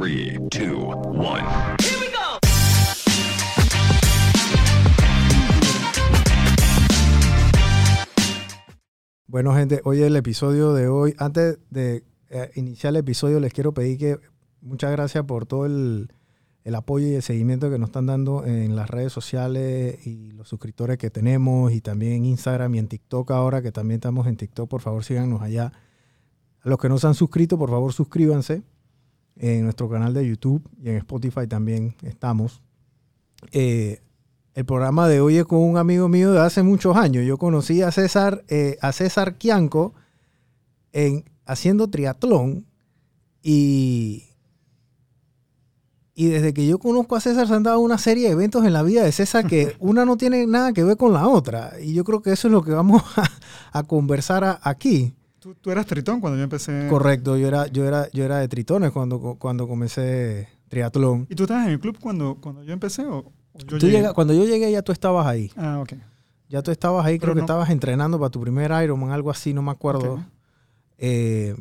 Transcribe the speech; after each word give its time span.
3, 0.00 0.40
2, 0.50 0.96
1. 1.06 1.24
Bueno, 9.28 9.54
gente, 9.54 9.80
hoy 9.84 10.02
el 10.02 10.16
episodio 10.16 10.72
de 10.72 10.88
hoy, 10.88 11.14
antes 11.18 11.60
de 11.70 12.02
eh, 12.28 12.50
iniciar 12.56 12.92
el 12.92 12.96
episodio, 12.96 13.38
les 13.38 13.52
quiero 13.52 13.72
pedir 13.72 13.98
que 13.98 14.18
muchas 14.60 14.90
gracias 14.90 15.22
por 15.26 15.46
todo 15.46 15.64
el, 15.64 16.12
el 16.64 16.74
apoyo 16.74 17.06
y 17.06 17.14
el 17.14 17.22
seguimiento 17.22 17.70
que 17.70 17.78
nos 17.78 17.90
están 17.90 18.06
dando 18.06 18.44
en 18.44 18.74
las 18.74 18.90
redes 18.90 19.12
sociales 19.12 20.04
y 20.04 20.32
los 20.32 20.48
suscriptores 20.48 20.98
que 20.98 21.10
tenemos 21.10 21.70
y 21.70 21.80
también 21.80 22.14
en 22.14 22.24
Instagram 22.24 22.74
y 22.74 22.78
en 22.80 22.88
TikTok 22.88 23.30
ahora, 23.30 23.62
que 23.62 23.70
también 23.70 23.98
estamos 23.98 24.26
en 24.26 24.36
TikTok, 24.36 24.68
por 24.68 24.80
favor 24.80 25.04
síganos 25.04 25.40
allá. 25.40 25.72
A 26.62 26.68
los 26.68 26.78
que 26.80 26.88
no 26.88 26.98
se 26.98 27.06
han 27.06 27.14
suscrito, 27.14 27.56
por 27.56 27.70
favor 27.70 27.92
suscríbanse 27.92 28.64
en 29.36 29.64
nuestro 29.64 29.88
canal 29.88 30.14
de 30.14 30.26
YouTube 30.28 30.62
y 30.82 30.88
en 30.90 30.96
Spotify 30.96 31.46
también 31.48 31.94
estamos. 32.02 32.62
Eh, 33.52 34.00
el 34.54 34.64
programa 34.64 35.08
de 35.08 35.20
hoy 35.20 35.36
es 35.38 35.44
con 35.44 35.58
un 35.60 35.76
amigo 35.76 36.08
mío 36.08 36.32
de 36.32 36.40
hace 36.40 36.62
muchos 36.62 36.96
años. 36.96 37.24
Yo 37.26 37.36
conocí 37.38 37.82
a 37.82 37.90
César, 37.90 38.44
eh, 38.48 38.78
a 38.80 38.92
César 38.92 39.36
Quianco 39.36 39.94
en, 40.92 41.24
haciendo 41.44 41.88
triatlón 41.90 42.64
y, 43.42 44.28
y 46.14 46.26
desde 46.28 46.54
que 46.54 46.66
yo 46.66 46.78
conozco 46.78 47.16
a 47.16 47.20
César 47.20 47.48
se 47.48 47.54
han 47.54 47.64
dado 47.64 47.80
una 47.80 47.98
serie 47.98 48.26
de 48.28 48.32
eventos 48.32 48.64
en 48.64 48.72
la 48.72 48.84
vida 48.84 49.02
de 49.02 49.10
César 49.10 49.46
que 49.48 49.74
una 49.80 50.04
no 50.04 50.16
tiene 50.16 50.46
nada 50.46 50.72
que 50.72 50.84
ver 50.84 50.96
con 50.96 51.12
la 51.12 51.26
otra. 51.26 51.72
Y 51.82 51.92
yo 51.92 52.04
creo 52.04 52.22
que 52.22 52.30
eso 52.32 52.46
es 52.48 52.52
lo 52.52 52.62
que 52.62 52.70
vamos 52.70 53.02
a, 53.72 53.78
a 53.78 53.82
conversar 53.82 54.44
a- 54.44 54.60
aquí. 54.62 55.14
¿Tú, 55.44 55.54
tú 55.56 55.70
eras 55.70 55.84
tritón 55.84 56.22
cuando 56.22 56.38
yo 56.38 56.44
empecé. 56.44 56.86
Correcto, 56.88 57.36
yo 57.36 57.46
era, 57.46 57.66
yo 57.66 57.84
era, 57.84 58.10
yo 58.12 58.24
era 58.24 58.38
de 58.38 58.48
tritones 58.48 58.92
cuando, 58.92 59.36
cuando 59.38 59.68
comencé 59.68 60.48
triatlón. 60.70 61.26
¿Y 61.28 61.34
tú 61.34 61.42
estabas 61.42 61.66
en 61.66 61.72
el 61.72 61.80
club 61.80 61.98
cuando, 62.00 62.38
cuando 62.40 62.62
yo 62.62 62.72
empecé 62.72 63.04
o, 63.04 63.18
o 63.18 63.58
yo 63.58 63.76
Tú 63.76 63.86
llegué? 63.90 64.10
cuando 64.14 64.32
yo 64.32 64.46
llegué 64.46 64.72
ya 64.72 64.80
tú 64.80 64.90
estabas 64.90 65.26
ahí. 65.26 65.52
Ah, 65.54 65.80
ok. 65.82 65.92
Ya 66.48 66.62
tú 66.62 66.70
estabas 66.70 67.04
ahí, 67.04 67.18
Pero 67.18 67.32
creo 67.32 67.34
que 67.34 67.40
estabas 67.42 67.68
entrenando 67.68 68.18
para 68.18 68.30
tu 68.30 68.40
primer 68.40 68.72
Ironman, 68.82 69.10
algo 69.10 69.30
así, 69.30 69.52
no 69.52 69.60
me 69.60 69.70
acuerdo. 69.70 70.24
Eh, 70.96 71.54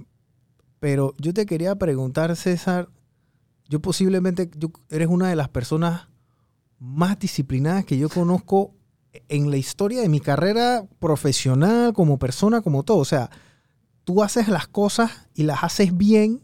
pero 0.79 1.13
yo 1.17 1.33
te 1.33 1.45
quería 1.45 1.75
preguntar, 1.75 2.33
César, 2.37 2.87
yo 3.67 3.81
posiblemente, 3.81 4.49
yo, 4.55 4.71
eres 4.91 5.09
una 5.09 5.27
de 5.27 5.35
las 5.35 5.49
personas 5.49 6.07
más 6.79 7.19
disciplinadas 7.19 7.83
que 7.83 7.97
yo 7.97 8.07
conozco 8.07 8.75
en 9.27 9.51
la 9.51 9.57
historia 9.57 9.99
de 9.99 10.07
mi 10.07 10.21
carrera 10.21 10.85
profesional, 10.99 11.91
como 11.91 12.17
persona, 12.17 12.61
como 12.61 12.83
todo. 12.83 12.99
O 12.99 13.05
sea, 13.05 13.29
tú 14.03 14.23
haces 14.23 14.47
las 14.47 14.67
cosas 14.67 15.11
y 15.33 15.43
las 15.43 15.63
haces 15.63 15.95
bien, 15.95 16.41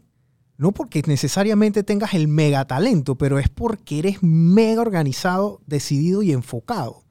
no 0.56 0.72
porque 0.72 1.02
necesariamente 1.06 1.82
tengas 1.82 2.14
el 2.14 2.28
mega 2.28 2.64
talento, 2.66 3.16
pero 3.16 3.38
es 3.38 3.48
porque 3.48 3.98
eres 3.98 4.22
mega 4.22 4.82
organizado, 4.82 5.60
decidido 5.66 6.22
y 6.22 6.32
enfocado, 6.32 7.04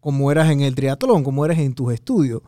como 0.00 0.30
eras 0.30 0.50
en 0.50 0.60
el 0.60 0.74
triatlón, 0.74 1.24
como 1.24 1.44
eres 1.44 1.58
en 1.58 1.74
tus 1.74 1.92
estudios. 1.92 2.42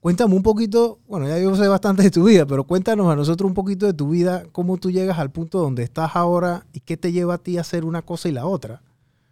Cuéntame 0.00 0.34
un 0.34 0.42
poquito, 0.42 1.00
bueno, 1.08 1.26
ya 1.26 1.38
yo 1.38 1.56
sé 1.56 1.66
bastante 1.66 2.02
de 2.02 2.10
tu 2.10 2.24
vida, 2.24 2.46
pero 2.46 2.64
cuéntanos 2.64 3.08
a 3.08 3.16
nosotros 3.16 3.48
un 3.48 3.54
poquito 3.54 3.86
de 3.86 3.94
tu 3.94 4.10
vida, 4.10 4.44
cómo 4.52 4.76
tú 4.76 4.90
llegas 4.90 5.18
al 5.18 5.32
punto 5.32 5.58
donde 5.58 5.82
estás 5.82 6.14
ahora 6.14 6.66
y 6.72 6.80
qué 6.80 6.96
te 6.96 7.10
lleva 7.10 7.34
a 7.34 7.38
ti 7.38 7.58
a 7.58 7.62
hacer 7.62 7.84
una 7.84 8.02
cosa 8.02 8.28
y 8.28 8.32
la 8.32 8.46
otra. 8.46 8.82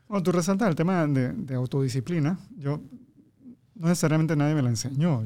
Bueno, 0.09 0.23
tú 0.23 0.33
resaltas 0.33 0.69
el 0.69 0.75
tema 0.75 1.07
de, 1.07 1.55
autodisciplina. 1.55 2.39
Yo, 2.57 2.81
no 3.75 3.89
necesariamente 3.89 4.35
nadie 4.35 4.55
me 4.55 4.63
la 4.63 4.71
enseñó. 4.71 5.23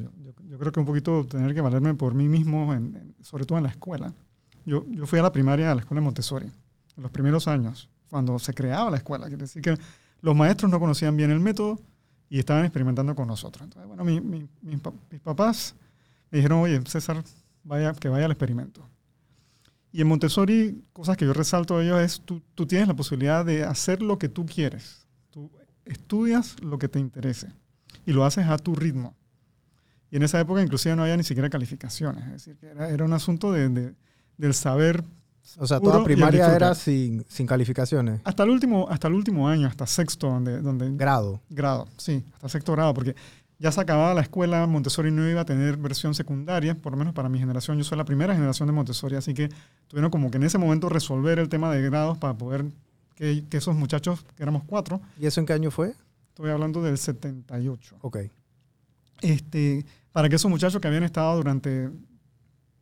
Yo- 0.49 0.59
creo 0.59 0.73
que 0.73 0.81
un 0.81 0.87
poquito 0.87 1.25
tener 1.27 1.55
que 1.55 1.61
valerme 1.61 1.95
por 1.95 2.15
mí 2.15 2.29
mismo, 2.29 2.73
en- 2.75 2.97
en- 2.97 3.15
sobre 3.25 3.45
todo 3.45 3.59
en 3.59 3.65
la 3.65 3.71
escuela. 3.71 4.13
Yo, 4.65 4.85
yo 4.91 5.07
fui 5.07 5.19
a 5.19 5.23
la 5.23 5.33
primaria 5.33 5.71
a 5.73 5.75
la 5.75 5.81
escuela 5.81 6.01
de 6.01 6.05
Montessori, 6.05 6.47
en 6.97 7.03
los 7.03 7.11
primeros 7.11 7.49
años, 7.49 7.89
cuando 8.11 8.39
se 8.39 8.53
creaba 8.55 8.91
la 8.91 8.97
escuela. 8.99 9.27
Quiere 9.27 9.43
decir 9.43 9.63
que 9.63 9.77
los 10.21 10.35
maestros 10.37 10.71
no 10.71 10.79
conocían 10.81 11.17
bien 11.17 11.31
el 11.31 11.41
método 11.41 11.79
y 12.29 12.39
estaban 12.39 12.65
experimentando 12.65 13.15
con 13.15 13.27
nosotros. 13.29 13.65
Entonces, 13.65 13.87
bueno, 13.89 14.05
mi- 14.05 14.21
mi- 14.21 14.47
mis, 14.63 14.81
mis 15.11 15.21
papás 15.21 15.75
me 16.31 16.39
dijeron, 16.39 16.59
oye, 16.61 16.81
César, 16.87 17.23
vaya, 17.65 17.93
que 17.95 18.09
vaya 18.09 18.27
al 18.27 18.33
experimento. 18.33 18.87
Y 19.91 20.03
en 20.03 20.09
Montessori, 20.09 20.83
cosas 20.93 21.17
que 21.17 21.25
yo 21.25 21.33
resalto 21.33 21.79
de 21.79 21.87
ellos 21.87 22.01
es, 22.01 22.21
tú, 22.21 22.43
tú 22.55 22.67
tienes 22.67 22.89
la 22.89 22.95
posibilidad 22.95 23.45
de 23.45 23.65
hacer 23.65 24.03
lo 24.03 24.19
que 24.19 24.29
tú 24.29 24.45
quieres. 24.45 25.07
Tú 25.31 25.51
estudias 25.87 26.61
lo 26.63 26.79
que 26.79 26.89
te 26.89 26.99
interese 26.99 27.49
y 28.05 28.13
lo 28.13 28.25
haces 28.27 28.47
a 28.47 28.59
tu 28.59 28.75
ritmo. 28.75 29.15
Y 30.11 30.17
en 30.17 30.23
esa 30.23 30.41
época 30.41 30.63
inclusive 30.63 30.97
no 30.97 31.03
había 31.03 31.17
ni 31.17 31.23
siquiera 31.25 31.51
calificaciones. 31.51 32.25
Es 32.27 32.33
decir, 32.33 32.57
que 32.57 32.67
era, 32.69 32.89
era 32.91 33.05
un 33.05 33.13
asunto 33.13 33.53
de, 33.53 33.69
de- 33.69 33.95
del 34.37 34.55
saber. 34.55 35.03
O 35.59 35.67
sea, 35.67 35.81
toda 35.81 36.05
primaria 36.05 36.55
era 36.55 36.75
sin, 36.75 37.25
sin 37.29 37.47
calificaciones, 37.47 38.21
Hasta 38.25 38.43
el 38.43 38.51
último, 38.51 38.87
hasta 38.91 39.09
el 39.09 39.15
último 39.15 39.49
año, 39.49 39.67
hasta 39.67 39.87
sexto 39.87 40.29
donde, 40.29 40.61
donde, 40.61 40.91
grado. 40.95 41.41
grado, 41.49 41.89
sí, 41.97 42.23
hasta 42.35 42.51
sexto 42.51 42.73
grado, 42.73 42.93
porque 42.93 43.17
ya 43.59 43.73
se 43.73 43.81
acababa 43.81 44.13
la 44.13 44.21
escuela, 44.21 44.67
Montessori 44.67 45.11
no 45.11 45.27
iba 45.29 45.41
a 45.41 45.45
tener 45.47 45.79
versión 45.79 46.15
secundaria, 46.15 46.75
por 46.75 46.93
lo 46.93 46.99
menos 46.99 47.15
para 47.15 47.31
mi 47.31 47.39
generación, 47.39 47.79
yo 47.79 47.85
soy 47.85 47.97
la 47.97 48.05
primera 48.05 48.35
generación 48.35 48.67
de 48.67 48.73
Montessori, 48.75 49.17
así 49.17 49.33
que 49.33 49.49
tuvieron 49.89 50.11
como 50.11 50.31
que 50.31 50.37
en 50.37 50.43
ese 50.45 50.59
momento 50.59 50.91
resolver 50.91 51.39
el 51.39 51.49
tema 51.49 51.73
de 51.73 51.81
grados 51.81 52.19
para 52.19 52.35
poder 52.35 52.67
que, 53.15 53.43
que 53.49 53.57
esos 53.57 53.75
muchachos, 53.75 54.27
que 54.37 54.43
éramos 54.43 54.65
cuatro, 54.67 55.01
¿Y 55.19 55.25
eso 55.25 55.41
en 55.41 55.47
qué 55.47 55.55
año 55.55 55.71
fue? 55.71 55.95
estoy 56.29 56.51
hablando 56.51 56.83
del 56.83 56.99
78, 56.99 57.97
Ok. 58.03 58.19
Este, 59.21 59.85
para 60.13 60.29
que 60.29 60.37
esos 60.37 60.51
muchachos 60.51 60.81
que 60.81 60.89
habían 60.89 61.05
estado 61.05 61.37
durante 61.37 61.91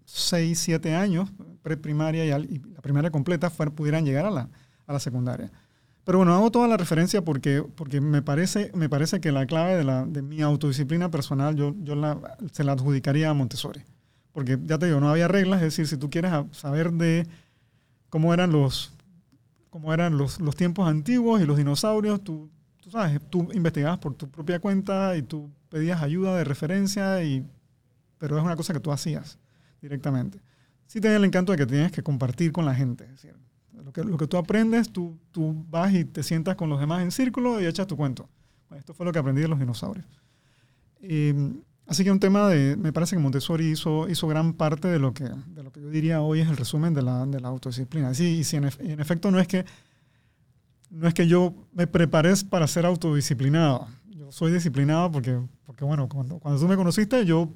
6, 0.05 0.59
7 0.59 0.95
años, 0.95 1.31
preprimaria 1.63 2.25
y, 2.25 2.29
y 2.45 2.59
la 2.75 2.81
primaria 2.81 3.11
completa, 3.11 3.51
fuer- 3.51 3.73
pudieran 3.73 4.05
llegar 4.05 4.27
a 4.27 4.31
la, 4.31 4.49
a 4.87 4.93
la 4.93 5.01
secundaria. 5.01 5.51
Pero 6.05 6.19
bueno, 6.19 6.33
hago 6.35 6.53
toda 6.53 6.69
la 6.69 6.77
referencia 6.77 7.23
porque, 7.25 7.65
porque 7.75 8.01
me, 8.01 8.23
parece, 8.23 8.71
me 8.75 8.89
parece 8.89 9.21
que 9.21 9.33
la 9.33 9.47
clave 9.47 9.75
de, 9.77 9.83
la, 9.83 10.07
de 10.07 10.23
mi 10.23 10.41
autodisciplina 10.41 11.11
personal 11.11 11.57
yo, 11.57 11.75
yo 11.83 11.97
la, 11.97 12.37
se 12.53 12.63
la 12.63 12.73
adjudicaría 12.73 13.29
a 13.29 13.35
Montessori. 13.35 13.83
Porque 14.33 14.57
ya 14.65 14.79
te 14.79 14.87
digo, 14.87 15.01
no 15.01 15.09
había 15.11 15.27
reglas, 15.27 15.59
es 15.63 15.65
decir, 15.77 15.89
si 15.89 15.97
tú 15.97 16.09
quieres 16.09 16.31
saber 16.53 16.93
de 16.93 17.27
cómo 18.09 18.33
eran 18.33 18.53
los, 18.53 18.93
cómo 19.71 19.93
eran 19.93 20.17
los, 20.17 20.41
los 20.41 20.55
tiempos 20.55 20.89
antiguos 20.89 21.41
y 21.41 21.47
los 21.47 21.57
dinosaurios, 21.57 22.23
tú, 22.23 22.49
tú 22.81 22.91
sabes, 22.93 23.21
tú 23.29 23.49
investigabas 23.53 23.99
por 23.99 24.15
tu 24.15 24.29
propia 24.31 24.61
cuenta 24.61 25.17
y 25.17 25.23
tú 25.23 25.51
pedías 25.77 26.01
ayuda 26.01 26.35
de 26.35 26.43
referencia, 26.43 27.23
y, 27.23 27.47
pero 28.17 28.39
es 28.39 28.43
una 28.43 28.57
cosa 28.57 28.73
que 28.73 28.81
tú 28.81 28.93
hacías 28.93 29.39
directamente. 29.83 30.41
Sí 30.87 31.03
tenía 31.03 31.19
el 31.19 31.25
encanto 31.27 31.53
de 31.53 31.59
que 31.59 31.67
tienes 31.67 31.93
que 31.93 32.03
compartir 32.03 32.51
con 32.51 32.65
la 32.65 32.75
gente. 32.75 33.07
Lo 33.85 33.93
que, 33.93 34.03
lo 34.03 34.17
que 34.17 34.27
tú 34.27 34.39
aprendes, 34.39 34.91
tú, 34.91 35.19
tú 35.33 35.67
vas 35.69 35.93
y 35.93 36.07
te 36.07 36.23
sientas 36.23 36.57
con 36.57 36.71
los 36.71 36.81
demás 36.81 37.03
en 37.03 37.11
círculo 37.11 37.61
y 37.61 37.67
echas 37.67 37.87
tu 37.87 37.95
cuento. 37.95 38.27
Esto 38.75 38.95
fue 38.95 39.05
lo 39.05 39.13
que 39.13 39.19
aprendí 39.19 39.43
de 39.43 39.49
los 39.49 39.59
dinosaurios. 39.59 40.07
Eh, 41.03 41.35
así 41.87 42.05
que 42.05 42.11
un 42.11 42.21
tema 42.21 42.49
de, 42.49 42.75
me 42.79 42.91
parece 42.91 43.15
que 43.15 43.21
Montessori 43.21 43.67
hizo, 43.67 44.09
hizo 44.09 44.27
gran 44.27 44.55
parte 44.55 44.89
de 44.89 44.99
lo, 44.99 45.13
que, 45.13 45.25
yo 45.25 45.91
diría 45.91 46.23
hoy 46.23 46.41
es 46.41 46.49
el 46.49 46.57
resumen 46.57 46.95
de 46.95 47.03
la, 47.03 47.27
de 47.27 47.39
la 47.39 47.49
autodisciplina. 47.49 48.15
Sí, 48.15 48.39
y 48.39 48.45
si 48.45 48.57
en 48.57 48.65
efecto 48.99 49.31
no 49.31 49.39
es 49.39 49.47
que 49.47 49.67
no 50.89 51.07
es 51.07 51.13
que 51.13 51.27
yo 51.27 51.55
me 51.75 51.87
preparé 51.87 52.33
para 52.49 52.67
ser 52.67 52.87
autodisciplinado. 52.87 53.89
Yo 54.27 54.33
soy 54.33 54.53
disciplinado 54.53 55.13
porque, 55.13 55.41
porque 55.65 55.85
bueno, 55.85 56.09
cuando, 56.09 56.41
cuando 56.41 56.61
tú 56.61 56.67
me 56.67 56.75
conociste, 56.75 57.25
yo 57.25 57.49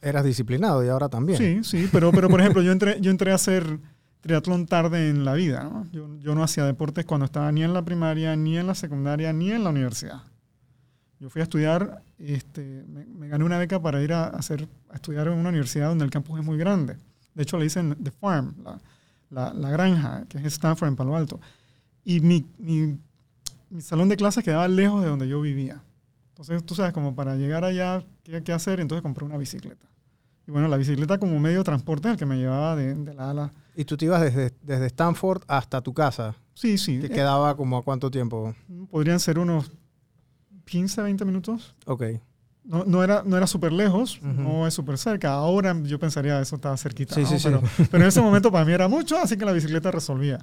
Eras 0.00 0.24
disciplinado 0.24 0.82
y 0.82 0.88
ahora 0.88 1.08
también. 1.08 1.38
Sí, 1.38 1.64
sí, 1.64 1.88
pero, 1.92 2.12
pero 2.12 2.28
por 2.28 2.40
ejemplo, 2.40 2.62
yo 2.62 2.72
entré, 2.72 2.98
yo 3.00 3.10
entré 3.10 3.32
a 3.32 3.34
hacer 3.34 3.78
triatlón 4.20 4.66
tarde 4.66 5.10
en 5.10 5.24
la 5.24 5.34
vida. 5.34 5.64
¿no? 5.64 5.86
Yo, 5.90 6.18
yo 6.20 6.34
no 6.34 6.42
hacía 6.42 6.64
deportes 6.64 7.04
cuando 7.04 7.26
estaba 7.26 7.50
ni 7.52 7.62
en 7.62 7.74
la 7.74 7.84
primaria, 7.84 8.36
ni 8.36 8.56
en 8.56 8.66
la 8.68 8.74
secundaria, 8.74 9.32
ni 9.32 9.50
en 9.50 9.64
la 9.64 9.70
universidad. 9.70 10.22
Yo 11.18 11.28
fui 11.28 11.40
a 11.40 11.42
estudiar, 11.42 12.02
este, 12.18 12.84
me, 12.88 13.04
me 13.06 13.28
gané 13.28 13.44
una 13.44 13.58
beca 13.58 13.82
para 13.82 14.00
ir 14.00 14.12
a, 14.14 14.28
hacer, 14.28 14.66
a 14.88 14.94
estudiar 14.94 15.26
en 15.26 15.34
una 15.34 15.48
universidad 15.50 15.88
donde 15.88 16.04
el 16.04 16.10
campus 16.10 16.38
es 16.38 16.46
muy 16.46 16.56
grande. 16.56 16.96
De 17.34 17.42
hecho, 17.42 17.58
le 17.58 17.64
dicen 17.64 17.96
The 18.00 18.12
Farm, 18.12 18.54
la, 18.62 18.80
la, 19.30 19.52
la 19.52 19.70
granja, 19.70 20.24
que 20.28 20.38
es 20.38 20.44
Stanford 20.44 20.88
en 20.88 20.96
Palo 20.96 21.16
Alto. 21.16 21.38
Y 22.04 22.20
mi, 22.20 22.46
mi, 22.56 22.96
mi 23.68 23.80
salón 23.82 24.08
de 24.08 24.16
clases 24.16 24.44
quedaba 24.44 24.68
lejos 24.68 25.02
de 25.02 25.08
donde 25.08 25.28
yo 25.28 25.40
vivía. 25.40 25.82
Entonces, 26.38 26.64
tú 26.64 26.74
sabes, 26.76 26.92
como 26.92 27.14
para 27.16 27.34
llegar 27.34 27.64
allá, 27.64 28.04
¿qué, 28.22 28.42
qué 28.42 28.52
hacer? 28.52 28.78
Entonces 28.80 29.02
compré 29.02 29.24
una 29.24 29.36
bicicleta. 29.36 29.86
Y 30.46 30.50
bueno, 30.52 30.68
la 30.68 30.76
bicicleta 30.76 31.18
como 31.18 31.38
medio 31.40 31.58
de 31.58 31.64
transporte 31.64 32.08
es 32.08 32.12
el 32.12 32.18
que 32.18 32.26
me 32.26 32.36
llevaba 32.36 32.76
de, 32.76 32.94
de 32.94 33.12
la 33.14 33.30
ala. 33.30 33.52
Y 33.74 33.84
tú 33.84 33.96
te 33.96 34.04
ibas 34.06 34.22
desde, 34.22 34.54
desde 34.62 34.86
Stanford 34.86 35.42
hasta 35.48 35.80
tu 35.82 35.92
casa, 35.92 36.36
Sí, 36.54 36.78
sí. 36.78 37.00
que 37.00 37.06
eh, 37.06 37.10
quedaba 37.10 37.56
como 37.56 37.76
a 37.76 37.82
cuánto 37.82 38.10
tiempo. 38.10 38.54
podrían 38.90 39.20
ser 39.20 39.38
unos 39.38 39.70
15, 40.64 41.02
20 41.02 41.24
minutos. 41.24 41.74
Ok. 41.86 42.04
No, 42.64 42.84
no 42.84 43.02
era, 43.02 43.22
no 43.24 43.36
era 43.36 43.46
súper 43.46 43.72
lejos, 43.72 44.18
Ujú. 44.18 44.28
no 44.28 44.66
es 44.66 44.74
súper 44.74 44.96
cerca. 44.98 45.32
Ahora 45.32 45.76
yo 45.82 45.98
pensaría 45.98 46.40
eso 46.40 46.56
estaba 46.56 46.76
cerquita. 46.76 47.14
Sí, 47.14 47.22
¿no? 47.22 47.28
sí, 47.28 47.38
sí. 47.38 47.44
pero, 47.48 47.62
pero 47.90 48.02
en 48.04 48.08
ese 48.08 48.20
momento 48.20 48.52
para 48.52 48.64
mí 48.64 48.72
era 48.72 48.86
mucho, 48.88 49.18
así 49.18 49.36
que 49.36 49.44
la 49.44 49.52
bicicleta 49.52 49.90
resolvía. 49.90 50.38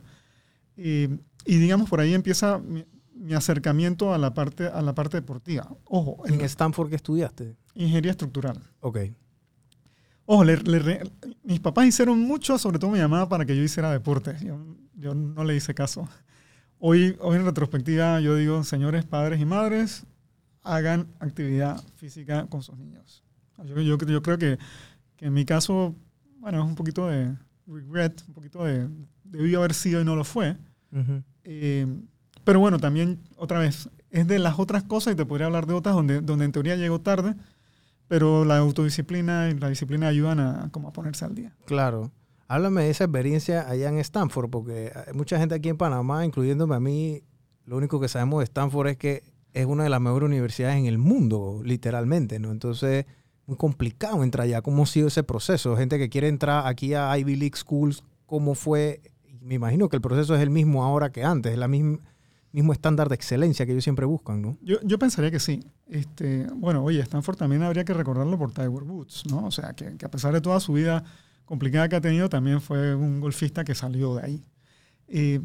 Y, 0.75 1.03
y 1.45 1.57
digamos, 1.57 1.89
por 1.89 1.99
ahí 1.99 2.13
empieza 2.13 2.57
mi, 2.57 2.83
mi 3.25 3.33
acercamiento 3.33 4.13
a 4.13 4.17
la 4.17 4.33
parte, 4.33 4.67
a 4.67 4.81
la 4.81 4.93
parte 4.93 5.17
deportiva. 5.17 5.67
Ojo, 5.85 6.23
¿En 6.27 6.35
en 6.35 6.41
Stanford 6.41 6.89
que 6.89 6.95
estudiaste? 6.95 7.55
ingeniería 7.73 8.11
estructural. 8.11 8.59
Ok. 8.81 8.99
Ojo, 10.27 10.43
le- 10.43 10.57
le 10.57 11.11
mis 11.43 11.59
papás 11.59 11.85
hicieron 11.87 12.19
mucho, 12.19 12.57
sobre 12.57 12.79
todo 12.79 12.91
mi 12.91 12.99
mamá, 12.99 13.27
para 13.29 13.45
que 13.45 13.55
yo 13.55 13.61
hiciera 13.63 13.91
deporte. 13.91 14.35
Yo, 14.43 14.57
yo 14.95 15.13
no 15.13 15.43
le 15.43 15.55
hice 15.55 15.73
caso. 15.73 16.07
Hoy, 16.79 17.15
hoy 17.19 17.37
en 17.37 17.45
retrospectiva 17.45 18.19
yo 18.21 18.35
digo, 18.35 18.63
señores 18.63 19.05
padres 19.05 19.39
y 19.39 19.45
madres, 19.45 20.05
hagan 20.63 21.07
actividad 21.19 21.81
física 21.95 22.47
con 22.47 22.61
sus 22.63 22.77
niños. 22.77 23.23
Yo, 23.65 23.79
yo, 23.81 23.97
yo 23.97 24.21
creo 24.21 24.37
que, 24.37 24.57
que 25.15 25.25
en 25.27 25.33
mi 25.33 25.45
caso, 25.45 25.95
bueno, 26.39 26.59
es 26.63 26.65
un 26.65 26.75
poquito 26.75 27.07
de 27.07 27.35
regret, 27.67 28.23
un 28.27 28.33
poquito 28.33 28.63
de 28.63 28.87
debió 29.23 29.59
haber 29.59 29.73
sido 29.73 30.01
y 30.01 30.05
no 30.05 30.15
lo 30.15 30.23
fue. 30.23 30.57
Ujú. 30.91 31.21
Eh, 31.43 31.87
pero 32.45 32.61
bueno, 32.61 32.79
también, 32.79 33.19
otra 33.35 33.59
vez, 33.59 33.89
es 34.11 34.27
de 34.27 34.39
las 34.39 34.57
otras 34.59 34.83
cosas 34.83 35.13
y 35.13 35.15
te 35.17 35.25
podría 35.25 35.47
hablar 35.47 35.65
de 35.65 35.73
otras 35.73 35.95
donde, 35.95 36.21
donde 36.21 36.45
en 36.45 36.53
teoría 36.53 36.77
llego 36.77 37.01
tarde, 37.01 37.35
pero 38.07 38.45
la 38.45 38.59
autodisciplina 38.59 39.49
y 39.49 39.55
la 39.55 39.67
disciplina 39.67 40.07
ayudan 40.07 40.39
a, 40.39 40.69
como 40.71 40.93
ponerse 40.93 41.25
al 41.25 41.35
día. 41.35 41.53
Claro. 41.65 42.11
Háblame 42.47 42.83
de 42.83 42.91
esa 42.91 43.05
experiencia 43.05 43.67
allá 43.67 43.89
en 43.89 43.97
Stanford, 43.97 44.49
porque 44.49 44.91
hay 44.95 45.13
mucha 45.13 45.39
gente 45.39 45.55
aquí 45.55 45.69
en 45.69 45.77
Panamá, 45.77 46.23
incluyéndome 46.23 46.75
a 46.75 46.79
mí, 46.79 47.23
lo 47.65 47.77
único 47.77 47.99
que 47.99 48.07
sabemos 48.07 48.39
de 48.39 48.45
Stanford 48.45 48.89
es 48.89 48.97
que 48.97 49.23
es 49.53 49.65
una 49.65 49.83
de 49.83 49.89
las 49.89 49.99
mejores 49.99 50.27
universidades 50.27 50.77
en 50.77 50.85
el 50.85 50.99
mundo, 50.99 51.61
literalmente, 51.63 52.39
¿no? 52.39 52.51
Entonces, 52.51 53.05
muy 53.47 53.57
complicado 53.57 54.23
entrar 54.23 54.45
allá. 54.45 54.61
¿Cómo 54.61 54.83
ha 54.83 54.85
sido 54.85 55.07
ese 55.07 55.23
proceso? 55.23 55.75
Gente 55.75 55.97
que 55.97 56.09
quiere 56.09 56.27
entrar 56.27 56.67
aquí 56.67 56.93
a 56.93 57.17
Ivy 57.17 57.35
League 57.35 57.55
Schools, 57.55 58.03
¿cómo 58.25 58.53
fue? 58.53 59.01
Me 59.41 59.55
imagino 59.55 59.89
que 59.89 59.95
el 59.95 60.01
proceso 60.01 60.35
es 60.35 60.41
el 60.41 60.49
mismo 60.49 60.83
ahora 60.83 61.11
que 61.11 61.23
antes, 61.23 61.53
es 61.53 61.57
el 61.57 61.69
mismo, 61.69 61.99
mismo 62.55 62.73
estándar 62.73 63.09
de 63.09 63.15
excelencia 63.15 63.65
que 63.65 63.73
ellos 63.73 63.83
siempre 63.83 64.05
buscan, 64.05 64.41
¿no? 64.41 64.57
Yo, 64.61 64.77
yo 64.83 64.97
pensaría 64.97 65.29
que 65.29 65.39
sí. 65.39 65.59
Este, 65.87 66.47
bueno, 66.55 66.83
oye, 66.83 67.01
Stanford 67.01 67.37
también 67.37 67.61
habría 67.61 67.83
que 67.83 67.93
recordarlo 67.93 68.37
por 68.37 68.51
Tiger 68.51 68.69
Woods, 68.69 69.23
¿no? 69.29 69.45
O 69.45 69.51
sea, 69.51 69.73
que, 69.73 69.97
que 69.97 70.05
a 70.05 70.09
pesar 70.09 70.33
de 70.33 70.41
toda 70.41 70.59
su 70.59 70.73
vida 70.73 71.03
complicada 71.43 71.89
que 71.89 71.97
ha 71.97 72.01
tenido, 72.01 72.29
también 72.29 72.61
fue 72.61 72.95
un 72.95 73.19
golfista 73.19 73.63
que 73.63 73.75
salió 73.75 74.15
de 74.15 74.23
ahí. 74.23 74.45
Eh, 75.07 75.41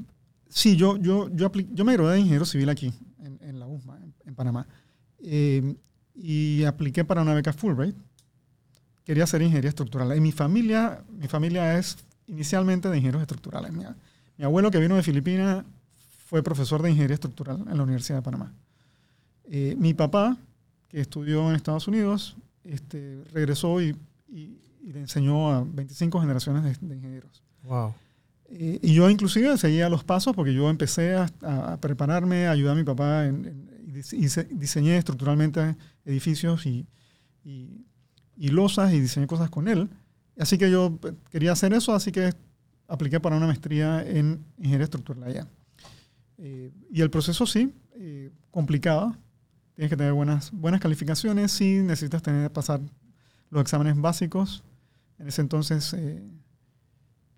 sí, 0.48 0.76
yo, 0.76 0.96
yo, 0.98 1.28
yo, 1.30 1.50
yo 1.52 1.84
me 1.84 1.94
gradué 1.94 2.14
de 2.14 2.20
ingeniero 2.20 2.44
civil 2.44 2.68
aquí, 2.68 2.94
en, 3.18 3.38
en 3.42 3.58
la 3.58 3.66
USMA, 3.66 3.98
en, 3.98 4.14
en 4.24 4.34
Panamá. 4.34 4.66
Eh, 5.18 5.74
y 6.14 6.64
apliqué 6.64 7.04
para 7.04 7.22
una 7.22 7.34
beca 7.34 7.52
Fulbright. 7.52 7.96
Quería 9.04 9.24
hacer 9.24 9.42
ingeniería 9.42 9.70
estructural. 9.70 10.16
Y 10.16 10.20
mi 10.20 10.30
familia, 10.30 11.02
mi 11.10 11.26
familia 11.26 11.76
es 11.76 11.96
inicialmente 12.28 12.88
de 12.88 12.96
ingenieros 12.98 13.22
estructurales. 13.22 13.72
Mi, 13.72 13.84
mi 14.38 14.44
abuelo 14.44 14.70
que 14.70 14.78
vino 14.78 14.94
de 14.94 15.02
Filipinas 15.02 15.64
fue 16.30 16.44
profesor 16.44 16.80
de 16.80 16.90
ingeniería 16.90 17.14
estructural 17.14 17.64
en 17.68 17.76
la 17.76 17.82
Universidad 17.82 18.18
de 18.18 18.22
Panamá. 18.22 18.54
Eh, 19.46 19.74
mi 19.76 19.94
papá, 19.94 20.36
que 20.88 21.00
estudió 21.00 21.48
en 21.50 21.56
Estados 21.56 21.88
Unidos, 21.88 22.36
este, 22.62 23.24
regresó 23.32 23.82
y, 23.82 23.96
y- 24.28 24.56
y 24.80 24.92
le 24.92 25.00
enseñó 25.00 25.50
a 25.50 25.64
25 25.64 26.20
generaciones 26.20 26.62
de, 26.62 26.86
de 26.86 26.94
ingenieros. 26.94 27.42
Wow. 27.64 27.94
Eh, 28.48 28.78
y 28.80 28.94
yo 28.94 29.10
inclusive 29.10 29.58
seguía 29.58 29.88
los 29.88 30.04
pasos 30.04 30.34
porque 30.36 30.54
yo 30.54 30.70
empecé 30.70 31.16
a, 31.16 31.76
prepararme, 31.80 32.46
a 32.46 32.52
ayudar 32.52 32.74
a 32.74 32.78
mi 32.78 32.84
papá 32.84 33.26
en, 33.26 33.44
en- 33.46 33.70
y 33.88 33.92
dise- 34.22 34.46
diseñé 34.52 34.96
estructuralmente 34.98 35.74
edificios 36.04 36.64
y, 36.64 36.86
y, 37.44 37.84
y 38.36 38.48
losas 38.50 38.92
y 38.92 39.00
diseñé 39.00 39.26
cosas 39.26 39.50
con 39.50 39.66
él. 39.66 39.88
Así 40.38 40.58
que 40.58 40.70
yo 40.70 40.96
eh, 41.02 41.12
quería 41.30 41.50
hacer 41.52 41.72
eso, 41.72 41.92
así 41.92 42.12
que 42.12 42.32
apliqué 42.86 43.18
para 43.18 43.36
una 43.36 43.46
maestría 43.48 44.00
en 44.08 44.44
ingeniería 44.58 44.84
estructural 44.84 45.24
allá. 45.24 45.48
Eh, 46.42 46.70
y 46.90 47.02
el 47.02 47.10
proceso 47.10 47.44
sí, 47.46 47.72
eh, 47.94 48.30
complicado. 48.50 49.14
Tienes 49.74 49.90
que 49.90 49.96
tener 49.96 50.12
buenas, 50.14 50.50
buenas 50.52 50.80
calificaciones, 50.80 51.52
sí 51.52 51.80
necesitas 51.82 52.22
tener, 52.22 52.50
pasar 52.50 52.80
los 53.50 53.60
exámenes 53.62 54.00
básicos. 54.00 54.64
En 55.18 55.28
ese 55.28 55.42
entonces, 55.42 55.92
eh, 55.94 56.22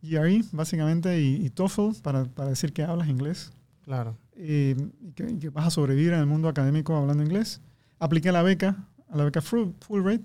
GRE, 0.02 0.42
básicamente, 0.52 1.20
y, 1.20 1.44
y 1.46 1.50
TOEFL, 1.50 2.00
para, 2.02 2.24
para 2.24 2.48
decir 2.50 2.72
que 2.72 2.82
hablas 2.82 3.08
inglés 3.08 3.52
Claro. 3.84 4.16
eh, 4.36 4.76
y, 5.00 5.12
que, 5.12 5.38
que 5.38 5.48
vas 5.50 5.66
a 5.66 5.70
sobrevivir 5.70 6.12
en 6.12 6.20
el 6.20 6.26
mundo 6.26 6.48
académico 6.48 6.96
hablando 6.96 7.22
inglés. 7.22 7.60
Apliqué 7.98 8.28
a 8.30 8.32
la 8.32 8.42
beca, 8.42 8.88
a 9.08 9.16
la 9.16 9.24
beca 9.24 9.40
Full- 9.40 9.74
Fulbright. 9.80 10.22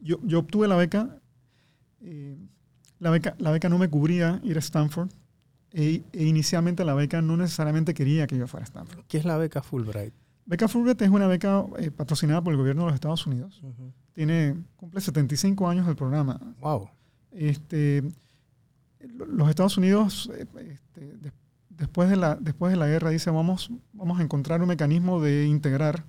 Yo, 0.00 0.18
yo 0.22 0.40
obtuve 0.40 0.68
la 0.68 0.76
beca. 0.76 1.18
eh, 2.02 2.36
la 2.98 3.10
beca. 3.10 3.34
La 3.38 3.50
beca 3.50 3.68
no 3.68 3.78
me 3.78 3.88
cubría 3.88 4.40
ir 4.44 4.56
a 4.56 4.60
Stanford. 4.60 5.10
E, 5.76 6.02
e 6.12 6.24
inicialmente 6.24 6.84
la 6.84 6.94
beca 6.94 7.20
no 7.20 7.36
necesariamente 7.36 7.94
quería 7.94 8.26
que 8.28 8.38
yo 8.38 8.46
fuera 8.46 8.62
a 8.64 8.68
Stanford. 8.68 9.04
¿Qué 9.08 9.18
es 9.18 9.24
la 9.24 9.36
beca 9.36 9.60
Fulbright? 9.62 10.14
Beca 10.46 10.68
Fulbright 10.68 11.02
es 11.02 11.10
una 11.10 11.26
beca 11.26 11.64
eh, 11.78 11.90
patrocinada 11.90 12.40
por 12.42 12.52
el 12.52 12.58
gobierno 12.58 12.82
de 12.82 12.86
los 12.88 12.94
Estados 12.94 13.26
Unidos. 13.26 13.60
Tiene, 14.12 14.56
cumple 14.76 15.00
75 15.00 15.68
años 15.68 15.88
el 15.88 15.96
programa. 15.96 16.38
Wow. 16.60 16.88
Este, 17.32 18.02
lo- 19.00 19.26
los 19.26 19.48
Estados 19.50 19.76
Unidos, 19.76 20.30
eh, 20.38 20.46
este, 20.70 21.00
de- 21.16 21.32
después, 21.70 22.08
de 22.08 22.16
la, 22.16 22.36
después 22.36 22.70
de 22.72 22.76
la 22.78 22.86
guerra, 22.86 23.10
dice, 23.10 23.30
vamos, 23.30 23.70
vamos 23.92 24.20
a 24.20 24.22
encontrar 24.22 24.62
un 24.62 24.68
mecanismo 24.68 25.20
de 25.20 25.46
integrar 25.46 26.04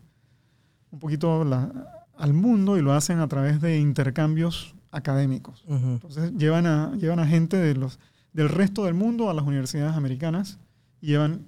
un 0.91 0.99
poquito 0.99 1.43
la- 1.43 2.05
al 2.15 2.33
mundo 2.33 2.77
y 2.77 2.81
lo 2.81 2.93
hacen 2.93 3.19
a 3.19 3.27
través 3.27 3.59
de 3.61 3.79
intercambios 3.79 4.75
académicos. 4.91 5.63
Ujú. 5.67 5.87
Entonces 5.93 6.33
llevan 6.37 6.67
a, 6.67 6.95
llevan 6.95 7.19
a 7.19 7.25
gente 7.27 7.57
de 7.57 7.73
los, 7.75 7.99
del 8.35 8.49
resto 8.49 8.83
del 8.83 8.93
mundo 8.93 9.29
a 9.29 9.33
las 9.33 9.45
universidades 9.45 9.95
americanas 9.95 10.59
llevan 10.99 11.47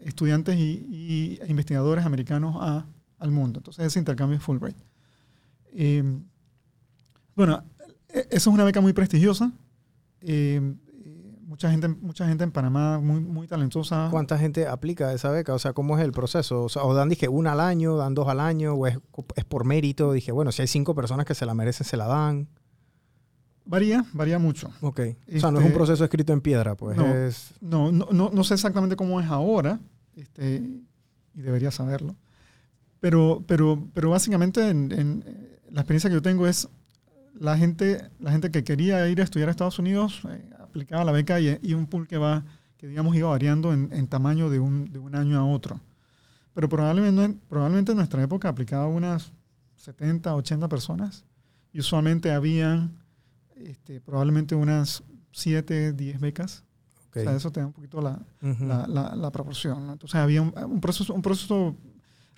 estudiantes 0.00 0.56
y, 0.56 0.86
y- 0.90 1.40
investigadores 1.48 2.04
americanos 2.04 2.56
a, 2.60 2.84
al 3.18 3.30
mundo. 3.30 3.60
Entonces 3.60 3.86
ese 3.86 3.98
intercambio 3.98 4.36
es 4.36 4.42
Fulbright. 4.44 4.76
Eh, 5.72 6.02
bueno, 7.34 7.62
e- 8.08 8.26
eso 8.30 8.50
es 8.50 8.54
una 8.54 8.64
beca 8.64 8.80
muy 8.80 8.92
prestigiosa. 8.92 9.52
Eh, 10.20 10.60
mucha, 11.46 11.70
gente, 11.70 11.88
mucha 11.88 12.28
gente 12.28 12.44
en 12.44 12.52
Panamá 12.52 12.98
muy, 12.98 13.20
muy 13.20 13.46
talentosa. 13.46 14.08
¿Cuánta 14.10 14.36
gente 14.38 14.66
aplica 14.66 15.12
esa 15.14 15.30
beca? 15.30 15.54
O 15.54 15.58
sea, 15.58 15.72
¿cómo 15.72 15.96
es 15.98 16.04
el 16.04 16.12
proceso? 16.12 16.64
O, 16.64 16.68
sea, 16.68 16.82
o 16.84 16.92
dan, 16.94 17.08
dije, 17.08 17.28
una 17.28 17.52
al 17.52 17.60
año, 17.60 17.96
dan 17.96 18.14
dos 18.14 18.28
al 18.28 18.40
año, 18.40 18.74
o 18.74 18.86
es, 18.86 18.98
es 19.36 19.44
por 19.46 19.64
mérito. 19.64 20.12
Dije, 20.12 20.30
bueno, 20.32 20.52
si 20.52 20.60
hay 20.62 20.68
cinco 20.68 20.94
personas 20.94 21.24
que 21.24 21.34
se 21.34 21.46
la 21.46 21.54
merecen, 21.54 21.86
se 21.86 21.96
la 21.96 22.06
dan. 22.06 22.48
Varía, 23.68 24.04
varía 24.14 24.38
mucho. 24.38 24.70
Ok. 24.80 25.00
O 25.36 25.38
sea, 25.40 25.50
no 25.50 25.58
es 25.58 25.64
un 25.64 25.70
Este, 25.70 25.74
proceso 25.74 26.02
escrito 26.04 26.32
en 26.32 26.40
piedra, 26.40 26.74
pues. 26.74 26.96
no. 26.96 27.06
Es, 27.06 27.52
No, 27.60 27.92
no, 27.92 28.08
no, 28.10 28.30
no 28.32 28.44
sé 28.44 28.54
exactamente 28.54 28.96
cómo 28.96 29.20
es 29.20 29.26
ahora, 29.28 29.78
este, 30.16 30.62
y 31.34 31.40
debería 31.42 31.70
saberlo. 31.70 32.16
Pero, 33.00 33.44
pero, 33.46 33.86
pero 33.92 34.10
básicamente 34.10 34.68
en, 34.70 34.90
en, 34.90 35.24
eh, 35.26 35.60
la 35.70 35.82
experiencia 35.82 36.08
que 36.10 36.14
yo 36.14 36.22
tengo 36.22 36.46
es 36.46 36.68
la 37.38 37.56
gente, 37.58 38.10
la 38.18 38.32
gente 38.32 38.50
que 38.50 38.64
quería 38.64 39.06
ir 39.08 39.20
a 39.20 39.24
estudiar 39.24 39.48
a 39.48 39.52
Estados 39.52 39.78
Unidos 39.78 40.22
eh, 40.28 40.50
aplicaba 40.58 41.04
la 41.04 41.12
beca 41.12 41.38
y, 41.38 41.58
y 41.62 41.74
un 41.74 41.86
pool 41.86 42.08
que 42.08 42.16
va, 42.16 42.44
que 42.78 42.88
digamos 42.88 43.14
iba 43.14 43.28
variando 43.28 43.72
en, 43.72 43.90
en 43.92 44.08
tamaño 44.08 44.50
de 44.50 44.58
un, 44.60 44.90
de 44.92 44.98
un 44.98 45.14
año 45.14 45.38
a 45.38 45.44
otro. 45.44 45.78
Pero 46.54 46.68
probablemente, 46.68 47.38
probablemente 47.48 47.92
en 47.92 47.98
nuestra 47.98 48.22
época 48.22 48.48
aplicaba 48.48 48.88
unas 48.88 49.30
70, 49.76 50.34
80 50.34 50.68
personas 50.68 51.24
y 51.72 51.78
usualmente 51.80 52.32
habían 52.32 52.96
este, 53.66 54.00
probablemente 54.00 54.54
unas 54.54 55.02
7, 55.32 55.92
10 55.92 56.20
becas. 56.20 56.64
ok. 57.10 57.16
O 57.16 57.20
sea, 57.20 57.36
eso 57.36 57.50
te 57.50 57.60
da 57.60 57.66
un 57.66 57.72
poquito 57.72 58.00
la, 58.00 58.18
Ujú. 58.42 58.64
la, 58.66 58.86
la- 58.86 59.14
la 59.16 59.30
proporción. 59.30 59.86
¿no? 59.86 59.92
Entonces 59.92 60.14
había 60.16 60.42
un, 60.42 60.52
un 60.66 60.80
proceso, 60.80 61.12
un 61.14 61.22
proceso 61.22 61.74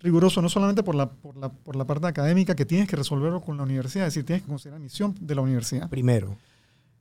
riguroso, 0.03 0.41
no 0.41 0.49
solamente 0.49 0.83
por 0.83 0.95
la, 0.95 1.11
por, 1.11 1.37
la, 1.37 1.51
por 1.51 1.77
la 1.77 1.85
parte 1.87 2.07
académica 2.07 2.55
que 2.55 2.65
tienes 2.65 2.89
que 2.89 2.97
resolverlo 2.97 3.41
con 3.43 3.57
la 3.57 3.63
universidad, 3.65 4.07
es 4.07 4.15
decir, 4.15 4.25
tienes 4.27 4.43
que 4.43 4.49
considerar 4.49 4.81
misión 4.81 5.15
de 5.21 5.35
la 5.35 5.43
universidad. 5.43 5.89
Primero. 5.91 6.37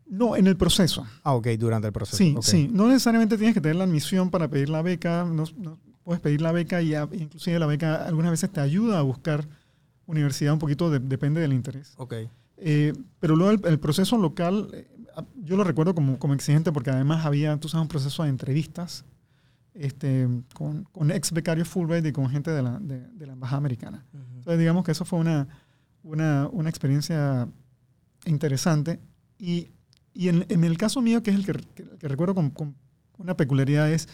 No, 0.07 0.35
en 0.35 0.47
el 0.47 0.57
proceso. 0.57 1.05
Ah, 1.23 1.33
ok, 1.35 1.47
durante 1.59 1.88
el 1.88 1.93
proceso. 1.93 2.17
Sí, 2.17 2.33
ok. 2.35 2.43
sí. 2.43 2.69
No 2.73 2.88
necesariamente 2.88 3.38
tienes 3.38 3.53
que 3.53 3.61
tener 3.61 3.75
la 3.75 3.83
admisión 3.83 4.29
para 4.31 4.47
pedir 4.47 4.67
la 4.69 4.81
beca. 4.81 5.23
No, 5.23 5.43
no- 5.57 5.77
puedes 6.03 6.19
pedir 6.21 6.41
la 6.41 6.51
beca 6.51 6.81
y 6.81 6.95
a- 6.95 7.07
inclusive 7.11 7.59
la 7.59 7.67
beca 7.67 8.05
algunas 8.07 8.31
veces 8.31 8.49
te 8.51 8.59
ayuda 8.59 8.97
a 8.97 9.01
buscar 9.03 9.47
universidad 10.07 10.53
un 10.53 10.59
poquito, 10.59 10.89
de- 10.89 10.97
depende 10.99 11.39
del 11.41 11.53
interés. 11.53 11.93
Ok. 11.97 12.15
Eh, 12.62 12.94
pero 13.20 13.36
luego 13.36 13.51
el, 13.51 13.62
el 13.72 13.80
proceso 13.80 14.18
local, 14.18 14.70
eh, 14.74 14.88
yo 15.44 15.56
lo 15.58 15.63
recuerdo 15.63 15.96
como, 15.96 16.20
como 16.20 16.34
exigente 16.34 16.72
porque 16.72 16.89
además 16.92 17.25
había, 17.25 17.58
tú 17.58 17.70
sabes, 17.70 17.84
un 17.84 17.88
proceso 17.88 18.24
de 18.24 18.30
entrevistas 18.30 19.06
este, 19.74 20.28
con, 20.54 20.84
con 20.86 21.10
ex 21.12 21.32
becarios 21.32 21.68
Fulbright 21.70 22.06
y 22.06 22.12
con 22.12 22.30
gente 22.30 22.51
de 22.51 22.62
la, 22.62 22.80
de, 22.80 23.00
de 23.08 23.25
la 23.28 23.34
embajada 23.34 23.58
americana. 23.60 24.06
Entonces, 24.13 24.60
digamos 24.60 24.84
que 24.84 24.92
eso 24.92 25.06
fue 25.06 25.20
una, 25.20 25.48
una, 26.04 26.50
una 26.51 26.70
experiencia 26.70 27.48
interesante. 28.25 29.00
Y, 29.38 29.70
y 30.13 30.28
en, 30.28 30.46
en 30.50 30.63
el 30.66 30.78
caso 30.78 31.01
mío, 31.01 31.24
que 31.24 31.32
es 31.32 31.38
el 31.38 31.46
que, 31.46 31.54
que- 31.75 31.98
que 31.98 32.08
recuerdo 32.08 32.36
con, 32.36 32.50
con 32.50 32.75
una 33.18 33.36
peculiaridad, 33.38 33.89
es, 33.92 34.10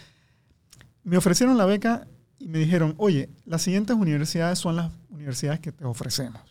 me 1.04 1.18
ofrecieron 1.18 1.58
la 1.58 1.66
beca 1.66 2.08
y 2.38 2.48
me 2.48 2.60
dijeron, 2.60 2.94
oye, 2.98 3.30
las 3.46 3.62
siguientes 3.64 3.96
universidades 3.96 4.60
son 4.60 4.76
las 4.76 4.92
universidades 5.10 5.60
que 5.62 5.72
te 5.72 5.86
ofrecemos. 5.86 6.42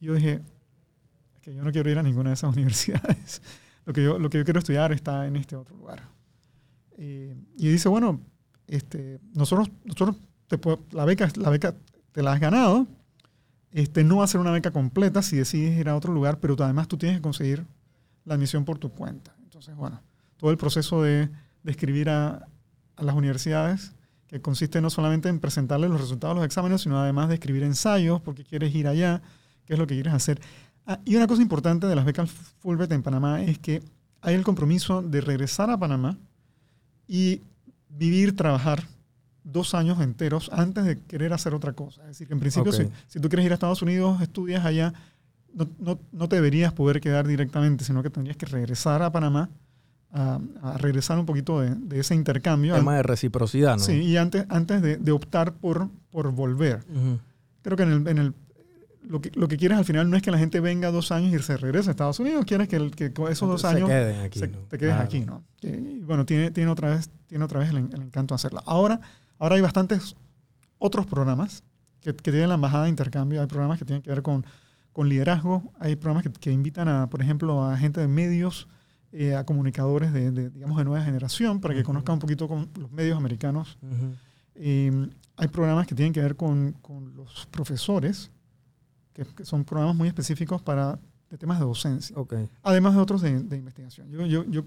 Y 0.00 0.06
yo 0.06 0.14
dije, 0.14 0.40
que 1.46 1.54
yo 1.54 1.62
no 1.62 1.70
quiero 1.70 1.88
ir 1.88 1.96
a 1.96 2.02
ninguna 2.02 2.30
de 2.30 2.34
esas 2.34 2.52
universidades. 2.56 3.40
Lo 3.84 3.92
que 3.92 4.02
yo, 4.02 4.18
lo 4.18 4.28
que 4.28 4.38
yo 4.38 4.44
quiero 4.44 4.58
estudiar 4.58 4.92
está 4.92 5.26
en 5.28 5.36
este 5.36 5.54
otro 5.54 5.76
lugar. 5.76 6.02
Eh, 6.98 7.36
y 7.56 7.68
dice, 7.68 7.88
bueno, 7.88 8.20
este, 8.66 9.20
nosotros, 9.32 9.70
nosotros 9.84 10.16
te 10.48 10.58
puedo- 10.58 10.80
la, 10.90 11.04
beca, 11.04 11.28
la 11.36 11.50
beca 11.50 11.72
te 12.12 12.22
la 12.22 12.32
has 12.32 12.40
ganado, 12.40 12.86
Este, 13.70 14.02
no 14.04 14.16
va 14.18 14.24
a 14.24 14.26
ser 14.26 14.40
una 14.40 14.50
beca 14.52 14.70
completa 14.70 15.20
si 15.22 15.36
decides 15.36 15.78
ir 15.78 15.88
a 15.88 15.94
otro 15.96 16.12
lugar, 16.12 16.38
pero 16.40 16.56
además 16.58 16.88
tú 16.88 16.96
tienes 16.96 17.18
que 17.18 17.22
conseguir 17.22 17.64
la 18.24 18.34
admisión 18.34 18.64
por 18.64 18.78
tu 18.78 18.90
cuenta. 18.90 19.34
Entonces, 19.44 19.76
bueno, 19.76 20.00
todo 20.38 20.50
el 20.50 20.56
proceso 20.56 21.02
de, 21.02 21.28
de 21.62 21.70
escribir 21.70 22.08
a, 22.08 22.48
a 22.96 23.02
las 23.02 23.14
universidades, 23.14 23.92
que 24.28 24.40
consiste 24.40 24.80
no 24.80 24.88
solamente 24.90 25.28
en 25.28 25.38
presentarles 25.40 25.90
los 25.90 26.00
resultados 26.00 26.34
de 26.34 26.40
los 26.40 26.46
exámenes, 26.46 26.80
sino 26.80 26.98
además 26.98 27.28
de 27.28 27.34
escribir 27.34 27.62
ensayos, 27.64 28.20
porque 28.22 28.44
quieres 28.44 28.74
ir 28.74 28.88
allá, 28.88 29.20
qué 29.66 29.74
es 29.74 29.78
lo 29.78 29.86
que 29.86 29.94
quieres 29.94 30.14
hacer. 30.14 30.40
Ah, 30.86 31.00
y 31.04 31.16
una 31.16 31.26
cosa 31.26 31.42
importante 31.42 31.86
de 31.86 31.96
las 31.96 32.04
becas 32.04 32.30
Fulbright 32.60 32.92
en 32.92 33.02
Panamá 33.02 33.42
es 33.42 33.58
que 33.58 33.82
hay 34.22 34.34
el 34.34 34.44
compromiso 34.44 35.02
de 35.02 35.20
regresar 35.20 35.68
a 35.70 35.76
Panamá 35.78 36.16
y 37.08 37.40
vivir, 37.88 38.36
trabajar 38.36 38.84
dos 39.44 39.74
años 39.74 40.00
enteros 40.00 40.50
antes 40.52 40.84
de 40.84 40.98
querer 40.98 41.32
hacer 41.32 41.54
otra 41.54 41.72
cosa. 41.72 42.02
Es 42.02 42.08
decir, 42.08 42.26
que 42.28 42.34
en 42.34 42.40
principio, 42.40 42.70
Ok. 42.72 42.78
si, 42.78 42.88
si 43.08 43.20
tú 43.20 43.28
quieres 43.28 43.46
ir 43.46 43.52
a 43.52 43.54
Estados 43.54 43.82
Unidos, 43.82 44.20
estudias 44.20 44.64
allá, 44.64 44.92
no, 45.54 45.68
no- 45.78 45.98
no 46.12 46.28
te 46.28 46.36
deberías 46.36 46.72
poder 46.72 47.00
quedar 47.00 47.26
directamente, 47.26 47.84
sino 47.84 48.02
que 48.02 48.10
tendrías 48.10 48.36
que 48.36 48.46
regresar 48.46 49.02
a 49.02 49.10
Panamá, 49.10 49.48
a, 50.12 50.40
a 50.62 50.78
regresar 50.78 51.18
un 51.18 51.26
poquito 51.26 51.60
de, 51.60 51.74
de 51.74 52.00
ese 52.00 52.14
intercambio. 52.14 52.74
Tema 52.74 52.96
de 52.96 53.02
reciprocidad, 53.02 53.76
¿no? 53.76 53.82
Sí, 53.82 53.92
y 53.92 54.16
antes, 54.16 54.46
antes 54.48 54.82
de, 54.82 54.96
de 54.98 55.12
optar 55.12 55.52
por, 55.52 55.88
por 56.10 56.30
volver. 56.32 56.84
Ujú. 56.90 57.18
Creo 57.62 57.76
que 57.76 57.82
en 57.84 57.92
el, 57.92 58.08
en 58.08 58.18
el- 58.18 58.34
lo, 59.08 59.20
que, 59.20 59.30
lo 59.34 59.48
que 59.48 59.56
quieres 59.56 59.78
al 59.78 59.84
final 59.84 60.10
no 60.10 60.16
es 60.16 60.22
que 60.22 60.30
la 60.30 60.38
gente 60.38 60.60
venga 60.60 60.90
dos 60.90 61.12
años 61.12 61.32
y 61.32 61.42
se 61.42 61.56
regrese 61.56 61.88
a 61.88 61.92
Estados 61.92 62.18
Unidos, 62.20 62.44
quieres 62.44 62.68
que, 62.68 62.76
el- 62.76 62.90
que 62.94 63.06
esos 63.30 63.48
dos 63.48 63.60
Se 63.60 63.66
años 63.68 63.88
queden 63.88 64.20
aquí, 64.24 64.38
se- 64.38 64.48
¿no? 64.48 64.58
te 64.68 64.78
quedes 64.78 64.94
Claro. 64.94 65.06
aquí, 65.06 65.20
¿no? 65.20 65.44
Y, 65.62 66.00
bueno, 66.00 66.24
tiene, 66.26 66.50
tiene 66.50 66.70
otra 66.70 66.90
vez, 66.90 67.10
tiene 67.26 67.44
otra 67.44 67.60
vez 67.60 67.70
el, 67.70 67.76
el 67.76 68.02
encanto 68.02 68.34
de 68.34 68.36
hacerla. 68.36 68.62
Ahora, 68.66 69.00
ahora 69.38 69.56
hay 69.56 69.62
bastantes 69.62 70.16
otros 70.78 71.06
programas 71.06 71.62
que, 72.00 72.14
que 72.14 72.30
tienen 72.30 72.48
la 72.48 72.56
embajada 72.56 72.84
de 72.84 72.90
intercambio, 72.90 73.40
hay 73.40 73.46
programas 73.46 73.78
que 73.78 73.84
tienen 73.84 74.02
que 74.02 74.10
ver 74.10 74.22
con, 74.22 74.44
con 74.92 75.08
liderazgo, 75.08 75.72
hay 75.78 75.96
programas 75.96 76.22
que, 76.24 76.30
que 76.32 76.52
invitan 76.52 76.88
a, 76.88 77.08
por 77.08 77.20
ejemplo, 77.22 77.64
a 77.64 77.76
gente 77.76 78.00
de 78.00 78.08
medios, 78.08 78.66
eh, 79.12 79.34
a 79.34 79.44
comunicadores 79.44 80.12
de, 80.12 80.30
de, 80.30 80.50
digamos, 80.50 80.76
de 80.78 80.84
nueva 80.84 81.04
generación, 81.04 81.60
para 81.60 81.74
que 81.74 81.80
Ujú. 81.80 81.86
conozcan 81.86 82.14
un 82.14 82.18
poquito 82.20 82.48
con 82.48 82.68
los 82.78 82.90
medios 82.92 83.16
americanos. 83.16 83.78
Ujú. 83.82 84.14
Eh, 84.56 85.08
hay 85.36 85.48
programas 85.48 85.86
que 85.86 85.94
tienen 85.94 86.12
que 86.12 86.20
ver 86.22 86.34
con, 86.36 86.72
con 86.82 87.14
los 87.14 87.46
profesores, 87.50 88.30
que, 89.16 89.24
que 89.34 89.44
son 89.46 89.64
programas 89.64 89.96
muy 89.96 90.08
específicos 90.08 90.60
para 90.60 90.98
de 91.30 91.38
temas 91.38 91.58
de 91.58 91.64
docencia 91.64 92.14
Ok. 92.16 92.34
además 92.62 92.94
de 92.94 93.00
otros 93.00 93.20
de, 93.22 93.42
de 93.42 93.56
investigación. 93.56 94.08
Yo, 94.10 94.26
yo, 94.26 94.44
yo, 94.44 94.62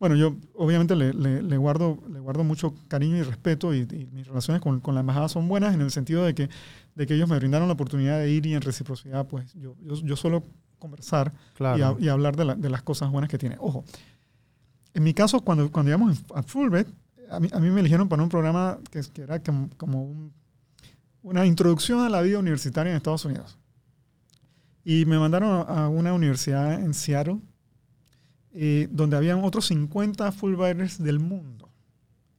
bueno, 0.00 0.16
yo 0.16 0.34
obviamente 0.54 0.96
le, 0.96 1.12
le- 1.14 1.42
le 1.42 1.56
guardo, 1.58 2.02
le 2.12 2.18
guardo 2.20 2.42
mucho 2.42 2.74
cariño 2.88 3.16
y 3.18 3.22
respeto 3.22 3.72
y, 3.74 3.80
y 3.80 4.08
mis 4.12 4.26
relaciones 4.26 4.62
con, 4.62 4.80
con 4.80 4.94
la 4.94 5.00
embajada 5.00 5.28
son 5.28 5.46
buenas 5.46 5.74
en 5.74 5.80
el 5.82 5.90
sentido 5.90 6.24
de 6.24 6.34
que, 6.34 6.48
de 6.94 7.06
que 7.06 7.14
ellos 7.14 7.28
me 7.28 7.36
brindaron 7.38 7.68
la 7.68 7.74
oportunidad 7.74 8.18
de 8.18 8.30
ir 8.30 8.46
y 8.46 8.54
en 8.54 8.62
reciprocidad, 8.62 9.26
pues 9.28 9.52
yo, 9.54 9.76
yo, 9.82 9.94
yo 9.94 10.16
suelo 10.16 10.42
conversar 10.78 11.32
y, 11.32 11.56
Claro. 11.56 11.86
a- 11.86 12.00
y 12.00 12.08
hablar 12.08 12.34
de, 12.36 12.44
la- 12.46 12.54
de 12.56 12.68
las 12.70 12.82
cosas 12.82 13.10
buenas 13.10 13.30
que 13.30 13.38
tiene. 13.38 13.56
Ojo, 13.60 13.84
en 14.94 15.02
mi 15.04 15.12
caso, 15.14 15.40
cuando, 15.40 15.70
cuando 15.70 15.90
llegamos 15.92 16.18
a 16.34 16.42
Fulbright, 16.42 16.88
a 17.30 17.38
mí, 17.40 17.48
a 17.52 17.58
mí 17.60 17.70
me 17.70 17.80
eligieron 17.80 18.08
para 18.08 18.22
un 18.22 18.28
programa 18.28 18.78
que, 18.90 19.00
que 19.12 19.22
era 19.22 19.38
como, 19.42 19.68
como 19.76 20.02
un- 20.04 20.32
una 21.22 21.44
introducción 21.46 22.00
a 22.00 22.08
la 22.08 22.22
vida 22.22 22.38
universitaria 22.38 22.90
en 22.90 22.96
Estados 22.96 23.24
Unidos. 23.24 23.58
Y 24.88 25.04
me 25.04 25.18
mandaron 25.18 25.64
a, 25.68 25.88
una 25.88 26.12
universidad 26.12 26.74
en 26.74 26.94
Seattle, 26.94 27.40
eh, 28.52 28.86
donde 28.92 29.16
habían 29.16 29.42
otros 29.42 29.66
50 29.66 30.30
Fulbrighters 30.30 31.02
del 31.02 31.18
mundo. 31.18 31.68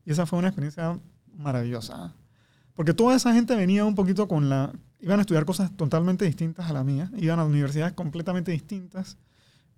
Y 0.06 0.12
esa 0.12 0.25
fue 0.25 0.39
una 0.39 0.48
experiencia 0.48 0.98
maravillosa. 1.36 2.16
Porque 2.74 2.94
toda 2.94 3.18
esa 3.18 3.34
gente 3.34 3.54
venía 3.54 3.84
un 3.84 3.96
poquito 3.96 4.30
con 4.30 4.48
la... 4.48 4.72
Iban 5.01 5.20
a 5.20 5.24
estudiar 5.24 5.44
cosas 5.44 5.75
totalmente 5.75 6.24
distintas 6.24 6.70
a 6.70 6.74
la 6.74 6.86
mía. 6.86 7.12
Iban 7.18 7.38
a 7.42 7.44
universidades 7.44 7.92
completamente 7.92 8.54
distintas. 8.54 9.18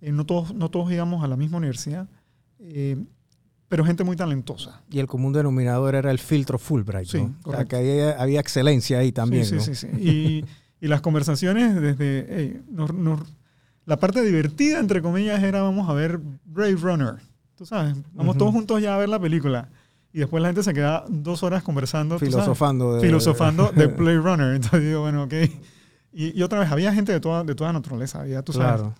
Eh, 0.00 0.12
no, 0.12 0.24
todos, 0.24 0.54
no 0.54 0.70
todos 0.70 0.92
íbamos 0.92 1.24
a 1.24 1.26
la 1.26 1.36
misma 1.36 1.58
universidad. 1.58 2.08
eh, 2.60 3.04
pero 3.66 3.84
gente 3.84 4.04
muy 4.04 4.14
talentosa. 4.16 4.82
Y 4.90 5.00
el 5.00 5.08
común 5.08 5.32
denominador 5.32 5.96
era 5.96 6.10
el 6.12 6.18
filtro 6.20 6.56
Fulbright, 6.58 7.08
Sí, 7.08 7.18
¿no? 7.18 7.24
O 7.24 7.28
sea, 7.28 7.40
correcto. 7.42 7.68
que 7.68 7.76
había, 7.76 8.10
había 8.20 8.40
excelencia 8.40 8.98
ahí 8.98 9.10
también, 9.12 9.44
sí, 9.44 9.54
¿no? 9.56 9.60
sí, 9.60 9.74
sí, 9.74 9.88
sí. 9.92 9.96
Y, 10.00 10.44
y 10.80 10.88
las 10.88 11.00
conversaciones 11.00 11.74
desde... 11.80 12.26
hey, 12.30 12.62
nos- 12.70 12.94
nos- 12.94 13.20
la 13.86 13.98
parte 13.98 14.22
divertida, 14.22 14.78
entre 14.78 15.02
comillas, 15.02 15.42
era 15.42 15.62
vamos 15.62 15.88
a 15.88 15.92
ver 15.94 16.20
Brave 16.44 16.76
Runner. 16.76 17.14
Tú 17.56 17.66
sabes, 17.66 17.94
vamos 18.12 18.32
Ujú. 18.36 18.38
todos 18.38 18.52
juntos 18.52 18.80
ya 18.80 18.94
a 18.94 18.98
ver 18.98 19.08
la 19.08 19.18
película. 19.18 19.68
Y 20.12 20.18
después 20.20 20.40
la 20.42 20.48
gente 20.48 20.62
se 20.62 20.72
queda 20.74 21.04
dos 21.08 21.42
horas 21.42 21.62
conversando. 21.62 22.18
Filosofando. 22.18 22.94
de- 22.94 23.00
filosofando 23.00 23.70
de 23.74 23.86
Blade 23.88 24.18
Runner. 24.20 24.54
Entonces 24.54 24.82
digo, 24.82 25.00
bueno, 25.02 25.24
ok. 25.24 25.32
Y, 26.12 26.38
y 26.38 26.42
otra 26.42 26.60
vez, 26.60 26.70
había 26.70 26.92
gente 26.92 27.12
de 27.12 27.20
toda, 27.20 27.42
de 27.44 27.54
toda 27.54 27.72
naturaleza. 27.72 28.20
Había, 28.20 28.42
tú 28.42 28.52
sabes, 28.52 28.80
Claro. 28.80 28.94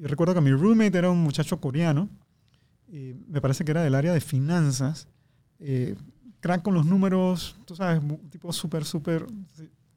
Yo 0.00 0.06
recuerdo 0.08 0.34
que 0.34 0.40
mi 0.40 0.52
roommate 0.52 0.96
era 0.98 1.10
un 1.10 1.18
muchacho 1.22 1.60
coreano, 1.60 2.08
y 2.88 3.14
me 3.28 3.40
parece 3.40 3.64
que 3.64 3.70
era 3.72 3.82
del 3.82 3.94
área 3.96 4.12
de 4.12 4.20
finanzas, 4.20 5.08
eh, 5.58 5.96
crack 6.40 6.62
con 6.62 6.74
los 6.74 6.86
números, 6.86 7.56
tú 7.64 7.74
sabes, 7.76 8.00
tipo 8.30 8.52
súper, 8.52 8.84
súper... 8.84 9.26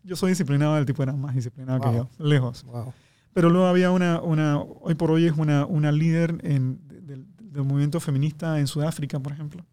Yo 0.04 0.16
soy 0.16 0.32
disciplinado, 0.32 0.78
el 0.78 0.86
tipo 0.86 1.04
era 1.04 1.14
más 1.14 1.36
disciplinado 1.36 1.80
que 1.80 1.96
yo, 1.96 2.10
lejos. 2.18 2.64
Wow. 2.64 2.94
Pero 3.34 3.50
luego 3.50 3.68
había 3.68 3.92
una, 3.92 4.22
una 4.22 4.60
hoy 4.60 4.96
por 4.96 5.12
hoy 5.12 5.26
es 5.26 5.38
una, 5.38 5.66
una 5.66 5.92
líder 5.92 6.38
en, 6.44 6.80
del, 6.88 7.26
del 7.40 7.64
movimiento 7.64 8.00
feminista 8.00 8.60
en 8.60 8.68
Sudáfrica, 8.68 9.20
por 9.20 9.32
ejemplo. 9.32 9.64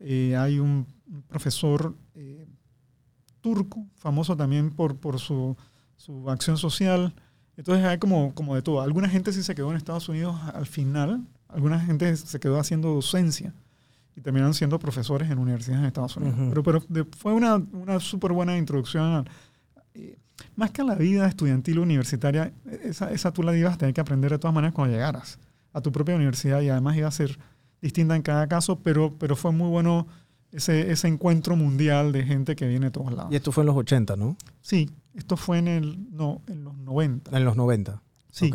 Eh, 0.00 0.36
hay 0.36 0.58
un, 0.60 0.86
un 1.10 1.22
profesor 1.22 1.96
eh, 2.14 2.46
turco, 3.40 3.84
famoso 3.96 4.36
también 4.36 4.70
por, 4.70 4.96
por 4.96 5.18
su, 5.18 5.56
su 5.96 6.30
acción 6.30 6.56
social. 6.56 7.14
Entonces 7.56 7.84
hay 7.84 7.98
como, 7.98 8.32
como 8.34 8.54
de 8.54 8.62
todo. 8.62 8.80
Alguna 8.80 9.08
gente 9.08 9.32
sí 9.32 9.42
se 9.42 9.54
quedó 9.54 9.70
en 9.70 9.76
Estados 9.76 10.08
Unidos 10.08 10.36
al 10.54 10.66
final, 10.66 11.26
alguna 11.48 11.80
gente 11.80 12.14
se 12.16 12.38
quedó 12.38 12.60
haciendo 12.60 12.94
docencia 12.94 13.54
y 14.18 14.20
terminaron 14.20 14.52
siendo 14.54 14.78
profesores 14.78 15.30
en 15.30 15.38
universidades 15.38 15.80
en 15.80 15.86
Estados 15.86 16.16
Unidos. 16.16 16.36
Pero, 16.50 16.62
pero 16.62 17.06
fue 17.16 17.32
una, 17.32 17.56
una 17.56 18.00
súper 18.00 18.32
buena 18.32 18.56
introducción. 18.58 19.04
a- 19.04 19.24
eh, 19.94 20.16
más 20.56 20.70
que 20.70 20.82
a 20.82 20.84
la 20.84 20.94
vida 20.94 21.26
estudiantil 21.26 21.78
universitaria, 21.78 22.52
esa, 22.82 23.10
esa 23.12 23.32
tú 23.32 23.42
la 23.42 23.56
ibas 23.56 23.74
a 23.74 23.78
tener 23.78 23.94
que 23.94 24.00
aprender 24.00 24.30
de 24.30 24.38
todas 24.38 24.54
maneras 24.54 24.74
cuando 24.74 24.94
llegaras 24.94 25.38
a 25.72 25.80
tu 25.80 25.90
propia 25.92 26.14
universidad 26.16 26.60
y 26.60 26.68
además 26.68 26.96
iba 26.96 27.08
a 27.08 27.12
ser 27.12 27.38
distinta 27.82 28.14
en 28.16 28.22
cada 28.22 28.46
caso, 28.46 28.78
pero, 28.80 29.14
pero 29.18 29.36
fue 29.36 29.52
muy 29.52 29.68
bueno 29.68 30.06
ese, 30.52 30.90
ese 30.90 31.08
encuentro 31.08 31.56
mundial 31.56 32.12
de 32.12 32.24
gente 32.24 32.56
que 32.56 32.66
viene 32.66 32.86
de 32.86 32.90
todos 32.92 33.12
lados. 33.12 33.32
Y 33.32 33.36
esto 33.36 33.52
fue 33.52 33.62
en 33.62 33.66
los 33.66 33.76
80, 33.76 34.16
¿no? 34.16 34.36
Sí, 34.60 34.90
esto 35.14 35.36
fue 35.36 35.58
en, 35.58 35.68
el, 35.68 36.06
no, 36.12 36.40
en 36.46 36.64
los 36.64 36.76
90. 36.78 37.36
En 37.36 37.44
los 37.44 37.56
90. 37.56 38.00
Sí. 38.30 38.50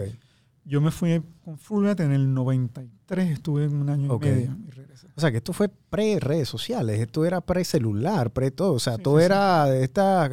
Yo 0.65 0.81
me 0.81 0.91
fui 0.91 1.21
con 1.43 1.57
Fulbright 1.57 1.99
en 1.99 2.11
el 2.11 2.33
93, 2.33 3.31
estuve 3.31 3.65
en 3.65 3.75
un 3.75 3.89
año 3.89 4.11
Ok. 4.13 4.25
y 4.25 4.29
medio 4.29 4.57
y 4.67 4.71
regresé. 4.71 5.07
O 5.15 5.21
sea, 5.21 5.31
que 5.31 5.37
esto 5.37 5.53
fue 5.53 5.69
pre-redes 5.89 6.47
sociales, 6.49 6.99
esto 6.99 7.25
era 7.25 7.41
pre-celular, 7.41 8.31
pre-todo. 8.31 8.73
O 8.73 8.79
sea, 8.79 8.95
Sí, 8.97 9.03
todo 9.03 9.19
sí, 9.19 9.25
era 9.25 9.65
de 9.65 9.83
esta. 9.83 10.29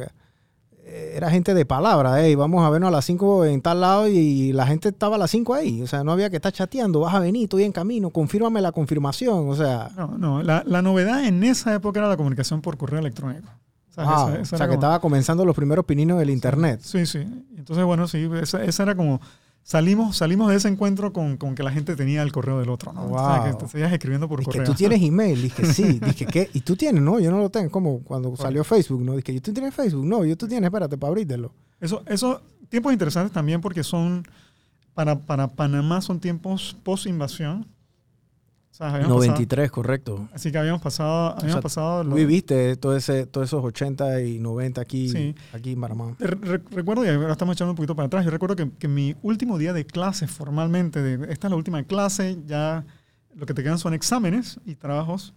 eh, 0.83 1.13
Era 1.15 1.29
gente 1.29 1.53
de 1.53 1.65
palabra, 1.65 2.21
hey, 2.23 2.33
vamos 2.35 2.63
a 2.65 2.69
vernos 2.69 2.87
a 2.87 2.91
las 2.91 3.05
5 3.05 3.45
en 3.45 3.61
tal 3.61 3.81
lado 3.81 4.07
y 4.07 4.51
la 4.53 4.65
gente 4.65 4.89
estaba 4.89 5.15
a 5.15 5.19
las 5.19 5.29
5 5.31 5.53
ahí. 5.53 5.81
O 5.81 5.87
sea, 5.87 6.03
no 6.03 6.11
había 6.11 6.29
que 6.29 6.37
estar 6.37 6.51
chateando, 6.51 6.99
vas 7.01 7.13
a 7.13 7.19
venir, 7.19 7.43
estoy 7.43 7.63
en 7.63 7.71
camino, 7.71 8.09
confírmame 8.09 8.61
la 8.61 8.71
confirmación. 8.71 9.47
O 9.49 9.55
sea, 9.55 9.89
No, 9.95 10.17
no, 10.17 10.41
la, 10.43 10.63
la 10.65 10.81
novedad 10.81 11.23
en 11.25 11.43
esa 11.43 11.73
época 11.75 11.99
era 11.99 12.09
la 12.09 12.17
comunicación 12.17 12.61
por 12.61 12.77
correo 12.77 12.99
electrónico. 12.99 13.47
¿Sabes? 13.89 14.09
wow, 14.09 14.29
Esa- 14.29 14.41
o 14.41 14.45
sea 14.45 14.57
que 14.59 14.63
como- 14.69 14.73
estaba 14.75 14.99
comenzando 15.01 15.43
los 15.45 15.55
primeros 15.55 15.85
pininos 15.85 16.17
del 16.17 16.29
internet. 16.29 16.79
Sí, 16.81 17.05
sí. 17.05 17.19
Entonces, 17.57 17.83
bueno, 17.85 18.07
sí, 18.07 18.27
esa, 18.41 18.63
esa 18.63 18.83
era 18.83 18.95
como... 18.95 19.19
Salimos, 19.63 20.17
salimos 20.17 20.49
de 20.49 20.55
ese 20.57 20.67
encuentro 20.67 21.13
con, 21.13 21.37
con 21.37 21.53
que 21.55 21.63
la 21.63 21.71
gente 21.71 21.95
tenía 21.95 22.23
el 22.23 22.31
correo 22.31 22.59
del 22.59 22.69
otro, 22.69 22.91
¿no? 22.93 23.05
O 23.11 23.17
sea, 23.17 23.37
Wow. 23.41 23.45
que 23.45 23.53
te 23.65 23.67
seguías 23.71 23.93
escribiendo 23.93 24.27
por 24.27 24.39
Dice 24.39 24.51
que 24.51 24.57
correo. 24.57 24.71
tú 24.71 24.77
tienes 24.77 25.01
email, 25.03 25.41
dije 25.41 25.65
sí, 25.65 25.99
dije 25.99 26.25
¿qué? 26.25 26.49
Y 26.53 26.61
tú 26.61 26.75
tienes, 26.75 27.01
no, 27.01 27.19
yo 27.19 27.29
no 27.31 27.37
lo 27.37 27.49
tengo, 27.49 27.69
como 27.69 27.99
cuando 28.01 28.35
salió 28.35 28.63
Facebook, 28.63 29.01
¿no? 29.03 29.15
Dije, 29.15 29.39
¿tú 29.39 29.53
tienes 29.53 29.73
Facebook? 29.73 30.05
No, 30.05 30.25
yo 30.25 30.35
tú 30.35 30.47
tienes, 30.47 30.67
espérate, 30.67 30.97
para 30.97 31.09
abrírtelo. 31.09 31.53
Eso, 31.79 32.01
eso, 32.07 32.41
tiempos 32.69 32.91
interesantes 32.91 33.31
también 33.31 33.61
porque 33.61 33.83
son, 33.83 34.23
para, 34.93 35.17
para 35.19 35.47
Panamá 35.47 36.01
son 36.01 36.19
tiempos 36.19 36.75
post-invasión. 36.83 37.65
O 38.87 38.89
sea, 38.89 38.95
habíamos 38.95 39.15
93, 39.17 39.69
correcto. 39.71 40.15
pasado- 40.15 40.29
así 40.33 40.51
que 40.51 40.57
habíamos 40.57 40.81
pasado, 40.81 41.29
habíamos 41.35 41.51
sea, 41.51 41.61
pasado 41.61 42.03
lo- 42.03 42.15
viviste 42.15 42.75
todo 42.77 42.95
ese, 42.97 43.25
todos 43.27 43.47
esos 43.47 43.63
80 43.63 44.21
y 44.21 44.39
90 44.39 44.81
aquí, 44.81 45.09
Sí. 45.09 45.35
aquí 45.53 45.75
en. 45.75 46.15
Re- 46.19 46.61
recuerdo, 46.71 47.05
y 47.05 47.09
ahora 47.09 47.31
estamos 47.33 47.55
echando 47.55 47.71
un 47.71 47.75
poquito 47.75 47.95
para 47.95 48.07
atrás, 48.07 48.25
yo 48.25 48.31
recuerdo 48.31 48.55
que, 48.55 48.71
que 48.71 48.87
mi 48.87 49.15
último 49.21 49.57
día 49.57 49.71
de 49.73 49.85
clase 49.85 50.27
formalmente, 50.27 51.01
de, 51.01 51.31
esta 51.31 51.47
es 51.47 51.51
la 51.51 51.57
última 51.57 51.83
clase, 51.83 52.39
ya 52.47 52.83
lo 53.35 53.45
que 53.45 53.53
te 53.53 53.61
quedan 53.63 53.77
son 53.77 53.93
exámenes 53.93 54.59
y 54.65 54.75
trabajos, 54.75 55.33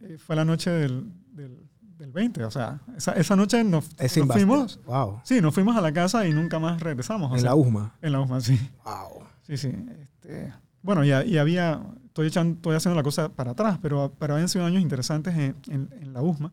eh, 0.00 0.18
fue 0.18 0.34
la 0.36 0.44
noche 0.44 0.70
del, 0.70 1.12
del, 1.32 1.58
del 1.96 2.10
20, 2.12 2.44
o 2.44 2.50
sea, 2.50 2.80
esa, 2.96 3.12
esa 3.12 3.36
noche 3.36 3.62
nos, 3.62 3.88
Es 3.98 4.16
nos 4.16 4.26
fuimos, 4.32 4.80
Wow. 4.84 5.20
sí, 5.24 5.40
nos 5.40 5.54
fuimos 5.54 5.76
a 5.76 5.80
la 5.80 5.92
casa 5.92 6.26
y 6.26 6.32
nunca 6.32 6.58
más 6.58 6.80
regresamos. 6.80 7.30
o 7.30 7.34
En 7.34 7.40
sea, 7.40 7.50
la 7.50 7.54
USMA. 7.54 7.94
En 8.02 8.12
la 8.12 8.20
USMA, 8.20 8.40
sí. 8.40 8.58
Wow. 8.84 9.22
Sí, 9.42 9.56
sí. 9.56 9.72
Este, 10.00 10.52
bueno, 10.82 11.04
y, 11.04 11.10
y 11.10 11.38
había, 11.38 11.80
estoy, 12.12 12.26
echando, 12.26 12.56
estoy 12.56 12.76
haciendo 12.76 12.94
la 12.96 13.02
cosa 13.02 13.30
para 13.30 13.52
atrás, 13.52 13.78
pero, 13.80 14.12
pero 14.18 14.34
habían 14.34 14.48
sido 14.50 14.66
años 14.66 14.82
interesantes 14.82 15.34
en, 15.34 15.56
en- 15.68 15.88
en 15.98 16.12
la 16.12 16.20
USMA, 16.20 16.52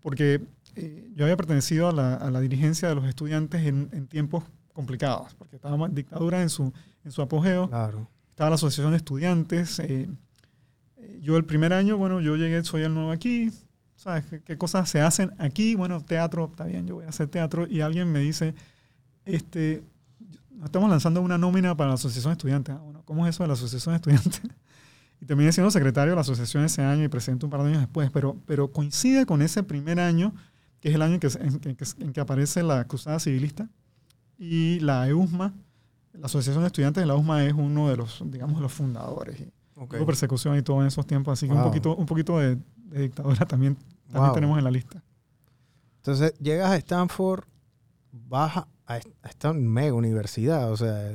porque 0.00 0.42
eh, 0.74 1.12
yo 1.14 1.24
había 1.24 1.36
pertenecido 1.36 1.88
a 1.88 1.92
la, 1.92 2.14
a 2.16 2.28
la, 2.30 2.40
dirigencia 2.40 2.88
de 2.88 2.96
los 2.96 3.04
estudiantes 3.06 3.64
en, 3.66 3.88
en, 3.92 4.08
tiempos 4.08 4.42
complicados, 4.72 5.34
porque 5.34 5.56
estaba 5.56 5.88
dictadura 5.88 6.42
en 6.42 6.48
su, 6.50 6.72
en 7.04 7.12
su 7.12 7.22
apogeo. 7.22 7.68
Claro. 7.68 8.08
Estaba 8.30 8.50
la 8.50 8.56
asociación 8.56 8.90
de 8.90 8.96
estudiantes. 8.96 9.78
Eh, 9.78 10.08
yo 11.20 11.36
el 11.36 11.44
primer 11.44 11.72
año, 11.72 11.96
bueno, 11.96 12.20
yo 12.20 12.34
llegué, 12.36 12.64
soy 12.64 12.82
el 12.82 12.92
nuevo 12.92 13.12
aquí, 13.12 13.52
¿sabes? 13.94 14.24
¿Qué, 14.26 14.40
¿Qué, 14.40 14.58
cosas 14.58 14.88
se 14.90 15.00
hacen 15.00 15.32
aquí? 15.38 15.76
Bueno, 15.76 16.00
teatro, 16.00 16.48
está 16.50 16.64
bien, 16.64 16.86
yo 16.86 16.96
voy 16.96 17.04
a 17.04 17.10
hacer 17.10 17.28
teatro. 17.28 17.66
Y 17.68 17.80
alguien 17.80 18.10
me 18.10 18.18
dice, 18.20 18.54
este, 19.24 19.84
estamos 20.64 20.90
lanzando 20.90 21.20
una 21.20 21.38
nómina 21.38 21.76
para 21.76 21.88
la 21.90 21.94
asociación 21.94 22.32
de 22.32 22.38
estudiantes. 22.38 22.74
Ah, 22.74 22.78
bueno, 22.82 23.02
¿cómo 23.04 23.26
es 23.26 23.34
eso 23.36 23.44
de 23.44 23.48
la 23.48 23.54
asociación 23.54 23.92
de 23.92 23.96
estudiantes? 23.96 24.40
Y 25.20 25.26
terminé 25.26 25.52
siendo 25.52 25.70
secretario 25.70 26.12
de 26.12 26.14
la 26.16 26.22
asociación 26.22 26.64
ese 26.64 26.82
año 26.82 27.04
y 27.04 27.08
presidente 27.08 27.44
un 27.44 27.50
par 27.50 27.62
de 27.62 27.68
años 27.68 27.80
después, 27.80 28.10
pero, 28.10 28.36
pero 28.46 28.72
coincide 28.72 29.26
con 29.26 29.42
ese 29.42 29.62
primer 29.62 30.00
año, 30.00 30.34
que 30.80 30.88
es 30.88 30.94
el 30.94 31.02
año 31.02 31.14
en 31.14 31.20
que, 31.20 31.28
en, 31.38 31.76
que, 31.76 31.84
en 31.98 32.12
que 32.12 32.20
aparece 32.20 32.62
la 32.62 32.84
Cruzada 32.84 33.20
Civilista 33.20 33.68
y 34.38 34.80
la 34.80 35.06
EUSMA, 35.08 35.52
la 36.14 36.26
Asociación 36.26 36.62
de 36.62 36.68
Estudiantes 36.68 37.02
de 37.02 37.06
la 37.06 37.14
USMA 37.14 37.44
es 37.44 37.52
uno 37.52 37.88
de 37.88 37.96
los, 37.96 38.22
digamos, 38.26 38.60
los 38.60 38.72
fundadores. 38.72 39.42
Okay. 39.76 39.98
Hubo 39.98 40.06
persecución 40.06 40.56
y 40.58 40.62
todo 40.62 40.80
en 40.80 40.88
esos 40.88 41.06
tiempos, 41.06 41.32
así 41.32 41.46
que 41.46 41.52
wow. 41.52 41.62
un 41.62 41.68
poquito, 41.68 41.96
un 41.96 42.06
poquito 42.06 42.38
de, 42.38 42.56
de 42.76 43.02
dictadura 43.02 43.46
también, 43.46 43.76
también 44.04 44.26
wow. 44.26 44.34
tenemos 44.34 44.58
en 44.58 44.64
la 44.64 44.70
lista. 44.70 45.02
Entonces, 45.98 46.34
llegas 46.38 46.70
a 46.70 46.76
Stanford, 46.76 47.44
vas 48.12 48.56
a, 48.56 48.68
a 48.86 48.98
esta 49.28 49.52
mega 49.52 49.94
universidad, 49.94 50.72
o 50.72 50.76
sea, 50.76 51.12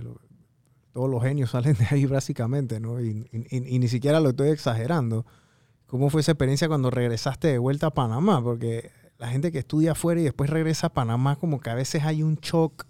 todos 0.95 1.09
los 1.09 1.21
genios 1.21 1.49
salen 1.51 1.75
de 1.75 1.87
ahí 1.91 2.05
básicamente, 2.05 2.79
¿no? 2.79 3.01
Y, 3.01 3.27
y, 3.33 3.75
y, 3.75 3.79
ni 3.79 3.87
siquiera 3.89 4.21
lo 4.21 4.29
estoy 4.29 4.49
exagerando. 4.49 5.25
¿Cómo 5.87 6.09
fue 6.09 6.21
esa 6.21 6.31
experiencia 6.31 6.69
cuando 6.69 6.89
regresaste 6.89 7.49
de 7.49 7.57
vuelta 7.57 7.87
a 7.87 7.91
Panamá? 7.91 8.41
Porque 8.41 8.91
la 9.17 9.27
gente 9.27 9.51
que 9.51 9.59
estudia 9.59 9.91
afuera 9.91 10.21
y 10.21 10.23
después 10.23 10.49
regresa 10.49 10.87
a 10.87 10.93
Panamá, 10.93 11.35
como 11.35 11.59
que 11.59 11.69
a 11.69 11.75
veces 11.75 12.05
hay 12.05 12.23
un 12.23 12.37
shock 12.37 12.85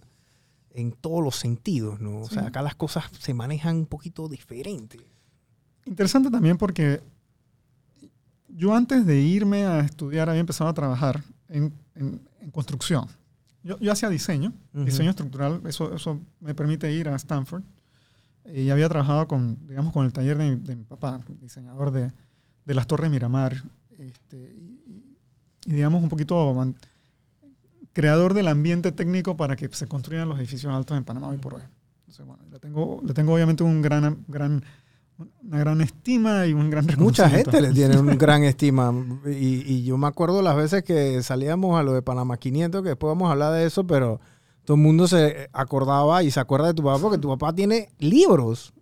en 0.70 0.92
todos 0.92 1.24
los 1.24 1.36
sentidos, 1.36 2.00
¿no? 2.00 2.22
O 2.22 2.28
sí. 2.28 2.36
sea, 2.36 2.46
acá 2.46 2.62
las 2.62 2.76
cosas 2.76 3.06
se 3.20 3.34
manejan 3.34 3.76
un 3.76 3.86
poquito 3.88 4.30
diferente. 4.30 5.00
Interesante 5.86 6.30
también 6.30 6.58
porque 6.58 7.02
yo 8.50 8.76
antes 8.76 9.04
de 9.08 9.20
irme 9.20 9.66
a 9.66 9.80
estudiar 9.80 10.30
había 10.30 10.42
empezado 10.42 10.70
a 10.70 10.74
trabajar 10.76 11.24
en, 11.50 11.74
en, 11.96 12.22
en 12.40 12.52
construcción. 12.52 13.08
Yo, 13.64 13.80
yo, 13.80 13.92
hacía 13.92 14.10
diseño, 14.10 14.54
uh 14.76 14.82
-huh. 14.82 14.86
diseño 14.86 15.10
estructural, 15.10 15.62
eso, 15.66 15.96
eso 15.96 16.20
me 16.40 16.54
permite 16.54 16.92
ir 16.94 17.10
a 17.10 17.16
Stanford. 17.16 17.64
Y 18.54 18.70
había 18.70 18.88
trabajado 18.90 19.28
con, 19.28 19.58
digamos, 19.68 19.92
con 19.92 20.06
el 20.06 20.14
taller 20.14 20.38
de, 20.38 20.56
de 20.56 20.76
mi 20.76 20.84
papá, 20.84 21.22
diseñador 21.42 21.92
de, 21.92 22.12
de, 22.66 22.74
las 22.74 22.86
Torres 22.88 23.10
Miramar. 23.10 23.56
Este, 23.98 24.38
y, 24.38 25.16
y, 25.66 25.72
digamos, 25.72 26.04
un 26.04 26.10
poquito 26.10 26.54
creador 27.96 28.34
del 28.34 28.50
ambiente 28.50 28.92
técnico 28.92 29.38
para 29.38 29.56
que 29.56 29.70
se 29.72 29.88
construyan 29.88 30.28
los 30.28 30.38
edificios 30.38 30.72
altos 30.74 30.98
en 30.98 31.06
Panamá 31.06 31.30
hoy 31.30 31.38
por 31.38 31.56
hoy. 31.56 31.62
Entonces, 32.02 32.26
bueno, 32.26 32.44
le 32.52 32.60
tengo, 32.60 33.02
le 33.04 33.14
tengo 33.14 33.34
obviamente 33.34 33.64
un 33.64 33.82
gran, 33.82 34.26
gran, 34.28 34.64
una 35.18 35.60
gran 35.60 35.82
estima 35.82 36.46
y 36.46 36.54
un 36.54 36.70
gran 36.70 36.86
Mucha 36.98 37.30
gente 37.30 37.62
le 37.62 37.72
tiene 37.72 37.98
un 37.98 38.08
gran 38.18 38.44
estima. 38.44 38.94
Y, 39.26 39.64
y, 39.66 39.84
yo 39.86 39.98
me 39.98 40.08
acuerdo 40.08 40.42
las 40.42 40.58
veces 40.58 40.84
que 40.84 41.24
salíamos 41.24 41.80
a 41.80 41.84
lo 41.84 41.94
de 41.94 42.02
Panamá 42.02 42.38
500, 42.38 42.84
que 42.84 42.90
después 42.90 43.10
vamos 43.10 43.30
a 43.30 43.32
hablar 43.32 43.54
de 43.54 43.66
eso, 43.66 43.88
pero 43.88 44.20
todo 44.66 44.76
el 44.76 44.84
mundo 44.84 45.08
se 45.08 45.50
acordaba 45.54 46.24
y 46.24 46.32
se 46.32 46.40
acuerda 46.40 46.68
de 46.68 46.74
tu 46.74 46.84
papá 46.84 47.00
porque 47.00 47.18
tu 47.18 47.30
papá 47.30 47.54
tiene 47.54 47.90
libros. 48.00 48.74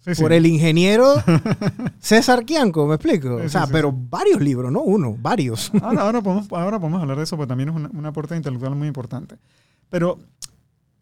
Sí, 0.00 0.12
por 0.22 0.30
sí. 0.30 0.36
el 0.36 0.46
ingeniero 0.46 1.14
César 1.98 2.46
Quianco, 2.46 2.86
¿me 2.86 2.94
explico? 2.94 3.38
Sí, 3.40 3.44
o 3.44 3.48
sea, 3.50 3.66
pero 3.66 3.92
varios 3.92 4.40
libros, 4.40 4.72
no 4.72 4.80
uno, 4.80 5.14
varios. 5.18 5.70
Ahora, 5.82 6.02
ahora, 6.02 6.22
podemos, 6.22 6.50
ahora 6.52 6.78
podemos 6.80 7.02
hablar 7.02 7.18
de 7.18 7.24
eso, 7.24 7.36
porque 7.36 7.48
también 7.48 7.68
es 7.68 7.74
un, 7.74 7.90
un 7.94 8.06
aporte 8.06 8.34
intelectual 8.34 8.74
muy 8.74 8.88
importante. 8.88 9.36
Pero 9.90 10.18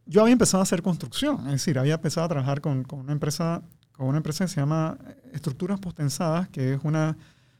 yo 0.04 0.22
había 0.22 0.32
empezado 0.32 0.62
a 0.62 0.64
hacer 0.64 0.82
construcción, 0.82 1.46
es 1.46 1.52
decir, 1.52 1.78
había 1.78 1.94
empezado 1.94 2.24
a 2.24 2.28
trabajar 2.28 2.60
con, 2.60 2.82
con 2.82 2.98
una 3.00 3.12
empresa 3.12 3.62
con 3.98 4.06
una 4.06 4.18
empresa 4.18 4.44
que 4.44 4.48
se 4.48 4.60
llama 4.60 4.96
Estructuras 5.32 5.80
Postensadas, 5.80 6.48
que 6.48 6.74
es 6.74 6.80
una 6.84 7.16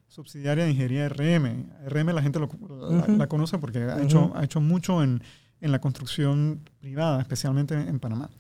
subsidiaria 0.06 0.64
de 0.64 0.70
ingeniería 0.70 1.08
RM. 1.08 1.66
RM 1.88 2.14
la 2.14 2.22
gente 2.22 2.38
lo, 2.38 2.46
uh 2.46 2.50
-huh. 2.50 3.08
la, 3.08 3.14
la, 3.16 3.26
conoce 3.26 3.58
porque 3.58 3.80
uh 3.80 3.88
-huh. 3.88 3.96
ha, 3.96 4.02
hecho, 4.02 4.32
ha 4.36 4.44
hecho 4.44 4.60
mucho 4.60 5.02
en, 5.02 5.20
en 5.60 5.72
la 5.72 5.80
construcción 5.80 6.60
privada, 6.80 7.20
especialmente 7.20 7.74
en, 7.74 7.98
Panamá. 7.98 8.30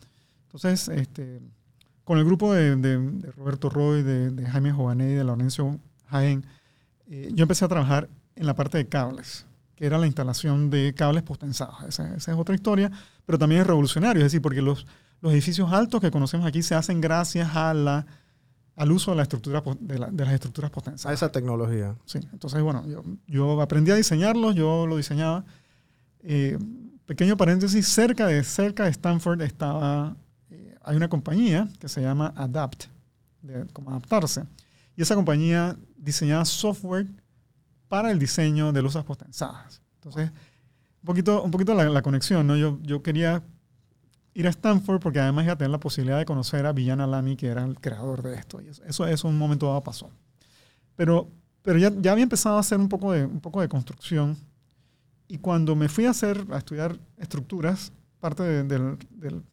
Entonces, 0.44 0.88
este, 0.88 1.40
con 2.04 2.18
el 2.18 2.24
grupo 2.24 2.52
de, 2.52 2.76
de, 2.76 2.98
de 2.98 3.32
Roberto 3.32 3.68
Roy, 3.68 4.02
de, 4.02 4.30
de, 4.30 4.46
Jaime 4.46 4.72
Jovaney, 4.72 5.14
de 5.14 5.24
Laurencio 5.24 5.78
Jaén, 6.08 6.44
eh, 7.10 7.30
yo 7.34 7.42
empecé 7.42 7.64
a 7.64 7.68
trabajar 7.68 8.08
en 8.36 8.46
la 8.46 8.54
parte 8.54 8.78
de 8.78 8.86
cables, 8.86 9.46
que 9.74 9.86
era 9.86 9.98
la 9.98 10.06
instalación 10.06 10.70
de 10.70 10.94
cables 10.94 11.22
postensados. 11.22 11.82
Esa, 11.86 12.14
esa, 12.14 12.32
es 12.32 12.38
otra 12.38 12.54
historia, 12.54 12.90
pero 13.26 13.38
también 13.38 13.62
es 13.62 13.66
revolucionario, 13.66 14.20
es 14.20 14.32
decir, 14.32 14.42
porque 14.42 14.62
los, 14.62 14.86
los 15.20 15.32
edificios 15.32 15.72
altos 15.72 16.00
que 16.00 16.10
conocemos 16.10 16.46
aquí 16.46 16.62
se 16.62 16.74
hacen 16.74 17.00
gracias 17.00 17.54
a 17.56 17.74
la, 17.74 18.06
al 18.76 18.92
uso 18.92 19.10
de, 19.10 19.16
la 19.16 19.22
estructura, 19.24 19.62
de, 19.80 19.98
la, 19.98 20.06
de 20.06 20.24
las 20.24 20.34
estructuras 20.34 20.70
potenciadas. 20.70 21.10
A 21.10 21.14
esa 21.14 21.32
tecnología. 21.32 21.96
Sí, 22.04 22.20
entonces, 22.32 22.62
bueno, 22.62 22.86
yo, 22.86 23.02
yo 23.26 23.60
aprendí 23.60 23.90
a 23.90 23.96
diseñarlos, 23.96 24.54
yo 24.54 24.86
lo 24.86 24.96
diseñaba. 24.96 25.44
Eh, 26.22 26.58
pequeño 27.08 27.36
paréntesis, 27.36 27.88
cerca 27.88 28.28
de, 28.28 28.44
cerca 28.44 28.84
de 28.84 28.90
Stanford 28.90 29.40
estaba 29.40 30.14
hay 30.88 30.96
una 30.96 31.08
compañía 31.08 31.68
que 31.78 31.88
se 31.88 32.00
llama 32.00 32.32
Adapt, 32.34 32.84
de 33.42 33.66
como 33.74 33.90
adaptarse. 33.90 34.44
Y 34.96 35.02
esa 35.02 35.14
compañía 35.14 35.76
diseñaba 35.98 36.46
software 36.46 37.06
para 37.88 38.10
el 38.10 38.18
diseño 38.18 38.72
de 38.72 38.80
luces 38.80 39.04
potenciadas. 39.04 39.82
Entonces, 39.96 40.30
un 40.30 41.06
poquito, 41.06 41.42
un 41.42 41.50
poquito 41.50 41.74
la, 41.74 41.90
la, 41.90 42.00
conexión, 42.00 42.46
¿no? 42.46 42.56
Yo, 42.56 42.78
yo 42.82 43.02
quería 43.02 43.42
ir 44.32 44.46
a 44.46 44.50
Stanford 44.50 45.00
porque 45.00 45.20
además 45.20 45.44
iba 45.44 45.52
a 45.52 45.58
tener 45.58 45.72
la 45.72 45.80
posibilidad 45.80 46.16
de 46.16 46.24
conocer 46.24 46.64
a 46.64 46.72
Villan 46.72 47.02
Alami, 47.02 47.36
que 47.36 47.48
era 47.48 47.64
el 47.64 47.78
creador 47.78 48.22
de 48.22 48.36
esto. 48.36 48.62
Y 48.62 48.68
eso, 48.68 48.82
eso, 48.84 49.06
eso 49.06 49.28
un 49.28 49.36
momento 49.36 49.66
dado 49.66 49.82
pasó. 49.82 50.10
Pero, 50.96 51.28
pero 51.60 51.78
ya, 51.78 51.92
ya 52.00 52.12
había 52.12 52.24
empezado 52.24 52.56
a 52.56 52.60
hacer 52.60 52.78
un 52.78 52.88
poco, 52.88 53.12
de, 53.12 53.26
un 53.26 53.40
poco 53.40 53.60
de 53.60 53.68
construcción. 53.68 54.38
Y 55.28 55.38
cuando 55.38 55.76
me 55.76 55.88
fui 55.88 56.06
a 56.06 56.10
hacer, 56.10 56.46
a 56.50 56.58
estudiar 56.58 56.98
estructuras, 57.18 57.92
parte 58.18 58.42
de, 58.42 58.64
del, 58.64 58.98
del 59.10 59.44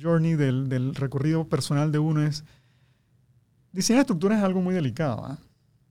journey 0.00 0.34
del, 0.34 0.68
del, 0.68 0.94
recorrido 0.94 1.48
personal 1.48 1.90
de 1.92 1.98
uno 1.98 2.22
es, 2.22 2.44
diseñar 3.72 4.00
estructuras 4.00 4.38
es 4.38 4.44
algo 4.44 4.60
muy 4.60 4.74
delicado, 4.74 5.32
¿eh? 5.32 5.36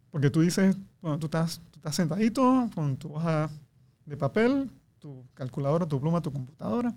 porque 0.10 0.29
tú 0.29 0.41
dices, 0.41 0.77
bueno, 1.01 1.19
tú 1.19 1.27
estás, 1.27 1.62
tú 1.71 1.79
estás 1.79 1.95
sentadito 1.95 2.69
con 2.73 2.97
tu 2.97 3.13
hoja 3.13 3.49
de 4.05 4.17
papel, 4.17 4.71
tu 4.99 5.25
calculadora, 5.34 5.86
tu 5.86 5.99
pluma, 5.99 6.21
tu 6.21 6.32
computadora, 6.32 6.93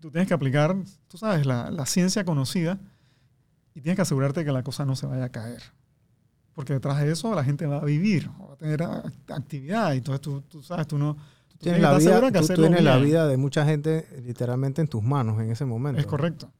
tú 0.00 0.10
tienes 0.10 0.28
que 0.28 0.34
aplicar, 0.34 0.74
tú 1.08 1.18
sabes, 1.18 1.46
la, 1.46 1.70
la 1.70 1.86
ciencia 1.86 2.24
conocida 2.24 2.78
y 3.74 3.80
tienes 3.80 3.96
que 3.96 4.02
asegurarte 4.02 4.44
que 4.44 4.52
la 4.52 4.62
cosa 4.62 4.84
no 4.84 4.96
se 4.96 5.06
vaya 5.06 5.24
a 5.24 5.28
caer. 5.28 5.62
Porque 6.56 6.72
detrás 6.72 6.98
de 7.02 7.12
eso 7.12 7.34
la 7.34 7.44
gente 7.44 7.66
va 7.66 7.76
a 7.76 7.84
vivir, 7.84 8.30
va 8.30 8.54
a 8.54 8.56
tener 8.56 8.82
actividad, 9.28 9.92
y 9.92 9.98
entonces 9.98 10.22
tú, 10.22 10.40
tú 10.40 10.62
sabes, 10.62 10.86
tú 10.86 10.96
no, 10.96 11.14
tienes, 11.58 11.82
la 11.82 11.98
vida, 11.98 12.32
que 12.32 12.40
tú 12.40 12.54
tienes 12.54 12.82
la 12.82 12.96
vida 12.96 13.26
de 13.26 13.36
mucha 13.36 13.66
gente 13.66 14.08
literalmente 14.24 14.80
en 14.80 14.88
tus 14.88 15.02
manos 15.02 15.38
en 15.38 15.50
ese 15.50 15.66
momento. 15.66 16.00
Es 16.00 16.06
correcto. 16.06 16.50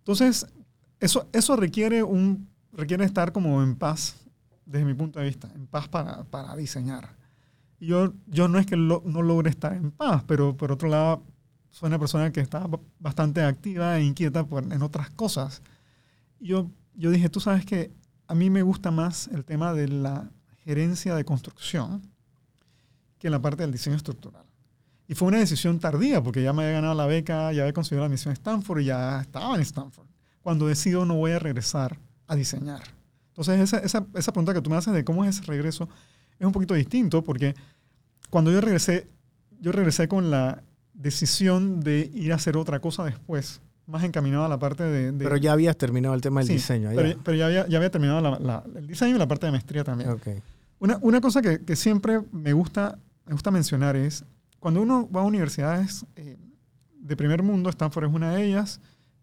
Entonces, 0.00 0.46
eso, 1.00 1.26
eso 1.32 1.56
requiere, 1.56 2.02
un, 2.02 2.50
requiere 2.70 3.06
estar 3.06 3.32
como 3.32 3.62
en 3.62 3.76
paz, 3.76 4.16
desde 4.66 4.84
mi 4.84 4.92
punto 4.92 5.20
de 5.20 5.24
vista, 5.24 5.50
en 5.54 5.68
paz 5.68 5.88
para, 5.88 6.24
para 6.24 6.54
diseñar. 6.54 7.08
Y 7.80 7.86
yo, 7.86 8.12
yo 8.26 8.46
no 8.46 8.58
es 8.58 8.66
que 8.66 8.76
lo, 8.76 9.02
no 9.06 9.22
logre 9.22 9.48
estar 9.48 9.72
en 9.72 9.90
paz, 9.90 10.22
pero 10.26 10.54
por 10.54 10.70
otro 10.70 10.90
lado, 10.90 11.22
soy 11.70 11.86
una 11.86 11.98
persona 11.98 12.30
que 12.30 12.40
está 12.40 12.68
bastante 12.98 13.42
activa 13.42 13.96
e 13.96 14.04
inquieta 14.04 14.44
por, 14.44 14.70
en 14.70 14.82
otras 14.82 15.08
cosas. 15.08 15.62
Yo, 16.40 16.70
yo 16.94 17.10
dije, 17.10 17.30
tú 17.30 17.40
sabes 17.40 17.64
que 17.64 17.90
a 18.26 18.34
mí 18.34 18.50
me 18.50 18.62
gusta 18.62 18.90
más 18.90 19.28
el 19.28 19.44
tema 19.44 19.72
de 19.72 19.88
la 19.88 20.30
gerencia 20.64 21.14
de 21.14 21.24
construcción 21.24 22.02
que 23.18 23.30
la 23.30 23.40
parte 23.40 23.62
del 23.62 23.72
diseño 23.72 23.96
estructural. 23.96 24.44
Y 25.06 25.14
fue 25.14 25.28
una 25.28 25.38
decisión 25.38 25.78
tardía, 25.78 26.22
porque 26.22 26.42
ya 26.42 26.52
me 26.52 26.62
había 26.62 26.74
ganado 26.76 26.94
la 26.94 27.06
beca, 27.06 27.52
ya 27.52 27.62
había 27.62 27.72
conseguido 27.72 28.04
la 28.04 28.08
misión 28.08 28.32
Stanford 28.32 28.80
y 28.80 28.86
ya 28.86 29.20
estaba 29.20 29.54
en 29.54 29.60
Stanford. 29.60 30.06
Cuando 30.42 30.66
decido 30.66 31.04
no 31.04 31.16
voy 31.16 31.32
a 31.32 31.38
regresar 31.38 31.98
a 32.26 32.34
diseñar. 32.34 32.82
Entonces, 33.28 33.60
esa, 33.60 33.78
esa, 33.78 34.06
esa 34.14 34.32
pregunta 34.32 34.54
que 34.54 34.62
tú 34.62 34.70
me 34.70 34.76
haces 34.76 34.94
de 34.94 35.04
cómo 35.04 35.24
es 35.24 35.36
ese 35.36 35.46
regreso 35.46 35.88
es 36.38 36.46
un 36.46 36.52
poquito 36.52 36.74
distinto, 36.74 37.22
porque 37.22 37.54
cuando 38.30 38.50
yo 38.50 38.60
regresé, 38.60 39.08
yo 39.60 39.72
regresé 39.72 40.08
con 40.08 40.30
la 40.30 40.62
decisión 40.94 41.80
de 41.80 42.10
ir 42.14 42.32
a 42.32 42.36
hacer 42.36 42.56
otra 42.56 42.80
cosa 42.80 43.04
después, 43.04 43.60
más 43.86 44.02
encaminado 44.04 44.44
a 44.44 44.48
la 44.48 44.58
parte 44.58 44.82
de... 44.82 45.12
de 45.12 45.24
pero 45.24 45.36
ya 45.36 45.52
habías 45.52 45.76
terminado 45.76 46.14
el 46.14 46.20
tema 46.20 46.40
del 46.40 46.48
sí, 46.48 46.54
diseño. 46.54 46.90
Pero, 46.94 47.08
ya, 47.08 47.16
pero 47.22 47.36
ya, 47.36 47.46
había, 47.46 47.68
ya 47.68 47.76
había 47.78 47.90
terminado 47.90 48.20
la, 48.20 48.38
la, 48.38 48.64
el 48.76 48.86
diseño 48.86 49.16
y 49.16 49.18
la 49.18 49.28
parte 49.28 49.46
de 49.46 49.52
maestría 49.52 49.84
también. 49.84 50.10
Okay. 50.10 50.42
Una, 50.78 50.98
una 51.02 51.20
cosa 51.20 51.42
que, 51.42 51.64
que 51.64 51.76
siempre 51.76 52.20
me 52.32 52.52
gusta 52.52 52.98
me 53.26 53.32
gusta 53.32 53.50
mencionar 53.50 53.96
es, 53.96 54.24
cuando 54.60 54.82
uno 54.82 55.08
va 55.10 55.22
a 55.22 55.24
universidades 55.24 56.04
eh, 56.16 56.36
de 56.98 57.16
primer 57.16 57.42
mundo, 57.42 57.70
Stanford 57.70 58.04
es 58.06 58.12
una 58.12 58.34
de 58.34 58.44
ellas, 58.44 58.80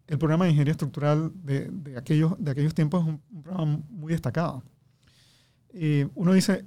el 0.08 0.18
programa 0.18 0.44
de 0.44 0.50
ingeniería 0.50 0.72
estructural 0.72 1.30
de, 1.44 1.68
de 1.70 1.96
aquellos, 1.96 2.34
de 2.38 2.50
aquellos 2.50 2.74
tiempos 2.74 3.02
es 3.02 3.08
un, 3.08 3.20
un 3.30 3.42
programa 3.42 3.78
muy 3.88 4.12
destacado. 4.12 4.62
Eh, 5.72 6.08
uno 6.16 6.32
dice, 6.32 6.64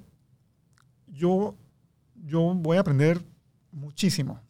yo 1.08 1.54
yo 2.24 2.54
voy 2.54 2.76
a 2.76 2.80
aprender 2.80 3.22
muchísimo. 3.70 4.40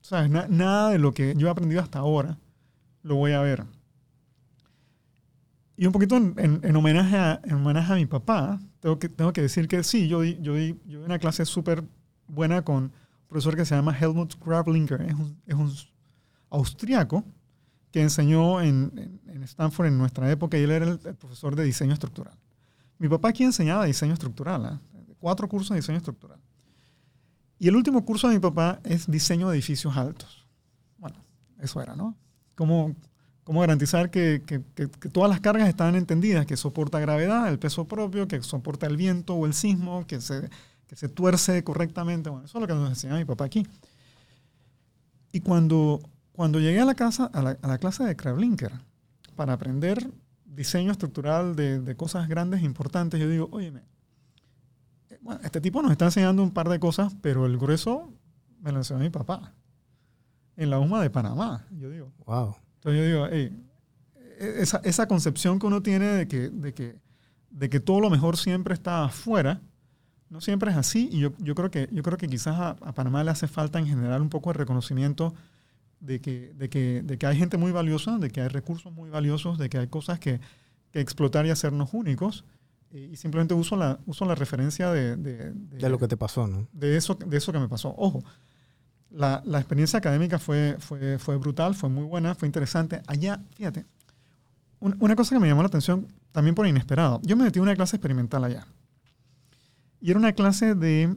¿Sabes? 0.00 0.30
Na- 0.30 0.48
nada 0.48 0.90
de 0.90 0.98
lo 0.98 1.12
que 1.12 1.34
yo 1.36 1.46
he 1.46 1.50
aprendido 1.50 1.80
hasta 1.80 1.98
ahora 1.98 2.38
lo 3.04 3.14
voy 3.14 3.30
a 3.32 3.40
ver. 3.40 3.64
Y 5.76 5.86
un 5.86 5.92
poquito 5.92 6.16
en, 6.16 6.34
en- 6.38 6.60
en 6.62 6.76
homenaje 6.76 7.16
a, 7.16 7.40
en 7.44 7.54
homenaje 7.54 7.92
a 7.92 7.96
mi 7.96 8.06
papá, 8.06 8.60
tengo 8.80 8.98
que, 8.98 9.08
tengo 9.08 9.32
que 9.32 9.42
decir 9.42 9.66
que 9.68 9.82
sí, 9.82 10.08
yo 10.08 10.20
di, 10.20 10.38
yo 10.40 10.54
di, 10.54 10.78
yo 10.86 10.98
di 11.00 11.04
una 11.04 11.18
clase 11.18 11.44
súper 11.44 11.84
buena 12.28 12.62
con 12.62 12.76
un 12.84 12.92
profesor 13.28 13.56
que 13.56 13.64
se 13.64 13.74
llama 13.74 13.96
Helmut 13.98 14.34
Grablinker. 14.44 15.00
Es 15.02 15.14
un, 15.14 15.36
es 15.46 15.54
un 15.54 15.72
austriaco 16.50 17.24
que 17.90 18.02
enseñó 18.02 18.60
en, 18.60 19.20
en- 19.26 19.42
Stanford 19.44 19.86
en 19.88 19.98
nuestra 19.98 20.30
época 20.30 20.56
y 20.58 20.62
él 20.62 20.70
era 20.70 20.84
el, 20.86 21.00
el 21.04 21.14
profesor 21.14 21.54
de 21.56 21.64
diseño 21.64 21.92
estructural. 21.92 22.34
Mi 22.98 23.08
papá 23.08 23.28
aquí 23.28 23.42
enseñaba 23.44 23.84
diseño 23.84 24.14
estructural, 24.14 24.64
¿ah? 24.64 24.80
cuatro 25.18 25.48
cursos 25.48 25.70
de 25.70 25.76
diseño 25.76 25.98
estructural. 25.98 26.38
Y 27.58 27.68
el 27.68 27.76
último 27.76 28.04
curso 28.04 28.28
de 28.28 28.34
mi 28.34 28.40
papá 28.40 28.80
es 28.84 29.10
diseño 29.10 29.48
de 29.48 29.56
edificios 29.56 29.96
altos. 29.96 30.46
Bueno, 30.98 31.16
eso 31.58 31.82
era, 31.82 31.94
¿no? 31.96 32.16
Cómo, 32.54 32.94
cómo 33.44 33.60
garantizar 33.60 34.10
que, 34.10 34.42
que- 34.46 34.62
que- 34.74 34.88
que 34.88 35.08
todas 35.08 35.28
las 35.30 35.40
cargas 35.40 35.68
están 35.68 35.94
entendidas, 35.96 36.46
que 36.46 36.56
soporta 36.56 37.00
gravedad, 37.00 37.48
el 37.48 37.58
peso 37.58 37.84
propio, 37.86 38.26
que 38.28 38.42
soporta 38.42 38.86
el 38.86 38.96
viento 38.96 39.34
o 39.34 39.46
el 39.46 39.54
sismo, 39.54 40.06
que 40.06 40.20
se, 40.20 40.48
que 40.86 40.96
se 40.96 41.08
tuerce 41.08 41.62
correctamente. 41.64 42.30
Bueno, 42.30 42.44
eso 42.46 42.58
es 42.58 42.60
lo 42.62 42.66
que 42.68 42.74
nos 42.74 42.88
enseñaba 42.88 43.18
mi 43.18 43.24
papá 43.24 43.44
aquí. 43.44 43.66
Y 45.32 45.40
cuando, 45.40 46.00
cuando 46.32 46.60
llegué 46.60 46.80
a 46.80 46.84
la, 46.84 46.94
casa, 46.94 47.24
a 47.32 47.42
la, 47.42 47.58
a 47.60 47.66
la 47.68 47.78
clase 47.78 48.04
de 48.04 48.14
Krablinker 48.16 48.72
para 49.36 49.52
aprender 49.54 50.10
diseño 50.46 50.92
estructural 50.92 51.56
de, 51.56 51.80
de 51.80 51.96
cosas 51.96 52.28
grandes 52.28 52.62
e 52.62 52.64
importantes, 52.64 53.18
yo 53.20 53.28
digo, 53.28 53.48
óyeme, 53.50 53.82
eh, 55.10 55.18
bueno, 55.20 55.40
este 55.42 55.60
tipo 55.60 55.82
nos 55.82 55.90
está 55.90 56.04
enseñando 56.04 56.42
un 56.42 56.52
par 56.52 56.68
de 56.68 56.78
cosas, 56.78 57.16
pero 57.20 57.46
el 57.46 57.58
grueso 57.58 58.12
me 58.60 58.70
lo 58.70 58.78
enseñó 58.78 59.00
mi 59.00 59.10
papá 59.10 59.52
en 60.56 60.70
la 60.70 60.78
UMA 60.78 61.02
de 61.02 61.10
Panamá. 61.10 61.66
Yo 61.78 61.90
digo, 61.90 62.12
Wow. 62.26 62.56
entonces 62.76 63.00
yo 63.00 63.06
digo, 63.06 63.26
"Ey, 63.26 63.52
e- 64.38 64.54
esa, 64.62 64.80
esa 64.84 65.06
concepción 65.08 65.58
que 65.58 65.66
uno 65.66 65.82
tiene 65.82 66.06
de 66.06 66.28
que, 66.28 66.48
de, 66.50 66.72
que, 66.74 66.96
de 67.50 67.68
que 67.70 67.80
todo 67.80 68.00
lo 68.00 68.10
mejor 68.10 68.36
siempre 68.36 68.74
está 68.74 69.04
afuera, 69.04 69.60
no 70.30 70.40
siempre 70.40 70.70
es 70.70 70.76
así. 70.76 71.08
Y 71.12 71.20
yo, 71.20 71.32
yo, 71.38 71.54
creo, 71.54 71.70
que, 71.70 71.88
yo 71.92 72.02
creo 72.02 72.18
que 72.18 72.26
quizás 72.28 72.58
a, 72.58 72.70
a 72.70 72.92
Panamá 72.94 73.22
le 73.24 73.30
hace 73.30 73.46
falta 73.46 73.78
en 73.78 73.86
general 73.86 74.20
un 74.22 74.28
poco 74.30 74.50
de 74.50 74.58
reconocimiento 74.58 75.34
de 76.00 76.20
que, 76.20 76.52
de, 76.54 76.68
que, 76.68 77.02
de 77.04 77.18
que 77.18 77.26
hay 77.26 77.36
gente 77.36 77.56
muy 77.56 77.72
valiosa, 77.72 78.18
de 78.18 78.30
que 78.30 78.40
hay 78.40 78.48
recursos 78.48 78.92
muy 78.92 79.10
valiosos, 79.10 79.58
de 79.58 79.68
que 79.70 79.78
hay 79.78 79.86
cosas 79.86 80.18
que, 80.18 80.40
que 80.90 81.00
explotar 81.00 81.46
y 81.46 81.50
hacernos 81.50 81.94
únicos. 81.94 82.44
Y, 82.90 82.98
y 83.06 83.16
simplemente 83.16 83.54
uso 83.54 83.76
la, 83.76 83.98
uso 84.06 84.24
la 84.24 84.34
referencia 84.34 84.90
de, 84.90 85.16
de, 85.16 85.52
de- 85.52 85.78
De 85.78 85.88
lo 85.88 85.98
que 85.98 86.08
te 86.08 86.16
pasó, 86.16 86.46
¿no? 86.46 86.66
de 86.72 86.96
eso, 86.96 87.14
de 87.14 87.36
eso 87.36 87.52
que 87.52 87.58
me 87.60 87.68
pasó. 87.68 87.94
Ojo, 87.96 88.22
la, 89.14 89.42
la 89.44 89.58
experiencia 89.58 89.98
académica 89.98 90.38
fue, 90.38 90.76
fue, 90.80 91.18
fue 91.18 91.36
brutal, 91.36 91.74
fue 91.74 91.88
muy 91.88 92.04
buena, 92.04 92.34
fue 92.34 92.48
interesante. 92.48 93.00
Allá, 93.06 93.40
fíjate, 93.56 93.86
un- 94.80 94.96
una 94.98 95.14
cosa 95.16 95.34
que 95.34 95.40
me 95.40 95.48
llamó 95.48 95.62
la 95.62 95.68
atención 95.68 96.06
también 96.32 96.54
por 96.54 96.66
inesperado. 96.66 97.20
Yo 97.22 97.36
me 97.36 97.44
metí 97.44 97.58
en 97.58 97.62
una 97.62 97.76
clase 97.76 97.96
experimental 97.96 98.42
allá. 98.44 98.66
Y 100.00 100.10
era 100.10 100.18
una 100.18 100.32
clase 100.32 100.74
de 100.74 101.16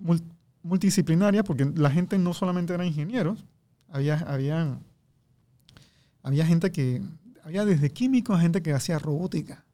mul- 0.00 0.22
multidisciplinaria, 0.62 1.42
porque 1.44 1.64
la 1.74 1.90
gente 1.90 2.16
no 2.18 2.32
solamente 2.32 2.72
era 2.72 2.86
ingenieros, 2.86 3.44
había, 3.90 4.18
había, 4.20 4.78
había 6.22 6.46
gente 6.46 6.70
que, 6.72 7.02
había 7.44 7.64
desde 7.64 7.90
químicos 7.90 8.36
a 8.38 8.40
gente 8.40 8.62
que 8.62 8.72
hacía 8.72 8.98
robótica. 8.98 9.64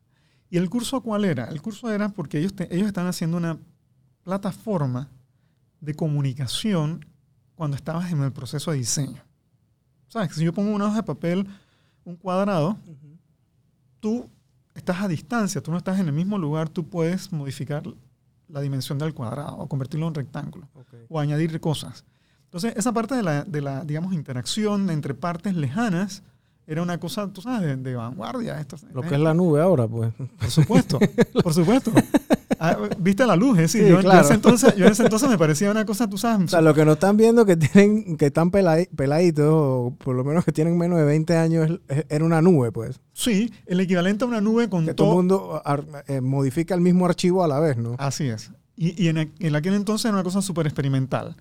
¿Y 0.51 0.57
el 0.57 0.69
curso 0.69 1.01
cuál 1.03 1.25
era? 1.25 1.45
El 1.45 1.63
curso 1.63 1.91
era 1.93 2.09
porque 2.09 2.39
ellos, 2.39 2.53
ellos 2.71 2.89
están 2.89 3.07
haciendo 3.07 3.37
una 3.37 3.59
plataforma 4.25 5.09
de 5.81 5.95
comunicación 5.95 7.07
cuando 7.61 7.77
estabas 7.77 8.11
en 8.11 8.23
el 8.23 8.33
proceso 8.33 8.71
de 8.71 8.79
diseño. 8.79 9.23
¿Sabes? 10.09 10.33
Si 10.33 10.43
yo 10.43 10.55
pongo 10.55 10.71
una 10.71 10.87
hoja 10.87 10.97
de 10.97 11.03
papel, 11.03 11.47
un 12.07 12.17
cuadrado, 12.17 12.79
tú 14.01 14.31
estás 14.75 15.03
a 15.03 15.09
distancia, 15.09 15.63
tú 15.63 15.71
no 15.71 15.77
estás 15.77 16.01
en 16.01 16.07
el 16.07 16.15
mismo 16.15 16.39
lugar, 16.39 16.71
tú 16.71 16.89
puedes 16.89 17.31
modificar 17.31 17.83
la 18.49 18.63
dimensión 18.63 18.97
del 18.97 19.13
cuadrado 19.13 19.59
o 19.59 19.69
convertirlo 19.69 20.09
en 20.09 20.15
rectángulo 20.15 20.71
o 21.11 21.21
añadir 21.21 21.61
cosas. 21.61 22.07
Entonces, 22.45 22.73
esa 22.79 22.93
parte 22.93 23.15
de 23.15 23.23
la, 23.23 23.45
de 23.45 23.61
la, 23.61 23.85
digamos, 23.85 24.15
interacción 24.15 24.89
entre 24.89 25.13
partes 25.13 25.55
lejanas 25.55 26.23
era 26.73 26.83
una 26.83 26.99
cosa, 27.01 27.29
tú 27.33 27.43
sabes, 27.43 27.63
de, 27.67 27.77
de 27.77 27.95
vanguardia. 27.97 28.61
Esto, 28.61 28.77
Lo 28.95 29.03
que 29.03 29.15
es 29.17 29.21
la 29.21 29.35
nube 29.35 29.61
ahora, 29.61 29.89
pues. 29.89 30.13
Por 30.39 30.51
supuesto, 30.51 30.99
por 31.43 31.53
supuesto. 31.53 31.91
Ah, 32.61 32.77
¿Viste 32.99 33.27
la 33.27 33.35
luz? 33.37 33.59
Es 33.59 33.73
decir, 33.73 33.83
Sí, 33.85 33.89
yo, 33.91 34.01
claro. 34.01 34.19
en 34.21 34.25
ese 34.25 34.35
entonces, 34.35 34.77
yo 34.77 34.87
en 34.87 34.93
ese 34.93 35.03
entonces 35.03 35.29
me 35.29 35.37
parecía 35.39 35.71
una 35.71 35.85
cosa, 35.85 36.09
tú 36.09 36.17
sabes, 36.19 36.45
O 36.45 36.49
sea, 36.49 36.61
lo 36.61 36.73
que 36.75 36.85
no 36.85 36.93
están 36.93 37.17
viendo 37.17 37.45
que 37.47 37.57
tienen, 37.57 38.17
que 38.17 38.27
están 38.27 38.51
peladitos, 38.51 39.47
o 39.49 39.97
por 39.99 40.15
lo 40.15 40.23
menos 40.25 40.45
que 40.45 40.53
tienen 40.53 40.77
menos 40.79 40.99
de 40.99 41.05
20 41.07 41.37
años, 41.37 41.81
era 42.09 42.25
una 42.25 42.41
nube, 42.43 42.71
pues. 42.71 43.01
sí, 43.15 43.53
el 43.67 43.81
equivalente 43.81 44.25
a 44.25 44.29
una 44.29 44.41
nube 44.41 44.69
con 44.69 44.85
Que 44.87 44.95
todo 44.95 45.07
todo. 45.09 45.11
el 45.11 45.17
mundo 45.17 45.63
ar- 45.65 46.05
eh, 46.07 46.21
modifica 46.21 46.75
el 46.75 46.83
mismo 46.83 47.05
archivo 47.07 47.43
a 47.43 47.49
la 47.49 47.59
vez, 47.61 47.77
¿no? 47.79 47.97
Así 47.99 48.29
es. 48.29 48.53
Y, 48.77 49.03
y 49.03 49.09
en, 49.09 49.33
en 49.39 49.57
aquel 49.57 49.75
entonces 49.75 50.05
era 50.05 50.15
una 50.15 50.23
cosa 50.25 50.41
súper 50.41 50.67
experimental, 50.67 51.37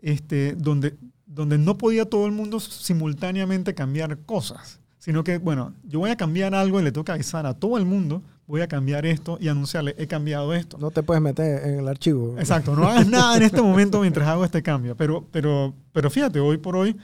este, 0.00 0.54
donde, 0.56 0.96
donde 1.38 1.56
no 1.56 1.78
podía 1.78 2.04
todo 2.04 2.26
el 2.26 2.32
mundo 2.32 2.58
simultáneamente 2.58 3.72
cambiar 3.74 4.18
cosas, 4.26 4.80
sino 4.98 5.22
que, 5.22 5.38
bueno, 5.38 5.72
yo 5.84 6.00
voy 6.00 6.10
a 6.10 6.16
cambiar 6.16 6.52
algo 6.54 6.80
y 6.80 6.82
le 6.82 6.90
toca 6.92 7.14
avisar 7.14 7.46
a 7.46 7.54
todo 7.54 7.78
el 7.78 7.84
mundo, 7.84 8.22
voy 8.48 8.60
a 8.60 8.66
cambiar 8.66 9.06
esto 9.06 9.38
y 9.40 9.46
anunciarle, 9.48 9.94
he 9.98 10.08
cambiado 10.08 10.52
esto. 10.52 10.78
No 10.78 10.90
te 10.90 11.02
puedes 11.04 11.22
meter 11.22 11.64
en 11.68 11.78
el 11.78 11.86
archivo. 11.88 12.34
Exacto, 12.38 12.74
no 12.74 12.88
hagas 12.88 13.06
nada 13.06 13.36
en 13.36 13.44
este 13.44 13.62
momento 13.62 14.00
mientras 14.00 14.26
hago 14.26 14.44
este 14.44 14.62
cambio. 14.62 14.96
Pero, 14.96 15.26
pero, 15.30 15.74
pero 15.92 16.10
fíjate, 16.10 16.40
hoy 16.40 16.56
por 16.58 16.74
hoy, 16.74 16.96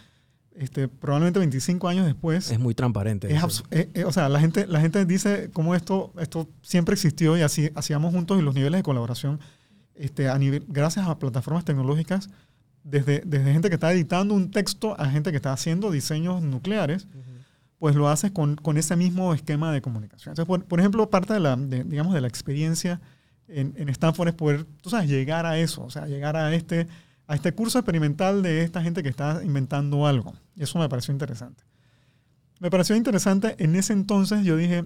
este, 0.57 0.89
probablemente 0.89 1.39
25 1.39 1.87
años 1.89 2.05
después, 2.07 2.51
Es 2.51 2.59
muy 2.59 2.75
transparente. 2.75 3.29
es 3.29 3.37
eso. 3.37 3.47
abs- 3.47 3.65
eh, 3.71 3.89
eh, 3.95 4.05
o 4.05 4.11
sea, 4.13 4.29
la 4.29 4.41
gente, 4.41 4.67
la 4.67 4.81
gente 4.81 5.05
dice 5.05 5.51
cómo 5.53 5.75
esto, 5.77 6.13
esto 6.19 6.49
siempre 6.63 6.95
existió 6.95 7.37
y 7.39 7.43
así 7.43 7.71
hacíamos 7.77 8.13
juntos 8.13 8.39
y 8.39 8.43
los 8.43 8.55
niveles 8.55 8.79
de 8.81 8.83
colaboración, 8.83 9.39
este, 9.95 10.29
a 10.29 10.37
nivel, 10.39 10.65
gracias 10.69 11.07
a 11.07 11.19
plataformas 11.21 11.65
tecnológicas, 11.65 12.31
desde, 12.85 13.23
desde 13.25 13.53
gente 13.53 13.69
que 13.71 13.75
está 13.75 13.93
editando 13.93 14.35
un 14.35 14.51
texto 14.51 14.95
a 15.01 15.11
gente 15.11 15.31
que 15.31 15.37
está 15.37 15.53
haciendo 15.53 15.91
diseños 15.91 16.43
nucleares, 16.43 17.09
pues 17.79 17.97
lo 17.97 18.09
haces 18.09 18.31
con, 18.31 18.57
con 18.57 18.77
ese 18.77 18.95
mismo 18.95 19.35
esquema 19.35 19.73
de 19.73 19.83
comunicación. 19.83 20.33
Entonces, 20.33 20.47
por, 20.47 20.65
por 20.65 20.79
ejemplo, 20.79 21.11
parte 21.11 21.35
de 21.35 21.41
la, 21.41 21.57
de, 21.57 21.83
digamos, 21.85 22.15
de 22.15 22.21
la 22.21 22.29
experiencia 22.29 23.01
en, 23.49 23.75
en 23.77 23.89
Stanford 23.89 24.29
es 24.29 24.35
poder, 24.35 24.65
tú 24.81 24.91
sabes, 24.91 25.09
llegar 25.09 25.45
a 25.47 25.59
eso, 25.59 25.83
o 25.83 25.91
sea, 25.91 26.07
llegar 26.07 26.37
a 26.37 26.55
este, 26.55 26.87
a 27.27 27.35
este 27.35 27.53
curso 27.53 27.79
experimental 27.79 28.43
de 28.43 28.63
esta 28.63 28.83
gente 28.83 29.03
que 29.03 29.09
está 29.09 29.43
inventando 29.45 30.07
algo. 30.07 30.35
Y 30.55 30.63
eso 30.63 30.79
me 30.79 30.89
pareció 30.89 31.13
interesante. 31.13 31.63
Me 32.61 32.71
pareció 32.71 32.97
interesante, 32.97 33.57
en 33.59 33.75
ese 33.77 33.93
entonces 33.93 34.45
yo 34.45 34.57
dije, 34.57 34.85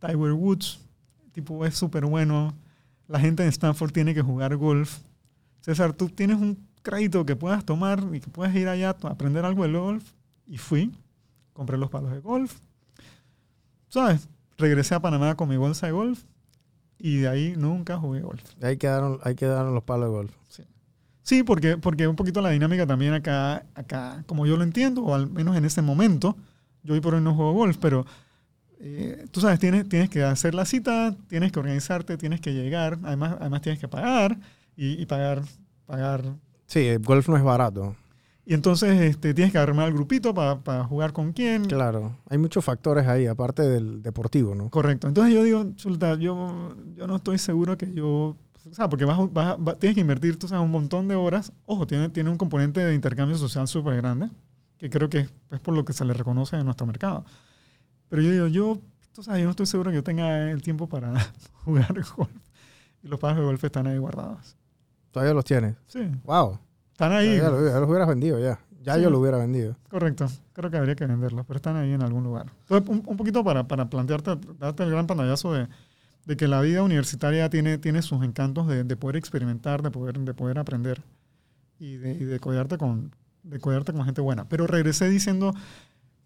Tiger 0.00 0.32
Woods, 0.32 0.80
tipo, 1.32 1.66
es 1.66 1.76
súper 1.76 2.06
bueno, 2.06 2.54
la 3.06 3.20
gente 3.20 3.42
en 3.42 3.48
Stanford 3.50 3.92
tiene 3.92 4.14
que 4.14 4.22
jugar 4.22 4.56
golf. 4.56 4.98
César, 5.60 5.92
tú 5.92 6.08
tienes 6.08 6.38
un 6.38 6.69
crédito 6.82 7.24
que 7.26 7.36
puedas 7.36 7.64
tomar 7.64 8.04
y 8.12 8.20
que 8.20 8.30
puedas 8.30 8.54
ir 8.54 8.68
allá 8.68 8.90
a 8.90 9.08
aprender 9.08 9.44
algo 9.44 9.64
de 9.64 9.72
golf. 9.72 10.12
Y 10.46 10.58
fui, 10.58 10.92
compré 11.52 11.78
los 11.78 11.90
palos 11.90 12.12
de 12.12 12.20
golf. 12.20 12.58
¿Sabes? 13.88 14.28
Regresé 14.58 14.94
a 14.94 15.00
Panamá 15.00 15.36
con 15.36 15.48
mi 15.48 15.56
bolsa 15.56 15.86
de 15.86 15.92
golf 15.92 16.24
y 16.98 17.18
de 17.18 17.28
ahí 17.28 17.54
nunca 17.56 17.96
jugué 17.96 18.20
golf. 18.20 18.42
Ahí 18.62 18.76
quedaron, 18.76 19.18
ahí 19.22 19.34
quedaron 19.34 19.74
los 19.74 19.84
palos 19.84 20.06
de 20.06 20.10
golf. 20.10 20.32
Sí, 21.22 21.42
porque, 21.42 21.76
porque 21.76 22.08
un 22.08 22.16
poquito 22.16 22.40
la 22.40 22.50
dinámica 22.50 22.86
también 22.86 23.14
acá, 23.14 23.64
acá, 23.74 24.24
como 24.26 24.46
yo 24.46 24.56
lo 24.56 24.64
entiendo, 24.64 25.04
o 25.04 25.14
al 25.14 25.30
menos 25.30 25.56
en 25.56 25.64
ese 25.64 25.80
momento, 25.82 26.36
yo 26.82 26.94
hoy 26.94 27.00
por 27.00 27.14
hoy 27.14 27.20
no 27.20 27.34
juego 27.34 27.52
golf, 27.52 27.76
pero 27.78 28.04
eh, 28.80 29.26
tú 29.30 29.40
sabes, 29.40 29.60
tienes, 29.60 29.88
tienes 29.88 30.08
que 30.08 30.24
hacer 30.24 30.54
la 30.54 30.64
cita, 30.64 31.14
tienes 31.28 31.52
que 31.52 31.60
organizarte, 31.60 32.16
tienes 32.16 32.40
que 32.40 32.52
llegar, 32.52 32.98
además, 33.04 33.36
además 33.38 33.60
tienes 33.60 33.78
que 33.78 33.86
pagar 33.86 34.38
y, 34.76 35.00
y 35.00 35.06
pagar, 35.06 35.42
pagar. 35.86 36.24
Sí, 36.70 36.86
el 36.86 37.00
golf 37.00 37.28
no 37.28 37.36
es 37.36 37.42
barato. 37.42 37.96
Y 38.46 38.54
entonces 38.54 39.00
este, 39.00 39.34
tienes 39.34 39.50
que 39.52 39.58
armar 39.58 39.88
el 39.88 39.94
grupito 39.94 40.32
para 40.32 40.84
jugar 40.84 41.12
con 41.12 41.32
quién. 41.32 41.64
Claro. 41.64 42.16
Hay 42.28 42.38
muchos 42.38 42.64
factores 42.64 43.06
ahí, 43.08 43.26
aparte 43.26 43.62
del 43.62 44.02
deportivo, 44.02 44.54
¿no? 44.54 44.70
Correcto. 44.70 45.08
Entonces 45.08 45.34
yo 45.34 45.42
digo, 45.42 45.64
Chulta, 45.74 46.14
yo, 46.14 46.74
yo 46.94 47.06
no 47.08 47.16
estoy 47.16 47.38
seguro 47.38 47.76
que 47.76 47.92
yo... 47.92 48.36
O 48.70 48.74
sea, 48.74 48.88
porque 48.88 49.04
vas, 49.04 49.18
vas 49.32 49.46
a- 49.48 49.56
va- 49.56 49.74
tienes 49.76 49.94
que 49.96 50.00
invertir 50.00 50.38
tú 50.38 50.46
sabes, 50.46 50.62
un 50.64 50.70
montón 50.70 51.08
de 51.08 51.16
horas. 51.16 51.52
Ojo, 51.66 51.86
tiene, 51.88 52.08
tiene 52.08 52.30
un 52.30 52.36
componente 52.36 52.78
de 52.84 52.94
intercambio 52.94 53.36
social 53.36 53.66
súper 53.66 53.96
grande, 53.96 54.30
que 54.78 54.88
creo 54.90 55.08
que 55.10 55.28
es 55.50 55.60
por 55.60 55.74
lo 55.74 55.84
que 55.84 55.92
se 55.92 56.04
le 56.04 56.12
reconoce 56.14 56.56
en 56.56 56.64
nuestro 56.66 56.86
mercado. 56.86 57.24
Pero 58.08 58.22
yo 58.22 58.30
digo, 58.30 58.46
yo, 58.46 58.78
tú 59.12 59.22
sabes, 59.24 59.40
yo 59.40 59.44
no 59.46 59.50
estoy 59.50 59.66
seguro 59.66 59.90
que 59.90 59.96
yo 59.96 60.04
tenga 60.04 60.50
el 60.50 60.62
tiempo 60.62 60.88
para 60.88 61.12
jugar 61.64 61.92
golf. 62.16 62.30
Y 63.02 63.08
los 63.08 63.18
palos 63.18 63.38
de 63.38 63.44
golf 63.44 63.64
están 63.64 63.86
ahí 63.86 63.98
guardados. 63.98 64.56
Todavía 65.10 65.34
los 65.34 65.44
tienes. 65.44 65.76
Sí, 65.86 66.00
Wow. 66.24 66.58
están 66.92 67.12
ahí. 67.12 67.36
Ya, 67.38 67.50
lo- 67.50 67.66
ya 67.68 67.80
los 67.80 67.88
hubieras 67.88 68.08
vendido 68.08 68.38
ya. 68.38 68.58
Ya 68.82 68.94
Sí. 68.96 69.02
yo 69.02 69.10
lo 69.10 69.18
hubiera 69.20 69.36
vendido. 69.36 69.76
Correcto. 69.90 70.26
Creo 70.54 70.70
que 70.70 70.76
habría 70.78 70.94
que 70.94 71.04
venderlos, 71.06 71.44
pero 71.46 71.56
están 71.58 71.76
ahí 71.76 71.92
en 71.92 72.02
algún 72.02 72.24
lugar. 72.24 72.46
Entonces, 72.62 72.88
un, 72.88 73.02
un 73.04 73.16
poquito 73.16 73.44
para, 73.44 73.68
para 73.68 73.90
plantearte, 73.90 74.38
darte 74.58 74.84
el 74.84 74.90
gran 74.90 75.06
pantallazo 75.06 75.52
de, 75.52 75.68
de 76.24 76.36
que 76.36 76.48
la 76.48 76.60
vida 76.62 76.82
universitaria 76.82 77.50
tiene, 77.50 77.76
tiene 77.78 78.00
sus 78.02 78.22
encantos 78.24 78.66
de, 78.68 78.84
de 78.84 78.96
poder 78.96 79.16
experimentar, 79.16 79.82
de 79.82 79.90
poder, 79.90 80.18
de 80.18 80.32
poder 80.32 80.58
aprender 80.58 81.02
y 81.78 81.96
de, 81.96 82.12
y 82.12 82.24
de 82.24 82.40
cuidarte 82.40 82.78
con, 82.78 83.14
de 83.42 83.58
cuidarte 83.58 83.92
con 83.92 84.04
gente 84.04 84.20
buena. 84.22 84.48
Pero 84.48 84.66
regresé 84.66 85.10
diciendo, 85.10 85.52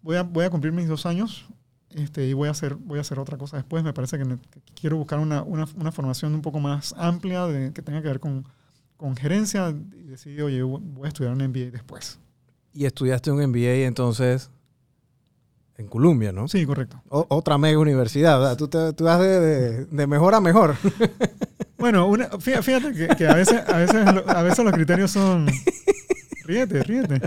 voy 0.01 0.15
a, 0.15 0.23
voy 0.23 0.45
a 0.45 0.49
cumplir 0.49 0.71
mis 0.71 0.87
dos 0.87 1.05
años 1.05 1.47
este, 1.89 2.25
y 2.25 2.33
voy 2.33 2.47
a, 2.47 2.51
hacer, 2.51 2.75
voy 2.75 2.99
a 2.99 3.01
hacer 3.01 3.19
otra 3.19 3.37
cosa 3.37 3.57
después. 3.57 3.83
Me 3.83 3.91
parece 3.93 4.17
que 4.17 4.37
quiero 4.79 4.95
buscar 4.95 5.19
una, 5.19 5.41
una, 5.43 5.65
una 5.75 5.91
formación 5.91 6.33
un 6.35 6.41
poco 6.41 6.59
más 6.61 6.93
amplia 6.97 7.47
de, 7.47 7.73
que 7.73 7.81
tenga 7.81 8.01
que 8.01 8.07
ver 8.07 8.19
con, 8.21 8.45
con 8.97 9.15
gerencia 9.15 9.69
y 9.69 10.03
decidí, 10.03 10.41
oye, 10.41 10.61
voy 10.63 11.05
a 11.05 11.07
estudiar 11.07 11.33
un 11.33 11.43
MBA 11.47 11.71
después. 11.71 12.19
Y 12.73 12.85
estudiaste 12.85 13.31
un 13.31 13.41
MBA 13.49 13.85
entonces 13.87 14.49
en 15.77 15.87
Columbia, 15.87 16.31
¿no? 16.31 16.47
Sí, 16.47 16.65
correcto. 16.65 17.01
O- 17.09 17.25
otra 17.29 17.57
mega 17.57 17.77
universidad, 17.79 18.39
¿verdad? 18.39 18.57
Tú, 18.57 18.67
te, 18.67 18.93
tú 18.93 19.03
vas 19.05 19.19
de, 19.19 19.39
de- 19.39 19.85
de 19.85 20.07
mejor 20.07 20.35
a 20.35 20.41
mejor. 20.41 20.75
Bueno, 21.77 22.07
una, 22.07 22.29
fí- 22.31 22.59
fíjate 22.63 22.93
que, 22.93 23.07
que 23.17 23.27
a, 23.27 23.35
veces, 23.35 23.61
a, 23.67 23.77
veces, 23.77 24.07
a 24.27 24.41
veces 24.41 24.63
los 24.63 24.73
criterios 24.73 25.11
son... 25.11 25.45
Ríete, 26.45 26.81
ríete. 26.83 27.19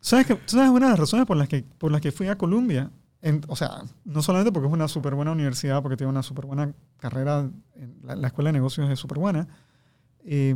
¿Sabes, 0.00 0.26
que, 0.26 0.38
sabes 0.46 0.70
una 0.70 0.86
de 0.86 0.90
las 0.92 0.98
razones 0.98 1.24
por 1.24 1.36
las 1.36 1.48
que, 1.48 1.62
por 1.78 1.92
las 1.92 2.00
que 2.00 2.10
fui 2.12 2.26
a 2.28 2.36
Columbia? 2.36 2.90
En- 3.22 3.40
o 3.46 3.54
sea, 3.56 3.82
no 4.04 4.20
solamente 4.22 4.52
porque 4.52 4.66
es 4.66 4.72
una 4.72 4.88
súper 4.88 5.14
buena 5.14 5.30
universidad, 5.32 5.80
porque 5.80 5.96
tiene 5.96 6.10
una 6.10 6.22
súper 6.24 6.46
buena 6.46 6.72
carrera, 6.98 7.48
en 7.76 7.96
la, 8.02 8.16
la 8.16 8.26
escuela 8.26 8.48
de 8.48 8.54
negocios 8.54 8.90
es 8.90 8.98
súper 8.98 9.18
buena, 9.18 9.46
eh, 10.30 10.54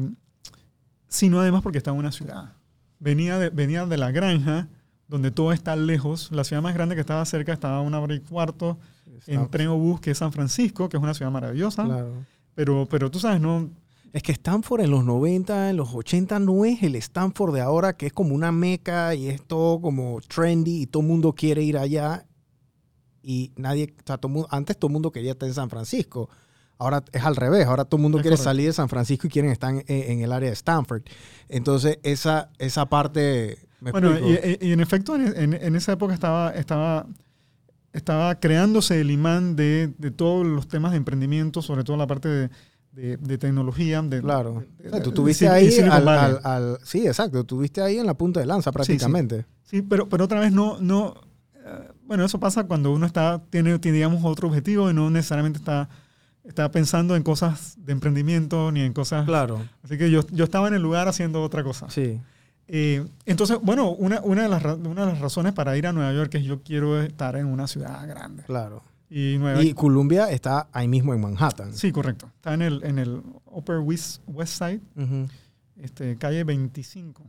sino 1.08 1.40
además 1.40 1.62
porque 1.62 1.78
está 1.78 1.90
en 1.90 1.96
una 1.98 2.12
ciudad. 2.12 2.52
Venía 2.98 3.38
de, 3.38 3.50
venía 3.50 3.84
de 3.86 3.96
la 3.98 4.10
granja, 4.12 4.68
donde 5.08 5.30
todo 5.30 5.52
está 5.52 5.76
lejos. 5.76 6.30
La 6.32 6.44
ciudad 6.44 6.62
más 6.62 6.74
grande 6.74 6.94
que 6.94 7.00
estaba 7.00 7.24
cerca 7.24 7.52
estaba 7.52 7.78
a 7.78 7.80
una 7.80 8.00
hora 8.00 8.14
y 8.14 8.20
cuarto 8.20 8.78
en 9.26 9.48
tren 9.50 9.68
o 9.68 9.76
bus, 9.78 10.00
que 10.00 10.12
es 10.12 10.18
San 10.18 10.32
Francisco, 10.32 10.88
que 10.88 10.96
es 10.96 11.02
una 11.02 11.14
ciudad 11.14 11.30
maravillosa. 11.30 11.84
Claro. 11.84 12.12
Pero, 12.54 12.86
pero 12.90 13.10
tú 13.10 13.18
sabes, 13.18 13.40
no, 13.40 13.70
Es 14.12 14.22
que 14.22 14.32
Stanford 14.32 14.82
en 14.82 14.90
los 14.90 15.04
90, 15.04 15.70
en 15.70 15.76
los 15.76 15.94
80 15.94 16.38
no 16.38 16.64
es 16.64 16.82
el 16.82 16.96
Stanford 16.96 17.54
de 17.54 17.60
ahora, 17.60 17.96
que 17.96 18.06
es 18.06 18.12
como 18.12 18.34
una 18.34 18.52
meca 18.52 19.14
y 19.14 19.28
es 19.28 19.42
todo 19.42 19.80
como 19.80 20.20
trendy 20.28 20.82
y 20.82 20.86
todo 20.86 21.02
el 21.02 21.08
mundo 21.08 21.32
quiere 21.34 21.62
ir 21.62 21.78
allá. 21.78 22.26
Y 23.22 23.52
nadie, 23.56 23.94
o 23.98 24.02
sea, 24.06 24.18
todo 24.18 24.30
mu- 24.32 24.46
antes 24.50 24.76
todo 24.78 24.88
el 24.88 24.92
mundo 24.94 25.12
quería 25.12 25.32
estar 25.32 25.48
en 25.48 25.54
San 25.54 25.70
Francisco. 25.70 26.28
Ahora 26.82 27.02
es 27.12 27.22
al 27.24 27.36
revés, 27.36 27.66
ahora 27.66 27.84
todo 27.84 27.96
el 27.98 28.02
mundo 28.02 28.18
Es 28.18 28.22
quiere 28.22 28.34
correcto. 28.36 28.50
salir 28.50 28.66
de 28.66 28.72
San 28.72 28.88
Francisco 28.88 29.26
y 29.26 29.30
quieren 29.30 29.50
estar 29.50 29.72
en, 29.72 29.84
en 29.86 30.20
el 30.20 30.32
área 30.32 30.48
de 30.48 30.54
Stanford. 30.54 31.02
Entonces, 31.48 31.98
esa, 32.02 32.50
esa 32.58 32.86
parte... 32.86 33.58
¿me 33.80 33.92
Bueno, 33.92 34.18
y, 34.18 34.58
y- 34.60 34.72
en 34.72 34.80
efecto, 34.80 35.14
en, 35.16 35.54
en- 35.54 35.74
esa 35.76 35.92
época 35.92 36.12
estaba, 36.14 36.50
estaba, 36.50 37.06
estaba 37.92 38.34
creándose 38.40 39.00
el 39.00 39.10
imán 39.10 39.54
de, 39.56 39.92
de 39.98 40.10
todos 40.10 40.46
los 40.46 40.68
temas 40.68 40.92
de 40.92 40.96
emprendimiento, 40.98 41.62
sobre 41.62 41.84
todo 41.84 41.96
la 41.96 42.06
parte 42.06 42.28
de, 42.28 42.50
de- 42.92 43.16
de 43.16 43.38
tecnología. 43.38 44.00
De, 44.02 44.20
Claro. 44.20 44.64
de- 44.78 44.88
O 44.88 44.90
sea, 44.90 45.02
tú 45.02 45.24
de 45.24 45.48
ahí 45.48 45.78
al, 45.80 46.08
al- 46.08 46.40
al- 46.44 46.78
Sí, 46.84 47.06
exacto. 47.06 47.40
Estuviste 47.40 47.80
ahí 47.82 47.98
en 47.98 48.06
la 48.06 48.14
punta 48.14 48.40
de 48.40 48.46
lanza 48.46 48.72
prácticamente. 48.72 49.46
Sí, 49.62 49.82
pero, 49.82 50.08
pero 50.08 50.24
otra 50.24 50.40
vez 50.40 50.52
no, 50.52 50.78
no 50.80 51.14
eh, 51.64 51.88
bueno, 52.04 52.24
eso 52.24 52.38
pasa 52.40 52.64
cuando 52.64 52.92
uno 52.92 53.06
está, 53.06 53.42
tiene, 53.50 53.78
tiene, 53.78 53.96
digamos, 53.96 54.22
otro 54.24 54.48
objetivo 54.48 54.90
y 54.90 54.94
no 54.94 55.10
necesariamente 55.10 55.58
está, 55.58 55.88
está 56.44 56.70
pensando 56.70 57.14
en 57.16 57.22
cosas 57.22 57.76
de 57.78 57.92
emprendimiento 57.92 58.72
ni 58.72 58.80
en 58.80 58.92
cosas. 58.92 59.24
Claro. 59.26 59.60
Así 59.82 59.96
que 59.98 60.10
yo, 60.10 60.26
yo 60.32 60.44
estaba 60.44 60.68
en 60.68 60.74
el 60.74 60.82
lugar 60.82 61.08
haciendo 61.08 61.42
otra 61.42 61.62
cosa. 61.62 61.88
Sí. 61.90 62.20
Eh, 62.68 63.04
entonces, 63.26 63.58
bueno, 63.62 63.90
una, 63.90 64.20
una, 64.22 64.42
de 64.44 64.48
las, 64.48 64.64
una 64.64 65.04
de 65.06 65.12
las 65.12 65.20
razones 65.20 65.52
para 65.52 65.76
ir 65.76 65.86
a 65.86 65.92
Nueva 65.92 66.12
York 66.12 66.34
es 66.36 66.44
yo 66.44 66.62
quiero 66.62 67.00
estar 67.02 67.36
en 67.36 67.46
una 67.46 67.66
ciudad 67.66 68.06
grande. 68.08 68.42
Claro. 68.44 68.82
Y 69.10 69.36
Nueva 69.38 69.62
Y 69.62 69.74
Columbia 69.74 70.30
está 70.30 70.68
ahí 70.72 70.88
mismo 70.88 71.12
en 71.12 71.20
Manhattan. 71.20 71.74
Sí, 71.74 71.92
correcto. 71.92 72.30
Está 72.36 72.54
en 72.54 72.62
el, 72.62 72.82
en 72.84 72.98
el 72.98 73.22
Upper 73.46 73.78
West, 73.80 74.22
West 74.26 74.56
Side, 74.58 74.80
este, 75.76 76.16
calle 76.16 76.44
25, 76.44 77.22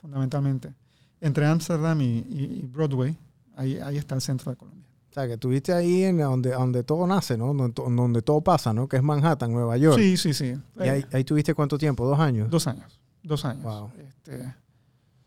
fundamentalmente. 0.00 0.72
Entre 1.20 1.46
Amsterdam 1.46 2.00
y, 2.00 2.04
y- 2.28 2.60
y 2.62 2.66
Broadway, 2.66 3.16
ahí, 3.56 3.78
ahí 3.78 3.96
está 3.96 4.14
el 4.14 4.20
centro 4.20 4.50
de 4.52 4.56
Colombia. 4.56 4.85
O 5.16 5.18
sea, 5.18 5.26
que 5.28 5.32
estuviste 5.34 5.72
ahí 5.72 6.02
en 6.04 6.18
donde, 6.18 6.50
donde 6.50 6.82
todo 6.84 7.06
nace, 7.06 7.38
¿no? 7.38 7.54
Donde, 7.54 7.72
to- 7.72 7.86
donde 7.88 8.20
todo 8.20 8.42
pasa, 8.42 8.74
¿no? 8.74 8.86
Que 8.86 8.98
es 8.98 9.02
Manhattan, 9.02 9.50
Nueva 9.50 9.78
York. 9.78 9.96
Sí, 9.98 10.18
sí, 10.18 10.34
sí. 10.34 10.54
¿Y 10.78 10.82
ahí, 10.82 11.00
Eh, 11.00 11.06
ahí 11.14 11.24
tuviste 11.24 11.54
cuánto 11.54 11.78
tiempo? 11.78 12.06
¿Dos 12.06 12.18
años? 12.20 12.50
Dos 12.50 12.66
años. 12.66 13.00
Dos 13.22 13.46
años. 13.46 13.62
Wow. 13.64 13.90
Este, 14.06 14.52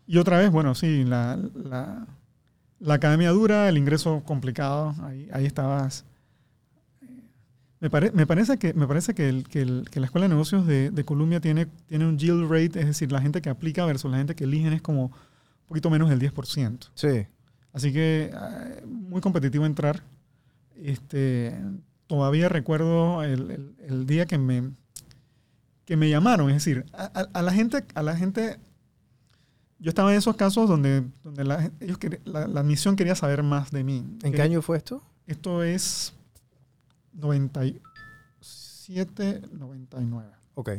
y 0.05 0.17
otra 0.19 0.37
vez, 0.37 0.51
bueno, 0.51 0.75
sí, 0.75 1.03
la, 1.05 1.39
la, 1.55 2.05
la 2.79 2.93
academia 2.93 3.31
dura, 3.31 3.67
el 3.67 3.79
ingreso 3.79 4.21
complicado, 4.27 4.93
ahí, 5.01 5.27
ahí 5.33 5.47
estabas. 5.47 6.05
Me, 7.79 7.89
pare- 7.89 8.11
me 8.11 8.27
parece, 8.27 8.57
que, 8.59 8.75
me 8.75 8.85
parece 8.87 9.15
que, 9.15 9.27
el- 9.27 9.47
que 9.47 9.61
el- 9.63 9.87
que 9.89 9.99
la 9.99 10.05
Escuela 10.05 10.25
de 10.27 10.29
Negocios 10.35 10.67
de, 10.67 10.91
de 10.91 11.03
Columbia 11.03 11.39
tiene, 11.39 11.65
tiene 11.87 12.05
un 12.05 12.19
yield 12.19 12.43
rate, 12.47 12.79
es 12.79 12.85
decir, 12.85 13.11
la 13.11 13.21
gente 13.21 13.41
que 13.41 13.49
aplica 13.49 13.85
versus 13.85 14.11
la 14.11 14.17
gente 14.17 14.35
que 14.35 14.43
eligen 14.43 14.73
es 14.73 14.83
como 14.83 15.05
un 15.05 15.11
poquito 15.65 15.89
menos 15.89 16.09
del 16.09 16.19
10%. 16.19 16.89
Sí. 16.93 17.25
Así 17.79 17.93
que 17.93 18.29
eh, 18.33 18.83
muy 18.85 19.21
competitivo 19.21 19.65
entrar. 19.65 20.03
Este, 20.75 21.57
todavía 22.07 22.49
recuerdo 22.49 23.23
el, 23.23 23.51
el- 23.51 23.75
el 23.87 24.05
día 24.05 24.25
que 24.25 24.37
me, 24.37 24.71
que 25.85 25.95
me 25.97 26.09
llamaron. 26.09 26.49
Es 26.49 26.55
decir, 26.57 26.85
a, 26.93 27.03
a- 27.05 27.29
a 27.33 27.41
la 27.41 27.51
gente, 27.53 27.83
a 27.95 28.03
la 28.03 28.15
gente, 28.15 28.57
yo 29.79 29.89
estaba 29.89 30.11
en 30.11 30.17
esos 30.17 30.35
casos 30.35 30.67
donde, 30.67 31.03
donde 31.23 31.43
la, 31.45 31.71
ellos 31.79 31.99
quer- 31.99 32.19
la, 32.25 32.47
la 32.47 32.59
admisión 32.61 32.95
quería 32.95 33.15
saber 33.15 33.43
más 33.43 33.71
de 33.71 33.83
mí. 33.83 34.05
¿En 34.23 34.33
qué 34.33 34.41
año 34.41 34.61
fue 34.61 34.77
esto? 34.77 35.01
Esto 35.25 35.63
es 35.63 36.13
97, 37.13 39.41
99. 39.53 40.29
Ok. 40.55 40.69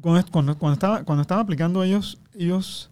Cuando, 0.00 0.26
cuando, 0.30 0.58
cuando 0.58 0.74
estaba, 0.74 1.04
cuando 1.04 1.22
estaba 1.22 1.40
aplicando 1.42 1.82
ellos, 1.84 2.18
ellos 2.34 2.90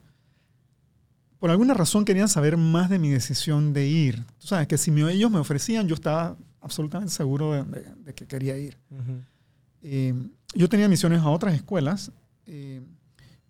por 1.40 1.50
alguna 1.50 1.74
razón 1.74 2.04
querían 2.04 2.28
saber 2.28 2.56
más 2.56 2.88
de 2.90 2.98
mi 3.00 3.08
decisión 3.08 3.72
de 3.72 3.86
ir. 3.88 4.24
Tú 4.38 4.46
sabes 4.46 4.68
que 4.68 4.78
si 4.78 4.90
me- 4.92 5.10
ellos 5.12 5.30
me 5.30 5.38
ofrecían, 5.38 5.88
yo 5.88 5.94
estaba 5.94 6.36
absolutamente 6.60 7.12
seguro 7.12 7.52
de, 7.52 7.64
de- 7.64 7.94
de 8.04 8.14
que 8.14 8.26
quería 8.26 8.56
ir. 8.56 8.76
Eh, 9.82 10.14
yo 10.54 10.68
tenía 10.68 10.88
misiones 10.88 11.20
a 11.20 11.30
otras 11.30 11.54
escuelas, 11.54 12.12
eh, 12.46 12.82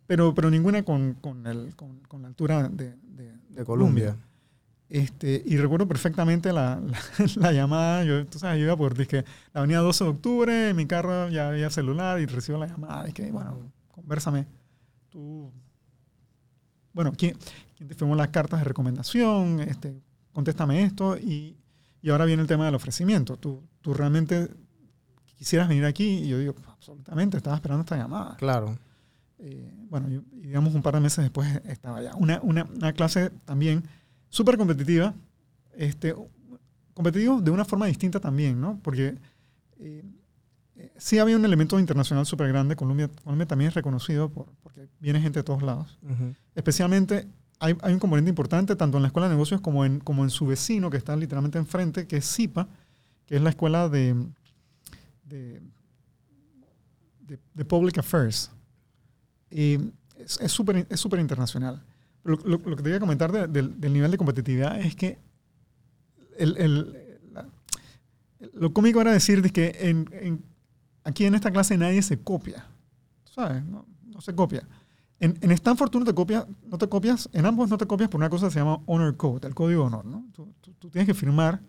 pero, 0.07 0.33
pero 0.35 0.51
ninguna 0.51 0.83
con, 0.85 1.15
con, 1.15 1.47
el- 1.47 1.75
con- 1.77 2.01
con 2.09 2.23
la 2.23 2.29
altura 2.29 2.69
de, 2.69 2.95
de- 3.03 3.65
Colombia. 3.65 4.17
Este, 4.89 5.43
y 5.45 5.57
recuerdo 5.59 5.87
perfectamente 5.87 6.53
la, 6.53 6.81
la, 6.81 6.99
la 7.37 7.53
llamada. 7.53 8.05
Yo, 8.05 8.25
tú 8.27 8.39
sabes, 8.39 8.59
yo 8.59 8.65
iba 8.67 8.77
por 8.77 8.97
dizque, 8.97 9.25
la 9.53 9.61
avenida 9.61 9.81
12 9.81 10.05
de 10.05 10.11
octubre, 10.11 10.71
en 10.71 10.77
mi 10.77 10.87
carro 10.87 11.29
ya 11.29 11.49
había 11.51 11.69
celular 11.71 12.21
y 12.21 12.27
recibo 12.27 12.59
la 12.59 12.67
llamada. 12.67 13.09
Y 13.09 13.13
que, 13.13 13.31
bueno, 13.31 13.59
conversame. 13.93 14.47
Tú, 15.11 15.53
bueno, 16.93 17.13
¿quién, 17.17 17.37
firmó 17.95 18.15
las 18.15 18.29
cartas 18.29 18.61
de 18.61 18.65
recomendación? 18.65 19.61
Este, 19.61 20.01
contéstame 20.33 20.83
esto. 20.83 21.17
Y, 21.17 21.57
y 22.03 22.11
ahora 22.11 22.25
viene 22.25 22.43
el 22.43 22.49
tema 22.49 22.65
del 22.67 22.75
ofrecimiento. 22.75 23.37
¿Tú, 23.37 23.63
tú 23.81 23.95
realmente 23.95 24.49
quisieras 25.37 25.69
venir 25.69 25.85
aquí? 25.85 26.05
Y 26.25 26.29
yo 26.29 26.39
digo, 26.39 26.55
absolutamente, 26.69 27.37
estaba 27.37 27.57
esperando 27.57 27.83
esta 27.83 27.97
llamada. 27.97 28.37
Claro. 28.37 28.79
Eh, 29.39 29.73
bueno, 29.89 30.09
yo- 30.09 30.23
digamos 30.33 30.75
un 30.75 30.83
par 30.83 30.95
de 30.95 31.01
meses 31.01 31.23
después 31.25 31.49
estaba 31.65 31.99
allá. 31.99 32.15
Una, 32.17 32.41
una, 32.43 32.65
una 32.65 32.93
clase 32.93 33.31
también 33.45 33.83
súper 34.29 34.57
competitiva, 34.59 35.15
este, 35.77 36.15
competitivo 36.95 37.41
de 37.41 37.51
una 37.51 37.65
forma 37.65 37.87
distinta 37.87 38.21
también, 38.21 38.61
¿no? 38.61 38.79
Porque 38.83 39.17
eh, 39.79 40.05
eh, 40.77 40.93
sí 40.99 41.19
había 41.19 41.37
un 41.37 41.45
elemento 41.45 41.79
internacional 41.81 42.27
súper 42.27 42.49
grande. 42.49 42.77
Colombia, 42.77 43.09
Colombia 43.25 43.47
también 43.47 43.69
es 43.69 43.75
reconocido 43.75 44.29
por, 44.29 44.47
porque 44.63 44.89
viene 45.01 45.21
gente 45.21 45.39
de 45.39 45.43
todos 45.45 45.63
lados. 45.63 45.99
Ujú. 46.03 46.35
Especialmente 46.55 47.27
hay, 47.61 47.77
hay 47.83 47.93
un 47.93 48.01
componente 48.01 48.31
importante 48.31 48.75
tanto 48.75 48.97
en 48.99 49.03
la 49.03 49.09
escuela 49.09 49.29
de 49.29 49.35
negocios 49.35 49.61
como 49.61 49.85
en, 49.85 50.01
como 50.01 50.25
en 50.25 50.31
su 50.31 50.47
vecino 50.47 50.91
que 50.91 50.97
está 50.97 51.15
literalmente 51.15 51.59
enfrente, 51.59 52.07
que 52.07 52.17
es 52.17 52.25
CIPA, 52.35 52.67
que 53.27 53.37
es 53.37 53.43
la 53.43 53.51
escuela 53.51 53.89
de, 53.89 54.15
de, 55.25 55.61
de- 57.27 57.39
de 57.55 57.65
Public 57.65 57.99
Affairs. 57.99 58.51
Y 59.51 59.79
es 60.19 60.51
súper 60.53 60.87
es 60.89 61.05
internacional. 61.21 61.83
Lo, 62.25 62.37
lo- 62.45 62.59
lo 62.59 62.77
que 62.77 62.83
te 62.83 62.89
voy 62.89 62.97
a 62.97 63.01
comentar 63.01 63.31
de- 63.33 63.47
del- 63.47 63.81
del 63.81 63.93
nivel 63.93 64.11
de 64.11 64.19
competitividad 64.19 64.81
es 64.81 64.95
que 64.97 65.19
el- 66.39 66.57
el- 66.57 67.21
la- 67.33 67.47
lo 68.55 68.73
cómico 68.73 69.01
era 69.01 69.13
decir 69.13 69.43
de 69.43 69.51
que 69.51 69.77
en- 69.81 70.09
en- 70.13 70.45
aquí 71.05 71.25
en 71.27 71.35
esta 71.35 71.51
clase 71.51 71.77
nadie 71.77 72.03
se 72.03 72.19
copia. 72.19 72.67
¿Sabes? 73.25 73.65
No, 73.65 73.87
no 74.07 74.21
se 74.21 74.35
copia. 74.35 74.67
En, 75.21 75.37
en 75.43 75.51
Stanford 75.53 75.91
tú 75.91 75.99
no 76.01 76.05
te 76.07 76.15
copias, 76.15 76.47
no 76.67 76.79
te 76.79 76.89
copias, 76.89 77.29
en 77.33 77.45
ambos 77.47 77.69
no 77.69 77.77
te 77.79 77.87
copias 77.87 78.09
por 78.09 78.19
una 78.19 78.31
cosa 78.31 78.47
que 78.47 78.53
se 78.55 78.59
llama 78.59 78.81
honor 78.87 79.17
code, 79.17 79.47
el 79.47 79.55
código 79.55 79.83
de 79.83 79.87
honor, 79.87 80.05
¿no? 80.07 80.25
Tú, 80.33 80.49
tú- 80.63 80.73
tú 80.79 80.89
tienes 80.91 81.07
que 81.07 81.15
firmar 81.15 81.61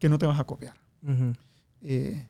que 0.00 0.08
no 0.08 0.18
te 0.18 0.26
vas 0.26 0.38
a 0.40 0.44
copiar. 0.44 0.74
Ujú. 1.02 1.32
Eh, 1.82 2.26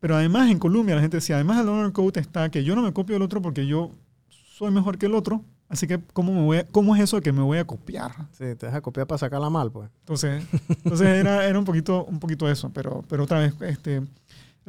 pero 0.00 0.16
además 0.16 0.50
en 0.50 0.58
Colombia 0.58 0.94
la 0.94 1.00
gente 1.02 1.18
decía, 1.18 1.36
además 1.36 1.58
del 1.58 1.68
honor 1.68 1.92
code 1.92 2.20
está 2.20 2.50
que 2.50 2.64
yo 2.64 2.74
no 2.74 2.82
me 2.82 2.92
copio 2.92 3.14
del 3.14 3.22
otro 3.22 3.42
porque 3.42 3.66
yo 3.66 3.90
soy 4.28 4.70
mejor 4.70 4.98
que 4.98 5.06
el 5.06 5.14
otro, 5.14 5.44
Así 5.68 5.86
que, 5.86 5.98
¿cómo, 6.12 6.34
me 6.34 6.42
voy 6.42 6.58
a- 6.58 6.66
¿cómo 6.66 6.94
es 6.94 7.00
eso 7.00 7.16
de 7.16 7.22
que 7.22 7.32
me 7.32 7.40
voy 7.40 7.56
a 7.56 7.64
copiar? 7.66 8.12
Sí, 8.32 8.44
te 8.56 8.66
deja 8.66 8.82
copiar 8.82 9.06
para 9.06 9.16
sacarla 9.18 9.48
mal, 9.48 9.72
pues. 9.72 9.88
Entonces, 10.00 10.44
entonces 10.84 11.06
era, 11.08 11.46
era 11.46 11.58
un, 11.58 11.64
poquito, 11.64 12.04
un 12.04 12.18
poquito 12.20 12.46
eso, 12.46 12.68
pero, 12.74 13.02
pero 13.08 13.24
otra 13.24 13.38
vez, 13.38 13.54
este, 13.62 13.96
el 13.96 14.06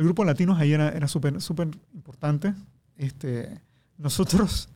grupo 0.05 0.23
latinos 0.23 0.57
ahí 0.57 0.71
era, 0.71 0.87
era 0.91 1.09
súper 1.09 1.41
súper 1.41 1.67
importante. 1.93 2.53
Este, 2.95 3.59
nosotros, 3.97 4.69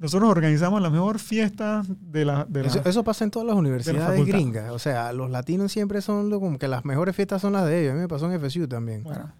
nosotros 0.00 0.28
organizamos 0.30 0.82
la 0.82 0.90
mejor 0.90 1.18
fiesta 1.20 1.82
de 2.00 2.24
la... 2.24 2.44
De 2.46 2.62
la 2.62 2.68
Eso, 2.68 2.80
eso 2.84 3.04
pasa 3.04 3.22
en 3.24 3.30
todas 3.30 3.46
las 3.46 3.54
universidades 3.56 4.02
facultad. 4.02 4.32
gringas. 4.32 4.70
O 4.72 4.78
sea, 4.80 5.12
los 5.12 5.30
latinos 5.30 5.70
siempre 5.70 6.00
son 6.02 6.28
lo- 6.30 6.40
como 6.40 6.58
que 6.58 6.66
las 6.68 6.84
mejores 6.84 7.14
fiestas 7.14 7.40
son 7.42 7.52
las 7.52 7.66
de 7.66 7.80
ellos. 7.82 7.92
A 7.92 7.94
mí 7.94 8.00
me 8.00 8.08
pasó 8.08 8.26
en 8.32 8.40
FSU 8.40 8.66
también. 8.66 9.04
bueno, 9.04 9.32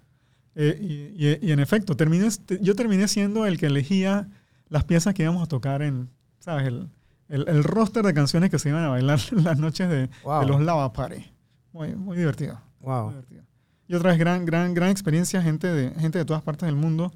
eh, 0.54 0.78
y, 0.80 1.26
y- 1.26 1.38
y 1.48 1.52
en 1.52 1.60
efecto, 1.60 1.96
terminé, 1.96 2.28
yo 2.60 2.74
terminé 2.76 3.08
siendo 3.08 3.46
el 3.46 3.56
que 3.58 3.66
elegía 3.66 4.28
las 4.68 4.84
piezas 4.84 5.14
que 5.14 5.22
íbamos 5.22 5.42
a 5.42 5.46
tocar 5.46 5.80
en, 5.82 6.10
¿sabes? 6.40 6.66
El, 6.66 6.88
el, 7.28 7.48
el 7.48 7.64
roster 7.64 8.04
de 8.04 8.12
canciones 8.12 8.50
que 8.50 8.58
se 8.58 8.68
iban 8.68 8.84
a 8.84 8.88
bailar 8.88 9.18
en 9.32 9.44
las 9.44 9.58
noches 9.58 9.88
de, 9.88 10.10
Wow. 10.24 10.40
de 10.42 10.46
los 10.46 10.60
Lava 10.60 10.92
Party. 10.92 11.24
Muy, 11.72 11.94
muy 11.96 12.16
divertido. 12.18 12.60
Muy 12.80 12.90
Wow. 12.92 13.08
divertido. 13.10 13.42
Y 13.88 13.94
otra 13.94 14.10
vez, 14.10 14.18
gran, 14.18 14.44
gran, 14.44 14.74
gran 14.74 14.90
experiencia, 14.90 15.40
gente 15.42 15.66
de, 15.68 15.90
gente 15.98 16.18
de 16.18 16.24
todas 16.24 16.42
partes 16.42 16.66
del 16.66 16.76
mundo. 16.76 17.12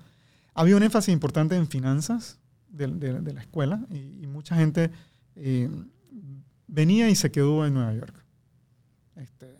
Había 0.55 0.77
un 0.77 0.83
énfasis 0.83 1.13
importante 1.13 1.57
en 1.57 1.67
finanzas 1.69 2.39
de, 2.77 2.87
de- 2.89 3.21
de 3.21 3.33
la 3.33 3.41
escuela 3.41 3.85
y, 3.91 4.23
y 4.23 4.27
mucha 4.27 4.57
gente 4.57 4.91
eh, 5.37 5.71
venía 6.67 7.09
y 7.11 7.15
se 7.15 7.31
quedó 7.31 7.65
en 7.67 7.75
Nueva 7.75 7.93
York. 7.95 8.15
Este, 9.17 9.57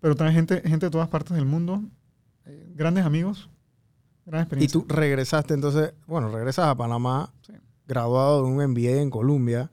pero 0.00 0.14
también 0.14 0.34
gente, 0.46 0.68
gente 0.68 0.86
de 0.86 0.90
todas 0.90 1.08
partes 1.08 1.34
del 1.36 1.44
mundo, 1.46 1.82
eh, 2.46 2.72
grandes 2.74 3.04
amigos, 3.04 3.48
gran 4.26 4.40
Y 4.40 4.42
experiencia. 4.44 4.80
tú 4.80 4.86
regresaste 4.88 5.54
entonces, 5.54 5.94
bueno, 6.06 6.28
regresas 6.28 6.66
a 6.66 6.74
Panamá, 6.76 7.32
Sí. 7.46 7.52
graduado 7.86 8.42
de 8.44 8.48
un 8.50 8.56
MBA 8.70 9.00
en 9.02 9.10
Columbia, 9.10 9.70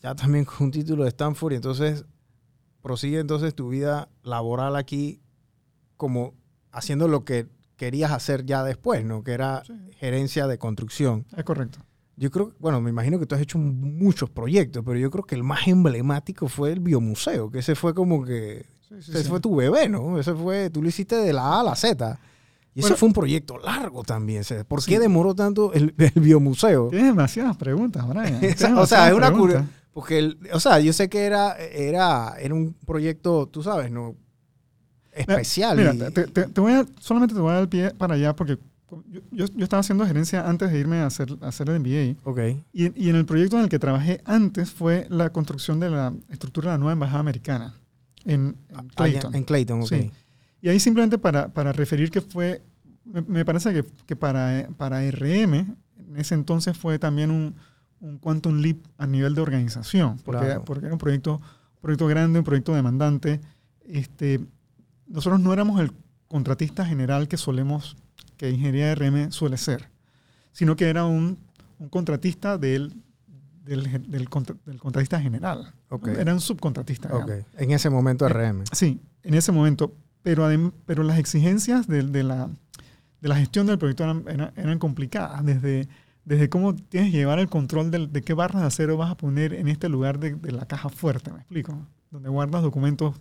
ya 0.00 0.14
también 0.14 0.44
con 0.46 0.66
un 0.66 0.70
título 0.70 1.02
de 1.04 1.10
Stanford, 1.10 1.52
y 1.52 1.56
entonces 1.56 2.04
prosigue 2.82 3.18
entonces 3.20 3.54
tu 3.54 3.68
vida 3.70 4.08
laboral 4.22 4.76
aquí 4.76 5.20
como 5.96 6.34
haciendo 6.70 7.08
lo 7.08 7.24
que 7.24 7.48
querías 7.76 8.12
hacer 8.12 8.44
ya 8.44 8.62
después, 8.64 9.04
¿no? 9.04 9.22
Que 9.24 9.32
era 9.32 9.62
Sí. 9.64 9.72
gerencia 9.98 10.46
de 10.46 10.58
construcción. 10.58 11.26
Es 11.36 11.44
correcto. 11.44 11.78
Yo 12.16 12.30
creo, 12.30 12.52
bueno, 12.60 12.80
me 12.80 12.90
imagino 12.90 13.18
que 13.18 13.26
tú 13.26 13.34
has 13.34 13.40
hecho 13.40 13.58
muchos 13.58 14.30
proyectos, 14.30 14.82
pero 14.86 14.98
yo 14.98 15.10
creo 15.10 15.24
que 15.24 15.34
el 15.34 15.42
más 15.42 15.66
emblemático 15.66 16.48
fue 16.48 16.70
el 16.72 16.80
biomuseo, 16.80 17.50
que 17.50 17.58
ese 17.58 17.74
fue 17.74 17.92
como 17.94 18.24
que, 18.24 18.66
Sí, 18.88 18.94
sí, 19.02 19.10
ese 19.12 19.24
sí. 19.24 19.28
fue 19.28 19.40
tu 19.40 19.56
bebé, 19.56 19.88
¿no? 19.88 20.18
Ese 20.18 20.32
fue, 20.34 20.70
tú 20.70 20.80
lo 20.82 20.88
hiciste 20.88 21.16
de 21.16 21.32
la 21.32 21.42
A 21.42 21.60
a 21.60 21.64
la 21.64 21.74
Z. 21.74 22.18
Y 22.76 22.80
ese 22.80 22.88
Bueno. 22.88 22.96
fue 22.96 23.06
un 23.08 23.12
proyecto 23.12 23.58
largo 23.58 24.02
también. 24.04 24.42
¿Por 24.68 24.82
Sí. 24.82 24.90
qué 24.92 24.98
demoró 25.00 25.34
tanto 25.34 25.72
el, 25.72 25.94
el 25.96 26.20
biomuseo? 26.22 26.88
Tienes 26.90 27.08
demasiadas 27.08 27.56
preguntas, 27.56 28.06
Brian. 28.08 28.38
Tienes 28.40 28.56
o 28.56 28.58
sea, 28.58 28.68
demasiadas 28.68 29.08
es 29.10 29.14
una 29.16 29.26
preguntas. 29.28 29.62
curi- 29.62 29.68
Porque, 29.92 30.18
el- 30.18 30.38
o 30.52 30.58
sea, 30.60 30.80
yo 30.80 30.92
sé 30.92 31.08
que 31.08 31.20
era, 31.24 31.56
era, 31.56 32.34
era 32.40 32.52
un 32.54 32.74
proyecto, 32.86 33.46
tú 33.46 33.62
sabes, 33.62 33.90
¿no? 33.92 34.16
Especial. 35.12 35.76
Mira, 35.76 35.94
y- 35.94 36.12
te, 36.12 36.26
te- 36.26 36.46
te 36.48 36.60
voy 36.60 36.72
a, 36.72 36.84
solamente 37.00 37.34
te 37.34 37.40
voy 37.40 37.50
a 37.50 37.54
dar 37.54 37.62
el 37.62 37.68
pie 37.68 37.90
para 37.92 38.14
allá 38.14 38.34
porque 38.34 38.58
yo, 39.10 39.20
yo- 39.30 39.46
yo 39.54 39.64
estaba 39.64 39.80
haciendo 39.80 40.06
gerencia 40.06 40.48
antes 40.48 40.70
de 40.70 40.78
irme 40.78 40.96
a 40.98 41.06
hacer, 41.06 41.28
a 41.40 41.48
hacer 41.48 41.68
el 41.70 41.80
MBA. 41.80 42.16
ok. 42.24 42.38
Y, 42.72 43.04
y 43.06 43.08
en 43.10 43.16
el 43.16 43.24
proyecto 43.26 43.56
en 43.56 43.64
el 43.64 43.68
que 43.68 43.78
trabajé 43.78 44.20
antes 44.24 44.70
fue 44.70 45.06
la 45.10 45.30
construcción 45.30 45.80
de 45.80 45.90
la 45.90 46.12
estructura 46.28 46.70
de 46.70 46.74
la 46.74 46.78
nueva 46.78 46.92
embajada 46.92 47.20
americana 47.20 47.74
en, 48.24 48.56
en 48.68 48.76
Allá 48.76 48.88
Clayton. 48.94 49.34
en 49.34 49.44
Clayton, 49.44 49.80
ok. 49.82 49.88
Sí. 49.88 50.10
Y 50.62 50.68
ahí 50.68 50.80
simplemente 50.80 51.18
para, 51.18 51.48
para 51.52 51.72
referir 51.72 52.10
que 52.10 52.20
fue, 52.20 52.62
me, 53.04 53.20
me 53.22 53.44
parece 53.44 53.72
que, 53.72 53.84
que 54.06 54.16
para, 54.16 54.68
para 54.76 55.00
RM, 55.10 55.54
en 55.54 56.16
ese 56.16 56.34
entonces 56.34 56.76
fue 56.76 56.98
también 56.98 57.30
un, 57.30 57.54
un 58.00 58.18
quantum 58.18 58.58
leap 58.60 58.78
a 58.98 59.06
nivel 59.06 59.34
de 59.34 59.40
organización, 59.42 60.18
porque, 60.24 60.44
Claro. 60.46 60.64
porque 60.64 60.86
era 60.86 60.94
un 60.94 60.98
proyecto, 60.98 61.34
un 61.36 61.80
proyecto 61.82 62.06
grande, 62.06 62.38
un 62.38 62.44
proyecto 62.44 62.74
demandante. 62.74 63.40
Este, 63.86 64.40
nosotros 65.06 65.38
no 65.40 65.52
éramos 65.52 65.80
el 65.80 65.92
contratista 66.28 66.84
general 66.84 67.28
que 67.28 67.36
solemos, 67.36 67.96
que 68.36 68.50
ingeniería 68.50 68.86
de 68.88 68.94
RM 68.96 69.32
suele 69.32 69.56
ser, 69.56 69.88
sino 70.52 70.76
que 70.76 70.88
era 70.88 71.04
un, 71.04 71.38
un 71.78 71.88
contratista 71.88 72.58
del, 72.58 72.94
del, 73.64 74.10
del 74.10 74.28
contra- 74.28 74.56
del 74.66 74.78
contratista 74.78 75.20
general. 75.20 75.72
Era 76.18 76.32
un 76.32 76.40
subcontratista. 76.40 77.08
En 77.56 77.70
ese 77.70 77.90
momento 77.90 78.28
RM. 78.28 78.64
Sí, 78.72 79.00
en 79.22 79.34
ese 79.34 79.52
momento. 79.52 79.94
Pero, 80.22 80.48
pero 80.86 81.02
las 81.02 81.18
exigencias 81.18 81.86
de, 81.86 82.02
de 82.02 82.22
la, 82.24 82.48
de 83.20 83.28
la 83.28 83.36
gestión 83.36 83.66
del 83.66 83.78
proyecto 83.78 84.04
eran, 84.04 84.24
eran- 84.26 84.52
eran 84.56 84.78
complicadas. 84.78 85.44
Desde, 85.44 85.86
desde 86.24 86.48
cómo 86.48 86.74
tienes 86.74 87.10
que 87.12 87.18
llevar 87.18 87.38
el 87.38 87.48
control 87.48 87.90
del- 87.90 88.10
de 88.10 88.22
qué 88.22 88.32
barras 88.34 88.62
de 88.62 88.68
acero 88.68 88.96
vas 88.96 89.10
a 89.10 89.16
poner 89.16 89.52
en 89.52 89.68
este 89.68 89.88
lugar 89.90 90.18
de, 90.18 90.34
de 90.34 90.52
la 90.52 90.66
caja 90.66 90.88
fuerte, 90.88 91.30
¿me 91.30 91.38
explico? 91.40 91.86
Donde 92.10 92.28
guardas 92.30 92.62
documentos. 92.62 93.14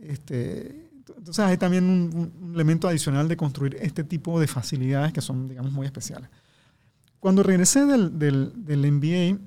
Este, 0.00 0.89
entonces 1.18 1.44
hay 1.44 1.56
también 1.56 1.84
un, 1.84 2.32
un 2.40 2.54
elemento 2.54 2.88
adicional 2.88 3.28
de 3.28 3.36
construir 3.36 3.76
este 3.80 4.04
tipo 4.04 4.40
de 4.40 4.46
facilidades 4.46 5.12
que 5.12 5.20
son, 5.20 5.48
digamos, 5.48 5.72
muy 5.72 5.86
especiales. 5.86 6.28
Cuando 7.20 7.42
regresé 7.42 7.84
del, 7.86 8.18
del, 8.18 8.52
del 8.64 8.90
MBA, 8.92 9.38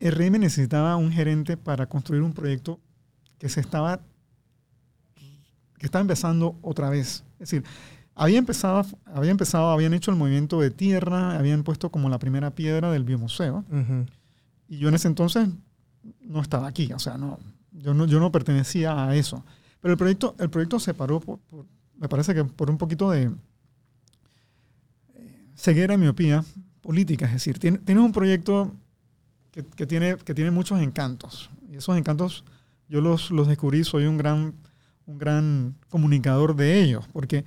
RM 0.00 0.38
necesitaba 0.40 0.96
un 0.96 1.10
gerente 1.10 1.56
para 1.56 1.86
construir 1.86 2.22
un 2.22 2.32
proyecto 2.32 2.78
que 3.38 3.48
se 3.48 3.60
estaba 3.60 4.00
que 5.78 5.84
estaba 5.86 6.00
empezando 6.00 6.58
otra 6.62 6.88
vez. 6.88 7.22
Es 7.34 7.50
decir, 7.50 7.64
había 8.14 8.38
empezado, 8.38 8.86
había 9.04 9.30
empezado, 9.30 9.70
habían 9.70 9.92
hecho 9.92 10.10
el 10.10 10.16
movimiento 10.16 10.58
de 10.60 10.70
tierra, 10.70 11.36
habían 11.38 11.64
puesto 11.64 11.90
como 11.90 12.08
la 12.08 12.18
primera 12.18 12.50
piedra 12.54 12.90
del 12.90 13.04
biomuseo, 13.04 13.62
Ujú. 13.70 14.06
y 14.68 14.78
yo 14.78 14.88
en 14.88 14.94
ese 14.94 15.08
entonces 15.08 15.48
no 16.22 16.40
estaba 16.40 16.66
aquí, 16.66 16.90
o 16.94 16.98
sea, 16.98 17.18
no, 17.18 17.38
yo 17.72 17.92
no, 17.92 18.06
yo 18.06 18.20
no 18.20 18.32
pertenecía 18.32 19.04
a 19.06 19.14
eso. 19.14 19.44
Pero 19.86 19.92
el 19.92 19.98
proyecto, 19.98 20.34
el 20.40 20.50
proyecto 20.50 20.80
se 20.80 20.94
paró, 20.94 21.20
por, 21.20 21.38
por- 21.38 21.64
me 21.96 22.08
parece 22.08 22.34
que 22.34 22.44
por 22.44 22.70
un 22.70 22.76
poquito 22.76 23.08
de 23.08 23.30
eh, 25.14 25.44
ceguera 25.54 25.96
miopía 25.96 26.44
política, 26.80 27.26
es 27.26 27.32
decir, 27.34 27.58
tiene- 27.58 27.78
tienes 27.78 28.02
un 28.04 28.12
proyecto 28.12 28.72
que, 29.52 29.64
que 29.64 29.86
tiene, 29.86 30.16
que 30.16 30.34
tiene 30.34 30.50
muchos 30.50 30.80
encantos, 30.80 31.50
y 31.70 31.76
esos 31.76 31.96
encantos 31.96 32.44
yo 32.88 33.00
los, 33.00 33.30
los 33.30 33.48
descubrí, 33.48 33.84
soy 33.84 34.06
un 34.06 34.16
gran, 34.18 34.54
un 35.06 35.18
gran 35.18 35.74
comunicador 35.88 36.54
de 36.56 36.80
ellos, 36.82 37.06
porque 37.12 37.44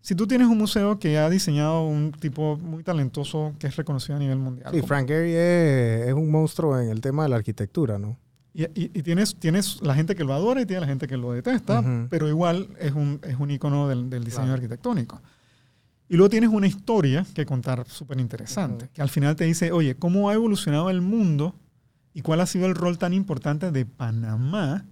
si 0.00 0.14
tú 0.14 0.26
tienes 0.26 0.48
un 0.48 0.58
museo 0.58 0.98
que 0.98 1.18
ha 1.18 1.28
diseñado 1.30 1.84
un 1.86 2.12
tipo 2.12 2.56
muy 2.58 2.82
talentoso 2.82 3.54
que 3.58 3.68
es 3.68 3.76
reconocido 3.76 4.16
a 4.16 4.18
nivel 4.18 4.38
mundial, 4.38 4.72
Sí, 4.72 4.82
Frank 4.82 5.08
Gehry 5.08 5.32
es, 5.34 6.08
es 6.08 6.14
un 6.14 6.30
monstruo 6.30 6.78
en 6.80 6.88
el 6.90 7.00
tema 7.00 7.22
de 7.24 7.28
la 7.28 7.36
arquitectura, 7.36 7.98
¿no? 7.98 8.16
Y, 8.54 8.64
y- 8.64 8.90
y 8.94 9.02
tienes, 9.02 9.34
tienes 9.36 9.80
la 9.82 9.94
gente 9.94 10.14
que 10.14 10.24
lo 10.24 10.34
adora 10.34 10.60
y 10.60 10.66
tienes 10.66 10.82
la 10.82 10.86
gente 10.88 11.06
que 11.06 11.16
lo 11.16 11.32
detesta, 11.32 11.82
pero 12.10 12.28
igual 12.28 12.68
es 12.78 12.92
un, 12.92 13.18
es 13.22 13.36
un 13.38 13.50
icono 13.50 13.88
del, 13.88 14.10
del 14.10 14.24
diseño 14.24 14.44
Claro. 14.44 14.54
arquitectónico. 14.54 15.22
Y 16.08 16.16
luego 16.16 16.28
tienes 16.28 16.50
una 16.50 16.66
historia 16.66 17.24
que 17.34 17.46
contar 17.46 17.88
súper 17.88 18.20
interesante, 18.20 18.90
que 18.92 19.00
al 19.00 19.08
final 19.08 19.34
te 19.36 19.44
dice, 19.44 19.72
oye, 19.72 19.94
¿cómo 19.96 20.28
ha 20.28 20.34
evolucionado 20.34 20.90
el 20.90 21.00
mundo 21.00 21.54
y 22.12 22.20
cuál 22.20 22.40
ha 22.42 22.46
sido 22.46 22.66
el 22.66 22.74
rol 22.74 22.98
tan 22.98 23.14
importante 23.14 23.70
de 23.70 23.86
Panamá? 23.86 24.84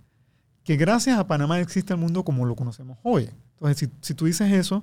Que 0.64 0.76
gracias 0.76 1.18
a 1.18 1.26
Panamá 1.26 1.60
existe 1.60 1.92
el 1.92 1.98
mundo 2.00 2.24
como 2.24 2.46
lo 2.46 2.54
conocemos 2.56 2.96
hoy. 3.02 3.28
Entonces, 3.54 3.76
si, 3.76 3.88
si 4.00 4.14
tú 4.14 4.24
dices 4.24 4.50
eso, 4.52 4.82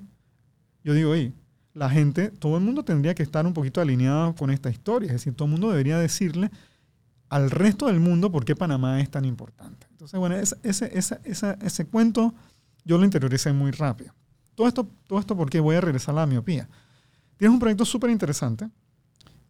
yo 0.84 0.94
digo, 0.94 1.10
oye, 1.12 1.34
la 1.74 1.90
gente, 1.90 2.30
todo 2.30 2.58
el 2.58 2.64
mundo 2.64 2.84
tendría 2.84 3.16
que 3.16 3.24
estar 3.24 3.46
un 3.48 3.54
poquito 3.54 3.82
alineado 3.82 4.36
con 4.36 4.52
esta 4.52 4.70
historia. 4.70 5.08
Es 5.08 5.14
decir, 5.14 5.34
todo 5.34 5.46
el 5.48 5.52
mundo 5.54 5.70
debería 5.72 5.98
decirle 5.98 6.52
al 7.30 7.52
resto 7.52 7.88
del 7.88 8.00
mundo 8.00 8.32
por 8.32 8.46
qué 8.46 8.56
Panamá 8.56 9.02
es 9.02 9.10
tan 9.10 9.26
importante. 9.26 9.88
Entonces, 9.92 10.20
bueno, 10.20 10.36
ese, 10.36 10.56
ese, 10.64 10.98
ese, 10.98 11.20
ese, 11.24 11.58
ese 11.62 11.86
cuento 11.86 12.34
yo 12.86 12.98
lo 12.98 13.04
interioricé 13.04 13.52
muy 13.52 13.72
rápido. 13.72 14.14
Todo 14.56 14.68
esto, 14.68 14.88
todo 15.08 15.20
esto 15.20 15.36
porque 15.36 15.60
voy 15.60 15.76
a 15.76 15.82
regresar 15.82 16.16
a 16.16 16.22
la 16.22 16.26
miopía. 16.26 16.70
Tienes 17.38 17.54
un 17.54 17.60
proyecto 17.60 17.86
súper 17.86 18.10
interesante 18.10 18.70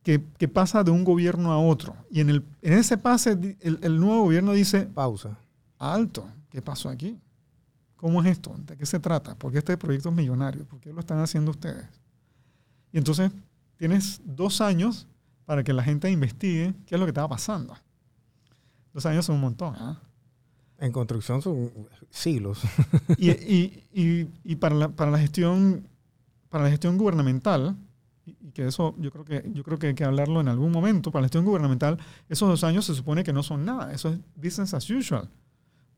que, 0.04 0.24
que 0.38 0.48
pasa 0.48 0.84
de 0.84 0.92
un 0.92 1.04
gobierno 1.04 1.52
a 1.52 1.60
otro. 1.60 1.96
Y 2.10 2.22
en, 2.22 2.30
el, 2.30 2.44
en 2.62 2.74
ese 2.74 2.98
pase, 2.98 3.32
el, 3.62 3.80
el 3.82 4.00
nuevo 4.00 4.24
gobierno 4.24 4.54
dice, 4.54 4.82
Pausa. 4.86 5.38
alto, 5.78 6.28
¿qué 6.50 6.62
pasó 6.62 6.90
aquí? 6.90 7.20
¿Cómo 7.96 8.22
es 8.22 8.30
esto? 8.30 8.56
¿De 8.66 8.76
qué 8.78 8.86
se 8.86 9.00
trata? 9.00 9.36
¿Por 9.36 9.52
qué 9.52 9.60
este 9.60 9.78
proyecto 9.78 10.10
es 10.10 10.16
millonario? 10.16 10.66
¿Por 10.66 10.80
qué 10.80 10.92
lo 10.92 11.00
están 11.00 11.20
haciendo 11.20 11.52
ustedes? 11.52 11.86
Y 12.92 12.98
entonces 12.98 13.32
tienes 13.78 14.22
dos 14.24 14.62
años 14.62 15.08
para 15.48 15.64
que 15.64 15.74
la 15.74 15.82
gente 15.84 16.12
investigue 16.12 16.76
qué 16.86 16.94
es 16.96 17.00
lo 17.00 17.06
que 17.08 17.12
estaba 17.12 17.30
pasando. 17.30 17.74
Dos 18.94 19.06
años 19.08 19.26
son 19.26 19.36
un 19.36 19.42
montón. 19.42 19.74
¿ah? 19.78 20.00
En 20.78 20.92
construcción 20.92 21.42
son 21.42 21.72
siglos. 22.12 22.62
Y, 23.18 23.32
y- 23.32 23.84
y- 23.94 24.28
y 24.44 24.56
para, 24.58 24.76
la, 24.76 24.90
para 24.90 25.10
la 25.10 25.18
gestión 25.20 25.88
para 26.50 26.64
la 26.66 26.70
gestión 26.70 26.98
gubernamental 26.98 27.76
y, 28.26 28.38
y 28.40 28.52
que 28.52 28.68
eso 28.68 28.96
yo 29.00 29.12
creo 29.12 29.26
que 29.26 29.50
yo 29.54 29.64
creo 29.64 29.80
que 29.80 29.88
hay 29.88 29.94
que 29.96 30.04
hablarlo 30.06 30.40
en 30.42 30.48
algún 30.50 30.72
momento 30.72 31.12
para 31.12 31.22
la 31.22 31.26
gestión 31.26 31.44
gubernamental 31.46 31.98
esos 32.30 32.48
dos 32.48 32.64
años 32.64 32.86
se 32.86 32.94
supone 32.96 33.24
que 33.24 33.34
no 33.34 33.44
son 33.44 33.66
nada 33.66 33.92
eso 33.94 34.10
es 34.10 34.20
business 34.36 34.74
as 34.74 34.90
usual 34.90 35.30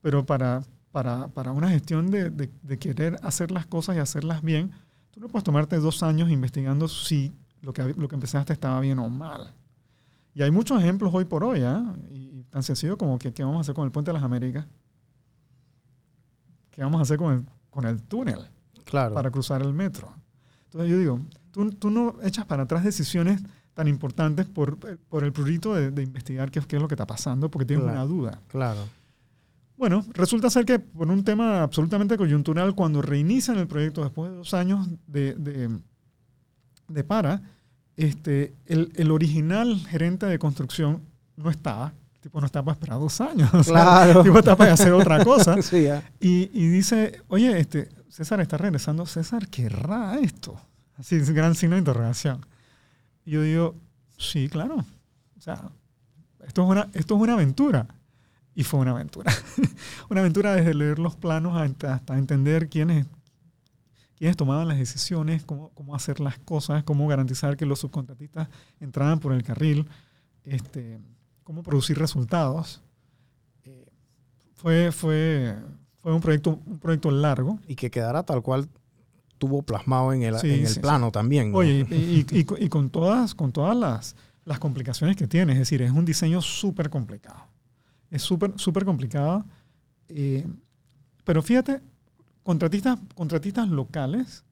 pero 0.01 0.25
para 0.25 0.63
para, 0.91 1.27
para 1.27 1.51
una 1.51 1.69
gestión 1.69 2.09
de, 2.09 2.31
de- 2.31 2.49
de 2.63 2.79
querer 2.79 3.19
hacer 3.21 3.51
las 3.51 3.67
cosas 3.67 3.95
y 3.95 3.99
hacerlas 3.99 4.41
bien 4.41 4.71
tú 5.11 5.19
no 5.19 5.27
puedes 5.27 5.43
tomarte 5.43 5.77
dos 5.77 6.01
años 6.01 6.31
investigando 6.31 6.87
si 6.87 7.31
lo 7.61 7.73
que 7.73 7.93
lo 7.93 8.07
que 8.07 8.15
empezaste 8.15 8.53
estaba 8.53 8.79
bien 8.79 8.99
o 8.99 9.09
mal 9.09 9.53
Y 10.33 10.41
hay 10.41 10.51
muchos 10.51 10.79
ejemplos 10.81 11.11
hoy 11.13 11.25
por 11.25 11.43
hoy, 11.43 11.61
¿ah? 11.61 11.93
Y 12.11 12.43
tan 12.49 12.63
sencillo 12.63 12.97
como 12.97 13.17
que 13.19 13.33
qué 13.33 13.43
vamos 13.43 13.57
a 13.57 13.61
hacer 13.61 13.75
con 13.75 13.85
el 13.85 13.91
puente 13.91 14.09
de 14.09 14.13
las 14.13 14.23
Américas. 14.23 14.65
¿Qué 16.71 16.81
vamos 16.83 16.99
a 16.99 17.01
hacer 17.03 17.17
con 17.17 17.33
el, 17.33 17.45
con 17.69 17.85
el 17.85 18.01
túnel 18.03 18.39
Claro. 18.85 19.13
para 19.15 19.29
cruzar 19.31 19.61
el 19.61 19.73
metro? 19.73 20.13
Entonces 20.65 20.89
yo 20.89 20.97
digo, 20.99 21.19
tú, 21.51 21.71
tú 21.71 21.89
no 21.89 22.15
echas 22.23 22.45
para 22.45 22.63
atrás 22.63 22.83
decisiones 22.83 23.41
tan 23.73 23.87
importantes 23.87 24.45
por, 24.45 24.77
por 24.77 25.23
el 25.23 25.31
prurito 25.31 25.73
de, 25.73 25.91
de 25.91 26.03
investigar 26.03 26.51
qué, 26.51 26.61
qué 26.61 26.75
es 26.75 26.81
lo 26.81 26.87
que 26.87 26.95
está 26.95 27.07
pasando, 27.07 27.49
porque 27.49 27.65
tienes 27.65 27.83
Claro. 27.85 27.99
una 27.99 28.07
duda. 28.07 28.41
Claro. 28.47 28.81
Bueno, 29.77 30.05
resulta 30.13 30.49
ser 30.49 30.65
que 30.65 30.77
por 30.79 31.09
un 31.09 31.23
tema 31.23 31.63
absolutamente 31.63 32.17
coyuntural, 32.17 32.75
cuando 32.75 33.01
reinician 33.01 33.57
el 33.57 33.67
proyecto 33.67 34.03
después 34.03 34.29
de 34.31 34.37
dos 34.37 34.53
años 34.53 34.87
de, 35.07 35.33
de, 35.35 35.79
de 36.89 37.03
para, 37.03 37.41
este, 37.95 38.53
el, 38.65 38.91
el 38.95 39.11
original 39.11 39.79
gerente 39.87 40.25
de 40.25 40.39
construcción 40.39 41.01
no 41.35 41.49
estaba. 41.49 41.93
Tipo 42.21 42.39
no 42.41 42.45
está 42.45 42.61
para 42.63 42.73
esperar 42.73 42.99
dos 42.99 43.21
años. 43.21 43.49
o 43.53 43.63
sea, 43.63 43.73
Claro. 43.73 44.23
tipo 44.23 44.39
está 44.39 44.55
para 44.55 44.73
hacer 44.73 44.91
otra 44.93 45.23
cosa. 45.23 45.55
Sí. 45.61 45.87
Y, 46.19 46.49
y 46.53 46.67
dice, 46.67 47.21
oye, 47.29 47.57
este, 47.59 47.89
César 48.09 48.41
está 48.41 48.57
regresando. 48.57 49.05
César, 49.05 49.47
¿querrá 49.47 50.17
esto? 50.19 50.59
Así, 50.97 51.15
es 51.15 51.29
gran 51.31 51.55
signo 51.55 51.75
de 51.75 51.79
interrogación. 51.79 52.45
Y 53.25 53.31
yo 53.31 53.41
digo, 53.41 53.75
sí, 54.17 54.49
claro. 54.49 54.75
O 55.37 55.41
sea, 55.41 55.69
esto 56.45 56.63
es 56.63 56.69
una, 56.69 56.89
esto 56.93 57.15
es 57.15 57.21
una 57.21 57.33
aventura. 57.33 57.87
Y 58.53 58.63
fue 58.65 58.81
una 58.81 58.91
aventura. 58.91 59.31
una 60.09 60.19
aventura 60.19 60.53
desde 60.53 60.73
leer 60.73 60.99
los 60.99 61.15
planos 61.15 61.55
hasta, 61.57 61.93
hasta 61.93 62.17
entender 62.17 62.67
quiénes, 62.67 63.05
quiénes 64.19 64.37
tomaban 64.37 64.67
las 64.67 64.77
decisiones, 64.77 65.43
cómo, 65.45 65.69
cómo 65.73 65.95
hacer 65.95 66.19
las 66.19 66.37
cosas, 66.37 66.83
cómo 66.83 67.07
garantizar 67.07 67.57
que 67.57 67.65
los 67.65 67.79
subcontratistas 67.79 68.47
entraban 68.79 69.19
por 69.19 69.33
el 69.33 69.41
carril, 69.43 69.87
este, 70.43 70.99
cómo 71.43 71.63
producir 71.63 71.97
resultados. 71.97 72.81
Eh, 73.63 73.85
fue, 74.55 74.91
fue, 74.91 75.55
fue 76.01 76.13
un 76.13 76.21
proyecto, 76.21 76.59
un 76.65 76.79
proyecto 76.79 77.09
largo. 77.11 77.59
Y 77.67 77.75
que 77.75 77.89
quedara 77.89 78.21
tal 78.23 78.41
cual 78.43 78.69
tuvo 79.37 79.61
plasmado 79.63 80.11
en 80.13 80.23
el, 80.23 80.37
Sí, 80.37 80.49
en 80.51 80.59
el 80.61 80.67
sí, 80.67 80.79
plano 80.81 81.11
también. 81.11 81.51
¿no? 81.51 81.59
Oye, 81.59 81.87
y, 81.89 82.25
y- 82.35 82.39
y 82.39 82.43
con- 82.43 82.61
y 82.61 82.67
con 82.69 82.89
todas, 82.89 83.33
con 83.33 83.51
todas 83.53 83.75
las, 83.75 84.15
las 84.43 84.59
complicaciones 84.59 85.15
que 85.15 85.27
tiene, 85.27 85.53
es 85.53 85.59
decir, 85.59 85.81
es 85.81 85.91
un 85.91 86.03
diseño 86.05 86.41
súper 86.41 86.89
complicado. 86.89 87.45
Es 88.11 88.21
súper, 88.21 88.51
súper 88.57 88.83
complicado. 88.83 89.45
eh, 90.09 90.45
pero 91.23 91.41
fíjate, 91.43 91.79
contratistas, 92.49 92.97
contratistas 93.13 93.69
locales 93.69 94.43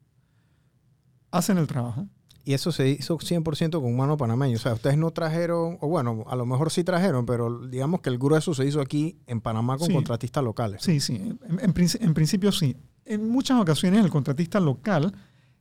hacen 1.31 1.57
el 1.57 1.65
trabajo. 1.65 2.05
Y 2.45 2.53
eso 2.53 2.71
se 2.71 2.87
hizo 2.89 3.17
100% 3.17 3.81
con 3.81 3.97
mano 3.97 4.15
panameño. 4.17 4.55
O 4.55 4.59
sea, 4.59 4.73
ustedes 4.75 4.97
no 4.99 5.09
trajeron, 5.11 5.77
o 5.81 5.87
bueno, 5.89 6.23
a 6.27 6.35
lo 6.35 6.45
mejor 6.45 6.69
sí 6.71 6.83
trajeron, 6.83 7.25
pero 7.25 7.65
digamos 7.67 8.01
que 8.01 8.09
el 8.09 8.19
grueso 8.19 8.53
se 8.53 8.65
hizo 8.65 8.81
aquí 8.81 9.17
en 9.25 9.41
Panamá 9.41 9.77
con 9.79 9.87
Sí. 9.87 9.93
contratistas 9.93 10.43
locales. 10.43 10.81
Sí, 10.83 10.99
sí, 10.99 11.15
en, 11.15 11.39
en 11.59 11.73
princi- 11.73 11.97
en 11.99 12.13
principio 12.13 12.51
sí. 12.51 12.77
En 13.03 13.27
muchas 13.29 13.59
ocasiones 13.59 14.05
el 14.05 14.11
contratista 14.11 14.59
local 14.59 15.11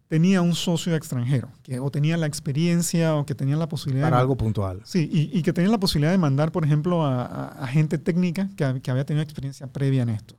tenía 0.08 0.42
un 0.42 0.54
socio 0.54 0.94
extranjero, 0.94 1.48
que 1.62 1.80
o 1.80 1.90
tenía 1.90 2.18
la 2.18 2.26
experiencia 2.26 3.16
o 3.16 3.24
que 3.24 3.34
tenía 3.34 3.56
la 3.56 3.68
posibilidad 3.68 4.06
Para 4.06 4.16
de, 4.18 4.20
algo 4.20 4.36
puntual. 4.36 4.82
Sí, 4.84 5.08
y, 5.10 5.36
y 5.38 5.42
que 5.42 5.52
tenían 5.54 5.72
la 5.72 5.80
posibilidad 5.80 6.12
de 6.12 6.18
mandar, 6.18 6.52
por 6.52 6.64
ejemplo, 6.66 7.02
a, 7.02 7.24
a- 7.24 7.48
a 7.64 7.66
gente 7.66 7.96
técnica 7.98 8.50
que 8.56 8.64
había 8.90 9.06
tenido 9.06 9.22
experiencia 9.24 9.66
previa 9.72 10.02
en 10.02 10.10
esto. 10.10 10.36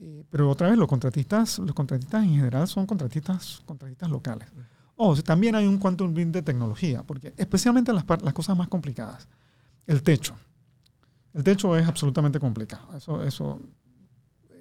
Eh, 0.00 0.24
pero 0.30 0.50
otra 0.50 0.68
vez, 0.68 0.78
los 0.78 0.88
contratistas, 0.88 1.58
los 1.58 1.74
contratistas 1.74 2.24
en 2.24 2.36
general 2.36 2.68
son 2.68 2.86
contratistas, 2.86 3.62
contratistas 3.66 4.10
locales. 4.10 4.48
O 4.96 5.14
sea, 5.14 5.24
también 5.24 5.54
hay 5.54 5.66
un 5.66 5.78
quantum 5.78 6.12
leap 6.14 6.28
de 6.28 6.42
tecnología, 6.42 7.02
porque 7.02 7.32
especialmente 7.36 7.92
las, 7.92 8.04
las 8.22 8.32
cosas 8.32 8.56
más 8.56 8.68
complicadas. 8.68 9.28
El 9.86 10.02
techo. 10.02 10.36
El 11.32 11.44
techo 11.44 11.76
es 11.76 11.86
absolutamente 11.86 12.40
complicado. 12.40 12.96
Eso, 12.96 13.22
eso, 13.22 13.60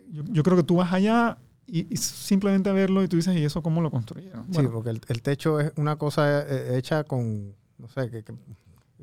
yo, 0.09 0.23
yo 0.25 0.43
creo 0.43 0.57
que 0.57 0.63
tú 0.63 0.75
vas 0.75 0.93
allá 0.93 1.38
y, 1.65 1.91
y 1.93 1.97
simplemente 1.97 2.69
a 2.69 2.73
verlo 2.73 3.03
y 3.03 3.07
tú 3.07 3.17
dices, 3.17 3.35
¿y 3.35 3.43
eso 3.43 3.61
cómo 3.61 3.81
lo 3.81 3.91
construyeron? 3.91 4.45
Sí, 4.53 4.61
porque 4.71 4.91
el, 4.91 5.01
el 5.07 5.21
techo 5.21 5.59
es 5.59 5.73
una 5.75 5.97
cosa 5.97 6.43
eh, 6.47 6.77
hecha 6.77 7.03
con, 7.03 7.55
no 7.77 7.89
sé, 7.89 8.09
que, 8.09 8.23
que, 8.23 8.33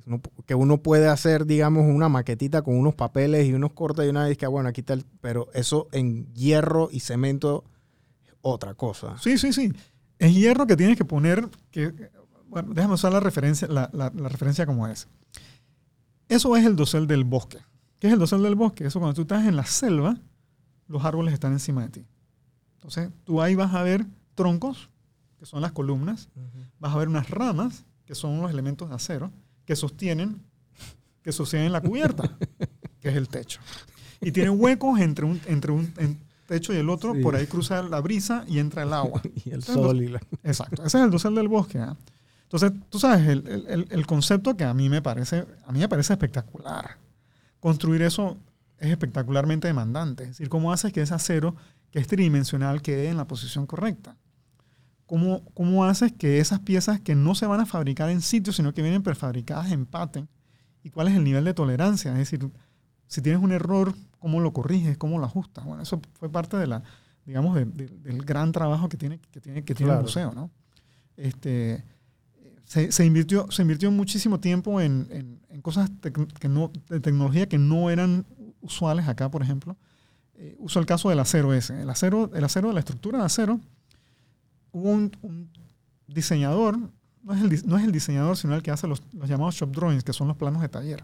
uno, 0.07 0.20
que 0.47 0.55
uno 0.55 0.82
puede 0.82 1.09
hacer, 1.09 1.47
digamos, 1.47 1.84
una 1.86 2.09
maquetita 2.09 2.62
con 2.62 2.76
unos 2.76 2.95
papeles 2.95 3.47
y 3.47 3.53
unos 3.55 3.72
cortes 3.72 4.07
y 4.07 4.09
una 4.09 4.24
vez 4.26 4.36
que, 4.38 4.47
bueno, 4.47 4.68
aquí 4.68 4.80
está 4.82 4.95
el, 4.95 5.05
pero 5.20 5.49
eso 5.55 5.88
en 5.92 6.32
hierro 6.34 6.88
y 6.90 7.01
cemento 7.01 7.64
es 8.26 8.34
otra 8.42 8.74
cosa. 8.74 9.16
Sí, 9.18 9.38
sí, 9.38 9.53
sí. 9.53 9.72
Es 10.18 10.34
hierro 10.34 10.66
que 10.66 10.76
tienes 10.76 10.97
que 10.97 11.05
poner, 11.05 11.49
que, 11.70 11.92
bueno, 12.49 12.72
déjame 12.74 12.95
usar 12.95 13.12
la 13.12 13.20
referencia, 13.20 13.66
la, 13.68 13.90
la- 13.92 14.12
la 14.14 14.28
referencia 14.28 14.66
como 14.66 14.86
es. 14.88 15.09
Eso 16.28 16.57
es 16.57 16.64
el 16.64 16.76
dosel 16.76 17.07
del 17.07 17.24
bosque. 17.24 17.59
¿Qué 17.99 18.09
es 18.09 18.12
el 18.12 18.18
dosel 18.18 18.42
del 18.42 18.55
bosque? 18.55 18.86
Eso 18.86 18.99
cuando 19.01 19.14
tú 19.14 19.22
estás 19.22 19.47
en 19.47 19.57
la 19.57 19.64
selva, 19.66 20.16
los 20.88 21.05
árboles 21.05 21.34
están 21.34 21.53
encima 21.53 21.82
de 21.82 21.88
ti. 21.88 22.07
Entonces, 22.76 23.11
tú 23.24 23.40
ahí 23.40 23.55
vas 23.55 23.74
a 23.74 23.82
ver 23.82 24.07
troncos, 24.34 24.90
que 25.38 25.47
son 25.47 25.62
las 25.62 25.72
columnas, 25.72 26.28
vas 26.78 26.95
a 26.95 26.99
ver 26.99 27.09
unas 27.09 27.30
ramas, 27.30 27.84
que 28.05 28.14
son 28.14 28.40
los 28.40 28.51
elementos 28.51 28.88
de 28.88 28.95
acero, 28.95 29.30
que 29.65 29.77
sostienen, 29.77 30.41
que 31.23 31.33
sostienen 31.33 31.73
la 31.73 31.81
cubierta, 31.81 32.37
que 33.01 33.09
es 33.09 33.17
el 33.17 33.29
techo. 33.29 33.61
Y 34.21 34.33
tiene 34.33 34.51
huecos 34.51 35.01
entre 35.01 35.25
un, 35.25 35.41
entre 35.47 35.73
un 35.73 35.93
en- 35.99 36.19
techo 36.47 36.73
y 36.75 36.77
el 36.77 36.91
otro, 36.91 37.15
Sí. 37.15 37.23
por 37.23 37.35
ahí 37.37 37.47
cruza 37.47 37.83
la 37.83 38.01
brisa 38.01 38.45
y 38.47 38.59
entra 38.59 38.83
el 38.83 38.93
agua. 38.93 39.23
Y 39.45 39.49
el 39.49 39.55
Entonces, 39.57 39.75
sol 39.75 40.03
y 40.03 40.09
la... 40.09 40.21
Exacto, 40.43 40.85
ese 40.85 40.99
es 40.99 41.05
el 41.05 41.11
dosel 41.11 41.35
del 41.35 41.49
bosque. 41.49 41.79
¿ah? 41.79 41.97
Entonces, 42.43 42.73
tú 42.91 42.99
sabes, 42.99 43.27
el- 43.27 43.87
el 43.91 44.07
concepto 44.07 44.55
que 44.57 44.65
a 44.65 44.75
mí 44.75 44.89
me 44.91 45.01
parece, 45.03 45.47
a 45.67 45.73
mí 45.73 45.79
me 45.81 45.89
parece 45.89 46.12
espectacular. 46.12 46.99
Construir 47.61 48.03
eso 48.03 48.37
es 48.79 48.91
espectacularmente 48.91 49.67
demandante. 49.69 50.25
Es 50.25 50.29
decir, 50.31 50.49
cómo 50.51 50.71
haces 50.73 50.93
que 50.93 51.01
ese 51.01 51.15
acero, 51.15 51.57
que 51.91 51.99
es 51.99 52.07
tridimensional, 52.07 52.83
quede 52.83 53.09
en 53.09 53.17
la 53.17 53.27
posición 53.27 53.67
correcta. 53.67 54.17
¿Cómo, 55.07 55.45
¿Cómo 55.55 55.85
haces 55.85 56.13
que 56.13 56.39
esas 56.41 56.61
piezas 56.61 57.01
que 57.01 57.15
no 57.15 57.35
se 57.35 57.47
van 57.47 57.61
a 57.61 57.67
fabricar 57.67 58.09
en 58.11 58.21
sitio, 58.23 58.53
sino 58.53 58.73
que 58.73 58.83
vienen 58.83 59.03
prefabricadas 59.03 59.71
empaten? 59.73 60.29
¿Y 60.83 60.91
cuál 60.91 61.09
es 61.09 61.15
el 61.15 61.25
nivel 61.25 61.45
de 61.45 61.55
tolerancia? 61.55 62.13
Es 62.13 62.19
decir, 62.19 62.51
si 63.07 63.21
tienes 63.23 63.43
un 63.43 63.53
error, 63.53 63.95
¿cómo 64.19 64.41
lo 64.41 64.53
corriges? 64.53 64.97
¿Cómo 64.97 65.19
lo 65.19 65.27
ajustas? 65.27 65.65
Bueno, 65.65 65.83
eso 65.83 66.01
fue 66.15 66.31
parte 66.31 66.57
de 66.57 66.67
la, 66.67 66.83
digamos, 67.27 67.55
de- 67.55 67.65
de- 67.67 67.89
del 67.89 68.23
gran 68.25 68.53
trabajo 68.53 68.89
que 68.89 68.97
tiene, 68.97 69.19
que 69.31 69.41
tiene, 69.41 69.63
que 69.65 69.75
tiene 69.75 69.93
el 69.93 69.99
museo, 70.03 70.33
¿no? 70.33 70.51
Este, 71.17 71.85
se, 72.65 72.91
se 72.91 73.05
invirtió, 73.05 73.51
se 73.51 73.63
invirtió 73.63 73.91
muchísimo 73.91 74.41
tiempo 74.41 74.81
en, 74.81 75.07
en- 75.11 75.41
en 75.51 75.61
cosas 75.63 75.91
que 76.41 76.49
no, 76.49 76.71
de 76.89 77.01
tecnología 77.01 77.47
que 77.49 77.59
no 77.59 77.91
eran 77.91 78.25
usuales 78.63 79.07
acá, 79.07 79.31
por 79.31 79.43
ejemplo. 79.43 79.77
Eh, 80.37 80.57
uso 80.59 80.81
el 80.81 80.87
caso 80.87 81.11
del 81.11 81.21
acero 81.21 81.53
ese. 81.55 81.83
El 81.83 81.91
acero, 81.91 82.31
el 82.35 82.43
acero 82.43 82.69
de 82.69 82.75
la 82.75 82.81
estructura 82.81 83.19
de 83.19 83.25
acero, 83.27 83.61
hubo 84.75 84.91
un, 84.91 85.16
un 85.22 85.49
diseñador, 86.07 86.79
no 87.22 87.33
es, 87.33 87.41
el, 87.41 87.66
no 87.66 87.79
es 87.79 87.85
el 87.85 87.93
diseñador, 87.93 88.37
sino 88.37 88.55
el 88.55 88.62
que 88.62 88.70
hace 88.70 88.87
los, 88.87 89.03
los 89.12 89.29
llamados 89.29 89.55
shop 89.55 89.70
drawings, 89.70 90.05
que 90.05 90.12
son 90.12 90.29
los 90.29 90.37
planos 90.37 90.61
de 90.61 90.68
taller 90.68 91.03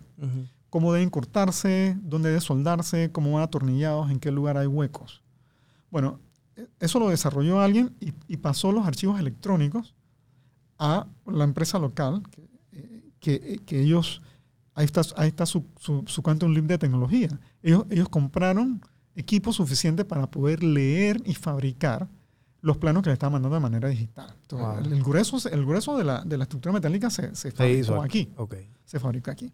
cómo 0.71 0.93
deben 0.93 1.11
cortarse, 1.11 1.97
dónde 2.01 2.29
deben 2.29 2.41
soldarse, 2.41 3.11
cómo 3.13 3.33
van 3.33 3.43
atornillados, 3.43 4.11
en 4.11 4.21
qué 4.21 4.31
lugar 4.31 4.57
hay 4.57 4.69
huecos. 4.69 5.23
Bueno, 5.91 6.21
e- 6.57 6.69
eso 6.79 6.99
lo 7.01 7.09
desarrolló 7.09 7.61
alguien 7.61 7.95
y, 8.01 8.13
y 8.29 8.37
pasó 8.37 8.73
los 8.73 8.87
archivos 8.87 9.19
electrónicos 9.19 9.95
a 10.79 11.07
la 11.27 11.45
empresa 11.45 11.79
local, 11.79 12.23
que, 12.31 12.49
eh, 12.73 13.03
que, 13.19 13.61
que 13.67 13.83
ellos, 13.83 14.23
ahí 14.75 14.85
está, 14.85 15.03
ahí 15.17 15.29
está 15.29 15.45
su, 15.45 15.67
su, 15.79 16.05
su 16.07 16.23
quantum 16.23 16.53
leap 16.53 16.67
de 16.67 16.79
tecnología. 16.79 17.29
Ellos, 17.63 17.85
ellos 17.91 18.09
compraron 18.09 18.81
equipo 19.17 19.53
suficiente 19.53 20.05
para 20.05 20.31
poder 20.31 20.63
leer 20.63 21.21
y 21.27 21.35
fabricar 21.35 22.09
los 22.63 22.77
planos 22.77 23.03
que 23.03 23.11
le 23.11 23.15
estaban 23.15 23.33
mandando 23.33 23.55
de 23.57 23.61
manera 23.61 23.89
digital. 23.89 24.35
Entonces, 24.43 24.69
Wow. 24.69 24.93
el, 24.97 25.03
grueso, 25.03 25.49
el 25.49 25.65
grueso 25.65 25.97
de 25.97 26.05
la, 26.05 26.23
de 26.25 26.37
la 26.37 26.45
estructura 26.45 26.73
metálica 26.73 27.09
se, 27.11 27.35
se 27.35 27.51
fabricó 27.53 28.03
aquí 28.03 28.31
Ok. 28.37 28.55
se 28.85 28.99
fabrica 29.01 29.33
aquí. 29.33 29.53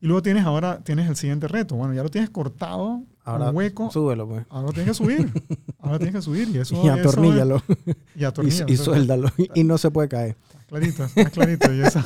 Y 0.00 0.06
luego 0.06 0.20
tienes 0.22 0.44
ahora 0.44 0.80
tienes 0.82 1.08
el 1.08 1.14
siguiente 1.16 1.46
reto. 1.46 1.76
Bueno, 1.76 1.94
ya 1.94 2.02
lo 2.02 2.10
tienes 2.10 2.28
cortado, 2.30 3.02
Ahora 3.24 3.50
un 3.50 3.56
hueco, 3.56 3.88
súbelo, 3.92 4.26
pues. 4.26 4.44
ahora 4.50 4.66
lo 4.66 4.72
tienes 4.72 4.90
que 4.90 4.94
subir. 5.04 5.32
Ahora 5.78 5.98
tienes 5.98 6.14
que 6.14 6.22
subir 6.22 6.48
y 6.48 6.58
eso 6.58 6.74
y 6.76 6.88
eso 6.88 6.92
atorníllalo. 7.08 7.56
es- 7.56 7.96
y 8.16 8.20
Y, 8.20 8.24
atorníllalo. 8.24 8.70
y 8.70 8.74
Eso- 8.74 8.84
suéldalo. 8.84 9.28
Y, 9.36 9.50
y 9.60 9.64
no 9.64 9.78
se 9.78 9.90
puede 9.90 10.08
caer. 10.08 10.36
está 10.50 10.64
clarito, 10.68 11.04
está 11.04 11.30
clarito. 11.30 11.72
Y 11.74 11.80
eso, 11.82 12.00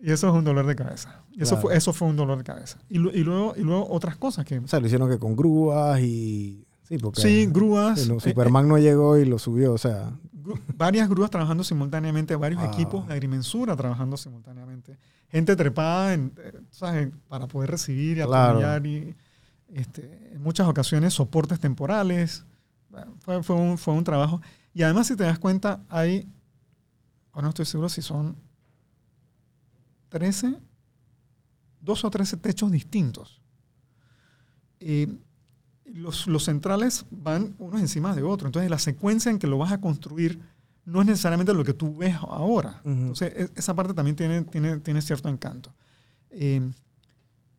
y 0.00 0.10
eso 0.10 0.28
es 0.28 0.34
un 0.34 0.44
dolor 0.44 0.66
de 0.66 0.74
cabeza. 0.76 1.22
Y 1.32 1.42
eso, 1.42 1.54
Claro. 1.54 1.62
fue, 1.62 1.76
eso 1.76 1.92
fue 1.92 2.08
un 2.08 2.16
dolor 2.16 2.38
de 2.38 2.44
cabeza. 2.44 2.78
Y, 2.88 2.96
y 2.96 3.22
luego, 3.24 3.54
y 3.56 3.62
luego 3.62 3.86
otras 3.88 4.16
cosas 4.16 4.44
que... 4.44 4.58
O 4.58 4.66
sea, 4.68 4.78
lo 4.80 4.86
hicieron 4.86 5.08
que 5.08 5.18
con 5.18 5.34
grúas 5.36 6.00
y... 6.00 6.61
Sí, 6.92 6.98
porque 6.98 7.22
Sí, 7.22 7.46
grúas. 7.46 8.00
sí, 8.00 8.08
no, 8.08 8.16
eh, 8.16 8.20
Superman 8.20 8.68
no 8.68 8.76
llegó 8.76 9.16
y 9.16 9.24
lo 9.24 9.38
subió. 9.38 9.72
O 9.72 9.78
sea, 9.78 10.12
gru- 10.34 10.60
varias 10.76 11.08
grúas 11.08 11.30
trabajando 11.30 11.64
simultáneamente, 11.64 12.36
varios 12.36 12.60
Ah. 12.62 12.66
equipos 12.66 13.06
de 13.08 13.14
agrimensura 13.14 13.74
trabajando 13.76 14.18
simultáneamente. 14.18 14.98
Gente 15.30 15.56
trepada 15.56 16.12
en, 16.12 16.34
eh, 16.36 16.60
¿sabes? 16.70 17.08
para 17.28 17.48
poder 17.48 17.70
recibir 17.70 18.18
y 18.18 18.22
Claro. 18.22 18.58
atornillar 18.58 18.86
y 18.86 19.16
este, 19.74 20.34
en 20.34 20.42
muchas 20.42 20.68
ocasiones 20.68 21.14
soportes 21.14 21.58
temporales. 21.60 22.44
Fue, 23.20 23.42
fue 23.42 23.56
un, 23.56 23.78
fue 23.78 23.94
un 23.94 24.04
trabajo. 24.04 24.42
Y 24.74 24.82
además, 24.82 25.06
si 25.06 25.16
te 25.16 25.24
das 25.24 25.38
cuenta, 25.38 25.80
hay, 25.88 26.28
ahora 27.32 27.46
no 27.46 27.48
estoy 27.48 27.64
seguro 27.64 27.88
si 27.88 28.02
son 28.02 28.36
13 30.10 30.58
dos 31.80 32.04
o 32.04 32.10
tres 32.10 32.36
techos 32.40 32.70
distintos. 32.70 33.40
Eh, 34.78 35.08
los, 35.92 36.26
los, 36.26 36.44
centrales 36.44 37.04
van 37.10 37.54
unos 37.58 37.80
encima 37.80 38.14
de 38.14 38.22
otros. 38.22 38.48
Entonces, 38.48 38.70
la 38.70 38.78
secuencia 38.78 39.30
en 39.30 39.38
que 39.38 39.46
lo 39.46 39.58
vas 39.58 39.72
a 39.72 39.80
construir 39.80 40.40
no 40.84 41.00
es 41.00 41.06
necesariamente 41.06 41.54
lo 41.54 41.64
que 41.64 41.74
tú 41.74 41.96
ves 41.96 42.16
ahora. 42.16 42.80
Entonces, 42.84 43.32
e, 43.34 43.50
esa 43.54 43.74
parte 43.74 43.94
también 43.94 44.16
tiene, 44.16 44.42
tiene, 44.42 44.78
tiene 44.78 45.02
cierto 45.02 45.28
encanto. 45.28 45.72
Eh, 46.30 46.70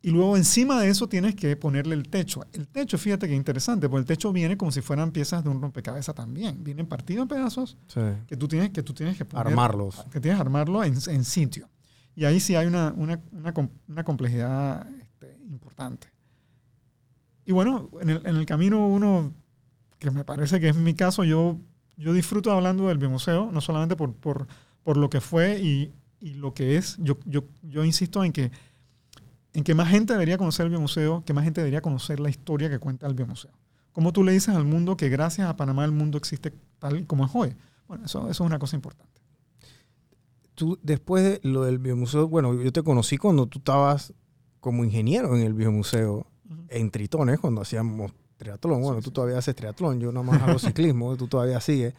y 0.02 0.10
luego 0.10 0.36
encima 0.36 0.78
de 0.82 0.90
eso 0.90 1.08
tienes 1.08 1.34
que 1.34 1.56
ponerle 1.56 1.94
el 1.94 2.10
techo. 2.10 2.44
El 2.52 2.68
techo, 2.68 2.98
fíjate 2.98 3.26
que 3.26 3.34
interesante, 3.34 3.88
porque 3.88 4.00
el 4.00 4.06
techo 4.06 4.34
viene 4.34 4.54
como 4.54 4.70
si 4.70 4.82
fueran 4.82 5.12
piezas 5.12 5.42
de 5.42 5.48
un 5.48 5.62
rompecabezas 5.62 6.14
también. 6.14 6.62
Vienen 6.62 6.86
partidos 6.86 7.22
en 7.22 7.28
pedazos 7.28 7.78
que, 8.26 8.36
tú 8.36 8.46
tienes, 8.46 8.68
que 8.70 8.82
tú 8.82 8.92
tienes 8.92 9.16
que 9.16 9.24
poner, 9.24 9.46
armarlos. 9.46 10.04
Que 10.12 10.20
tienes 10.20 10.36
que 10.36 10.42
armarlo 10.42 10.84
en, 10.84 10.94
en 11.06 11.24
sitio. 11.24 11.70
Y 12.14 12.26
ahí 12.26 12.38
sí 12.38 12.54
hay 12.54 12.66
una, 12.66 12.92
una, 12.94 13.18
una, 13.32 13.54
una 13.88 14.04
complejidad 14.04 14.86
este, 15.00 15.38
importante. 15.48 16.13
Y 17.46 17.52
bueno, 17.52 17.90
en 18.00 18.10
el, 18.10 18.26
en 18.26 18.36
el, 18.36 18.46
camino 18.46 18.86
uno, 18.86 19.32
que 19.98 20.10
me 20.10 20.24
parece 20.24 20.60
que 20.60 20.68
es 20.68 20.76
mi 20.76 20.94
caso, 20.94 21.24
yo, 21.24 21.58
yo 21.96 22.12
disfruto 22.12 22.50
hablando 22.50 22.88
del 22.88 22.98
biomuseo, 22.98 23.50
no 23.52 23.60
solamente 23.60 23.96
por, 23.96 24.14
por, 24.14 24.46
por 24.82 24.96
lo 24.96 25.10
que 25.10 25.20
fue 25.20 25.60
y, 25.60 25.92
y, 26.20 26.34
lo 26.34 26.54
que 26.54 26.76
es. 26.76 26.96
Yo, 27.00 27.18
yo, 27.26 27.44
yo 27.62 27.84
insisto 27.84 28.24
en 28.24 28.32
que 28.32 28.50
en 29.54 29.62
que 29.62 29.74
más 29.74 29.88
gente 29.88 30.12
debería 30.12 30.36
conocer 30.36 30.64
el 30.64 30.70
biomuseo, 30.70 31.24
que 31.24 31.32
más 31.32 31.44
gente 31.44 31.60
debería 31.60 31.80
conocer 31.80 32.18
la 32.18 32.28
historia 32.28 32.68
que 32.68 32.80
cuenta 32.80 33.06
el 33.06 33.14
biomuseo. 33.14 33.52
¿Cómo 33.92 34.12
tú 34.12 34.24
le 34.24 34.32
dices 34.32 34.54
al 34.54 34.64
mundo 34.64 34.96
que 34.96 35.08
gracias 35.08 35.48
a 35.48 35.56
Panamá 35.56 35.84
el 35.84 35.92
mundo 35.92 36.18
existe 36.18 36.52
tal 36.80 37.06
como 37.06 37.24
es 37.24 37.30
hoy? 37.32 37.54
Bueno, 37.86 38.04
eso, 38.04 38.22
eso 38.22 38.30
es 38.30 38.40
una 38.40 38.58
cosa 38.58 38.74
importante. 38.74 39.22
Tú, 40.56 40.78
después 40.82 41.22
de 41.22 41.48
lo 41.48 41.62
del 41.62 41.78
biomuseo, 41.78 42.28
bueno, 42.28 42.60
yo 42.60 42.72
te 42.72 42.82
conocí 42.82 43.16
cuando 43.16 43.46
tú 43.46 43.60
estabas 43.60 44.12
como 44.58 44.84
ingeniero 44.84 45.36
en 45.36 45.42
el 45.42 45.54
biomuseo, 45.54 46.26
uh 46.48 46.52
-huh. 46.52 46.66
en 46.68 46.90
Tritones, 46.90 47.40
cuando 47.40 47.62
hacíamos 47.62 48.12
triatlón. 48.36 48.82
Bueno, 48.82 48.98
sí, 48.98 49.04
tú 49.04 49.10
sí. 49.10 49.14
todavía 49.14 49.38
haces 49.38 49.54
triatlón, 49.54 50.00
yo 50.00 50.12
nada 50.12 50.24
más 50.24 50.42
hago 50.42 50.58
ciclismo, 50.58 51.16
tú 51.16 51.28
todavía 51.28 51.60
sigues. 51.60 51.94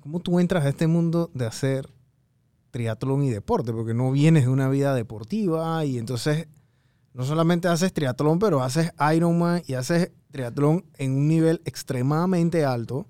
¿Cómo 0.00 0.20
tú 0.20 0.38
entras 0.38 0.64
a 0.64 0.68
este 0.68 0.86
mundo 0.86 1.30
de 1.34 1.46
hacer 1.46 1.88
triatlón 2.70 3.24
y 3.24 3.30
deporte? 3.30 3.72
Porque 3.72 3.94
no 3.94 4.12
vienes 4.12 4.44
de 4.44 4.50
una 4.50 4.68
vida 4.68 4.94
deportiva 4.94 5.84
y 5.84 5.98
entonces 5.98 6.46
no 7.12 7.24
solamente 7.24 7.66
haces 7.68 7.92
triatlón, 7.92 8.38
pero 8.38 8.62
haces 8.62 8.92
Ironman 9.14 9.62
y 9.66 9.74
haces 9.74 10.12
triatlón 10.30 10.84
en 10.98 11.12
un 11.12 11.28
nivel 11.28 11.62
extremadamente 11.64 12.64
alto, 12.64 13.06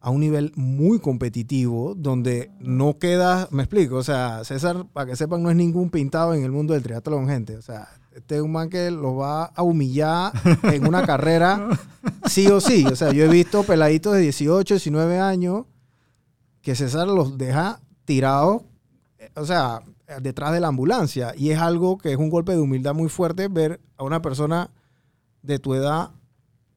a 0.00 0.08
un 0.08 0.20
nivel 0.20 0.52
muy 0.56 0.98
competitivo, 0.98 1.94
donde 1.94 2.50
no 2.58 2.98
queda, 2.98 3.48
me 3.50 3.62
explico, 3.62 3.96
o 3.96 4.02
sea, 4.02 4.42
César, 4.44 4.86
para 4.94 5.10
que 5.10 5.16
sepan, 5.16 5.42
no 5.42 5.50
es 5.50 5.56
ningún 5.56 5.90
pintado 5.90 6.32
en 6.32 6.42
el 6.42 6.50
mundo 6.50 6.72
del 6.72 6.82
triatlón, 6.82 7.28
gente. 7.28 7.58
O 7.58 7.62
sea, 7.62 7.99
este 8.12 8.36
es 8.36 8.42
un 8.42 8.52
man 8.52 8.68
que 8.68 8.90
los 8.90 9.18
va 9.18 9.44
a 9.44 9.62
humillar 9.62 10.32
en 10.64 10.86
una 10.86 11.04
carrera, 11.06 11.68
sí 12.26 12.46
o 12.48 12.60
sí. 12.60 12.84
O 12.86 12.96
sea, 12.96 13.12
yo 13.12 13.24
he 13.24 13.28
visto 13.28 13.62
peladitos 13.62 14.14
de 14.14 14.20
18, 14.20 14.74
19 14.74 15.20
años 15.20 15.66
que 16.62 16.74
César 16.74 17.06
los 17.08 17.38
deja 17.38 17.80
tirados, 18.04 18.62
o 19.34 19.46
sea, 19.46 19.82
detrás 20.20 20.52
de 20.52 20.60
la 20.60 20.68
ambulancia. 20.68 21.32
Y 21.36 21.50
es 21.50 21.58
algo 21.58 21.98
que 21.98 22.12
es 22.12 22.18
un 22.18 22.30
golpe 22.30 22.52
de 22.52 22.58
humildad 22.58 22.94
muy 22.94 23.08
fuerte 23.08 23.48
ver 23.48 23.80
a 23.96 24.04
una 24.04 24.20
persona 24.20 24.70
de 25.42 25.58
tu 25.58 25.74
edad 25.74 26.10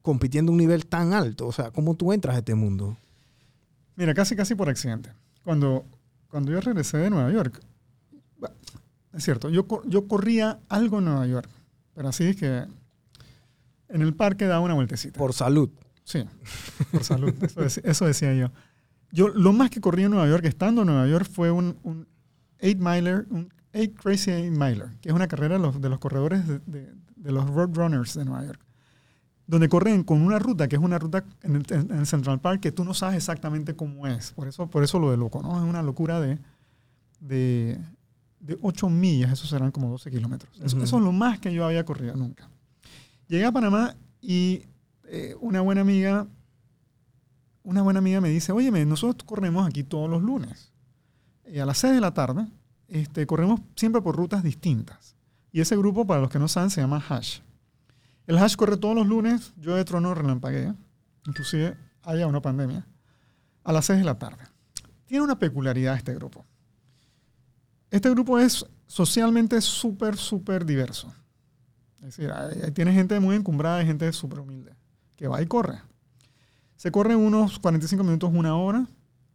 compitiendo 0.02 0.52
a 0.52 0.54
un 0.54 0.60
nivel 0.60 0.86
tan 0.86 1.14
alto. 1.14 1.48
O 1.48 1.52
sea, 1.52 1.72
¿cómo 1.72 1.96
tú 1.96 2.14
entras 2.14 2.36
a 2.36 2.40
este 2.40 2.56
mundo? 2.56 2.96
Mira, 3.96 4.14
casi 4.14 4.36
casi 4.36 4.56
por 4.56 4.70
accidente. 4.70 5.12
Cuando, 5.44 5.86
cuando 6.30 6.52
yo 6.52 6.62
regresé 6.62 6.98
de 6.98 7.10
Nueva 7.10 7.32
York, 7.32 7.60
es 9.14 9.24
cierto, 9.24 9.50
yo, 9.50 9.68
yo 9.86 10.08
corría 10.08 10.60
algo 10.70 11.00
en 11.00 11.06
Nueva 11.06 11.28
York, 11.28 11.50
pero 11.94 12.10
así 12.10 12.26
es 12.26 12.36
que 12.36 12.66
en 13.90 14.02
el 14.02 14.14
parque 14.16 14.46
daba 14.46 14.62
una 14.62 14.74
vueltecita. 14.74 15.18
Por 15.18 15.34
salud. 15.34 15.70
Sí, 16.04 16.26
por 16.92 17.04
salud. 17.04 17.34
eso, 17.42 17.62
decía, 17.62 17.84
eso, 17.86 18.06
decía 18.06 18.34
yo. 18.34 18.52
Yo 19.12 19.30
lo 19.30 19.54
más 19.54 19.70
que 19.70 19.80
corrí 19.80 20.04
en 20.04 20.12
Nueva 20.12 20.28
York, 20.28 20.46
estando 20.46 20.82
en 20.82 20.88
Nueva 20.88 21.08
York, 21.08 21.28
fue 21.32 21.52
un, 21.52 21.78
un 21.84 22.08
8 22.62 22.78
miler, 22.80 23.28
un 23.30 23.54
8 23.74 23.92
Crazy 24.02 24.32
8 24.32 24.52
Miler, 24.52 24.98
que 25.02 25.10
es 25.10 25.16
una 25.16 25.28
carrera 25.28 25.56
de 25.56 25.62
los, 25.62 25.80
de 25.80 25.90
los 25.90 26.00
corredores 26.00 26.48
de, 26.48 26.60
de, 26.66 26.94
de, 27.16 27.32
los 27.32 27.48
Roadrunners 27.50 28.16
de 28.16 28.26
Nueva 28.26 28.46
York, 28.46 28.60
donde 29.46 29.70
corren 29.70 30.04
con 30.04 30.22
una 30.22 30.40
ruta 30.40 30.68
que 30.68 30.76
es 30.76 30.82
una 30.82 30.98
ruta 30.98 31.24
en 31.44 31.58
el, 31.58 31.66
en 31.70 32.00
el, 32.00 32.06
Central 32.08 32.40
Park 32.40 32.62
que 32.62 32.72
tú 32.72 32.84
no 32.84 32.94
sabes 32.94 33.18
exactamente 33.18 33.76
cómo 33.76 34.08
es. 34.08 34.32
Por 34.32 34.48
eso, 34.48 34.68
por 34.68 34.84
eso 34.84 35.00
lo 35.00 35.12
de 35.12 35.18
loco, 35.18 35.42
¿no? 35.44 35.56
Es 35.58 35.64
una 35.64 35.84
locura 35.84 36.20
de, 36.20 36.40
de, 37.20 37.80
de 38.44 38.58
8 38.62 38.90
millas, 38.90 39.32
eso 39.32 39.48
serán 39.48 39.72
como 39.72 39.90
12 39.90 40.12
kilómetros. 40.12 40.52
Eso, 40.62 40.76
uh 40.76 40.82
-huh. 40.82 40.84
eso, 40.84 40.98
es 40.98 41.04
lo 41.04 41.12
más 41.14 41.40
que 41.40 41.54
yo 41.54 41.66
había 41.66 41.86
corrido 41.86 42.16
nunca. 42.16 42.50
Llegué 43.28 43.46
a 43.46 43.52
Panamá 43.52 43.96
y 44.22 44.64
eh, 45.06 45.36
una 45.40 45.62
buena 45.62 45.82
amiga, 45.82 46.28
una 47.64 47.82
buena 47.82 48.00
amiga 48.00 48.20
me 48.20 48.30
dice, 48.30 48.52
oye, 48.52 48.70
nosotros 48.86 49.26
corremos 49.26 49.66
aquí 49.66 49.84
todos 49.84 50.10
los 50.10 50.22
lunes. 50.22 50.72
Y 51.46 51.60
a 51.60 51.66
las 51.66 51.78
6 51.78 51.94
de 51.94 52.02
la 52.02 52.14
tarde 52.14 52.46
este, 52.90 53.26
corremos 53.26 53.62
siempre 53.76 54.02
por 54.02 54.16
rutas 54.16 54.44
distintas. 54.44 55.16
Y 55.52 55.62
ese 55.62 55.78
grupo, 55.78 56.06
para 56.06 56.20
los 56.20 56.30
que 56.30 56.40
no 56.40 56.48
saben, 56.50 56.70
se 56.70 56.82
llama 56.82 57.04
Hash. 57.08 57.40
El 58.28 58.38
Hash 58.38 58.56
corre 58.56 58.76
todos 58.76 58.96
los 58.96 59.08
lunes, 59.08 59.54
yo 59.58 59.76
de 59.76 59.86
trono 59.86 60.14
relampaguea, 60.14 60.76
inclusive 61.26 61.78
haya 62.04 62.28
una 62.28 62.42
pandemia, 62.42 62.86
a 63.64 63.72
las 63.72 63.86
6 63.86 64.00
de 64.00 64.06
la 64.06 64.18
tarde. 64.18 64.44
Tiene 65.06 65.24
una 65.24 65.40
peculiaridad 65.40 65.96
este 65.96 66.14
grupo. 66.14 66.46
Este 67.94 68.10
grupo 68.10 68.40
es 68.40 68.66
socialmente 68.88 69.62
súper, 69.62 70.18
súper 70.18 70.66
diverso. 70.66 71.14
Es 72.00 72.18
decir, 72.18 72.32
ahí 72.32 72.72
tiene 72.72 72.92
gente 72.92 73.20
muy 73.20 73.36
encumbrada 73.36 73.84
y 73.84 73.86
gente 73.86 74.12
súper 74.14 74.40
humilde, 74.40 74.74
que 75.16 75.28
va 75.28 75.40
y 75.44 75.46
corre. 75.46 75.80
Se 76.76 76.92
corre 76.92 77.16
unos 77.16 77.60
45 77.60 78.04
minutos, 78.04 78.32
una 78.34 78.56
hora, 78.58 78.88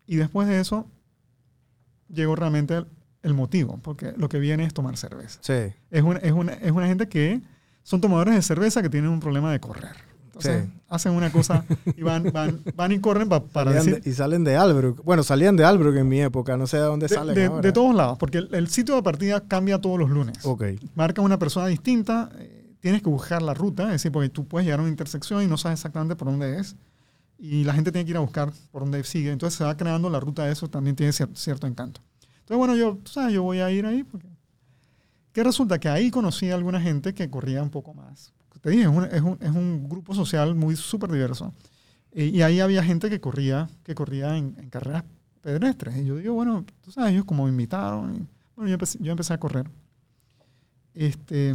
y 0.09 0.17
después 0.17 0.49
de 0.49 0.59
eso 0.59 0.91
llegó 2.09 2.35
realmente 2.35 2.79
el, 2.79 2.89
el, 3.23 3.33
motivo, 3.33 3.79
porque 3.81 4.13
lo 4.17 4.29
que 4.29 4.41
viene 4.41 4.65
es 4.65 4.75
tomar 4.75 4.97
cerveza. 4.97 5.39
Sí. 5.41 5.73
Es 5.93 6.03
una, 6.03 6.19
es, 6.19 6.33
una, 6.33 6.55
es 6.55 6.73
una 6.73 6.89
gente 6.89 7.09
que 7.09 7.41
son 7.85 8.01
tomadores 8.01 8.35
de 8.35 8.43
cerveza 8.43 8.83
que 8.83 8.91
tienen 8.91 9.11
un 9.11 9.21
problema 9.21 9.53
de 9.53 9.61
correr. 9.61 9.95
Entonces, 10.39 10.67
sí. 10.67 10.81
hacen 10.89 11.13
una 11.13 11.31
cosa 11.33 11.65
y 11.97 12.03
van, 12.03 12.31
van, 12.33 12.61
van 12.75 12.93
y 12.93 13.01
corren 13.01 13.29
pa, 13.29 13.43
para 13.45 13.73
decir... 13.73 14.01
De, 14.01 14.11
y 14.11 14.13
salen 14.13 14.45
de 14.45 14.57
Albrook. 14.57 15.03
Bueno, 15.05 15.23
salían 15.23 15.57
de 15.57 15.65
Albrook 15.65 15.97
en 15.97 16.09
mi 16.09 16.21
época, 16.21 16.57
no 16.57 16.67
sé 16.67 16.77
de 16.77 16.85
dónde 16.85 17.09
de, 17.09 17.15
salen 17.15 17.35
de, 17.35 17.47
ahora. 17.47 17.61
de, 17.61 17.73
todos 17.73 17.95
lados, 17.95 18.19
porque 18.19 18.39
el, 18.39 18.55
el, 18.55 18.69
sitio 18.69 18.95
de 18.95 19.03
partida 19.03 19.41
cambia 19.41 19.81
todos 19.81 19.99
los 19.99 20.11
lunes. 20.11 20.39
Ok. 20.45 20.65
Marca 20.95 21.23
una 21.23 21.39
persona 21.39 21.67
distinta, 21.67 22.31
eh, 22.39 22.75
tienes 22.81 23.03
que 23.03 23.09
buscar 23.09 23.43
la 23.43 23.55
ruta, 23.55 23.85
es 23.87 23.93
decir, 23.93 24.13
porque 24.13 24.29
tú 24.29 24.47
puedes 24.47 24.67
llegar 24.67 24.79
a 24.81 24.83
una 24.83 24.91
intersección 24.91 25.43
y 25.43 25.47
no 25.47 25.57
sabes 25.57 25.81
exactamente 25.81 26.15
por 26.15 26.29
dónde 26.29 26.59
es, 26.59 26.77
y 27.39 27.65
la 27.65 27.75
gente 27.75 27.91
tiene 27.91 28.05
que 28.05 28.13
ir 28.13 28.17
a 28.17 28.21
buscar 28.21 28.53
por 28.71 28.83
dónde 28.83 29.03
sigue. 29.05 29.33
Entonces 29.33 29.59
se 29.59 29.65
va 29.65 29.77
creando 29.77 30.09
la 30.11 30.21
ruta 30.21 30.45
de 30.45 30.53
eso, 30.53 30.69
también 30.69 30.97
tiene 30.97 31.13
cierto, 31.13 31.37
cierto 31.37 31.67
encanto. 31.67 32.01
Entonces, 32.41 32.57
bueno, 32.57 32.77
yo, 32.77 32.97
tú 32.97 33.11
sabes, 33.11 33.35
yo 33.35 33.43
voy 33.43 33.61
a 33.61 33.71
ir 33.71 33.87
ahí 33.87 34.05
porque... 34.05 34.29
¿Qué 35.33 35.45
resulta? 35.45 35.79
Que 35.79 35.89
ahí 35.89 36.11
conocí 36.11 36.51
a 36.51 36.55
alguna 36.57 36.81
gente 36.81 37.15
que 37.15 37.31
corría 37.31 37.63
un 37.63 37.71
poco 37.71 37.95
más. 37.95 38.33
Te 38.61 38.71
dije, 38.71 38.83
es 38.83 38.89
un, 38.89 39.05
es 39.05 39.23
un, 39.23 39.39
es 39.41 39.51
un 39.51 39.89
grupo 39.89 40.15
social 40.15 40.55
muy 40.55 40.77
súper 40.77 41.11
diverso. 41.11 41.55
Y, 42.13 42.25
y, 42.25 42.43
ahí 42.43 42.61
había 42.61 42.83
gente 42.83 43.11
que 43.11 43.21
corría, 43.21 43.69
que 43.85 43.95
corría 43.95 44.37
en, 44.37 44.57
en, 44.59 44.71
carreras 44.71 45.05
pedestres. 45.41 45.97
Y 45.99 46.07
yo 46.07 46.17
digo, 46.17 46.35
bueno, 46.35 46.65
tú 46.81 46.91
sabes, 46.91 47.13
ellos 47.13 47.25
como 47.25 47.45
me 47.45 47.51
invitaron. 47.51 48.29
Bueno, 48.57 48.69
yo 48.69 48.75
empecé, 48.75 48.99
yo 49.01 49.13
empecé 49.13 49.35
a 49.35 49.39
correr. 49.39 49.71
Este, 50.95 51.55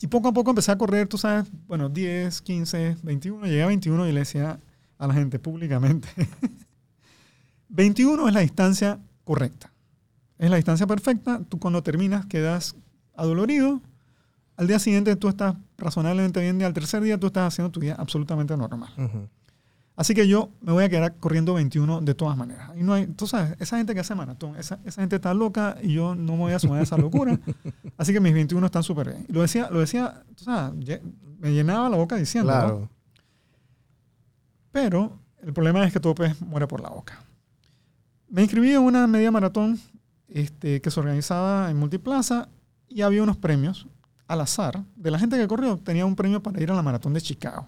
y 0.00 0.06
poco 0.06 0.28
a 0.28 0.32
poco 0.32 0.50
empecé 0.50 0.72
a 0.72 0.78
correr, 0.78 1.08
tú 1.08 1.18
sabes, 1.18 1.48
bueno, 1.66 1.88
10, 1.88 2.40
15, 2.42 2.96
21. 3.02 3.46
Llegué 3.46 3.62
a 3.62 3.66
21 3.66 4.08
y 4.08 4.12
le 4.12 4.20
decía 4.20 4.60
a 4.98 5.06
la 5.06 5.14
gente 5.14 5.38
públicamente, 5.38 6.08
21 7.68 8.28
es 8.28 8.34
la 8.34 8.40
distancia 8.40 8.98
correcta. 9.24 9.72
Es 10.38 10.50
la 10.50 10.56
distancia 10.56 10.86
perfecta. 10.86 11.42
Tú 11.48 11.58
cuando 11.58 11.82
terminas 11.82 12.26
quedas 12.26 12.76
adolorido. 13.14 13.80
Al 14.56 14.66
día 14.66 14.78
siguiente 14.78 15.14
tú 15.16 15.28
estás 15.28 15.54
razonablemente 15.76 16.40
bien 16.40 16.60
y 16.60 16.64
al 16.64 16.72
tercer 16.72 17.02
día 17.02 17.18
tú 17.18 17.26
estás 17.26 17.52
haciendo 17.52 17.70
tu 17.70 17.80
vida 17.80 17.94
absolutamente 17.98 18.56
normal. 18.56 18.90
Uh 18.96 19.02
-huh. 19.02 19.28
Así 19.96 20.14
que 20.14 20.28
yo 20.28 20.50
me 20.60 20.72
voy 20.72 20.84
a 20.84 20.90
quedar 20.90 21.16
corriendo 21.16 21.54
21 21.54 22.02
de 22.02 22.14
todas 22.14 22.36
maneras. 22.36 22.70
Y 22.76 22.82
no 22.82 22.92
hay, 22.92 23.06
tú 23.06 23.26
sabes, 23.26 23.56
esa 23.58 23.78
gente 23.78 23.94
que 23.94 24.00
hace 24.00 24.14
maratón, 24.14 24.54
esa, 24.56 24.78
esa 24.84 25.00
gente 25.00 25.16
está 25.16 25.32
loca 25.32 25.78
y 25.82 25.94
yo 25.94 26.14
no 26.14 26.32
me 26.32 26.38
voy 26.38 26.52
a 26.52 26.58
sumar 26.58 26.80
a 26.80 26.82
esa 26.82 26.98
locura. 26.98 27.38
Así 27.96 28.12
que 28.12 28.20
mis 28.20 28.34
21 28.34 28.66
están 28.66 28.82
súper 28.82 29.08
bien. 29.08 29.26
Y 29.26 29.32
lo 29.32 29.40
decía, 29.40 29.70
lo 29.70 29.80
decía, 29.80 30.22
tú 30.36 30.44
sabes, 30.44 31.00
me 31.38 31.52
llenaba 31.52 31.88
la 31.88 31.96
boca 31.96 32.16
diciendo. 32.16 32.52
Claro. 32.52 32.80
¿no? 32.80 32.90
Pero 34.70 35.18
el 35.42 35.54
problema 35.54 35.82
es 35.86 35.92
que 35.94 36.00
todo 36.00 36.14
pez 36.14 36.42
muere 36.42 36.66
por 36.66 36.82
la 36.82 36.90
boca. 36.90 37.24
Me 38.28 38.42
inscribí 38.42 38.72
en 38.72 38.82
una 38.82 39.06
media 39.06 39.30
maratón 39.30 39.80
este, 40.28 40.82
que 40.82 40.90
se 40.90 41.00
organizaba 41.00 41.70
en 41.70 41.78
Multiplaza 41.78 42.50
y 42.86 43.00
había 43.00 43.22
unos 43.22 43.38
premios 43.38 43.86
al 44.26 44.40
azar. 44.40 44.82
De 44.96 45.10
la 45.10 45.18
gente 45.18 45.36
que 45.36 45.46
corrió, 45.46 45.76
tenía 45.78 46.04
un 46.06 46.16
premio 46.16 46.42
para 46.42 46.60
ir 46.62 46.70
a 46.70 46.74
la 46.74 46.82
maratón 46.82 47.12
de 47.14 47.20
Chicago. 47.20 47.66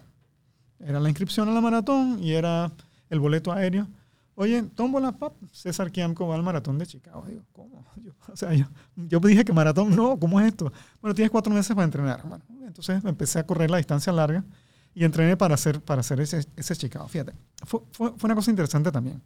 Era 0.79 0.99
la 0.99 1.09
inscripción 1.09 1.49
a 1.49 1.51
la 1.51 1.61
maratón 1.61 2.19
y 2.21 2.33
era 2.33 2.71
el 3.09 3.19
boleto 3.19 3.51
aéreo. 3.51 3.87
Oye, 4.35 4.63
tómbola, 4.63 5.11
pap, 5.11 5.33
César 5.51 5.91
Kiamco 5.91 6.25
va 6.27 6.35
al 6.35 6.43
maratón 6.43 6.77
de 6.77 6.85
Chicago. 6.85 7.25
Digo, 7.27 7.43
¿cómo? 7.51 7.85
Yo, 7.97 8.13
o 8.31 8.37
sea, 8.37 8.53
yo, 8.53 8.65
yo 8.95 9.19
dije 9.19 9.43
que 9.43 9.51
maratón, 9.51 9.93
no, 9.93 10.17
¿cómo 10.17 10.39
es 10.39 10.47
esto? 10.47 10.71
Bueno, 11.01 11.13
tienes 11.13 11.29
cuatro 11.29 11.53
meses 11.53 11.75
para 11.75 11.83
entrenar. 11.83 12.23
Entonces 12.65 13.03
empecé 13.03 13.39
a 13.39 13.45
correr 13.45 13.69
la 13.69 13.77
distancia 13.77 14.13
larga 14.13 14.45
y 14.93 15.03
entrené 15.03 15.35
para 15.35 15.55
hacer, 15.55 15.81
para 15.81 15.99
hacer 15.99 16.21
ese, 16.21 16.45
ese 16.55 16.75
Chicago. 16.75 17.07
Fíjate, 17.09 17.33
fue, 17.65 17.81
fue, 17.91 18.13
fue 18.15 18.27
una 18.27 18.35
cosa 18.35 18.49
interesante 18.49 18.91
también. 18.91 19.21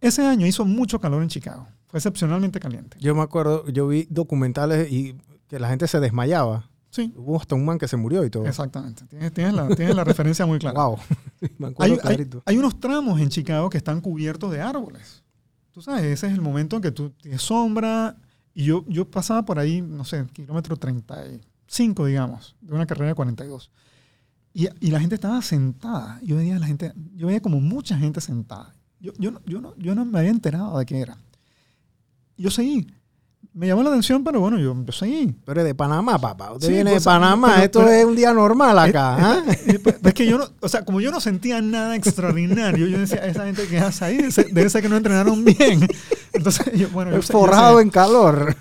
Ese 0.00 0.26
año 0.26 0.46
hizo 0.46 0.64
mucho 0.64 0.98
calor 0.98 1.22
en 1.22 1.28
Chicago. 1.28 1.66
Fue 1.88 1.98
excepcionalmente 1.98 2.58
caliente. 2.58 2.96
Yo 3.00 3.14
me 3.14 3.20
acuerdo, 3.20 3.68
yo 3.68 3.86
vi 3.88 4.06
documentales 4.08 4.90
y 4.90 5.14
que 5.50 5.58
la 5.58 5.68
gente 5.68 5.86
se 5.86 6.00
desmayaba. 6.00 6.70
Sí, 6.90 7.12
Hubo 7.16 7.36
hasta 7.38 7.54
un 7.54 7.64
man 7.64 7.78
que 7.78 7.86
se 7.86 7.96
murió 7.96 8.24
y 8.24 8.30
todo. 8.30 8.46
exactamente. 8.46 9.04
Tienes, 9.06 9.32
tienes 9.32 9.52
la, 9.52 9.68
tienes 9.76 9.94
la 9.94 10.02
referencia 10.04 10.46
muy 10.46 10.58
clara. 10.58 10.82
Wow. 10.86 10.98
me 11.58 11.66
acuerdo 11.68 11.82
Hay, 11.84 11.90
hay- 11.92 11.98
clarito. 11.98 12.42
hay 12.46 12.56
unos 12.56 12.80
tramos 12.80 13.20
en 13.20 13.28
Chicago 13.28 13.68
que 13.68 13.76
están 13.78 14.00
cubiertos 14.00 14.50
de 14.50 14.60
árboles. 14.62 15.22
Tú 15.72 15.82
sabes, 15.82 16.02
ese 16.04 16.26
es 16.28 16.32
el 16.32 16.40
momento 16.40 16.76
en 16.76 16.82
que 16.82 16.90
tú 16.90 17.10
tienes 17.10 17.42
sombra. 17.42 18.16
Y 18.54 18.64
yo, 18.64 18.84
yo 18.88 19.08
pasaba 19.08 19.44
por 19.44 19.58
ahí, 19.60 19.80
no 19.82 20.04
sé, 20.04 20.26
kilómetro 20.32 20.76
35, 20.76 22.06
digamos, 22.06 22.56
de 22.60 22.74
una 22.74 22.86
carrera 22.86 23.08
de 23.08 23.14
42. 23.14 23.70
Y, 24.52 24.68
y 24.80 24.90
la 24.90 24.98
gente 24.98 25.14
estaba 25.14 25.40
sentada. 25.42 26.18
Yo 26.22 26.36
veía, 26.36 26.56
a 26.56 26.58
la 26.58 26.66
gente, 26.66 26.92
yo 27.14 27.28
veía 27.28 27.40
como 27.40 27.60
mucha 27.60 27.96
gente 27.96 28.20
sentada. 28.20 28.74
Yo, 28.98 29.12
yo, 29.18 29.30
no- 29.30 29.40
yo, 29.46 29.60
no, 29.60 29.76
yo 29.76 29.94
no 29.94 30.04
me 30.04 30.18
había 30.18 30.30
enterado 30.30 30.76
de 30.78 30.86
qué 30.86 30.98
era. 31.00 31.16
Yo 32.36 32.50
seguí. 32.50 32.88
Me 33.52 33.66
llamó 33.66 33.82
la 33.82 33.88
atención, 33.90 34.22
pero 34.22 34.38
bueno, 34.40 34.58
yo, 34.60 34.76
yo 34.84 34.92
seguí. 34.92 35.32
Tú 35.44 35.50
eres 35.50 35.64
de 35.64 35.74
Panamá, 35.74 36.18
papá. 36.18 36.52
Usted 36.52 36.68
Sí, 36.68 36.72
viene 36.74 36.92
pues, 36.92 37.02
de 37.02 37.08
Panamá. 37.10 37.48
pero- 37.54 37.64
Esto 37.64 37.78
pero- 37.80 37.90
es 37.92 38.04
un 38.04 38.14
día 38.16 38.32
normal 38.32 38.78
acá. 38.78 39.16
¿ah? 39.18 39.42
Eh, 39.66 39.78
pues, 39.82 39.96
Es 40.04 40.14
que 40.14 40.24
yo 40.26 40.38
no, 40.38 40.44
o 40.60 40.68
sea, 40.68 40.84
como 40.84 41.00
yo 41.00 41.10
no 41.10 41.20
sentía 41.20 41.60
nada 41.60 41.96
extraordinario, 41.96 42.86
yo 42.86 42.98
decía, 42.98 43.18
esa 43.26 43.44
gente 43.46 43.66
que 43.66 43.78
hace 43.80 44.04
ahí 44.04 44.16
debe 44.52 44.70
ser, 44.70 44.82
que 44.82 44.88
no 44.88 44.96
entrenaron 44.96 45.44
bien. 45.44 45.86
Entonces, 46.32 46.72
yo, 46.78 46.88
bueno, 46.90 47.10
yo, 47.10 47.22
sé- 47.22 47.32
yo 47.32 47.38
Forrado 47.40 47.78
sé. 47.78 47.82
en 47.82 47.90
calor. 47.90 48.56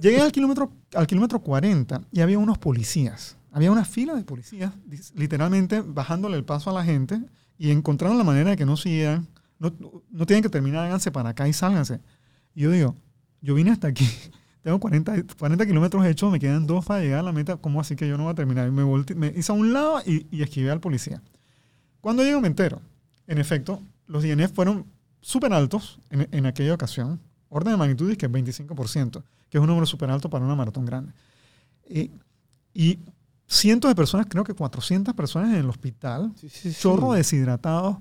Llegué 0.00 0.20
al 0.20 0.32
kilómetro, 0.32 0.70
al 0.94 1.06
kilómetro 1.06 1.40
40 1.40 2.02
y 2.12 2.20
había 2.20 2.38
unos 2.38 2.58
policías. 2.58 3.36
Había 3.52 3.72
una 3.72 3.84
fila 3.86 4.14
de 4.14 4.22
policías, 4.22 4.72
literalmente 5.14 5.80
bajándole 5.84 6.36
el 6.36 6.44
paso 6.44 6.70
a 6.70 6.72
la 6.74 6.84
gente 6.84 7.20
y 7.58 7.70
encontraron 7.70 8.18
la 8.18 8.24
manera 8.24 8.50
de 8.50 8.56
que 8.56 8.66
no 8.66 8.76
siguieran. 8.76 9.26
No, 9.58 9.72
no 10.10 10.26
tienen 10.26 10.42
que 10.42 10.48
terminar, 10.50 10.84
háganse 10.84 11.10
para 11.10 11.30
acá 11.30 11.48
y 11.48 11.52
sálganse. 11.52 12.00
Y 12.54 12.62
yo 12.62 12.70
digo, 12.70 12.96
yo 13.40 13.54
vine 13.54 13.70
hasta 13.70 13.88
aquí. 13.88 14.08
Tengo 14.62 14.78
40, 14.78 15.22
40 15.38 15.66
kilómetros 15.66 16.04
hechos, 16.06 16.30
me 16.30 16.38
quedan 16.38 16.66
dos 16.66 16.84
para 16.84 17.00
llegar 17.00 17.20
a 17.20 17.22
la 17.22 17.32
meta. 17.32 17.56
¿Cómo 17.56 17.80
así 17.80 17.96
que 17.96 18.06
yo 18.06 18.18
no 18.18 18.24
voy 18.24 18.32
a 18.32 18.34
terminar? 18.34 18.68
Y 18.68 18.70
me, 18.70 18.82
volteé- 18.82 19.16
me 19.16 19.28
hice 19.34 19.52
a 19.52 19.54
un 19.54 19.72
lado 19.72 20.00
y, 20.04 20.26
y 20.30 20.42
esquivé 20.42 20.70
al 20.70 20.80
policía. 20.80 21.22
Cuando 22.00 22.22
llego 22.22 22.40
me 22.40 22.48
entero. 22.48 22.80
En 23.26 23.38
efecto, 23.38 23.80
los 24.06 24.22
DNF 24.22 24.52
fueron 24.52 24.84
súper 25.20 25.52
altos 25.54 25.98
en, 26.10 26.28
en 26.30 26.44
aquella 26.46 26.74
ocasión. 26.74 27.20
Orden 27.48 27.72
de 27.72 27.76
magnitud 27.78 28.10
es 28.10 28.18
que 28.18 28.28
25%, 28.30 29.22
que 29.48 29.58
es 29.58 29.60
un 29.62 29.66
número 29.66 29.86
súper 29.86 30.10
alto 30.10 30.28
para 30.28 30.44
una 30.44 30.54
maratón 30.54 30.84
grande. 30.84 31.12
Y, 31.88 32.10
y 32.74 32.98
cientos 33.46 33.90
de 33.90 33.94
personas, 33.94 34.26
creo 34.28 34.44
que 34.44 34.52
400 34.54 35.14
personas 35.14 35.50
en 35.54 35.56
el 35.60 35.68
hospital, 35.70 36.32
chorro 36.78 37.12
deshidratados. 37.14 37.96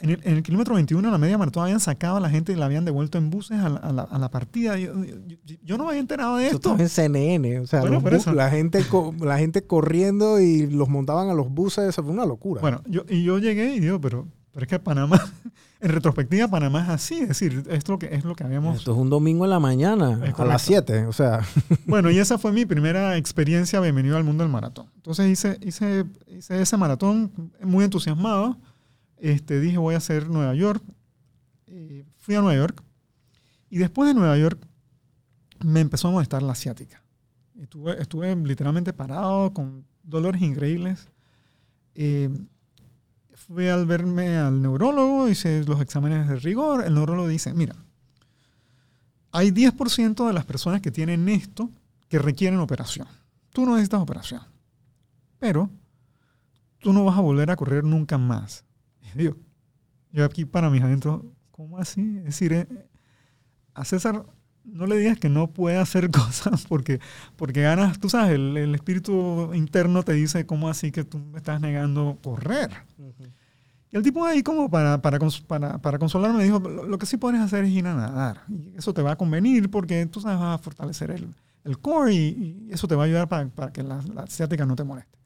En 0.00 0.10
el, 0.10 0.20
en 0.24 0.34
el 0.36 0.42
kilómetro 0.42 0.74
21, 0.74 1.06
en 1.06 1.12
la 1.12 1.18
media 1.18 1.38
maratón, 1.38 1.62
habían 1.62 1.78
sacado 1.80 2.16
a 2.16 2.20
la 2.20 2.28
gente 2.28 2.52
y 2.52 2.56
la 2.56 2.66
habían 2.66 2.84
devuelto 2.84 3.16
en 3.16 3.30
buses 3.30 3.60
a 3.60 3.68
la, 3.68 3.76
a 3.78 3.92
la- 3.92 4.02
a 4.02 4.18
la 4.18 4.28
partida. 4.28 4.76
Yo, 4.76 4.92
yo- 5.04 5.14
yo- 5.46 5.56
yo 5.62 5.78
no 5.78 5.84
me 5.84 5.90
había 5.90 6.00
enterado 6.00 6.36
de 6.36 6.46
esto. 6.46 6.56
estaba 6.56 6.82
en 6.82 6.88
CNN. 6.88 7.60
O 7.60 7.66
sea, 7.66 7.80
Bueno, 7.80 8.02
la, 8.34 8.50
gente 8.50 8.84
la 9.20 9.38
gente 9.38 9.62
corriendo 9.66 10.40
y 10.40 10.66
los 10.66 10.88
montaban 10.88 11.28
a 11.30 11.34
los 11.34 11.48
buses. 11.48 11.88
Eso 11.88 12.02
fue 12.02 12.12
una 12.12 12.26
locura. 12.26 12.60
Bueno, 12.60 12.82
yo, 12.88 13.02
y 13.08 13.22
yo 13.22 13.38
llegué 13.38 13.76
y 13.76 13.80
digo, 13.80 14.00
pero, 14.00 14.26
pero 14.52 14.64
es 14.64 14.68
que 14.68 14.78
Panamá, 14.80 15.18
en 15.80 15.90
retrospectiva, 15.90 16.48
Panamá 16.48 16.82
es 16.82 16.88
así. 16.88 17.20
Es 17.20 17.28
decir, 17.28 17.62
es 17.70 17.86
lo 17.88 17.98
que, 17.98 18.06
es 18.14 18.24
lo 18.24 18.34
que 18.34 18.42
habíamos 18.44 18.78
Esto 18.78 18.92
es 18.92 18.98
un 18.98 19.08
domingo 19.10 19.44
en 19.44 19.50
la 19.50 19.60
mañana, 19.60 20.20
a 20.36 20.44
las 20.44 20.62
7. 20.62 21.06
O 21.06 21.12
sea, 21.12 21.40
Bueno, 21.86 22.10
y 22.10 22.18
esa 22.18 22.36
fue 22.36 22.50
mi 22.52 22.66
primera 22.66 23.16
experiencia 23.16 23.78
bienvenido 23.80 24.16
al 24.16 24.24
mundo 24.24 24.42
del 24.42 24.52
maratón. 24.52 24.86
Entonces 24.96 25.30
hice, 25.30 25.56
hice, 25.62 26.04
hice 26.26 26.60
ese 26.60 26.76
maratón 26.76 27.30
muy 27.62 27.84
entusiasmado. 27.84 28.58
Este, 29.24 29.58
dije, 29.58 29.78
voy 29.78 29.94
a 29.94 29.96
hacer 29.96 30.28
Nueva 30.28 30.54
York. 30.54 30.84
Fui 32.18 32.34
a 32.34 32.42
Nueva 32.42 32.58
York. 32.58 32.82
Y 33.70 33.78
después 33.78 34.06
de 34.06 34.12
Nueva 34.12 34.36
York 34.36 34.62
me 35.64 35.80
empezó 35.80 36.08
a 36.08 36.10
molestar 36.10 36.42
la 36.42 36.52
asiática. 36.52 37.02
Estuve, 37.58 38.02
estuve 38.02 38.36
literalmente 38.36 38.92
parado 38.92 39.54
con 39.54 39.86
dolores 40.02 40.42
increíbles. 40.42 41.08
Eh, 41.94 42.28
fui 43.32 43.66
al 43.68 43.86
verme 43.86 44.36
al 44.36 44.60
neurólogo, 44.60 45.26
hice 45.30 45.64
los 45.64 45.80
exámenes 45.80 46.28
de 46.28 46.36
rigor. 46.36 46.84
El 46.84 46.92
neurólogo 46.92 47.26
dice, 47.26 47.54
mira, 47.54 47.76
hay 49.32 49.52
10% 49.52 50.26
de 50.26 50.32
las 50.34 50.44
personas 50.44 50.82
que 50.82 50.90
tienen 50.90 51.30
esto 51.30 51.70
que 52.10 52.18
requieren 52.18 52.60
operación. 52.60 53.08
Tú 53.54 53.64
no 53.64 53.72
necesitas 53.72 54.02
operación. 54.02 54.42
Pero 55.38 55.70
tú 56.80 56.92
no 56.92 57.06
vas 57.06 57.16
a 57.16 57.22
volver 57.22 57.50
a 57.50 57.56
correr 57.56 57.84
nunca 57.84 58.18
más. 58.18 58.66
Digo, 59.14 59.36
yo 60.12 60.24
aquí 60.24 60.44
para 60.44 60.70
mis 60.70 60.82
adentros, 60.82 61.22
¿cómo 61.50 61.78
así? 61.78 62.18
Es 62.18 62.24
decir, 62.24 62.52
eh, 62.52 62.66
a 63.74 63.84
César 63.84 64.24
no 64.64 64.86
le 64.86 64.96
digas 64.96 65.18
que 65.18 65.28
no 65.28 65.52
puede 65.52 65.76
hacer 65.76 66.10
cosas 66.10 66.64
porque, 66.66 67.00
porque 67.36 67.62
ganas, 67.62 67.98
tú 67.98 68.08
sabes, 68.08 68.34
el, 68.34 68.56
el 68.56 68.74
espíritu 68.74 69.52
interno 69.54 70.02
te 70.02 70.12
dice, 70.12 70.46
¿cómo 70.46 70.68
así 70.68 70.90
que 70.90 71.04
tú 71.04 71.18
me 71.18 71.38
estás 71.38 71.60
negando 71.60 72.18
correr? 72.22 72.70
Y 73.90 73.96
el 73.96 74.02
tipo 74.02 74.24
ahí 74.24 74.42
como 74.42 74.70
para, 74.70 75.00
para, 75.00 75.18
para, 75.46 75.78
para 75.78 75.98
consolarme 75.98 76.38
me 76.38 76.44
dijo, 76.44 76.58
lo, 76.58 76.84
lo 76.84 76.98
que 76.98 77.06
sí 77.06 77.16
puedes 77.16 77.40
hacer 77.40 77.64
es 77.64 77.70
ir 77.70 77.86
a 77.86 77.94
nadar. 77.94 78.42
Y 78.48 78.76
eso 78.76 78.92
te 78.92 79.02
va 79.02 79.12
a 79.12 79.16
convenir 79.16 79.70
porque 79.70 80.06
tú 80.06 80.20
sabes, 80.20 80.40
vas 80.40 80.58
a 80.58 80.62
fortalecer 80.62 81.10
el, 81.12 81.28
el 81.64 81.78
core 81.78 82.12
y, 82.12 82.66
y 82.68 82.72
eso 82.72 82.88
te 82.88 82.94
va 82.94 83.04
a 83.04 83.06
ayudar 83.06 83.28
para, 83.28 83.48
para 83.48 83.72
que 83.72 83.82
la, 83.82 84.02
la 84.12 84.26
ciática 84.26 84.66
no 84.66 84.74
te 84.74 84.84
moleste. 84.84 85.18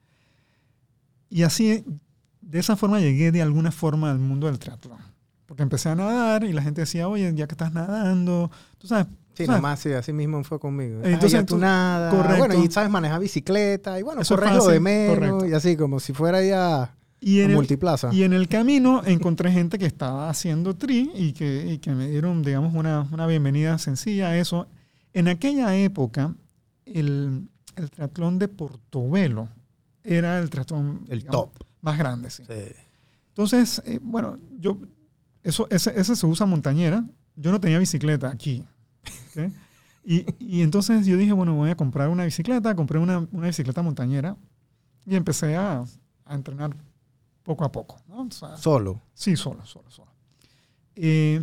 Y 1.30 1.42
así, 1.42 1.84
de 2.48 2.58
esa 2.58 2.76
forma 2.76 2.98
llegué 3.00 3.30
de 3.30 3.42
alguna 3.42 3.70
forma 3.70 4.10
al 4.10 4.18
mundo 4.18 4.46
del 4.46 4.58
triatlón. 4.58 4.98
Porque 5.46 5.62
empecé 5.62 5.88
a 5.88 5.94
nadar 5.94 6.44
y 6.44 6.52
la 6.52 6.62
gente 6.62 6.82
decía, 6.82 7.08
oye, 7.08 7.32
ya 7.34 7.46
que 7.46 7.52
estás 7.54 7.72
nadando, 7.72 8.50
tú 8.78 8.86
sabes... 8.86 9.06
sí, 9.34 9.46
sabes, 9.46 9.60
nomás 9.62 9.80
sí, 9.80 9.92
así 9.92 10.12
mismo 10.12 10.42
fue 10.44 10.58
conmigo. 10.58 11.00
Entonces, 11.04 11.32
ya 11.32 11.40
tú 11.46 11.54
tú- 11.54 11.60
nada. 11.60 12.10
correcto. 12.10 12.38
Bueno, 12.38 12.64
y 12.64 12.70
sabes 12.70 12.90
manejar 12.90 13.20
bicicleta. 13.20 13.98
Y 13.98 14.02
bueno, 14.02 14.20
Eso 14.22 14.34
corres 14.34 14.54
lo 14.56 14.66
de 14.66 14.80
menos. 14.80 15.14
correcto. 15.16 15.46
Y 15.46 15.52
así, 15.54 15.76
como 15.76 16.00
si 16.00 16.12
fuera 16.12 16.42
ya 16.44 16.94
y 17.20 17.40
el, 17.40 17.52
multiplaza. 17.54 18.12
Y 18.12 18.22
en 18.24 18.32
el 18.34 18.46
camino 18.48 19.02
encontré 19.06 19.50
gente 19.50 19.78
que 19.78 19.86
estaba 19.86 20.28
haciendo 20.30 20.74
tri 20.76 21.10
y 21.14 21.32
que, 21.32 21.66
y 21.72 21.78
que 21.78 21.92
me 21.92 22.08
dieron, 22.08 22.42
digamos, 22.42 22.74
una, 22.74 23.08
una 23.10 23.26
bienvenida 23.26 23.78
sencilla 23.78 24.28
a 24.28 24.36
eso. 24.38 24.66
En 25.14 25.28
aquella 25.28 25.74
época, 25.76 26.34
el, 26.84 27.48
el 27.76 27.90
triatlón 27.90 28.38
de 28.38 28.48
Portobelo 28.48 29.48
era 30.04 30.38
el 30.38 30.50
triatlón 30.50 31.04
El 31.08 31.20
digamos, 31.20 31.52
top. 31.54 31.64
Más 31.80 31.98
grande. 31.98 32.30
Sí. 32.30 32.44
Sí. 32.46 32.54
Entonces, 33.28 33.82
eh, 33.86 34.00
bueno, 34.02 34.38
yo, 34.58 34.78
eso, 35.42 35.66
ese, 35.70 35.98
ese 35.98 36.16
se 36.16 36.26
usa 36.26 36.46
montañera. 36.46 37.04
Yo 37.36 37.52
no 37.52 37.60
tenía 37.60 37.78
bicicleta 37.78 38.28
aquí. 38.28 38.64
¿ok? 39.36 39.52
Y, 40.04 40.24
y 40.38 40.62
entonces 40.62 41.06
yo 41.06 41.16
dije, 41.16 41.32
bueno, 41.32 41.54
voy 41.54 41.70
a 41.70 41.76
comprar 41.76 42.08
una 42.08 42.24
bicicleta. 42.24 42.74
Compré 42.74 42.98
una, 42.98 43.28
una 43.30 43.46
bicicleta 43.46 43.82
montañera 43.82 44.36
y 45.06 45.14
empecé 45.16 45.56
a, 45.56 45.84
a 46.24 46.34
entrenar 46.34 46.74
poco 47.42 47.64
a 47.64 47.72
poco. 47.72 48.00
¿no? 48.08 48.22
O 48.22 48.30
sea, 48.30 48.56
Solo. 48.56 49.00
Sí, 49.14 49.36
solo, 49.36 49.64
solo, 49.64 49.90
solo. 49.90 50.10
Eh, 50.96 51.40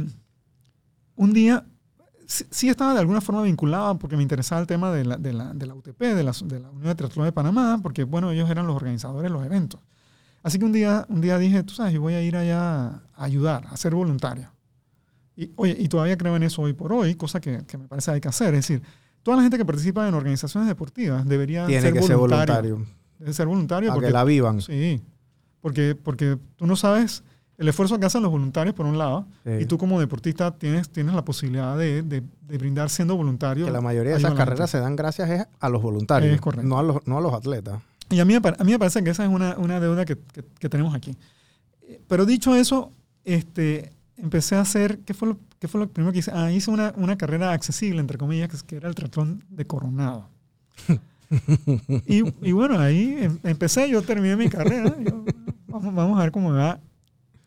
un 1.15 1.33
día, 1.33 1.65
sí, 2.27 2.45
sí 2.51 2.69
estaba 2.69 2.93
de 2.93 2.99
alguna 2.99 3.21
forma 3.21 3.41
vinculado 3.41 3.97
porque 3.97 4.17
me 4.17 4.23
interesaba 4.23 4.61
el 4.61 4.67
tema 4.67 4.91
de 4.91 5.05
la, 5.05 5.17
de 5.17 5.33
la, 5.33 5.53
de 5.53 5.65
la 5.65 5.73
UTP, 5.73 5.99
de 5.99 6.23
la, 6.23 6.31
de 6.31 6.59
la 6.59 6.69
Unión 6.69 6.87
de 6.87 6.95
Triatlón 6.95 7.25
de 7.25 7.31
Panamá, 7.31 7.79
porque, 7.81 8.03
bueno, 8.03 8.31
ellos 8.31 8.49
eran 8.49 8.67
los 8.67 8.75
organizadores 8.75 9.31
de 9.31 9.35
los 9.35 9.45
eventos. 9.45 9.79
Así 10.45 10.59
que 10.59 10.65
un 10.65 10.71
día, 10.71 11.05
un 11.09 11.21
día 11.21 11.37
dije, 11.39 11.63
tú 11.63 11.73
sabes, 11.73 11.91
yo 11.93 12.01
voy 12.01 12.13
a 12.13 12.21
ir 12.21 12.37
allá 12.37 12.87
a 12.87 13.01
ayudar, 13.15 13.65
a 13.71 13.75
ser 13.77 13.95
voluntario. 13.95 14.51
Y, 15.35 15.49
oye, 15.55 15.75
y 15.79 15.87
todavía 15.87 16.15
creo 16.17 16.35
en 16.35 16.43
eso 16.43 16.61
hoy 16.61 16.73
por 16.73 16.93
hoy, 16.93 17.15
cosa 17.15 17.39
que, 17.41 17.63
que 17.65 17.77
me 17.79 17.87
parece 17.87 18.11
hay 18.11 18.21
que 18.21 18.27
hacer. 18.27 18.53
Es 18.53 18.67
decir, 18.67 18.83
toda 19.23 19.37
la 19.37 19.43
gente 19.43 19.57
que 19.57 19.65
participa 19.65 20.07
en 20.07 20.13
organizaciones 20.13 20.69
deportivas 20.69 21.25
debería 21.27 21.65
Tiene 21.65 21.81
ser 21.81 21.93
que 21.93 22.03
ser 22.03 22.15
voluntario. 22.17 22.75
voluntario. 22.75 22.95
Debe 23.17 23.33
ser 23.33 23.47
voluntario 23.47 23.87
Para 23.89 23.95
porque 23.95 24.07
que 24.07 24.13
la 24.13 24.23
vivan. 24.23 24.61
Sí, 24.61 25.01
porque, 25.61 25.95
porque 25.95 26.37
tú 26.57 26.67
no 26.67 26.75
sabes 26.75 27.23
el 27.57 27.67
esfuerzo 27.69 27.97
que 27.99 28.05
hacen 28.05 28.21
los 28.21 28.29
voluntarios 28.31 28.75
por 28.75 28.85
un 28.85 28.97
lado, 28.99 29.25
Sí. 29.45 29.51
y 29.61 29.65
tú 29.65 29.77
como 29.79 29.99
deportista 29.99 30.51
tienes, 30.51 30.89
tienes 30.89 31.15
la 31.15 31.25
posibilidad 31.25 31.75
de, 31.77 32.03
de- 32.03 32.21
de 32.41 32.57
brindar 32.59 32.89
siendo 32.91 33.15
voluntario. 33.17 33.65
Que 33.65 33.71
la 33.71 33.81
mayoría 33.81 34.11
de 34.11 34.19
esas 34.19 34.33
a 34.33 34.35
carreras 34.35 34.69
se 34.69 34.77
dan 34.79 34.95
gracias 34.95 35.47
a 35.59 35.69
los 35.69 35.81
voluntarios, 35.81 36.35
Es 36.35 36.39
correcto. 36.41 36.67
no 36.67 36.77
a 36.77 36.83
los, 36.83 37.07
no 37.07 37.17
a 37.17 37.21
los 37.21 37.33
atletas. 37.33 37.81
Y 38.09 38.19
a 38.19 38.25
mí, 38.25 38.35
a 38.35 38.39
mí 38.63 38.71
me 38.71 38.79
parece 38.79 39.03
que 39.03 39.09
esa 39.09 39.23
es 39.25 39.29
una, 39.29 39.57
una 39.57 39.79
deuda 39.79 40.05
que, 40.05 40.17
que- 40.17 40.43
que 40.59 40.69
tenemos 40.69 40.93
aquí. 40.93 41.15
Eh, 41.83 42.01
Pero 42.07 42.25
dicho 42.25 42.55
eso, 42.55 42.91
este, 43.23 43.91
empecé 44.17 44.55
a 44.55 44.61
hacer, 44.61 44.99
¿qué 44.99 45.13
fue 45.13 45.29
lo, 45.29 45.39
qué 45.59 45.67
fue 45.67 45.79
lo 45.81 45.87
primero 45.89 46.13
que 46.13 46.19
hice? 46.19 46.31
Ah, 46.33 46.51
hice 46.51 46.69
una, 46.71 46.93
una 46.97 47.17
carrera 47.17 47.51
accesible, 47.51 47.99
entre 47.99 48.17
comillas, 48.17 48.63
que, 48.63 48.75
era 48.75 48.87
el 48.87 48.95
triatlón 48.95 49.43
de 49.49 49.65
Coronado. 49.65 50.29
y, 52.05 52.23
y 52.47 52.51
bueno, 52.51 52.79
ahí 52.79 53.15
em- 53.19 53.39
empecé, 53.43 53.89
yo 53.89 54.01
terminé 54.01 54.35
mi 54.35 54.49
carrera. 54.49 54.95
yo, 54.99 55.25
vamos, 55.67 55.93
vamos 55.95 56.19
a 56.19 56.23
ver 56.23 56.31
cómo 56.31 56.51
me 56.51 56.57
va. 56.59 56.79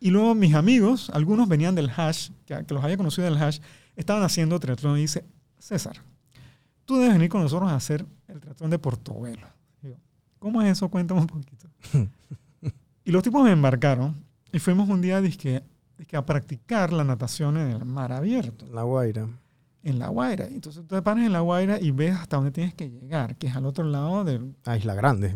Y 0.01 0.11
luego 0.11 0.35
mis 0.35 0.53
amigos, 0.53 1.09
algunos 1.13 1.47
venían 1.47 1.75
del 1.75 1.89
hash, 1.95 2.29
que, 2.45 2.65
que 2.65 2.73
los 2.73 2.83
había 2.83 2.97
conocido 2.97 3.25
del 3.25 3.41
hash, 3.41 3.59
estaban 3.95 4.23
haciendo 4.23 4.59
triatlón 4.59 4.97
y 4.97 5.01
dice, 5.01 5.25
César, 5.57 5.97
tú 6.85 6.97
debes 6.97 7.13
venir 7.13 7.29
con 7.29 7.41
nosotros 7.41 7.69
a 7.71 7.75
hacer 7.75 8.05
el 8.27 8.39
triatlón 8.39 8.69
de 8.69 8.79
Portobelo. 8.79 9.47
¿Cómo 10.39 10.61
es 10.61 10.71
eso? 10.71 10.89
Cuéntame 10.89 11.21
un 11.21 11.27
poquito. 11.27 11.67
y 13.05 13.11
los 13.11 13.23
tipos 13.23 13.43
me 13.43 13.51
embarcaron 13.51 14.15
y 14.51 14.59
fuimos 14.59 14.89
un 14.89 15.01
día 15.01 15.21
dizque, 15.21 15.63
dizque 15.97 16.17
a 16.17 16.25
practicar 16.25 16.91
la 16.93 17.03
natación 17.03 17.57
en 17.57 17.69
el 17.71 17.85
mar 17.85 18.11
abierto, 18.11 18.65
La 18.73 18.83
Guaira. 18.83 19.27
en 19.83 19.99
La 19.99 20.07
Guaira. 20.09 20.45
Entonces 20.47 20.81
tú 20.87 20.95
te 20.95 21.01
paras 21.01 21.25
en 21.25 21.33
La 21.33 21.39
Guaira 21.41 21.79
y 21.79 21.91
ves 21.91 22.15
hasta 22.15 22.37
dónde 22.37 22.51
tienes 22.51 22.73
que 22.73 22.89
llegar, 22.89 23.35
que 23.37 23.47
es 23.47 23.55
al 23.55 23.65
otro 23.65 23.83
lado 23.85 24.23
del... 24.23 24.55
Ah, 24.65 24.75
Isla 24.77 24.95
Grande. 24.95 25.35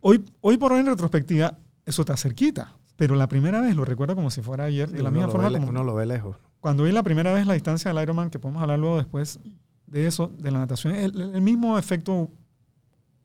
hoy, 0.00 0.24
hoy 0.40 0.56
por 0.56 0.72
hoy 0.72 0.80
en 0.80 0.86
retrospectiva, 0.86 1.56
eso 1.86 2.02
está 2.02 2.16
cerquita. 2.16 2.74
Pero 2.96 3.14
la 3.14 3.28
primera 3.28 3.60
vez 3.60 3.76
lo 3.76 3.84
recuerdo 3.84 4.16
como 4.16 4.30
si 4.30 4.42
fuera 4.42 4.64
ayer, 4.64 4.90
de 4.90 5.02
la 5.02 5.10
misma 5.10 5.28
forma 5.28 5.48
ve 5.48 5.58
como 5.58 5.68
Uno 5.70 5.84
lo 5.84 5.94
ve 5.94 6.04
lejos. 6.04 6.36
cuando 6.60 6.82
vi 6.82 6.90
la 6.90 7.04
primera 7.04 7.32
vez 7.32 7.46
la 7.46 7.54
distancia 7.54 7.92
del 7.92 8.02
Ironman, 8.02 8.28
que 8.30 8.40
podemos 8.40 8.60
hablar 8.60 8.78
luego 8.80 8.96
después 8.96 9.38
de 9.86 10.06
eso, 10.06 10.32
de 10.36 10.50
la 10.50 10.58
natación, 10.58 10.94
el, 10.96 11.18
el 11.34 11.40
mismo 11.40 11.78
efecto, 11.78 12.28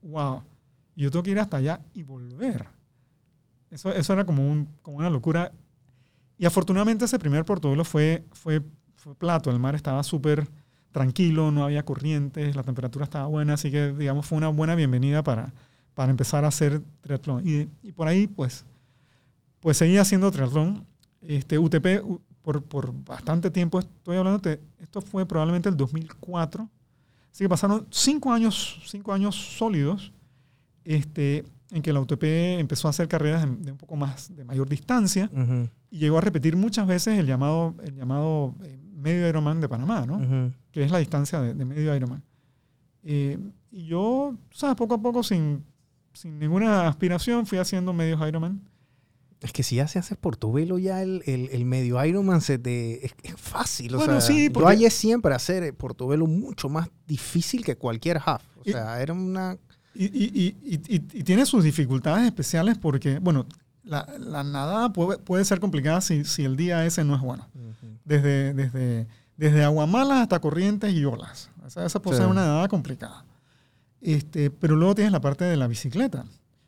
wow, 0.04 0.43
yo 0.95 1.10
tengo 1.12 1.24
que 1.24 1.32
ir 1.32 1.39
hasta 1.39 1.58
allá 1.58 1.82
y 1.93 2.04
volver. 2.04 2.68
Eso, 3.72 3.91
eso 3.91 4.14
era 4.14 4.26
como, 4.26 4.47
un, 4.47 4.68
como 4.82 4.97
una 4.97 5.10
locura. 5.10 5.51
Y 6.38 6.45
afortunadamente 6.45 7.06
ese 7.06 7.20
primer 7.20 7.45
Portobelo 7.45 7.84
fue, 7.84 8.24
fue, 8.32 8.62
fue 8.95 9.16
plato, 9.16 9.49
el 9.49 9.60
mar 9.60 9.76
estaba 9.76 10.04
súper 10.04 10.47
tranquilo, 10.91 11.51
no 11.51 11.64
había 11.64 11.84
corrientes, 11.84 12.56
la 12.56 12.64
temperatura 12.64 13.06
estaba 13.06 13.26
buena, 13.26 13.56
así 13.56 13.72
que 13.72 13.93
digamos 13.93 14.28
fue 14.28 14.38
una 14.38 14.49
buena 14.49 14.76
bienvenida 14.76 15.24
para, 15.24 15.51
para 15.95 16.12
empezar 16.12 16.45
a 16.45 16.49
hacer 16.49 16.82
triatlón. 17.01 17.47
Y, 17.47 17.68
y 17.82 17.91
por 17.91 18.08
ahí 18.08 18.28
pues, 18.28 18.66
pues 19.60 19.78
seguí 19.78 19.97
haciendo 19.97 20.32
triatlón. 20.32 20.86
Este, 21.22 21.58
UTP, 21.58 22.04
por, 22.41 22.62
por 22.64 22.93
bastante 23.06 23.49
tiempo, 23.49 23.80
estoy 23.80 24.18
hablando, 24.18 24.39
de, 24.39 24.60
esto 24.80 25.01
fue 25.01 25.26
probablemente 25.26 25.70
el 25.70 25.78
2004, 25.78 26.70
así 27.34 27.44
que 27.44 27.50
pasaron 27.50 27.86
cinco 27.90 28.32
años, 28.32 28.80
cinco 28.86 29.12
años 29.12 29.36
sólidos 29.36 30.14
este, 30.86 31.44
en 31.72 31.82
que 31.82 31.92
la 31.92 32.00
UTP 32.00 32.24
empezó 32.60 32.88
a 32.88 32.92
hacer 32.92 33.08
carreras 33.08 33.42
de, 33.42 33.72
un 33.72 33.78
poco 33.78 33.96
más, 33.96 34.34
de 34.36 34.46
mayor 34.46 34.70
distancia 34.70 35.30
y 35.90 35.98
llegó 35.98 36.20
a 36.20 36.22
repetir 36.22 36.56
muchas 36.56 36.88
veces 36.88 37.18
el 37.18 37.26
llamado, 37.26 37.74
el 37.84 37.96
llamado 37.96 38.54
eh, 38.64 38.80
medio 38.96 39.28
Ironman 39.28 39.60
de 39.60 39.68
Panamá, 39.68 40.06
¿no? 40.06 40.52
que 40.72 40.84
es 40.84 40.92
la 40.92 41.00
distancia 41.00 41.42
de, 41.42 41.54
de 41.54 41.66
medio 41.66 41.96
Ironman. 41.96 42.24
Eh, 43.04 43.38
y 43.72 43.86
yo, 43.88 44.36
¿sabes? 44.52 44.76
Poco 44.76 44.94
a 44.94 45.02
poco, 45.02 45.24
sin, 45.24 45.64
sin 46.14 46.40
ninguna 46.40 46.88
aspiración, 46.88 47.46
fui 47.46 47.58
haciendo 47.58 47.92
medios 47.92 48.26
Ironman. 48.26 48.62
Es 49.44 49.52
que 49.52 49.62
si 49.62 49.76
ya 49.76 49.88
se 49.88 50.00
hace 50.00 50.16
Portobelo, 50.16 50.80
ya 50.80 51.02
el, 51.04 51.22
el, 51.26 51.50
el 51.52 51.66
medio 51.66 52.04
Ironman 52.04 52.41
se 52.41 52.58
te, 52.58 53.06
es, 53.06 53.14
es 53.24 53.36
fácil. 53.38 53.94
O 53.94 53.98
Bueno, 53.98 54.20
sea, 54.20 54.22
sí, 54.22 54.46
yo 54.46 54.54
porque- 54.54 54.68
hallé 54.70 54.89
siempre 54.89 55.36
hacer 55.36 55.64
eh, 55.64 55.74
Portobelo 55.74 56.26
mucho 56.28 56.70
más 56.70 56.89
difícil 57.06 57.64
que 57.64 57.76
cualquier 57.76 58.20
half. 58.26 58.41
O 58.58 58.62
Y- 58.64 58.72
sea, 58.72 59.02
era 59.02 59.14
una... 59.14 59.58
Y, 59.94 60.06
y, 60.06 60.32
y, 60.34 60.58
y, 60.64 60.96
y- 60.96 61.20
y 61.20 61.24
tiene 61.24 61.46
sus 61.46 61.64
dificultades 61.64 62.26
especiales 62.26 62.78
porque, 62.80 63.20
bueno, 63.20 63.46
la, 63.84 64.08
la 64.18 64.44
nadada 64.44 64.91
puede, 64.94 65.20
puede 65.20 65.44
ser 65.46 65.60
complicada 65.60 66.00
si, 66.02 66.24
si 66.24 66.46
el 66.46 66.56
día 66.56 66.84
ese 66.86 67.04
no 67.04 67.14
es 67.16 67.22
bueno. 67.22 67.48
Desde, 68.06 68.54
desde, 68.54 69.08
desde 69.38 69.64
aguamalas 69.64 70.20
hasta 70.22 70.39
corrientes 70.39 70.94
y 70.94 71.04
olas. 71.06 71.50
O 71.66 71.70
sea, 71.70 71.86
esa 71.86 72.02
puede 72.02 72.18
Sí. 72.18 72.24
ser 72.24 72.32
una 72.32 72.41
nadada 72.46 72.68
complicada. 72.70 73.26
Este, 74.02 74.50
pero 74.52 74.76
luego 74.76 74.96
tienes 74.96 75.12
la 75.12 75.22
parte 75.22 75.44
de 75.46 75.58
la 75.58 75.68
bicicleta. 75.68 76.26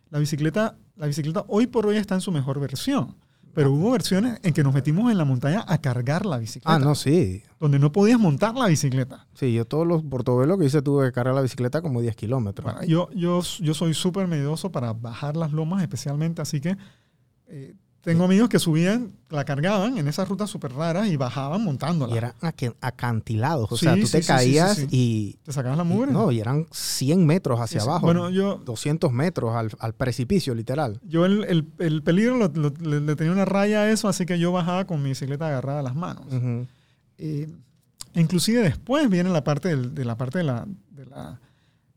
La 0.10 0.20
bicicleta, 0.20 0.78
la 0.96 1.08
bicicleta 1.08 1.46
hoy 1.48 1.68
por 1.68 1.86
hoy 1.86 1.98
está 1.98 2.16
en 2.16 2.22
su 2.22 2.32
mejor 2.32 2.60
versión. 2.60 3.16
Pero 3.56 3.72
hubo 3.72 3.92
versiones 3.92 4.38
en 4.44 4.54
que 4.54 4.64
nos 4.64 4.74
metimos 4.74 5.10
en 5.10 5.18
la 5.18 5.24
montaña 5.24 5.64
a 5.66 5.78
cargar 5.78 6.26
la 6.26 6.38
bicicleta. 6.38 6.76
Ah, 6.76 6.78
no, 6.78 6.94
sí. 6.94 7.42
Donde 7.58 7.80
no 7.80 7.90
podías 7.90 8.20
montar 8.20 8.54
la 8.54 8.68
bicicleta. 8.68 9.28
Sí, 9.34 9.54
yo 9.54 9.64
todos 9.64 9.88
los 9.88 10.04
Portobelo 10.04 10.58
que 10.58 10.66
hice 10.66 10.82
tuve 10.82 11.06
que 11.06 11.14
cargar 11.14 11.36
la 11.36 11.42
bicicleta 11.42 11.82
como 11.82 12.02
10 12.02 12.18
kilómetros. 12.18 12.66
Bueno, 12.66 12.86
yo, 12.86 13.10
yo, 13.16 13.42
yo 13.62 13.74
soy 13.74 13.94
súper 13.94 14.28
medidoso 14.28 14.74
para 14.74 14.92
bajar 14.92 15.38
las 15.38 15.54
lomas 15.54 15.82
especialmente, 15.82 16.42
así 16.42 16.60
que 16.60 16.76
eh, 17.48 17.76
tengo 18.06 18.24
amigos 18.24 18.48
que 18.50 18.60
subían, 18.60 19.12
la 19.30 19.44
cargaban 19.44 19.98
en 19.98 20.08
esas 20.08 20.30
rutas 20.30 20.50
súper 20.50 20.72
raras 20.74 21.08
y 21.08 21.18
bajaban 21.18 21.62
montándola. 21.64 22.14
y 22.14 22.18
eran 22.18 22.34
acantilados. 22.82 23.72
O 23.72 23.78
Sí, 23.78 23.86
sea, 23.86 23.96
tú 23.96 24.06
sí, 24.06 24.12
te 24.14 24.22
caías 24.24 24.78
sí, 24.78 24.88
y... 24.92 25.34
¿Te 25.44 25.52
sacabas 25.52 25.78
la 25.78 25.84
mugre? 25.84 26.12
No, 26.12 26.32
y 26.32 26.40
eran 26.40 26.68
100 26.72 27.26
metros 27.26 27.60
hacia 27.60 27.82
abajo. 27.82 28.06
Bueno, 28.06 28.30
yo, 28.30 28.62
200 28.64 29.12
metros 29.12 29.56
al, 29.56 29.72
al 29.80 29.94
precipicio, 29.94 30.56
literal. 30.56 31.00
yo 31.04 31.26
el, 31.26 31.44
el- 31.46 31.68
el 31.80 32.04
peligro 32.04 32.38
lo- 32.38 32.48
lo- 32.50 32.74
le, 32.82 33.02
le 33.02 33.16
tenía 33.16 33.34
una 33.34 33.46
raya 33.46 33.82
a 33.82 33.90
eso, 33.92 34.08
así 34.08 34.26
que 34.26 34.40
yo 34.40 34.52
bajaba 34.52 34.86
con 34.86 35.02
mi 35.02 35.10
bicicleta 35.10 35.48
agarrada 35.48 35.80
a 35.80 35.84
las 35.84 35.96
manos. 35.96 36.26
Eh, 37.18 37.50
inclusive 38.14 38.62
después 38.62 39.10
viene 39.10 39.30
la 39.30 39.44
parte, 39.44 39.70
del- 39.70 39.94
de, 39.96 40.06
la, 40.06 40.16
parte 40.18 40.38
de, 40.40 40.44
la, 40.44 40.66
de, 40.92 41.06
la, 41.06 41.40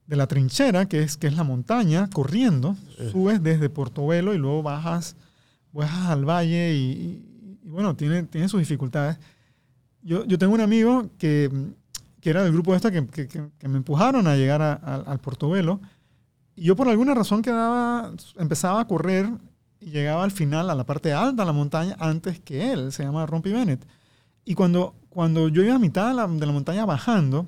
de 0.06 0.16
la 0.16 0.26
trinchera, 0.26 0.86
que 0.86 1.02
es, 1.02 1.16
que 1.16 1.26
es 1.26 1.36
la 1.36 1.44
montaña, 1.44 2.08
corriendo. 2.10 2.76
Eh. 2.98 3.10
Subes 3.12 3.42
desde 3.42 3.68
Portobelo 3.68 4.34
y 4.34 4.38
luego 4.38 4.62
bajas, 4.62 5.16
al 5.86 6.24
valle 6.24 6.74
y, 6.74 7.60
bueno, 7.64 7.94
tiene, 7.96 8.22
tiene 8.24 8.48
sus 8.48 8.60
dificultades. 8.60 9.18
Yo, 10.02 10.24
yo 10.24 10.38
tengo 10.38 10.54
un 10.54 10.60
amigo 10.60 11.10
que, 11.18 11.50
que 12.20 12.30
era 12.30 12.42
del 12.42 12.52
grupo 12.52 12.74
este 12.74 12.90
que, 12.92 13.06
que- 13.06 13.28
que- 13.28 13.68
me 13.68 13.76
empujaron 13.78 14.26
a 14.26 14.36
llegar 14.36 14.62
a- 14.62 14.72
a- 14.74 14.96
al 15.06 15.18
Portobelo 15.20 15.80
y 16.56 16.62
yo 16.64 16.76
por 16.76 16.88
alguna 16.88 17.14
razón 17.14 17.42
quedaba, 17.42 18.12
empezaba 18.38 18.80
a 18.80 18.86
correr 18.86 19.28
y 19.80 19.90
llegaba 19.90 20.24
al 20.24 20.30
final, 20.32 20.70
a 20.70 20.74
la 20.74 20.84
parte 20.84 21.12
alta 21.12 21.42
de 21.42 21.46
la 21.46 21.52
montaña, 21.52 21.96
antes 22.00 22.40
que 22.40 22.72
él. 22.72 22.90
Se 22.92 23.04
llama 23.04 23.26
Rompy 23.26 23.52
Bennett. 23.52 23.86
Y 24.44 24.54
cuando, 24.54 24.94
cuando 25.08 25.48
yo 25.48 25.62
iba 25.62 25.74
a 25.76 25.78
mitad 25.78 26.08
de 26.08 26.14
la 26.46 26.52
montaña 26.52 26.84
bajando, 26.86 27.46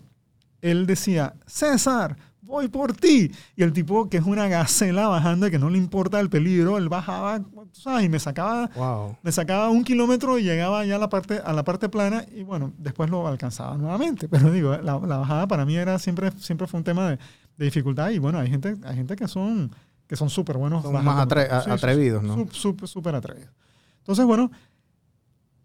él 0.61 0.87
decía, 0.87 1.35
César, 1.47 2.16
voy 2.51 2.68
por 2.68 2.92
ti. 2.92 3.32
Y 3.57 3.62
el 3.62 3.72
tipo, 3.72 4.09
que 4.11 4.18
es 4.18 4.24
una 4.24 4.46
gacela 4.48 5.09
bajando 5.09 5.46
y 5.46 5.51
que 5.51 5.59
no 5.59 5.70
le 5.70 5.78
importa 5.78 6.20
el 6.20 6.28
peligro, 6.28 6.76
él 6.76 6.88
bajaba, 6.90 7.40
¿sabes? 7.72 8.05
Y 8.05 8.09
me 8.11 8.18
sacaba, 8.18 8.68
Wow. 8.76 9.16
me 9.22 9.32
sacaba 9.32 9.70
un 9.70 9.84
kilómetro 9.84 10.38
y 10.38 10.42
llegaba 10.42 10.84
ya 10.84 10.96
a 10.96 10.98
la 10.98 11.09
parte, 11.09 11.40
a 11.42 11.53
la 11.55 11.64
parte 11.64 11.88
plana 11.88 12.24
y 12.34 12.42
bueno, 12.42 12.72
después 12.76 13.09
lo 13.09 13.26
alcanzaba 13.26 13.76
nuevamente. 13.78 14.28
Pero 14.30 14.51
digo, 14.53 14.76
la, 14.76 14.98
la 14.98 15.16
bajada 15.18 15.46
para 15.46 15.64
mí 15.64 15.76
era 15.76 15.98
siempre, 15.98 16.30
siempre 16.38 16.66
fue 16.66 16.78
un 16.78 16.84
tema 16.84 17.09
de, 17.11 17.16
de 17.57 17.64
dificultad 17.64 18.11
y 18.11 18.18
bueno, 18.18 18.38
hay 18.38 18.51
gente, 18.51 18.76
hay 18.84 18.96
gente 18.96 19.16
que 19.16 19.26
son 19.28 19.70
que 20.07 20.16
son 20.16 20.28
súper 20.28 20.59
buenos. 20.59 20.82
Son 20.82 20.92
más 21.05 21.28
atre- 21.28 21.62
Sí, 21.64 21.70
atrevidos, 21.70 22.22
¿no? 22.24 22.34
Súper, 22.34 22.55
súper, 22.55 22.88
súper 22.88 23.14
atrevidos. 23.14 23.51
Entonces, 23.98 24.26
bueno, 24.26 24.51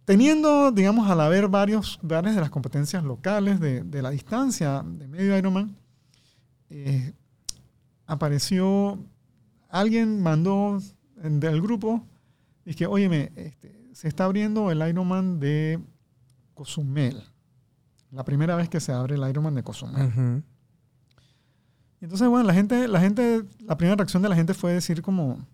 teniendo, 0.05 0.71
digamos, 0.71 1.09
al 1.09 1.19
haber 1.21 1.47
varios, 1.47 1.99
varias 2.01 2.35
de 2.35 2.41
las 2.41 2.49
competencias 2.49 3.03
locales 3.03 3.59
de, 3.59 3.81
de 3.83 4.01
la 4.01 4.11
distancia 4.11 4.83
de 4.85 5.07
medio 5.07 5.37
Ironman, 5.37 5.75
eh, 6.69 7.13
apareció, 8.05 8.99
alguien 9.69 10.21
mandó 10.21 10.79
del 11.15 11.61
grupo, 11.61 12.05
y 12.65 12.73
que, 12.73 12.87
óyeme, 12.87 13.31
este, 13.35 13.89
se 13.93 14.07
está 14.07 14.25
abriendo 14.25 14.71
el 14.71 14.87
Ironman 14.87 15.39
de 15.39 15.79
Cozumel. 16.53 17.23
La 18.11 18.23
primera 18.23 18.55
vez 18.55 18.69
que 18.69 18.79
se 18.79 18.91
abre 18.91 19.15
el 19.15 19.29
Ironman 19.29 19.55
de 19.55 19.63
Cozumel. 19.63 20.43
Entonces, 22.01 22.27
bueno, 22.27 22.45
la 22.45 22.53
gente, 22.53 22.87
la 22.87 22.99
gente, 22.99 23.43
la 23.59 23.77
primera 23.77 23.95
reacción 23.95 24.21
de 24.21 24.29
la 24.29 24.35
gente 24.35 24.53
fue 24.53 24.73
decir 24.73 25.01
como, 25.01 25.45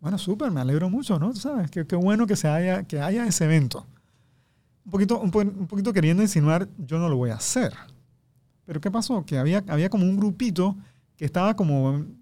bueno, 0.00 0.18
súper, 0.18 0.50
me 0.50 0.60
alegro 0.60 0.88
mucho, 0.88 1.18
¿no? 1.18 1.32
Tú 1.32 1.40
sabes, 1.40 1.70
qué, 1.70 1.86
qué 1.86 1.96
bueno 1.96 2.26
que, 2.26 2.36
se 2.36 2.48
haya, 2.48 2.82
que 2.84 3.00
haya 3.00 3.26
ese 3.26 3.44
evento. 3.44 3.86
Un 4.84 4.90
poquito, 4.90 5.20
un, 5.20 5.30
un 5.34 5.66
poquito 5.66 5.92
queriendo 5.92 6.22
insinuar, 6.22 6.68
yo 6.78 6.98
no 6.98 7.08
lo 7.08 7.16
voy 7.16 7.30
a 7.30 7.34
hacer. 7.34 7.74
Pero 8.70 8.80
¿qué 8.80 8.88
pasó? 8.88 9.26
Que 9.26 9.36
había, 9.36 9.64
había 9.66 9.90
como 9.90 10.04
un 10.04 10.16
grupito 10.16 10.76
que 11.16 11.24
estaba 11.24 11.56
como 11.56 11.90
en 11.92 12.16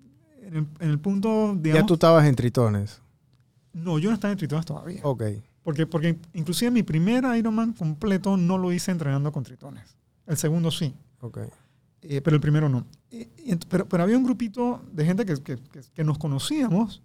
el, 0.51 0.67
en 0.81 0.89
el 0.89 0.99
punto, 0.99 1.53
Ya 1.57 1.61
digamos... 1.61 1.87
tú 1.89 1.93
estabas 1.93 2.25
en 2.27 2.35
tritones. 2.37 3.03
No, 3.75 3.99
yo 3.99 4.09
no 4.09 4.15
estaba 4.15 4.33
en 4.33 4.39
tritones 4.39 4.65
todavía. 4.65 5.01
Ok. 5.03 5.25
Porque, 5.63 5.87
porque 5.87 6.17
inclusive 6.33 6.71
mi 6.71 6.83
primer 6.83 7.23
Ironman 7.37 7.75
completo 7.75 8.39
no 8.39 8.57
lo 8.57 8.73
hice 8.73 8.91
entrenando 8.91 9.31
con 9.31 9.45
tritones. 9.45 9.95
El 10.27 10.39
segundo 10.39 10.71
sí. 10.71 10.95
Ok. 11.21 11.37
Eh, 12.01 12.23
pero 12.23 12.35
el 12.37 12.41
primero 12.41 12.71
no. 12.71 12.87
Eh, 13.11 13.29
pero, 13.69 13.87
pero 13.87 14.05
había 14.05 14.17
un 14.17 14.25
grupito 14.25 14.81
de 14.91 15.05
gente 15.05 15.27
que, 15.27 15.35
que- 15.43 15.59
que- 15.59 15.83
que 15.95 16.03
nos 16.03 16.17
conocíamos, 16.17 17.03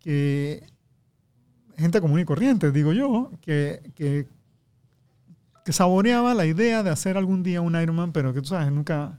que 0.00 0.66
gente 1.76 2.00
común 2.00 2.18
y 2.18 2.24
corriente, 2.24 2.72
digo 2.72 2.92
yo, 2.92 3.30
que, 3.40 3.92
que, 5.64 5.72
saboreaba 5.72 6.34
la 6.34 6.46
idea 6.46 6.82
de 6.82 6.90
hacer 6.90 7.16
algún 7.16 7.42
día 7.42 7.60
un 7.60 7.80
Ironman, 7.80 8.12
pero 8.12 8.32
que 8.32 8.40
tú 8.40 8.48
sabes, 8.48 8.70
nunca, 8.70 9.18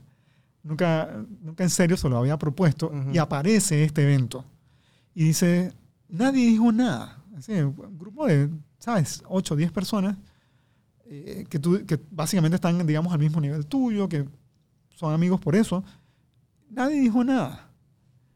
nunca, 0.62 1.24
nunca 1.40 1.64
en 1.64 1.70
serio 1.70 1.96
se 1.96 2.08
lo 2.08 2.16
había 2.16 2.38
propuesto. 2.38 2.92
Y 3.12 3.18
aparece 3.18 3.84
este 3.84 4.02
evento. 4.02 4.44
Y 5.14 5.24
dice, 5.24 5.72
nadie 6.08 6.46
dijo 6.46 6.72
nada. 6.72 7.22
Así, 7.36 7.52
un 7.52 7.98
grupo 7.98 8.26
de, 8.26 8.50
¿sabes? 8.78 9.22
8 9.26 9.54
o 9.54 9.56
10 9.56 9.72
personas 9.72 10.16
eh, 11.06 11.46
que, 11.48 11.58
tú, 11.58 11.84
que 11.86 12.00
básicamente 12.10 12.56
están, 12.56 12.86
digamos, 12.86 13.12
al 13.12 13.18
mismo 13.18 13.40
nivel 13.40 13.66
tuyo, 13.66 14.08
que 14.08 14.26
son 14.90 15.12
amigos 15.12 15.40
por 15.40 15.54
eso. 15.54 15.84
Nadie 16.70 17.00
dijo 17.00 17.22
nada. 17.22 17.70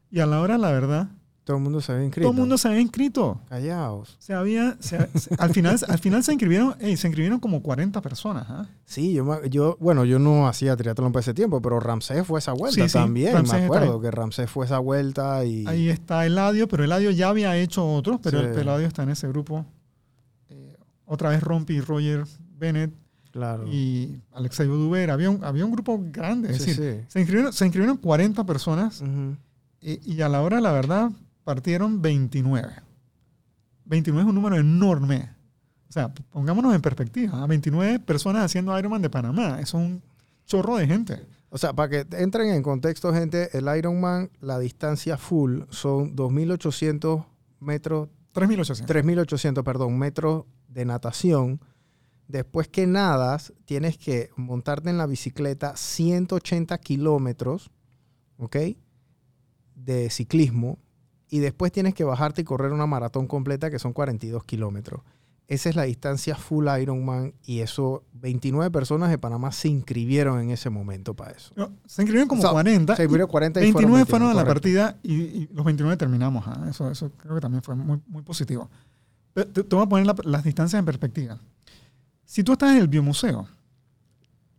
Y 0.09 0.19
a 0.19 0.25
la 0.25 0.39
hora, 0.39 0.57
la 0.57 0.71
verdad, 0.71 1.09
Todo 1.43 1.57
el 1.57 1.63
mundo 1.63 1.81
se 1.81 1.91
había 1.91 2.05
inscrito. 2.05 2.27
Todo 2.27 2.33
el 2.35 2.39
mundo 2.39 2.57
se 2.57 2.67
había 2.67 2.81
inscrito. 2.81 3.41
Callaos. 3.49 4.15
Se 4.19 4.33
había, 4.33 4.77
se- 4.79 5.09
al, 5.39 5.51
final, 5.51 5.75
al 5.87 5.97
final 5.97 6.23
se 6.23 6.33
inscribieron, 6.33 6.75
se 6.79 6.89
inscribieron 6.91 7.39
como 7.39 7.63
40 7.63 7.99
personas. 8.01 8.45
¿ah? 8.47 8.67
Sí, 8.85 9.13
yo, 9.13 9.43
yo, 9.45 9.75
bueno, 9.79 10.05
yo 10.05 10.19
no 10.19 10.47
hacía 10.47 10.75
triatlón 10.77 11.11
por 11.11 11.21
ese 11.21 11.33
tiempo, 11.33 11.59
pero 11.61 11.79
Ramsés 11.79 12.25
fue 12.27 12.39
esa 12.39 12.53
vuelta 12.53 12.83
Sí, 12.83 12.87
sí, 12.89 12.93
también. 12.93 13.33
Ramsés 13.33 13.59
me 13.59 13.65
acuerdo 13.65 13.99
que 13.99 14.11
Ramsés 14.11 14.49
fue 14.51 14.65
esa 14.65 14.77
vuelta 14.77 15.43
y. 15.43 15.65
Ahí 15.67 15.89
está 15.89 16.25
Eladio, 16.27 16.67
pero 16.67 16.83
Eladio 16.83 17.09
ya 17.09 17.29
había 17.29 17.57
hecho 17.57 17.85
otros, 17.91 18.19
pero 18.21 18.39
Sí. 18.41 18.45
el 18.45 18.59
Eladio 18.59 18.85
está 18.87 19.01
en 19.03 19.09
ese 19.09 19.27
grupo. 19.27 19.65
Eh, 20.49 20.77
otra 21.05 21.29
vez 21.29 21.41
Rompi 21.41 21.81
Roger 21.81 22.23
Bennett 22.55 22.93
claro. 23.31 23.65
y 23.67 24.15
Alexei 24.31 24.67
Oduber. 24.67 25.09
Había 25.09 25.31
un, 25.31 25.43
había 25.43 25.65
un 25.65 25.71
grupo 25.71 25.99
grande. 26.11 26.51
Es 26.51 26.61
Sí, 26.61 26.69
decir, 26.69 26.97
sí. 27.01 27.05
Se, 27.07 27.19
inscribieron, 27.19 27.51
se 27.51 27.65
inscribieron 27.65 27.97
40 27.97 28.45
personas 28.45 29.01
y 29.81 30.21
a 30.21 30.29
la 30.29 30.41
hora, 30.43 30.61
la 30.61 30.71
verdad, 30.71 31.09
partieron 31.43 32.01
29. 32.01 32.73
29 33.85 34.21
es 34.21 34.29
un 34.29 34.35
número 34.35 34.57
enorme. 34.57 35.29
O 35.89 35.91
sea, 35.91 36.13
pongámonos 36.13 36.73
en 36.73 36.81
perspectiva. 36.81 37.43
¿ah? 37.43 37.47
29 37.47 37.99
personas 37.99 38.45
haciendo 38.45 38.77
Ironman 38.77 39.01
de 39.01 39.09
Panamá. 39.09 39.59
Eso 39.59 39.79
es 39.79 39.85
un 39.85 40.01
chorro 40.45 40.77
de 40.77 40.87
gente. 40.87 41.25
O 41.49 41.57
sea, 41.57 41.73
para 41.73 41.89
que 41.89 42.17
entren 42.17 42.49
en 42.49 42.63
contexto, 42.63 43.13
gente, 43.13 43.49
el 43.57 43.67
Ironman, 43.77 44.29
la 44.39 44.57
distancia 44.57 45.17
full 45.17 45.63
son 45.69 46.15
2.800 46.15 47.25
metros 47.59 48.09
3.800. 48.33 48.85
3.800, 48.85 49.63
perdón, 49.63 49.97
metros 49.97 50.45
de 50.67 50.85
natación. 50.85 51.59
Después 52.27 52.69
que 52.69 52.87
nadas, 52.87 53.53
tienes 53.65 53.97
que 53.97 54.29
montarte 54.37 54.89
en 54.89 54.97
la 54.97 55.05
bicicleta 55.05 55.75
180 55.75 56.77
kilómetros, 56.77 57.71
¿ok? 58.37 58.57
De 59.75 60.09
ciclismo. 60.09 60.79
Y 61.31 61.39
después 61.39 61.71
tienes 61.71 61.95
que 61.95 62.03
bajarte 62.03 62.41
y 62.41 62.43
correr 62.43 62.71
una 62.73 62.85
maratón 62.85 63.25
completa 63.25 63.71
que 63.71 63.79
son 63.79 63.93
42 63.93 64.43
kilómetros. 64.43 65.01
Esa 65.47 65.69
es 65.69 65.75
la 65.75 65.83
distancia 65.83 66.35
full 66.35 66.67
Ironman 66.81 67.33
y 67.43 67.59
eso, 67.59 68.03
29 68.13 68.69
personas 68.71 69.09
de 69.09 69.17
Panamá 69.17 69.51
se 69.51 69.67
inscribieron 69.67 70.39
en 70.39 70.51
ese 70.51 70.69
momento 70.69 71.13
para 71.13 71.31
eso. 71.31 71.53
Se 71.87 72.03
inscribieron 72.03 72.27
como 72.29 72.39
O 72.39 72.43
sea, 72.43 72.51
40. 72.51 72.95
Se 72.95 73.01
inscribieron 73.03 73.27
40 73.29 73.59
y 73.59 73.63
29 73.63 73.89
fueron, 74.05 74.07
fueron 74.07 74.27
a 74.29 74.33
la 74.33 74.43
29, 74.43 74.53
partida 74.53 74.99
y, 75.03 75.13
y 75.43 75.49
los 75.53 75.65
29 75.65 75.97
terminamos. 75.97 76.45
¿ah? 76.47 76.67
Eso, 76.69 76.89
eso 76.91 77.11
creo 77.17 77.35
que 77.35 77.41
también 77.41 77.63
fue 77.63 77.75
muy, 77.75 77.99
muy 78.07 78.21
positivo. 78.21 78.69
Pero 79.33 79.49
Te, 79.49 79.63
te 79.63 79.75
voy 79.75 79.85
a 79.85 79.89
poner 79.89 80.05
la- 80.05 80.15
las 80.23 80.43
distancias 80.43 80.79
en 80.79 80.85
perspectiva. 80.85 81.37
Si 82.25 82.43
tú 82.43 82.53
estás 82.53 82.71
en 82.71 82.77
el 82.77 82.87
biomuseo 82.87 83.47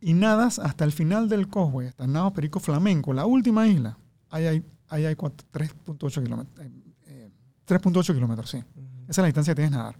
y 0.00 0.12
nadas 0.14 0.58
hasta 0.58 0.84
el 0.84 0.92
final 0.92 1.28
del 1.28 1.48
Causeway, 1.48 1.88
hasta 1.88 2.04
el 2.04 2.12
Nado 2.12 2.32
Perico 2.32 2.60
Flamenco, 2.60 3.12
la 3.14 3.24
última 3.24 3.66
isla, 3.68 3.96
ahí 4.30 4.46
hay, 4.46 4.62
ahí 4.92 5.04
hay 5.06 5.14
cuatro- 5.16 5.46
3.8 5.52 6.22
kilómetros. 6.22 6.58
eh, 6.66 6.70
eh, 7.06 7.30
3.8 7.66 8.14
kilómetros, 8.14 8.50
sí. 8.50 8.58
Esa 8.58 8.64
es 9.08 9.18
la 9.18 9.26
distancia 9.26 9.52
que 9.52 9.56
tienes 9.56 9.72
que 9.72 9.76
nadar. 9.78 9.96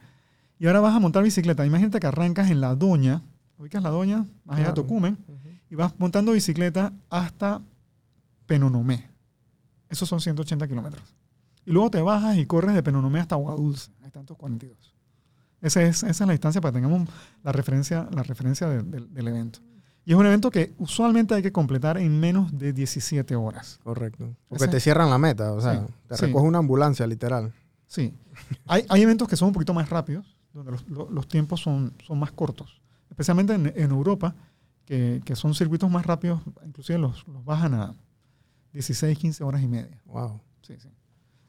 Y 0.59 0.67
ahora 0.67 0.81
vas 0.81 0.95
a 0.95 1.01
montar 1.01 1.23
bicicleta. 1.25 1.67
Imagínate 1.67 1.99
que 1.99 2.07
arrancas 2.07 2.51
en 2.51 2.61
La 2.61 2.75
Doña, 2.77 3.23
ubicas 3.59 3.83
La 3.83 3.91
Doña, 3.91 4.27
más 4.45 4.59
allá 4.59 4.69
de. 4.69 4.75
Tocumen, 4.75 5.19
Ujú. 5.27 5.39
y 5.71 5.75
vas 5.75 5.93
montando 5.99 6.33
bicicleta 6.33 6.93
hasta 7.11 7.61
Penonomé. 8.47 9.09
Esos 9.89 10.09
son 10.09 10.21
180 10.21 10.67
kilómetros. 10.69 11.03
Y 11.65 11.73
luego 11.73 11.91
te 11.91 12.01
bajas 12.01 12.37
y 12.39 12.47
corres 12.47 12.75
de 12.75 12.83
Penonomé 12.83 13.21
hasta 13.21 13.35
Aguadulce. 13.35 13.91
Hay 14.03 14.11
tantos 14.11 14.37
42. 14.37 14.95
Esa 15.61 15.83
es, 15.83 16.03
esa 16.03 16.09
es 16.11 16.21
la 16.27 16.33
distancia 16.33 16.61
para 16.61 16.73
que 16.73 16.81
tengamos 16.81 17.09
la 17.45 17.53
referencia, 17.53 18.09
la 18.13 18.23
referencia 18.25 18.69
de- 18.69 18.83
de- 18.83 19.07
del 19.07 19.29
evento. 19.29 19.61
Y 20.05 20.13
es 20.13 20.17
un 20.19 20.27
evento 20.27 20.51
que 20.51 20.73
usualmente 20.79 21.35
hay 21.35 21.43
que 21.43 21.53
completar 21.53 21.97
en 21.99 22.19
menos 22.19 22.57
de 22.59 22.73
17 22.73 23.37
horas. 23.37 23.79
Correcto. 23.85 24.35
Porque 24.49 24.65
Ese- 24.65 24.73
te 24.73 24.81
cierran 24.81 25.09
la 25.11 25.19
meta, 25.19 25.53
o 25.53 25.61
sea, 25.61 25.81
Sí, 25.87 25.93
te 26.09 26.17
sí. 26.17 26.27
recoge 26.27 26.47
una 26.47 26.59
ambulancia, 26.59 27.07
literal. 27.07 27.53
Sí. 27.87 28.13
Hay, 28.67 28.85
hay 28.89 29.03
eventos 29.03 29.29
que 29.29 29.37
son 29.37 29.49
un 29.49 29.55
poquito 29.55 29.73
más 29.75 29.89
rápidos, 29.91 30.37
donde 30.53 30.73
los, 30.73 30.89
lo- 30.89 31.09
los 31.11 31.29
tiempos 31.29 31.61
son, 31.61 31.93
son 32.05 32.19
más 32.19 32.33
cortos. 32.33 32.81
Especialmente 33.11 33.55
en, 33.55 33.73
en 33.77 33.91
Europa, 33.91 34.35
que, 34.85 35.21
que 35.25 35.37
son 35.37 35.55
circuitos 35.55 35.89
más 35.91 36.05
rápidos, 36.05 36.41
inclusive 36.67 36.99
los, 36.99 37.27
los 37.29 37.45
bajan 37.45 37.75
a 37.75 37.95
16, 38.73 39.17
15 39.19 39.45
horas 39.45 39.63
y 39.63 39.69
media. 39.69 40.01
Wow. 40.07 40.41
Sí, 40.63 40.75
sí. 40.81 40.89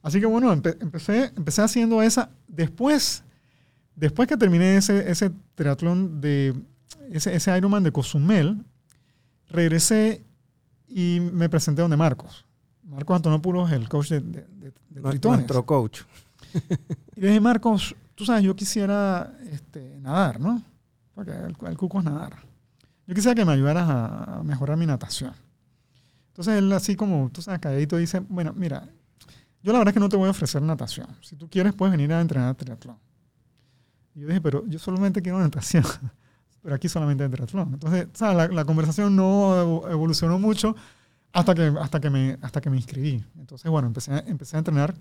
Así 0.03 0.19
que 0.19 0.25
bueno, 0.27 0.53
empe- 0.53 0.77
empecé, 0.81 1.31
empecé 1.35 1.61
haciendo 1.61 2.01
esa. 2.03 2.29
Después, 2.47 3.23
después 3.95 4.27
que 4.27 4.37
terminé 4.37 4.75
ese, 4.77 5.09
ese 5.09 5.31
triatlón 5.55 6.19
de 6.21 6.53
ese, 7.11 7.35
ese 7.35 7.57
Ironman 7.57 7.83
de 7.83 7.91
Cozumel, 7.91 8.63
regresé 9.49 10.23
y 10.87 11.19
me 11.19 11.49
presenté 11.49 11.81
donde 11.81 11.97
Marcos. 11.97 12.45
Marcos 12.83 13.15
Antonopoulos, 13.15 13.71
el 13.71 13.87
coach 13.89 14.09
de, 14.09 14.19
de, 14.21 14.41
de- 14.47 14.73
de 14.89 15.01
tritones. 15.01 15.39
Nuestro 15.39 15.65
coach. 15.65 16.01
Y 17.15 17.21
le 17.21 17.27
dije, 17.29 17.39
Marcos, 17.39 17.95
tú 18.15 18.25
sabes, 18.25 18.43
yo 18.43 18.55
quisiera 18.55 19.33
este, 19.51 19.97
nadar, 19.99 20.39
¿no? 20.39 20.61
Porque 21.15 21.31
el, 21.31 21.55
el 21.67 21.77
cuco 21.77 21.99
es 21.99 22.05
nadar. 22.05 22.37
Yo 23.07 23.15
quisiera 23.15 23.33
que 23.35 23.45
me 23.45 23.53
ayudaras 23.53 23.89
a, 23.89 24.39
a 24.39 24.43
mejorar 24.43 24.77
mi 24.77 24.85
natación. 24.85 25.33
Entonces 26.27 26.55
él 26.57 26.71
así 26.73 26.95
como, 26.95 27.29
tú 27.31 27.41
sabes, 27.41 27.59
calladito 27.59 27.97
dice, 27.97 28.19
bueno, 28.19 28.53
mira, 28.55 28.87
yo 29.61 29.71
la 29.71 29.79
verdad 29.79 29.91
es 29.91 29.93
que 29.95 29.99
no 29.99 30.09
te 30.09 30.17
voy 30.17 30.27
a 30.27 30.31
ofrecer 30.31 30.61
natación. 30.61 31.07
Si 31.21 31.35
tú 31.35 31.49
quieres, 31.49 31.73
puedes 31.73 31.91
venir 31.91 32.11
a 32.13 32.21
entrenar 32.21 32.53
triatlón. 32.55 32.97
Y 34.15 34.21
yo 34.21 34.27
dije, 34.27 34.41
pero 34.41 34.65
yo 34.67 34.77
solamente 34.79 35.21
quiero 35.21 35.39
natación. 35.39 35.83
Pero 36.63 36.73
aquí 36.75 36.89
solamente 36.89 37.23
hay 37.23 37.29
triatlón. 37.29 37.73
Entonces, 37.73 38.07
¿sabes? 38.13 38.35
La, 38.37 38.47
la 38.47 38.65
conversación 38.65 39.15
no 39.15 39.53
evo- 39.61 39.91
evolucionó 39.91 40.39
mucho 40.39 40.75
hasta 41.31 41.53
que, 41.53 41.71
hasta 41.79 41.99
que, 41.99 42.09
me, 42.09 42.37
hasta 42.41 42.61
que 42.61 42.69
me 42.71 42.77
inscribí. 42.77 43.23
Entonces, 43.37 43.69
bueno, 43.69 43.87
empecé, 43.87 44.13
a- 44.13 44.23
empecé 44.25 44.55
a 44.55 44.59
entrenar 44.59 44.95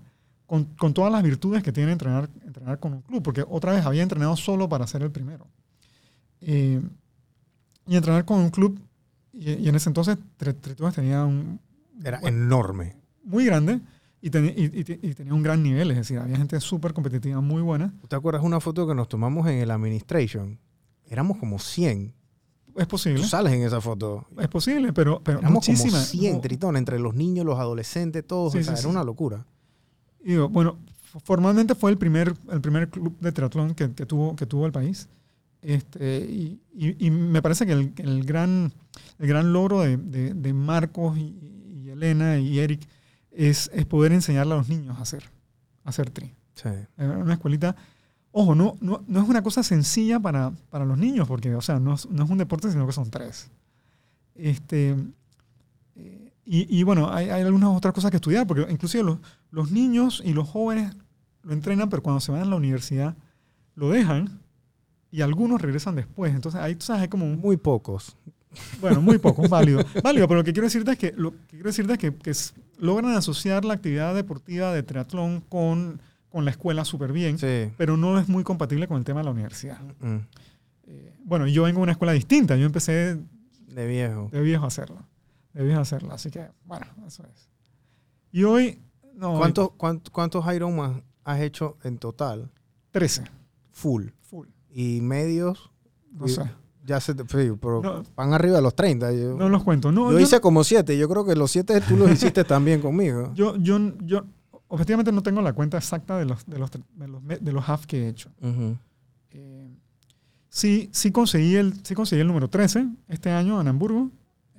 con, 0.45 0.65
con 0.77 0.93
todas 0.93 1.11
las 1.11 1.23
virtudes 1.23 1.63
que 1.63 1.71
tiene 1.71 1.91
entrenar, 1.93 2.29
entrenar 2.45 2.77
con 2.79 2.93
un 2.93 3.01
club, 3.01 3.23
porque 3.23 3.43
otra 3.49 3.71
vez 3.71 3.85
había 3.85 4.03
entrenado 4.03 4.35
solo 4.35 4.67
para 4.69 4.85
ser 4.85 5.01
el 5.01 5.09
primero. 5.11 5.47
Eh, 6.41 6.81
y 7.87 7.95
entrenar 7.95 8.25
con 8.25 8.39
un 8.39 8.49
club, 8.49 8.79
y, 9.31 9.51
y 9.53 9.69
en 9.69 9.75
ese 9.75 9.89
entonces 9.89 10.17
Tri- 10.39 10.55
Trituras 10.59 10.93
tenía 10.95 11.23
un 11.23 11.59
Era 12.03 12.19
bueno, 12.19 12.37
enorme. 12.37 12.95
muy 13.23 13.45
grande 13.45 13.79
y, 14.21 14.27
y- 14.37 14.39
y- 15.01 15.09
y 15.09 15.13
tenía 15.13 15.33
un 15.33 15.43
gran 15.43 15.61
nivel, 15.63 15.91
es 15.91 15.97
decir, 15.97 16.17
había 16.19 16.37
gente 16.37 16.59
súper 16.59 16.93
competitiva, 16.93 17.41
muy 17.41 17.61
buena. 17.61 17.93
¿Te 18.07 18.15
acuerdas 18.15 18.43
una 18.43 18.59
foto 18.59 18.87
que 18.87 18.95
nos 18.95 19.07
tomamos 19.09 19.47
en 19.47 19.59
el 19.59 19.71
Administration? 19.71 20.57
Éramos 21.09 21.37
como 21.37 21.59
100. 21.59 22.13
Es 22.75 22.83
Tú 22.85 22.87
posible, 22.87 23.23
sales 23.23 23.53
en 23.53 23.61
esa 23.63 23.79
foto. 23.81 24.25
es 24.39 24.47
posible, 24.47 24.93
pero, 24.93 25.21
pero 25.23 25.39
Éramos 25.39 25.63
como 25.65 25.75
muchísimas. 25.77 26.07
100 26.07 26.33
no- 26.35 26.41
tritones 26.41 26.79
entre 26.79 26.99
los 26.99 27.13
niños, 27.13 27.45
los 27.45 27.59
adolescentes, 27.59 28.25
todos. 28.25 28.53
Sí, 28.53 28.59
o 28.59 28.63
sea, 28.63 28.75
sí, 28.75 28.79
era 28.81 28.89
sí. 28.89 28.95
una 28.95 29.03
locura. 29.03 29.45
Y 30.23 30.29
digo, 30.31 30.49
bueno, 30.49 30.79
formalmente 31.23 31.75
fue 31.75 31.91
el 31.91 31.97
primer, 31.99 32.33
el 32.51 32.61
primer 32.61 32.89
club 32.89 33.15
de 33.19 33.31
triatlón 33.31 33.75
que, 33.75 33.91
que 33.93 34.05
tuvo, 34.07 34.35
que 34.35 34.45
tuvo 34.47 34.65
el 34.65 34.71
país. 34.71 35.07
Este, 35.61 36.19
y, 36.21 36.59
y- 36.75 37.05
y 37.07 37.11
me 37.11 37.41
parece 37.41 37.65
que 37.67 37.73
el, 37.73 37.93
el 37.97 38.25
gran, 38.25 38.73
el 39.19 39.27
gran 39.27 39.53
logro 39.53 39.81
de, 39.81 39.97
de- 39.97 40.33
de 40.33 40.53
Marcos 40.53 41.17
y, 41.17 41.35
y 41.85 41.89
Elena 41.89 42.39
y 42.39 42.59
Eric 42.59 42.81
es, 43.31 43.69
es 43.73 43.85
poder 43.85 44.11
enseñarle 44.13 44.53
a 44.53 44.57
los 44.57 44.67
niños 44.67 44.97
a 44.97 45.01
hacer, 45.03 45.23
a 45.83 45.89
hacer 45.89 46.09
tri. 46.09 46.33
Sí. 46.55 46.69
Una 46.97 47.33
escuelita. 47.33 47.75
Ojo, 48.35 48.55
no, 48.55 48.75
no, 48.81 49.03
no 49.07 49.21
es 49.21 49.29
una 49.29 49.43
cosa 49.43 49.61
sencilla 49.61 50.19
para, 50.19 50.51
para 50.71 50.85
los 50.85 50.97
niños, 50.97 51.27
porque, 51.27 51.53
o 51.53 51.61
sea, 51.61 51.79
no 51.79 51.93
es, 51.93 52.09
no 52.09 52.23
es 52.23 52.29
un 52.29 52.39
deporte, 52.39 52.71
sino 52.71 52.87
que 52.87 52.91
son 52.91 53.11
tres. 53.11 53.51
Este, 54.33 54.95
eh, 55.95 56.33
y, 56.43 56.79
y 56.79 56.81
bueno, 56.81 57.13
hay, 57.13 57.29
hay 57.29 57.43
algunas 57.43 57.69
otras 57.69 57.93
cosas 57.93 58.09
que 58.09 58.17
estudiar, 58.17 58.47
porque 58.47 58.65
inclusive 58.71 59.03
los, 59.03 59.19
los 59.51 59.71
niños 59.71 60.19
y 60.25 60.33
los 60.33 60.49
jóvenes 60.49 60.95
lo 61.43 61.53
entrenan, 61.53 61.89
pero 61.91 62.01
cuando 62.01 62.19
se 62.21 62.31
van 62.31 62.41
a 62.41 62.45
la 62.45 62.55
universidad 62.55 63.15
lo 63.75 63.89
dejan 63.89 64.39
y 65.11 65.21
algunos 65.21 65.61
regresan 65.61 65.95
después. 65.95 66.33
Entonces 66.33 66.59
ahí 66.59 66.73
tú 66.73 66.85
sabes, 66.85 67.03
hay 67.03 67.07
como 67.09 67.25
un, 67.25 67.39
Muy 67.39 67.57
pocos. 67.57 68.17
bueno, 68.81 68.99
muy 68.99 69.19
poco, 69.19 69.47
válido. 69.47 69.83
Válido, 70.03 70.27
pero 70.27 70.39
lo 70.39 70.43
que 70.43 70.53
quiero 70.53 70.65
decirte 70.65 70.91
es 70.91 70.97
que, 70.97 71.13
lo 71.15 71.31
que, 71.31 71.37
quiero 71.49 71.67
decirte 71.67 71.93
es 71.93 71.99
que, 71.99 72.15
que 72.15 72.31
logran 72.79 73.15
asociar 73.15 73.63
la 73.63 73.75
actividad 73.75 74.15
deportiva 74.15 74.73
de 74.73 74.81
triatlón 74.81 75.41
con, 75.41 76.01
con 76.33 76.45
la 76.45 76.51
escuela 76.51 76.83
súper 76.83 77.13
bien, 77.13 77.37
Sí. 77.37 77.71
pero 77.77 77.95
no 77.95 78.19
es 78.19 78.27
muy 78.27 78.43
compatible 78.43 78.87
con 78.87 78.97
el 78.97 79.03
tema 79.03 79.19
de 79.19 79.25
la 79.25 79.31
universidad. 79.31 79.79
Mm. 79.99 80.17
Eh, 80.87 81.13
bueno, 81.23 81.47
yo 81.47 81.61
vengo 81.63 81.77
de 81.77 81.83
una 81.83 81.91
escuela 81.91 82.11
distinta, 82.11 82.55
yo 82.57 82.65
empecé 82.65 83.19
De 83.67 83.87
viejo. 83.87 84.29
de 84.31 84.41
viejo 84.41 84.65
hacerlo, 84.65 84.97
de 85.53 85.63
viejo 85.63 85.79
hacerlo, 85.79 86.11
así 86.11 86.31
que, 86.31 86.49
bueno, 86.65 86.87
eso 87.07 87.23
es. 87.31 87.47
Y 88.31 88.45
hoy, 88.45 88.81
no, 89.13 89.37
¿Cuántos, 89.37 89.73
cuántos, 89.77 90.11
cuántos 90.11 90.53
Ironman 90.55 91.03
has 91.23 91.39
hecho 91.39 91.77
en 91.83 91.99
total? 91.99 92.49
13, 92.91 93.23
Full. 93.71 94.07
full, 94.21 94.47
Y 94.71 95.01
medios, 95.01 95.69
no 96.11 96.25
Y- 96.25 96.29
sé, 96.29 96.41
ya 96.83 96.99
se 96.99 97.13
te, 97.13 97.23
pero 97.25 97.79
No. 97.83 98.03
van 98.15 98.33
arriba 98.33 98.55
de 98.55 98.61
los 98.63 98.75
30. 98.75 99.13
Yo, 99.13 99.35
no 99.37 99.49
los 99.49 99.63
cuento. 99.63 99.91
No, 99.91 100.11
yo 100.11 100.17
yo, 100.17 100.19
hice 100.19 100.41
como 100.41 100.63
7. 100.63 100.97
Yo 100.97 101.07
creo 101.07 101.23
que 101.25 101.35
los 101.35 101.51
7 101.51 101.79
tú 101.87 101.95
los 101.95 102.09
hiciste 102.09 102.43
también 102.43 102.81
conmigo. 102.81 103.31
yo, 103.35 103.55
yo, 103.57 103.77
yo 103.99 104.25
objetivamente 104.73 105.11
no 105.11 105.21
tengo 105.23 105.41
la 105.41 105.53
cuenta 105.53 105.77
exacta 105.77 106.17
de 106.17 106.25
los, 106.25 106.45
de 106.45 106.57
los, 106.59 106.69
de 106.71 107.07
los, 107.07 107.21
me- 107.23 107.37
de 107.37 107.51
los 107.51 107.67
half 107.69 107.85
que 107.85 108.05
he 108.05 108.07
hecho. 108.09 108.29
Eh, 109.31 109.69
sí, 110.49 110.89
sí 110.91 111.11
conseguí, 111.11 111.55
el, 111.55 111.73
sí 111.85 111.95
conseguí 111.95 112.21
el 112.21 112.27
número 112.27 112.49
13 112.49 112.87
este 113.07 113.31
año 113.31 113.59
en 113.61 113.67
Hamburgo. 113.67 114.09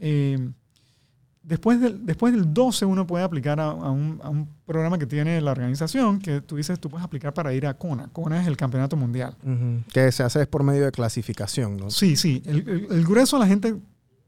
Eh, 0.01 0.51
Después 1.47 1.79
del, 1.79 2.07
después 2.07 2.33
del 2.33 2.55
12 2.55 2.87
uno 2.87 3.07
puede 3.07 3.23
aplicar 3.23 3.61
a, 3.61 3.65
a 3.69 3.91
un, 3.91 4.19
a 4.23 4.31
un 4.31 4.49
programa 4.65 4.97
que 4.99 5.05
tiene 5.05 5.39
la 5.43 5.51
organización, 5.51 6.19
que 6.19 6.41
tú 6.41 6.57
dices, 6.57 6.81
tú 6.81 6.89
puedes 6.89 7.05
aplicar 7.05 7.35
para 7.35 7.53
ir 7.53 7.67
a 7.67 7.75
CONA. 7.75 8.09
CONA 8.15 8.41
es 8.41 8.47
el 8.49 8.57
campeonato 8.57 8.97
mundial. 8.97 9.37
Ujú. 9.43 9.83
Que 9.93 10.11
se 10.11 10.23
hace 10.23 10.41
es 10.41 10.47
por 10.47 10.63
medio 10.63 10.87
de 10.87 10.91
clasificación, 10.91 11.77
¿no? 11.77 11.91
Sí, 11.91 12.17
sí. 12.17 12.43
El, 12.47 12.67
el- 12.67 12.87
el 12.91 13.05
grueso 13.05 13.39
la 13.39 13.47
gente 13.47 13.77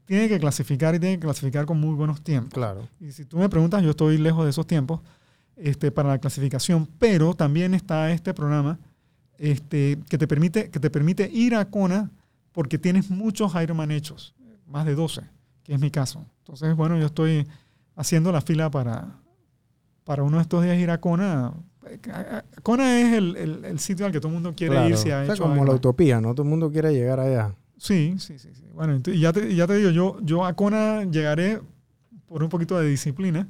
tiene 0.05 0.29
que 0.29 0.39
clasificar 0.39 0.93
y 0.93 0.99
tiene 0.99 1.15
que 1.15 1.21
clasificar 1.21 1.65
con 1.65 1.79
muy 1.79 1.95
buenos 1.95 2.21
tiempos. 2.21 2.53
Claro. 2.53 2.87
Y 2.99 3.11
si 3.11 3.25
tú 3.25 3.39
me 3.39 3.49
preguntas, 3.49 3.81
yo 3.81 3.89
estoy 3.89 4.19
lejos 4.19 4.43
de 4.43 4.51
esos 4.51 4.67
tiempos 4.67 4.99
este, 5.57 5.91
para 5.91 6.09
la 6.09 6.17
clasificación, 6.19 6.87
pero 6.99 7.33
también 7.33 7.73
está 7.73 8.11
este 8.11 8.33
programa 8.33 8.79
este, 9.37 9.99
que, 10.09 10.17
te 10.17 10.27
permite, 10.27 10.69
que 10.69 10.79
te 10.79 10.89
permite 10.89 11.29
ir 11.31 11.55
a 11.55 11.65
Kona 11.65 12.09
porque 12.51 12.77
tienes 12.77 13.09
muchos 13.09 13.53
Ironman 13.61 13.91
hechos, 13.91 14.33
más 14.65 14.85
de 14.85 14.95
12, 14.95 15.21
que 15.63 15.73
es 15.73 15.79
mi 15.79 15.91
caso. 15.91 16.25
Entonces, 16.39 16.75
bueno, 16.75 16.97
yo 16.97 17.05
estoy 17.07 17.47
haciendo 17.95 18.31
la 18.31 18.41
fila 18.41 18.71
para, 18.71 19.19
para 20.03 20.23
uno 20.23 20.37
de 20.37 20.41
estos 20.43 20.63
días 20.63 20.77
ir 20.77 20.89
a 20.89 20.99
Kona. 20.99 21.53
Kona 22.63 22.99
es 22.99 23.13
el, 23.13 23.35
el- 23.37 23.65
el 23.65 23.79
sitio 23.79 24.05
al 24.05 24.11
que 24.11 24.19
todo 24.19 24.29
el 24.29 24.33
mundo 24.35 24.53
quiere 24.55 24.73
Claro. 24.73 24.89
ir 24.89 24.97
si 24.97 25.11
ha 25.11 25.21
O 25.21 25.25
sea, 25.25 25.33
hecho 25.35 25.43
como 25.43 25.63
la 25.65 25.73
utopía, 25.73 26.19
¿no? 26.19 26.33
Todo 26.33 26.43
el 26.43 26.49
mundo 26.49 26.71
quiere 26.71 26.91
llegar 26.93 27.19
allá. 27.19 27.53
Sí, 27.77 28.15
sí, 28.19 28.39
sí. 28.39 28.49
sí. 28.53 28.63
Bueno, 28.73 28.99
y 29.05 29.19
ya 29.19 29.31
te, 29.33 29.53
ya 29.55 29.67
te 29.67 29.75
digo, 29.75 29.89
yo, 29.91 30.17
yo 30.21 30.45
a 30.45 30.53
Kona 30.53 31.03
llegaré 31.05 31.61
por 32.27 32.43
un 32.43 32.49
poquito 32.49 32.77
de 32.79 32.87
disciplina, 32.89 33.47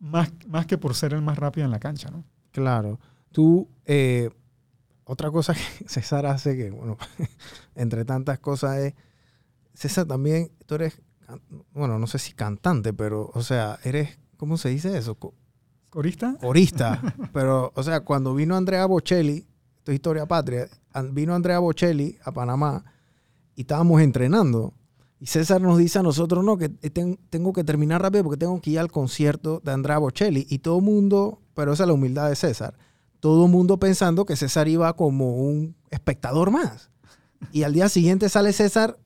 más, 0.00 0.30
más 0.46 0.66
que 0.66 0.78
por 0.78 0.94
ser 0.94 1.12
el 1.14 1.22
más 1.22 1.38
rápido 1.38 1.64
en 1.64 1.70
la 1.70 1.78
cancha, 1.80 2.10
¿no? 2.10 2.24
Claro. 2.52 2.98
Tú, 3.32 3.68
eh, 3.84 4.30
otra 5.04 5.30
cosa 5.30 5.54
que 5.54 5.60
César 5.88 6.26
hace, 6.26 6.56
que 6.56 6.70
bueno, 6.70 6.96
entre 7.74 8.04
tantas 8.04 8.38
cosas 8.38 8.78
es, 8.78 8.94
César 9.74 10.06
también, 10.06 10.50
tú 10.66 10.74
eres, 10.76 11.00
bueno, 11.72 11.98
no 11.98 12.06
sé 12.06 12.18
si 12.18 12.32
cantante, 12.32 12.92
pero, 12.92 13.30
o 13.34 13.42
sea, 13.42 13.78
eres, 13.84 14.18
¿cómo 14.36 14.56
se 14.56 14.70
dice 14.70 14.96
eso? 14.98 15.14
Co- 15.16 15.34
¿Corista? 15.90 16.36
Corista. 16.40 17.00
pero, 17.32 17.72
o 17.74 17.82
sea, 17.82 18.00
cuando 18.00 18.34
vino 18.34 18.56
Andrea 18.56 18.86
Bocelli, 18.86 19.46
esto 19.78 19.92
es 19.92 19.94
historia 19.96 20.26
patria, 20.26 20.68
vino 21.12 21.34
Andrea 21.34 21.58
Bocelli 21.60 22.18
a 22.24 22.32
Panamá 22.32 22.84
y 23.54 23.62
estábamos 23.62 24.00
entrenando. 24.02 24.74
Y 25.20 25.26
César 25.26 25.60
nos 25.60 25.78
dice 25.78 25.98
a 25.98 26.02
nosotros, 26.02 26.44
no, 26.44 26.56
que 26.58 26.68
ten- 26.68 27.18
tengo 27.30 27.52
que 27.52 27.64
terminar 27.64 28.00
rápido 28.02 28.22
porque 28.24 28.36
tengo 28.38 28.60
que 28.60 28.70
ir 28.70 28.78
al 28.78 28.90
concierto 28.90 29.60
de 29.64 29.72
Andrea 29.72 29.98
Bocelli. 29.98 30.46
Y 30.48 30.58
todo 30.60 30.80
mundo, 30.80 31.40
pero 31.54 31.72
esa 31.72 31.82
es 31.84 31.88
la 31.88 31.92
humildad 31.94 32.28
de 32.28 32.36
César, 32.36 32.74
todo 33.20 33.48
mundo 33.48 33.78
pensando 33.80 34.24
que 34.24 34.36
César 34.36 34.68
iba 34.68 34.94
como 34.94 35.36
un 35.36 35.74
espectador 35.90 36.50
más. 36.52 36.90
Y 37.52 37.64
al 37.64 37.72
día 37.72 37.88
siguiente 37.88 38.28
sale 38.28 38.52
César 38.52 38.96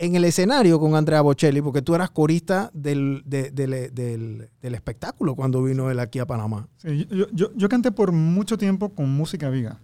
en 0.00 0.14
el 0.14 0.24
escenario 0.24 0.78
con 0.80 0.94
Andrea 0.94 1.20
Bocelli, 1.22 1.60
porque 1.60 1.82
tú 1.82 1.94
eras 1.94 2.10
corista 2.10 2.70
del, 2.72 3.22
de- 3.24 3.50
del- 3.52 4.48
espectáculo 4.74 5.34
cuando 5.36 5.62
vino 5.62 5.90
él 5.90 5.98
aquí 6.00 6.18
a 6.20 6.26
Panamá. 6.26 6.68
Yo, 6.82 7.26
yo, 7.54 7.68
canté 7.68 7.90
por 7.92 8.10
mucho 8.12 8.56
tiempo 8.58 8.90
con 8.90 9.08
Música 9.10 9.50
Viga, 9.50 9.80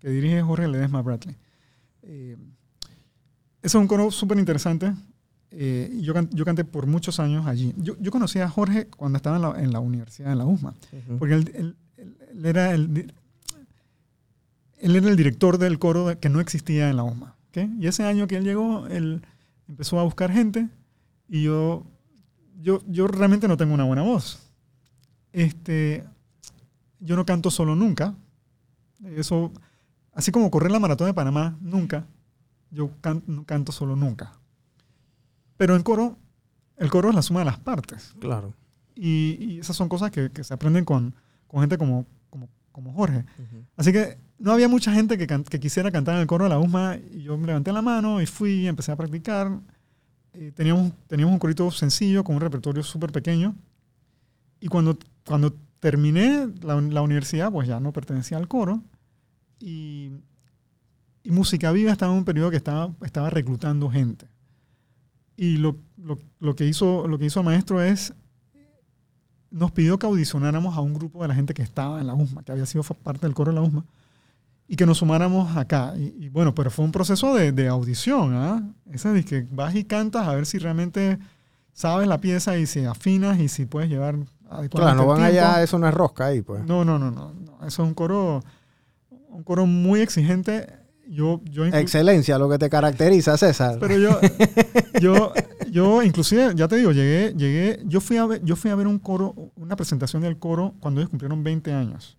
que 0.00 0.08
dirige 0.08 0.40
Jorge 0.42 0.68
Ledesma 0.68 1.02
Bradley. 1.02 1.36
Eh, 2.02 2.36
es 3.66 3.74
un 3.74 3.86
coro 3.86 4.10
súper 4.10 4.38
interesante. 4.38 4.92
eh, 5.50 5.90
yo, 6.02 6.12
can- 6.14 6.28
yo 6.30 6.44
canté 6.44 6.64
por 6.64 6.86
muchos 6.86 7.18
años 7.20 7.46
allí. 7.46 7.72
Yo, 7.78 7.96
yo 8.00 8.10
conocí 8.10 8.38
a 8.40 8.48
Jorge 8.48 8.86
cuando 8.88 9.16
estaba 9.16 9.36
en 9.36 9.42
la, 9.42 9.60
en 9.62 9.72
la 9.72 9.80
universidad, 9.80 10.32
en 10.32 10.38
la 10.38 10.44
USMA. 10.44 10.74
Porque 11.18 11.34
él, 11.34 11.52
él- 11.54 11.76
él- 11.96 12.16
él 12.32 12.46
era 12.46 12.72
el, 12.74 13.12
él 14.78 14.96
era 14.96 15.08
el 15.08 15.16
director 15.16 15.58
del 15.58 15.78
coro 15.78 16.08
de- 16.08 16.18
que 16.18 16.28
no 16.28 16.40
existía 16.40 16.90
en 16.90 16.96
la 16.96 17.02
UMA. 17.04 17.34
¿ok? 17.50 17.58
Y 17.80 17.86
ese 17.86 18.04
año 18.04 18.26
que 18.26 18.36
él 18.36 18.44
llegó, 18.44 18.86
él 18.88 19.22
empezó 19.68 19.98
a 19.98 20.04
buscar 20.04 20.30
gente 20.30 20.68
y 21.28 21.42
yo, 21.42 21.84
yo, 22.60 22.82
yo 22.86 23.06
realmente 23.06 23.48
no 23.48 23.56
tengo 23.56 23.74
una 23.74 23.84
buena 23.84 24.02
voz. 24.02 24.38
Este, 25.32 26.04
yo 27.00 27.16
no 27.16 27.24
canto 27.26 27.50
solo 27.50 27.74
nunca. 27.74 28.14
Eso, 29.04 29.52
así 30.12 30.30
como 30.32 30.50
correr 30.50 30.70
la 30.70 30.80
maratón 30.80 31.06
de 31.06 31.14
Panamá, 31.14 31.56
nunca. 31.60 32.04
Yo 32.70 32.90
can- 33.00 33.22
no 33.26 33.44
canto 33.44 33.72
solo 33.72 33.96
nunca. 33.96 34.32
Pero 35.56 35.76
en 35.76 35.82
coro, 35.82 36.18
el 36.76 36.90
coro 36.90 37.08
es 37.10 37.14
la 37.14 37.22
suma 37.22 37.40
de 37.40 37.46
las 37.46 37.58
partes. 37.58 38.14
Claro. 38.20 38.52
Y, 38.94 39.36
y 39.40 39.58
esas 39.60 39.76
son 39.76 39.88
cosas 39.88 40.10
que, 40.10 40.30
que 40.30 40.44
se 40.44 40.52
aprenden 40.54 40.84
con, 40.84 41.14
con 41.46 41.60
gente 41.60 41.78
como, 41.78 42.06
como, 42.30 42.48
como 42.72 42.92
Jorge. 42.92 43.24
Así 43.76 43.92
que 43.92 44.18
no 44.38 44.52
había 44.52 44.68
mucha 44.68 44.92
gente 44.92 45.16
que, 45.16 45.26
can- 45.26 45.44
que 45.44 45.60
quisiera 45.60 45.90
cantar 45.90 46.14
en 46.16 46.20
el 46.22 46.26
coro 46.26 46.44
de 46.44 46.50
la 46.50 46.58
USMA 46.58 46.96
y 47.12 47.22
yo 47.22 47.36
me 47.38 47.46
levanté 47.46 47.72
la 47.72 47.82
mano 47.82 48.20
y 48.20 48.26
fui 48.26 48.50
y 48.62 48.66
empecé 48.66 48.92
a 48.92 48.96
practicar. 48.96 49.58
Eh, 50.34 50.52
teníamos, 50.54 50.92
teníamos 51.06 51.32
un 51.32 51.38
corito 51.38 51.70
sencillo 51.70 52.22
con 52.24 52.34
un 52.36 52.40
repertorio 52.42 52.82
súper 52.82 53.12
pequeño. 53.12 53.54
Y 54.60 54.68
cuando, 54.68 54.98
cuando 55.26 55.54
terminé 55.80 56.48
la, 56.62 56.80
la 56.80 57.02
universidad, 57.02 57.50
pues 57.52 57.68
ya 57.68 57.80
no 57.80 57.92
pertenecía 57.92 58.36
al 58.38 58.48
coro. 58.48 58.82
Y, 59.60 60.10
y 61.26 61.30
Música 61.32 61.72
Viva 61.72 61.92
estaba 61.92 62.12
en 62.12 62.18
un 62.18 62.24
periodo 62.24 62.50
que 62.50 62.56
estaba, 62.56 62.90
estaba 63.02 63.30
reclutando 63.30 63.90
gente. 63.90 64.26
Y 65.36 65.56
lo, 65.58 65.76
lo- 65.96 66.18
lo 66.40 66.54
que 66.56 66.66
hizo, 66.66 67.06
lo 67.08 67.18
que 67.18 67.26
hizo 67.26 67.40
el 67.40 67.46
maestro 67.46 67.82
es 67.82 68.14
nos 69.50 69.70
pidió 69.72 69.98
que 69.98 70.06
audicionáramos 70.06 70.76
a 70.76 70.80
un 70.80 70.94
grupo 70.94 71.22
de 71.22 71.28
la 71.28 71.34
gente 71.34 71.54
que 71.54 71.62
estaba 71.62 72.00
en 72.00 72.06
la 72.06 72.14
USMA, 72.14 72.42
que 72.42 72.52
había 72.52 72.66
sido 72.66 72.82
parte 72.82 73.26
del 73.26 73.34
coro 73.34 73.52
de 73.52 73.56
la 73.56 73.62
USMA, 73.62 73.84
y 74.68 74.76
que 74.76 74.84
nos 74.86 74.98
sumáramos 74.98 75.56
acá. 75.56 75.94
Y, 75.96 76.14
y 76.24 76.28
bueno, 76.28 76.54
pero 76.54 76.70
fue 76.70 76.84
un 76.84 76.92
proceso 76.92 77.34
de, 77.34 77.52
de 77.52 77.68
audición, 77.68 78.34
¿ah? 78.34 78.62
Ese 78.90 79.10
de 79.10 79.24
que 79.24 79.46
vas 79.50 79.74
y 79.74 79.84
cantas 79.84 80.26
a 80.26 80.34
ver 80.34 80.44
si 80.46 80.58
realmente 80.58 81.18
sabes 81.72 82.08
la 82.08 82.18
pieza 82.20 82.58
y 82.58 82.66
si 82.66 82.84
afinas 82.84 83.38
y 83.38 83.48
si 83.48 83.66
puedes 83.66 83.88
llevar 83.88 84.16
Claro, 84.70 84.94
no 84.94 85.06
van 85.06 85.18
tiempo. 85.18 85.24
allá, 85.24 85.62
eso 85.62 85.78
no 85.78 85.88
es 85.88 85.94
rosca 85.94 86.26
ahí, 86.26 86.40
pues. 86.42 86.64
No, 86.64 86.84
no, 86.84 86.98
no, 86.98 87.10
no, 87.10 87.32
no. 87.32 87.52
Eso 87.66 87.82
es 87.82 87.88
un 87.88 87.94
coro, 87.94 88.42
un 89.28 89.42
coro 89.42 89.66
muy 89.66 90.00
exigente. 90.00 90.68
Yo, 91.08 91.40
yo 91.44 91.64
Excelencia, 91.66 92.38
lo 92.38 92.48
que 92.48 92.58
te 92.58 92.68
caracteriza, 92.68 93.36
César. 93.36 93.78
pero 93.78 93.96
yo, 93.96 94.18
yo, 95.00 95.32
yo 95.70 96.02
inclusive, 96.02 96.52
ya 96.54 96.66
te 96.66 96.76
digo, 96.76 96.92
llegué, 96.92 97.32
llegué, 97.36 97.80
yo 97.84 98.00
fui 98.00 98.16
a 98.16 98.26
ver, 98.26 98.42
yo 98.44 98.56
fui 98.56 98.70
a 98.70 98.74
ver 98.74 98.86
un 98.86 98.98
coro, 98.98 99.52
una 99.54 99.76
presentación 99.76 100.22
del 100.22 100.38
coro 100.38 100.74
cuando 100.80 101.00
ellos 101.00 101.10
cumplieron 101.10 101.44
20 101.44 101.72
años. 101.72 102.18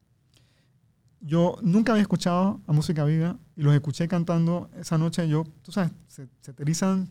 Yo 1.20 1.58
nunca 1.62 1.92
había 1.92 2.04
escuchado 2.04 2.62
a 2.66 2.72
música 2.72 3.04
viva 3.04 3.38
y 3.56 3.62
los 3.62 3.74
escuché 3.74 4.08
cantando 4.08 4.70
esa 4.80 4.98
noche. 4.98 5.28
Yo, 5.28 5.44
tú 5.64 5.72
sabes, 5.72 5.92
se, 6.08 6.28
se 6.40 6.54
te 6.54 6.64
erizan 6.64 7.10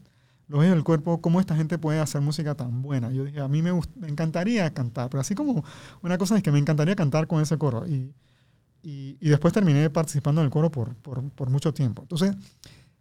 los 0.49 0.61
ojos 0.61 0.71
del 0.71 0.85
cuerpo, 0.85 1.21
cómo 1.21 1.41
esta 1.41 1.57
gente 1.57 1.77
puede 1.77 2.01
hacer 2.01 2.21
música 2.21 2.55
tan 2.55 2.83
buena. 2.83 3.11
Yo 3.11 3.25
dije, 3.25 3.41
a 3.41 3.49
mí 3.49 3.63
me, 3.63 3.73
me 3.97 4.09
encantaría 4.09 4.73
cantar, 4.73 5.11
pero 5.11 5.21
así 5.21 5.35
como 5.35 5.65
una 6.03 6.17
cosa 6.19 6.37
es 6.37 6.43
que 6.43 6.53
me 6.53 6.59
encantaría 6.59 6.95
cantar 6.95 7.27
con 7.27 7.43
ese 7.43 7.59
coro. 7.59 7.87
Y, 7.87 8.15
y, 8.89 9.17
y 9.21 9.29
después 9.31 9.53
terminé 9.53 9.91
participando 9.91 10.41
en 10.41 10.45
el 10.45 10.51
coro 10.53 10.71
por, 10.71 10.95
por, 10.97 11.29
por 11.31 11.51
mucho 11.51 11.75
tiempo. 11.75 12.03
Entonces, 12.03 12.37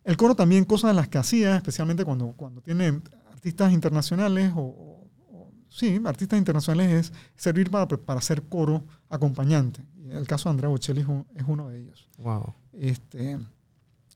el 0.04 0.18
coro 0.18 0.36
también, 0.36 0.66
cosas 0.66 0.90
de 0.92 0.96
las 0.96 1.08
que 1.10 1.20
hacía, 1.20 1.56
especialmente 1.58 2.04
cuando, 2.04 2.32
cuando 2.34 2.62
tiene 2.62 3.02
artistas 3.32 3.72
internacionales 3.72 4.52
o, 4.56 4.62
o- 4.62 5.08
o- 5.32 5.52
sí, 5.70 6.02
artistas 6.06 6.40
internacionales, 6.40 6.92
es 6.92 7.14
servir 7.36 7.70
para, 7.70 7.88
para 7.88 8.18
hacer 8.20 8.42
coro 8.44 8.84
acompañante. 9.10 9.84
El 10.10 10.26
caso 10.26 10.50
de 10.50 10.52
Andrea 10.54 10.70
Bocelli 10.70 11.02
es, 11.02 11.08
un- 11.08 11.28
es 11.36 11.44
uno 11.48 11.70
de 11.70 11.80
ellos. 11.82 12.10
Wow. 12.18 12.56
Este, 12.74 13.38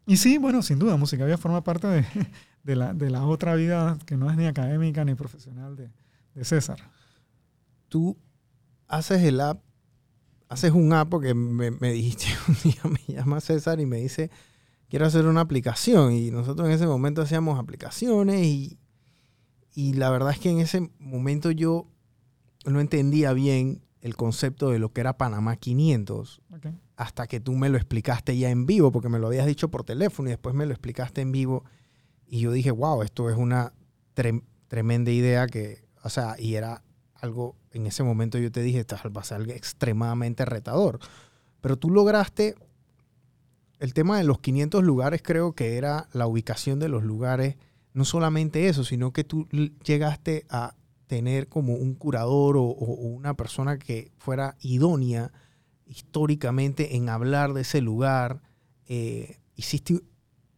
y 0.08 0.18
sí, 0.18 0.40
bueno, 0.40 0.64
sin 0.64 0.80
duda, 0.80 0.98
música 0.98 1.24
vida 1.26 1.38
forma 1.38 1.64
parte 1.64 1.86
de, 1.86 2.04
de 2.64 2.76
la, 2.76 2.94
de 2.96 3.12
la 3.12 3.26
otra 3.28 3.54
vida 3.54 3.96
que 4.08 4.18
no 4.18 4.32
es 4.32 4.38
ni 4.38 4.48
académica 4.48 5.06
ni 5.06 5.14
profesional 5.14 5.76
de, 5.76 5.92
de 6.34 6.46
César. 6.46 6.80
Tú 7.90 8.18
haces 8.88 9.22
el 9.24 9.40
app, 9.40 9.62
haces 10.50 10.72
un 10.74 10.92
app 10.94 11.10
porque 11.10 11.34
me, 11.34 11.72
me 11.72 11.92
dijiste 11.94 12.26
un 12.48 12.56
día, 12.64 12.82
me 12.84 13.14
llama 13.16 13.40
César 13.40 13.80
y 13.80 13.86
me 13.86 13.98
dice, 13.98 14.30
quiero 14.90 15.06
hacer 15.06 15.26
una 15.26 15.42
aplicación. 15.42 16.12
Y 16.14 16.32
nosotros 16.32 16.68
en 16.68 16.74
ese 16.74 16.88
momento 16.88 17.22
hacíamos 17.22 17.58
aplicaciones 17.60 18.46
y, 18.46 18.78
y 19.74 19.94
la 19.94 20.10
verdad 20.10 20.32
es 20.32 20.40
que 20.40 20.50
en 20.50 20.60
ese 20.60 20.90
momento 21.00 21.52
yo 21.52 21.88
no 22.66 22.82
entendía 22.82 23.32
bien 23.34 23.82
el 24.02 24.16
concepto 24.16 24.70
de 24.72 24.80
lo 24.80 24.92
que 24.92 25.02
era 25.02 25.18
Panamá 25.18 25.56
500 25.58 26.42
Ok. 26.56 26.68
hasta 26.96 27.28
que 27.28 27.40
tú 27.40 27.54
me 27.54 27.70
lo 27.70 27.78
explicaste 27.78 28.38
ya 28.38 28.50
en 28.50 28.66
vivo, 28.66 28.92
porque 28.92 29.10
me 29.10 29.20
lo 29.20 29.28
habías 29.28 29.46
dicho 29.46 29.70
por 29.70 29.84
teléfono 29.84 30.30
y 30.30 30.32
después 30.32 30.56
me 30.56 30.66
lo 30.66 30.72
explicaste 30.74 31.22
en 31.22 31.32
vivo. 31.32 31.64
Y 32.28 32.40
yo 32.40 32.52
dije, 32.52 32.72
wow, 32.72 33.02
esto 33.04 33.30
es 33.30 33.38
una 33.38 33.74
tre- 34.16 34.44
tremenda 34.68 35.12
idea 35.12 35.48
que, 35.48 35.84
o 36.04 36.10
sea, 36.10 36.36
y 36.40 36.56
era 36.56 36.84
algo, 37.22 37.56
en 37.72 37.86
ese 37.88 38.04
momento 38.04 38.38
yo 38.38 38.52
te 38.52 38.62
dije, 38.62 38.80
esto 38.80 38.96
va 39.16 39.22
a 39.22 39.26
ser 39.26 39.38
algo 39.38 39.52
extremadamente 39.54 40.46
retador. 40.46 41.00
Pero 41.62 41.78
tú 41.78 41.90
lograste, 41.90 42.56
el 43.80 43.94
tema 43.94 44.18
de 44.18 44.24
los 44.26 44.40
500 44.40 44.84
lugares 44.84 45.22
creo 45.24 45.54
que 45.54 45.78
era 45.78 46.08
la 46.14 46.28
ubicación 46.28 46.80
de 46.80 46.90
los 46.90 47.04
lugares, 47.04 47.56
no 47.94 48.06
solamente 48.06 48.68
eso, 48.68 48.84
sino 48.84 49.12
que 49.14 49.24
tú 49.24 49.48
llegaste 49.84 50.46
a 50.50 50.76
tener 51.08 51.48
como 51.48 51.74
un 51.74 51.96
curador 51.96 52.56
o 52.58 52.62
una 52.64 53.34
persona 53.34 53.78
que 53.80 54.12
fuera 54.20 54.56
idónea 54.62 55.32
históricamente 55.88 56.96
en 56.96 57.10
hablar 57.10 57.54
de 57.54 57.62
ese 57.62 57.82
lugar. 57.82 58.42
Eh, 58.88 59.38
hiciste 59.56 60.02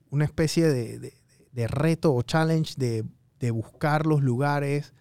una 0.09 0.25
especie 0.25 0.67
de, 0.67 0.99
de- 0.99 1.13
de 1.53 1.67
reto 1.67 2.13
o 2.13 2.21
challenge 2.21 2.75
de, 2.77 3.03
de 3.39 3.51
buscar 3.51 4.05
los 4.05 4.21
lugares. 4.23 4.93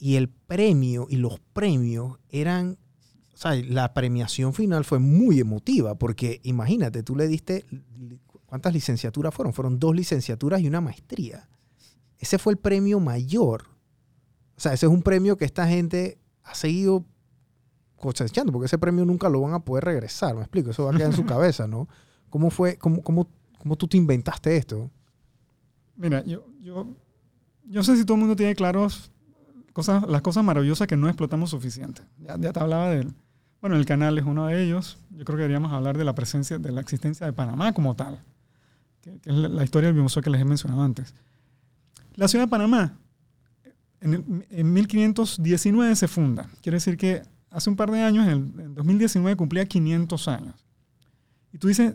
Y 0.00 0.16
el 0.16 0.30
premio 0.30 1.06
y 1.10 1.16
los 1.16 1.38
premios 1.52 2.18
eran, 2.30 2.78
o 3.34 3.36
sea, 3.36 3.54
la 3.54 3.92
premiación 3.92 4.54
final 4.54 4.84
fue 4.84 4.98
muy 4.98 5.38
emotiva, 5.38 5.94
porque 5.96 6.40
imagínate, 6.42 7.02
tú 7.02 7.14
le 7.14 7.28
diste, 7.28 7.66
¿cuántas 8.46 8.72
licenciaturas 8.72 9.34
fueron? 9.34 9.52
Fueron 9.52 9.78
dos 9.78 9.94
licenciaturas 9.94 10.62
y 10.62 10.68
una 10.68 10.80
maestría. 10.80 11.50
Ese 12.18 12.38
fue 12.38 12.54
el 12.54 12.58
premio 12.58 12.98
mayor. 12.98 13.64
O 14.56 14.60
sea, 14.60 14.72
ese 14.72 14.86
es 14.86 14.92
un 14.92 15.02
premio 15.02 15.36
que 15.36 15.44
esta 15.44 15.68
gente 15.68 16.18
ha 16.44 16.54
seguido 16.54 17.04
cosechando, 17.96 18.52
porque 18.52 18.66
ese 18.66 18.78
premio 18.78 19.04
nunca 19.04 19.28
lo 19.28 19.42
van 19.42 19.52
a 19.52 19.62
poder 19.62 19.84
regresar, 19.84 20.34
me 20.34 20.40
explico, 20.40 20.70
eso 20.70 20.84
va 20.84 20.92
a 20.92 20.96
quedar 20.96 21.10
en 21.10 21.16
su 21.16 21.24
cabeza, 21.26 21.66
¿no? 21.66 21.88
¿Cómo 22.30 22.48
fue, 22.48 22.78
cómo, 22.78 23.02
cómo, 23.02 23.28
cómo 23.58 23.76
tú 23.76 23.86
te 23.86 23.98
inventaste 23.98 24.56
esto? 24.56 24.90
Mira, 25.94 26.24
yo, 26.24 26.46
yo, 26.62 26.86
yo 27.64 27.82
sé 27.82 27.98
si 27.98 28.06
todo 28.06 28.14
el 28.14 28.20
mundo 28.20 28.36
tiene 28.36 28.54
claros 28.54 29.12
cosas, 29.72 30.06
las 30.08 30.22
cosas 30.22 30.44
maravillosas 30.44 30.86
que 30.86 30.96
no 30.96 31.08
explotamos 31.08 31.50
suficiente. 31.50 32.02
Ya, 32.18 32.38
te 32.38 32.60
hablaba 32.60 32.90
del, 32.90 33.12
bueno, 33.60 33.76
el 33.76 33.86
canal 33.86 34.18
es 34.18 34.24
uno 34.24 34.46
de 34.46 34.62
ellos. 34.62 34.98
Yo 35.10 35.24
creo 35.24 35.36
que 35.36 35.42
deberíamos 35.42 35.72
hablar 35.72 35.98
de 35.98 36.04
la 36.04 36.14
presencia, 36.14 36.58
de 36.58 36.72
la 36.72 36.80
existencia 36.80 37.26
de 37.26 37.32
Panamá 37.32 37.72
como 37.72 37.94
tal, 37.94 38.20
que, 39.00 39.20
es 39.24 39.34
la, 39.34 39.64
historia 39.64 39.88
del 39.88 39.94
biomuseo 39.94 40.22
que 40.22 40.30
les 40.30 40.40
he 40.40 40.44
mencionado 40.44 40.82
antes. 40.82 41.14
La 42.14 42.28
ciudad 42.28 42.44
de 42.46 42.50
Panamá, 42.50 42.98
en, 44.00 44.46
en 44.50 44.72
1519 44.72 45.96
se 45.96 46.08
funda. 46.08 46.48
Quiere 46.62 46.76
decir 46.76 46.96
que 46.96 47.22
hace 47.50 47.70
un 47.70 47.76
par 47.76 47.90
de 47.90 48.02
años, 48.02 48.26
en, 48.26 48.30
el, 48.30 48.60
en 48.60 48.74
2019, 48.74 49.36
cumplía 49.36 49.66
500 49.66 50.28
años. 50.28 50.54
Y 51.52 51.58
tú 51.58 51.68
dices, 51.68 51.94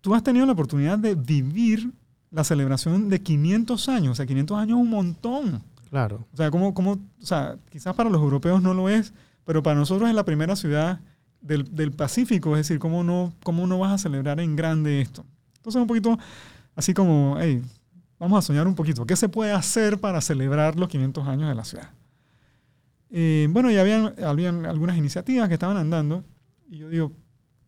tú 0.00 0.14
has 0.14 0.22
tenido 0.22 0.46
la 0.46 0.52
oportunidad 0.52 0.98
de 0.98 1.14
vivir 1.14 1.90
la 2.30 2.44
celebración 2.44 3.08
de 3.08 3.22
500 3.22 3.88
años. 3.88 4.12
O 4.12 4.14
sea, 4.14 4.26
500 4.26 4.58
años 4.58 4.78
es 4.78 4.82
un 4.82 4.90
montón. 4.90 5.62
Claro. 5.90 6.26
O 6.32 6.36
sea, 6.36 6.50
como, 6.50 6.74
como, 6.74 6.92
o 6.92 7.26
sea, 7.26 7.56
quizás 7.70 7.94
para 7.94 8.10
los 8.10 8.20
europeos 8.20 8.62
no 8.62 8.74
lo 8.74 8.88
es, 8.88 9.12
pero 9.44 9.62
para 9.62 9.78
nosotros 9.78 10.08
es 10.08 10.14
la 10.14 10.24
primera 10.24 10.56
ciudad 10.56 11.00
del, 11.40 11.74
del 11.74 11.92
Pacífico. 11.92 12.56
Es 12.56 12.68
decir, 12.68 12.78
¿cómo 12.78 13.04
no, 13.04 13.32
¿cómo 13.42 13.66
no 13.66 13.78
vas 13.78 13.92
a 13.92 13.98
celebrar 13.98 14.40
en 14.40 14.56
grande 14.56 15.00
esto? 15.00 15.24
Entonces, 15.56 15.80
un 15.80 15.88
poquito 15.88 16.18
así 16.74 16.94
como, 16.94 17.36
hey, 17.40 17.62
vamos 18.18 18.38
a 18.38 18.42
soñar 18.42 18.66
un 18.66 18.74
poquito. 18.74 19.06
¿Qué 19.06 19.16
se 19.16 19.28
puede 19.28 19.52
hacer 19.52 19.98
para 19.98 20.20
celebrar 20.20 20.78
los 20.78 20.88
500 20.88 21.26
años 21.26 21.48
de 21.48 21.54
la 21.54 21.64
ciudad? 21.64 21.90
Eh, 23.10 23.48
bueno, 23.50 23.70
ya 23.70 23.80
habían, 23.80 24.14
habían 24.22 24.66
algunas 24.66 24.96
iniciativas 24.96 25.48
que 25.48 25.54
estaban 25.54 25.76
andando 25.76 26.24
y 26.68 26.78
yo 26.78 26.88
digo, 26.88 27.12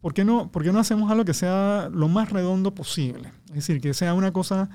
¿por 0.01 0.15
qué, 0.15 0.25
no, 0.25 0.51
¿por 0.51 0.63
qué 0.63 0.73
no 0.73 0.81
hacemos 0.81 1.11
algo 1.11 1.25
que 1.25 1.35
sea 1.35 1.89
lo 1.93 2.09
más 2.09 2.31
redondo 2.31 2.75
posible? 2.75 3.33
Es 3.49 3.55
decir, 3.55 3.81
que 3.81 3.95
sea 3.95 4.15
una 4.15 4.33
cosa 4.33 4.69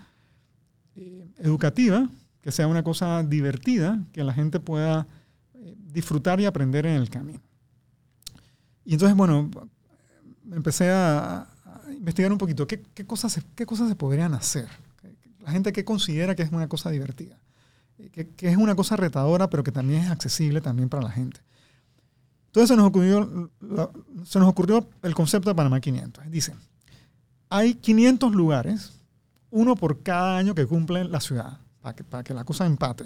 eh, 0.96 1.28
educativa, 1.40 2.10
que 2.44 2.52
sea 2.52 2.68
una 2.68 2.84
cosa 2.84 3.24
divertida, 3.24 4.04
que 4.12 4.24
la 4.24 4.34
gente 4.34 4.60
pueda 4.60 5.08
eh, 5.56 5.76
disfrutar 5.78 6.40
y 6.42 6.46
aprender 6.46 6.86
en 6.86 6.96
el 6.96 7.10
camino. 7.10 7.42
Y 8.86 8.94
entonces, 8.94 9.18
bueno, 9.18 9.50
empecé 10.52 10.92
a, 10.92 11.48
investigar 11.98 12.32
un 12.34 12.38
poquito 12.38 12.68
qué, 12.68 12.82
cosas, 13.08 13.40
qué 13.56 13.66
cosas 13.66 13.88
se 13.88 13.96
podrían 13.96 14.34
hacer. 14.34 14.68
La 15.40 15.52
gente 15.52 15.72
que 15.72 15.86
considera 15.86 16.36
que 16.36 16.44
es 16.44 16.52
una 16.52 16.68
cosa 16.68 16.90
divertida, 16.90 17.40
eh, 17.98 18.10
que, 18.10 18.28
que 18.28 18.50
es 18.50 18.58
una 18.58 18.76
cosa 18.76 18.98
retadora, 18.98 19.50
pero 19.50 19.64
que 19.64 19.72
también 19.72 20.02
es 20.04 20.12
accesible 20.12 20.60
también 20.60 20.90
para 20.90 21.04
la 21.04 21.12
gente. 21.12 21.40
Entonces 22.48 22.70
se 22.70 22.76
nos 22.76 22.88
ocurrió, 22.88 23.50
se 24.26 24.38
nos 24.38 24.48
ocurrió 24.50 24.88
el 25.02 25.16
concepto 25.16 25.50
de 25.50 25.56
Panamá 25.56 25.80
500. 25.80 26.30
Dice, 26.30 26.54
hay 27.50 27.74
500 27.74 28.36
lugares, 28.36 29.00
uno 29.50 29.76
por 29.76 30.04
cada 30.04 30.38
año 30.38 30.54
que 30.54 30.68
cumple 30.68 31.06
la 31.06 31.20
ciudad, 31.20 31.63
para 31.84 31.96
que, 31.96 32.04
para 32.06 32.24
que 32.24 32.34
la 32.34 32.46
cosa 32.46 32.66
empate. 32.66 33.06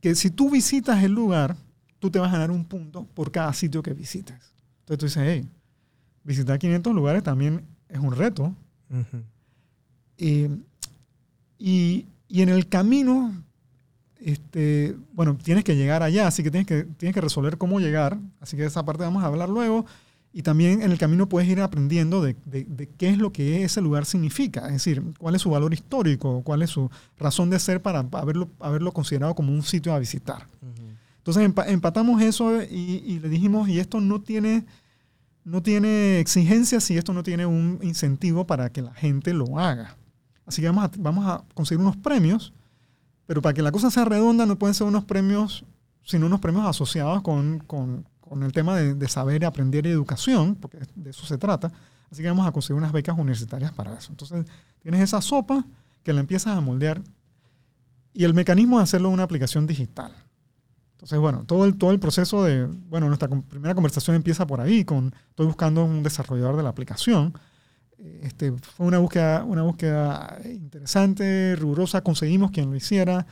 Que 0.00 0.14
si 0.14 0.30
tú 0.30 0.50
visitas 0.50 1.04
el 1.04 1.12
lugar, 1.12 1.54
tú 1.98 2.10
te 2.10 2.18
vas 2.18 2.30
a 2.30 2.32
ganar 2.32 2.50
un 2.50 2.64
punto 2.64 3.04
por 3.14 3.30
cada 3.30 3.52
sitio 3.52 3.82
que 3.82 3.92
visites. 3.92 4.34
Entonces 4.80 4.98
tú 4.98 5.06
dices, 5.06 5.22
hey, 5.26 5.48
visitar 6.24 6.58
500 6.58 6.94
lugares 6.94 7.22
también 7.22 7.66
es 7.88 7.98
un 7.98 8.16
reto. 8.16 8.54
Ujú. 8.90 9.22
Eh, 10.16 10.56
y, 11.58 12.06
y 12.28 12.42
en 12.42 12.48
el 12.48 12.66
camino, 12.66 13.44
este, 14.20 14.96
bueno, 15.12 15.36
tienes 15.36 15.64
que 15.64 15.76
llegar 15.76 16.02
allá, 16.02 16.28
así 16.28 16.42
que 16.42 16.50
tienes, 16.50 16.66
que 16.66 16.84
tienes 16.84 17.14
que 17.14 17.20
resolver 17.20 17.58
cómo 17.58 17.78
llegar. 17.78 18.18
Así 18.40 18.56
que 18.56 18.64
esa 18.64 18.86
parte 18.86 19.02
vamos 19.04 19.22
a 19.22 19.26
hablar 19.26 19.50
luego. 19.50 19.84
Y 20.32 20.42
también 20.42 20.82
en 20.82 20.92
el 20.92 20.98
camino 20.98 21.28
puedes 21.28 21.48
ir 21.48 21.60
aprendiendo 21.60 22.20
de, 22.22 22.36
de- 22.44 22.64
de 22.64 22.86
qué 22.88 23.08
es 23.08 23.18
lo 23.18 23.32
que 23.32 23.64
ese 23.64 23.80
lugar 23.80 24.04
significa, 24.04 24.66
es 24.66 24.72
decir, 24.74 25.02
cuál 25.18 25.34
es 25.34 25.42
su 25.42 25.50
valor 25.50 25.72
histórico, 25.72 26.42
cuál 26.42 26.62
es 26.62 26.70
su 26.70 26.90
razón 27.18 27.48
de 27.50 27.58
ser 27.58 27.80
para 27.82 28.00
haberlo, 28.12 28.48
haberlo 28.60 28.92
considerado 28.92 29.34
como 29.34 29.52
un 29.52 29.62
sitio 29.62 29.92
a 29.94 29.98
visitar. 29.98 30.46
Entonces 31.18 31.48
empa- 31.48 31.66
empatamos 31.68 32.20
eso 32.22 32.62
y, 32.62 33.02
y 33.06 33.18
le 33.20 33.28
dijimos, 33.28 33.68
y 33.68 33.80
esto 33.80 34.00
no 34.00 34.20
tiene, 34.20 34.64
no 35.44 35.62
tiene 35.62 36.20
exigencias 36.20 36.90
y 36.90 36.98
esto 36.98 37.12
no 37.12 37.22
tiene 37.22 37.46
un 37.46 37.78
incentivo 37.82 38.46
para 38.46 38.70
que 38.70 38.82
la 38.82 38.94
gente 38.94 39.32
lo 39.34 39.58
haga. 39.58 39.96
Así 40.46 40.60
que 40.62 40.68
vamos 40.68 40.84
a, 40.84 40.90
vamos 40.98 41.26
a 41.26 41.42
conseguir 41.54 41.80
unos 41.82 41.96
premios, 41.96 42.52
pero 43.26 43.42
para 43.42 43.54
que 43.54 43.62
la 43.62 43.72
cosa 43.72 43.90
sea 43.90 44.04
redonda 44.04 44.46
no 44.46 44.58
pueden 44.58 44.74
ser 44.74 44.86
unos 44.86 45.04
premios, 45.04 45.64
sino 46.04 46.26
unos 46.26 46.40
premios 46.40 46.66
asociados 46.66 47.20
con, 47.22 47.58
con- 47.66 48.04
con 48.28 48.42
el 48.42 48.52
tema 48.52 48.76
de, 48.76 48.94
de 48.94 49.08
saber, 49.08 49.44
aprender 49.44 49.86
y 49.86 49.90
educación, 49.90 50.54
porque 50.56 50.78
de 50.94 51.10
eso 51.10 51.26
se 51.26 51.38
trata. 51.38 51.72
Así 52.10 52.22
que 52.22 52.28
vamos 52.28 52.46
a 52.46 52.52
conseguir 52.52 52.78
unas 52.78 52.92
becas 52.92 53.16
universitarias 53.18 53.72
para 53.72 53.94
eso. 53.94 54.10
Entonces 54.12 54.46
tienes 54.80 55.00
esa 55.00 55.20
sopa 55.20 55.64
que 56.02 56.12
la 56.12 56.20
empiezas 56.20 56.56
a 56.56 56.60
moldear 56.60 57.02
y 58.14 58.24
el 58.24 58.34
mecanismo 58.34 58.78
de 58.78 58.84
hacerlo 58.84 59.08
en 59.08 59.14
una 59.14 59.22
aplicación 59.24 59.66
digital. 59.66 60.12
Entonces, 60.92 61.18
bueno, 61.20 61.44
todo 61.44 61.64
el, 61.64 61.76
todo 61.76 61.92
el 61.92 62.00
proceso 62.00 62.42
de, 62.42 62.66
bueno, 62.66 63.06
nuestra 63.06 63.28
primera 63.28 63.74
conversación 63.74 64.16
empieza 64.16 64.46
por 64.46 64.60
ahí, 64.60 64.84
con, 64.84 65.14
estoy 65.30 65.46
buscando 65.46 65.84
un 65.84 66.02
desarrollador 66.02 66.56
de 66.56 66.62
la 66.64 66.70
aplicación. 66.70 67.34
Eh, 67.98 68.20
Este, 68.24 68.52
fue 68.52 68.86
una 68.86 68.98
búsqueda, 68.98 69.44
una 69.44 69.62
búsqueda 69.62 70.38
interesante, 70.44 71.54
rigurosa, 71.56 72.00
conseguimos 72.00 72.50
quien 72.50 72.70
lo 72.70 72.76
hiciera. 72.76 73.26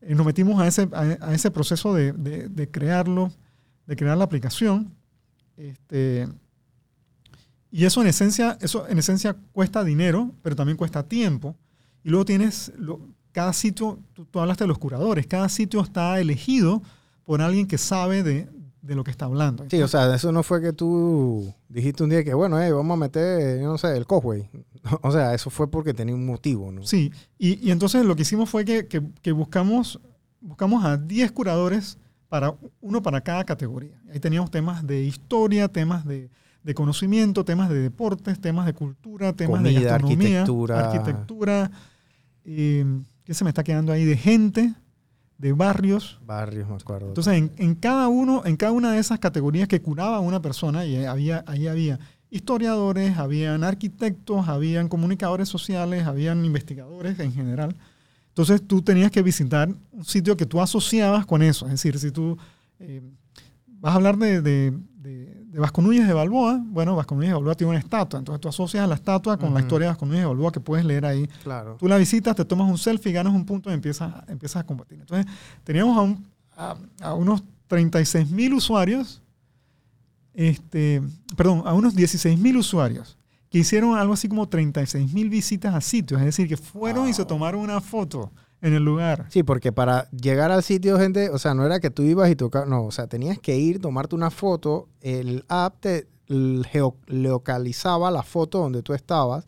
Eh, 0.00 0.14
nos 0.16 0.26
metimos 0.26 0.60
a 0.60 0.66
ese, 0.66 0.88
a, 0.92 1.00
a 1.28 1.34
ese 1.34 1.50
proceso 1.52 1.94
de- 1.94 2.12
de 2.12 2.70
crearlo, 2.70 3.30
de 3.86 3.96
crear 3.96 4.16
la 4.16 4.24
aplicación. 4.24 4.92
Este, 5.56 6.28
y 7.70 7.84
eso 7.84 8.02
en 8.02 8.08
esencia, 8.08 8.58
eso 8.60 8.86
en 8.88 8.98
esencia 8.98 9.36
cuesta 9.52 9.82
dinero, 9.84 10.30
pero 10.42 10.54
también 10.56 10.76
cuesta 10.76 11.02
tiempo. 11.08 11.56
Y 12.04 12.10
luego 12.10 12.24
tienes, 12.24 12.72
lo- 12.76 13.00
cada 13.32 13.52
sitio, 13.52 13.98
tú, 14.12 14.26
tú 14.26 14.40
hablaste 14.40 14.64
de 14.64 14.68
los 14.68 14.78
curadores, 14.78 15.26
cada 15.26 15.48
sitio 15.48 15.80
está 15.80 16.20
elegido 16.20 16.82
por 17.24 17.40
alguien 17.40 17.66
que 17.66 17.78
sabe 17.78 18.22
de, 18.22 18.48
de 18.82 18.94
lo 18.94 19.04
que 19.04 19.10
está 19.10 19.24
hablando. 19.24 19.64
Sí, 19.70 19.80
o 19.80 19.88
sea, 19.88 20.14
eso 20.14 20.32
no 20.32 20.42
fue 20.42 20.60
que 20.60 20.72
tú 20.74 21.54
dijiste 21.68 22.02
un 22.02 22.10
día 22.10 22.22
que, 22.24 22.34
bueno, 22.34 22.60
eh, 22.60 22.72
vamos 22.72 22.94
a 22.94 22.98
meter, 22.98 23.60
yo 23.62 23.68
no 23.68 23.78
sé, 23.78 23.96
el 23.96 24.06
Cosway. 24.06 24.48
O 25.02 25.12
sea, 25.12 25.32
eso 25.32 25.48
fue 25.48 25.70
porque 25.70 25.94
tenía 25.94 26.14
un 26.14 26.26
motivo, 26.26 26.72
¿no? 26.72 26.82
Sí, 26.82 27.12
y, 27.38 27.66
y 27.66 27.70
entonces 27.70 28.04
lo 28.04 28.16
que 28.16 28.22
hicimos 28.22 28.50
fue 28.50 28.64
que, 28.64 28.88
que- 28.88 29.02
que 29.22 29.30
buscamos, 29.32 30.00
buscamos 30.40 30.84
a 30.84 30.96
10 30.96 31.30
curadores, 31.32 31.98
para, 32.32 32.54
uno 32.80 33.02
para 33.02 33.20
cada 33.20 33.44
categoría. 33.44 34.00
Ahí 34.10 34.18
teníamos 34.18 34.50
temas 34.50 34.86
de 34.86 35.04
historia, 35.04 35.68
temas 35.68 36.06
de, 36.06 36.30
de 36.62 36.74
conocimiento, 36.74 37.44
temas 37.44 37.68
de 37.68 37.78
deportes, 37.78 38.40
temas 38.40 38.64
de 38.64 38.72
cultura, 38.72 39.34
temas 39.34 39.62
de 39.62 39.74
Comida, 39.74 39.90
gastronomía, 39.90 40.40
arquitectura. 40.40 40.80
arquitectura, 40.80 41.70
eh, 42.46 42.86
¿qué 43.24 43.34
se 43.34 43.44
me 43.44 43.50
está 43.50 43.62
quedando 43.62 43.92
ahí? 43.92 44.06
De 44.06 44.16
gente, 44.16 44.72
de 45.36 45.52
barrios. 45.52 46.22
Barrios, 46.24 46.70
me 46.70 46.76
acuerdo. 46.76 47.08
Entonces, 47.08 47.34
en, 47.34 47.52
en 47.58 47.74
cada 47.74 48.08
uno, 48.08 48.40
en 48.46 48.56
cada 48.56 48.72
una 48.72 48.92
de 48.92 48.98
esas 48.98 49.18
categorías 49.18 49.68
que 49.68 49.82
curaba 49.82 50.18
una 50.20 50.40
persona, 50.40 50.86
y 50.86 51.04
había, 51.04 51.44
ahí 51.46 51.66
había 51.68 52.00
historiadores, 52.30 53.18
habían 53.18 53.62
arquitectos, 53.62 54.48
habían 54.48 54.88
comunicadores 54.88 55.50
sociales, 55.50 56.06
habían 56.06 56.46
investigadores 56.46 57.18
en 57.20 57.34
general. 57.34 57.76
Entonces, 58.32 58.62
tú 58.66 58.80
tenías 58.82 59.10
que 59.10 59.20
visitar 59.22 59.68
un 59.92 60.04
sitio 60.04 60.36
que 60.36 60.46
tú 60.46 60.60
asociabas 60.60 61.26
con 61.26 61.42
eso. 61.42 61.66
Es 61.66 61.72
decir, 61.72 61.98
si 61.98 62.10
tú 62.10 62.38
eh, 62.80 63.02
vas 63.66 63.92
a 63.92 63.96
hablar 63.96 64.16
de, 64.16 64.40
de, 64.40 64.72
de, 64.96 65.44
de 65.44 65.58
Vasco 65.60 65.82
Núñez 65.82 66.06
de 66.06 66.14
Balboa, 66.14 66.58
bueno, 66.64 66.96
Vasco 66.96 67.14
Núñez 67.14 67.28
de 67.30 67.34
Balboa 67.34 67.54
tiene 67.54 67.70
una 67.72 67.78
estatua. 67.78 68.18
Entonces, 68.18 68.40
tú 68.40 68.48
asocias 68.48 68.88
la 68.88 68.94
estatua 68.94 69.36
con 69.36 69.52
la 69.52 69.60
historia 69.60 69.88
de 69.88 69.92
Vasco 69.92 70.06
Núñez 70.06 70.22
de 70.22 70.26
Balboa 70.28 70.50
que 70.50 70.60
puedes 70.60 70.84
leer 70.86 71.04
ahí 71.04 71.28
claro. 71.42 71.76
Tú 71.78 71.88
la 71.88 71.98
visitas, 71.98 72.34
te 72.34 72.44
tomas 72.46 72.70
un 72.70 72.78
selfie, 72.78 73.12
ganas 73.12 73.34
un 73.34 73.44
punto 73.44 73.68
y 73.70 73.74
empiezas, 73.74 74.14
empiezas 74.28 74.62
a 74.62 74.66
combatir. 74.66 74.98
Entonces, 75.00 75.26
teníamos 75.62 75.98
a, 75.98 76.00
un- 76.00 76.26
a- 76.56 76.76
a 77.02 77.14
unos 77.14 77.42
36 77.66 78.30
mil 78.30 78.54
usuarios, 78.54 79.20
este, 80.34 81.02
perdón, 81.36 81.62
a 81.66 81.74
unos 81.74 81.94
16 81.94 82.38
mil 82.38 82.56
usuarios 82.56 83.18
que 83.52 83.58
hicieron 83.58 83.96
algo 83.96 84.14
así 84.14 84.28
como 84.28 84.48
36 84.48 85.12
mil 85.12 85.28
visitas 85.30 85.74
a 85.74 85.80
sitios. 85.80 86.20
Es 86.20 86.24
decir, 86.26 86.48
que 86.48 86.56
fueron 86.56 87.08
y 87.08 87.12
se 87.12 87.24
tomaron 87.24 87.60
una 87.60 87.80
foto 87.80 88.32
en 88.62 88.72
el 88.74 88.82
lugar. 88.84 89.26
Sí, 89.28 89.42
porque 89.42 89.70
para 89.72 90.08
llegar 90.10 90.50
al 90.50 90.62
sitio, 90.62 90.98
gente, 90.98 91.28
o 91.30 91.38
sea, 91.38 91.52
no 91.52 91.64
era 91.66 91.78
que 91.78 91.90
tú 91.90 92.02
ibas 92.02 92.30
y 92.30 92.34
tocabas, 92.36 92.68
no, 92.68 92.84
o 92.84 92.90
sea, 92.90 93.06
tenías 93.08 93.38
que 93.38 93.56
ir, 93.58 93.78
tomarte 93.80 94.14
una 94.14 94.30
foto, 94.30 94.88
el 95.02 95.44
app 95.48 95.80
te 95.80 96.06
localizaba 97.06 98.10
la 98.10 98.22
foto 98.22 98.58
donde 98.58 98.82
tú 98.82 98.94
estabas 98.94 99.44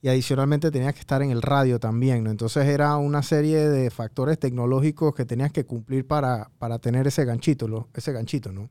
y 0.00 0.08
adicionalmente 0.08 0.70
tenías 0.70 0.94
que 0.94 1.00
estar 1.00 1.22
en 1.22 1.30
el 1.30 1.42
radio 1.42 1.80
también, 1.80 2.22
¿no? 2.24 2.30
Entonces 2.30 2.66
era 2.66 2.96
una 2.98 3.22
serie 3.22 3.68
de 3.68 3.90
factores 3.90 4.38
tecnológicos 4.38 5.14
que 5.14 5.24
tenías 5.24 5.50
que 5.52 5.64
cumplir 5.64 6.06
para, 6.06 6.50
para 6.58 6.78
tener 6.78 7.06
ese 7.06 7.24
ganchito, 7.24 7.88
ese 7.94 8.12
ganchito, 8.12 8.52
¿no? 8.52 8.68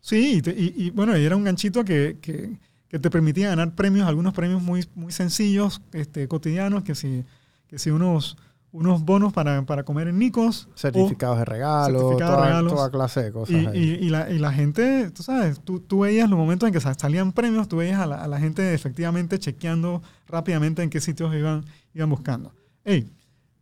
Sí, 0.00 0.36
y, 0.38 0.42
te- 0.42 0.50
y- 0.58 0.74
y, 0.76 0.90
bueno, 0.90 1.16
y 1.16 1.24
era 1.24 1.36
un 1.36 1.44
ganchito 1.44 1.84
que, 1.84 2.18
que- 2.20 2.58
que 2.94 3.00
te 3.00 3.10
permitía 3.10 3.48
ganar 3.48 3.74
premios, 3.74 4.06
algunos 4.06 4.32
premios 4.34 4.62
muy, 4.62 4.86
muy 4.94 5.10
sencillos, 5.10 5.82
este, 5.92 6.28
cotidianos, 6.28 6.84
que 6.84 6.94
si, 6.94 7.24
que 7.66 7.76
si 7.76 7.90
unos, 7.90 8.36
unos 8.70 9.02
bonos 9.04 9.32
para, 9.32 9.62
para 9.66 9.82
comer 9.82 10.06
en 10.06 10.16
Nicos. 10.20 10.68
Certificados 10.76 11.38
de 11.38 11.44
regalo, 11.44 11.98
certificados 11.98 12.30
de 12.34 12.36
toda, 12.36 12.46
regalos. 12.46 12.72
toda 12.72 12.90
clase 12.92 13.22
de 13.24 13.32
cosas. 13.32 13.50
y, 13.56 13.66
ahí. 13.66 13.98
y- 14.00 14.06
y 14.06 14.10
la, 14.10 14.30
y 14.30 14.38
la 14.38 14.52
gente, 14.52 15.10
tú 15.10 15.24
sabes, 15.24 15.58
tú, 15.58 15.80
tú 15.80 15.98
veías 16.00 16.30
los 16.30 16.38
momentos 16.38 16.68
en 16.68 16.72
que 16.72 16.78
sa- 16.80 16.94
salían 16.94 17.32
premios, 17.32 17.66
tú 17.66 17.78
veías 17.78 17.98
a 17.98 18.06
la, 18.06 18.22
a 18.22 18.28
la 18.28 18.38
gente 18.38 18.72
efectivamente 18.74 19.40
chequeando 19.40 20.00
rápidamente 20.28 20.84
en 20.84 20.88
qué 20.90 21.00
sitios 21.00 21.34
iban, 21.34 21.64
iban 21.94 22.08
buscando. 22.08 22.52
Hey, 22.84 23.10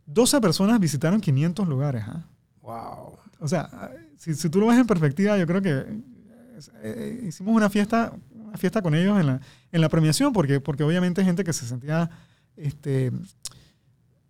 12 0.04 0.42
personas 0.42 0.78
visitaron 0.78 1.22
500 1.22 1.66
lugares. 1.66 2.04
¿ah? 2.06 2.26
Wow. 2.60 3.16
O 3.40 3.48
sea, 3.48 3.70
si, 4.18 4.34
si 4.34 4.50
tú 4.50 4.60
lo 4.60 4.66
ves 4.66 4.78
en 4.78 4.86
perspectiva, 4.86 5.38
yo 5.38 5.46
creo 5.46 5.62
que 5.62 5.70
eh, 5.70 6.00
eh, 6.82 7.24
hicimos 7.28 7.56
una 7.56 7.70
fiesta, 7.70 8.12
una 8.52 8.58
fiesta 8.58 8.82
con 8.82 8.94
ellos 8.94 9.18
en 9.18 9.26
la, 9.26 9.40
en 9.72 9.80
la 9.80 9.88
premiación, 9.88 10.32
porque, 10.32 10.60
porque 10.60 10.84
obviamente 10.84 11.24
gente 11.24 11.42
que 11.42 11.54
se 11.54 11.66
sentía, 11.66 12.10
este, 12.56 13.10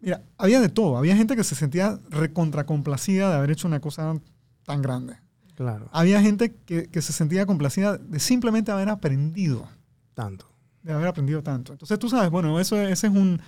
mira, 0.01 0.23
había 0.39 0.61
de 0.61 0.69
todo, 0.69 0.97
había 0.97 1.17
gente 1.17 1.35
que 1.35 1.43
se 1.43 1.57
sentía 1.57 1.99
recontracomplacida 2.09 3.31
de 3.31 3.37
haber 3.37 3.51
hecho 3.51 3.67
una 3.67 3.81
cosa 3.81 4.15
tan 4.65 4.81
grande. 4.81 5.17
Claro, 5.57 5.89
Había 5.93 6.23
gente 6.23 6.55
que, 6.65 6.87
que 6.87 7.03
se 7.03 7.13
sentía 7.13 7.45
complacida 7.47 7.99
de 7.99 8.21
simplemente 8.21 8.71
haber 8.71 8.89
aprendido, 8.89 9.69
tanto. 10.15 10.47
de 10.83 10.93
haber 10.93 11.09
aprendido 11.09 11.43
tanto. 11.43 11.73
Entonces 11.73 11.99
tú 11.99 12.09
sabes, 12.09 12.31
bueno, 12.31 12.59
eso, 12.59 12.81
ese 12.81 13.09
es 13.09 13.13
un, 13.13 13.41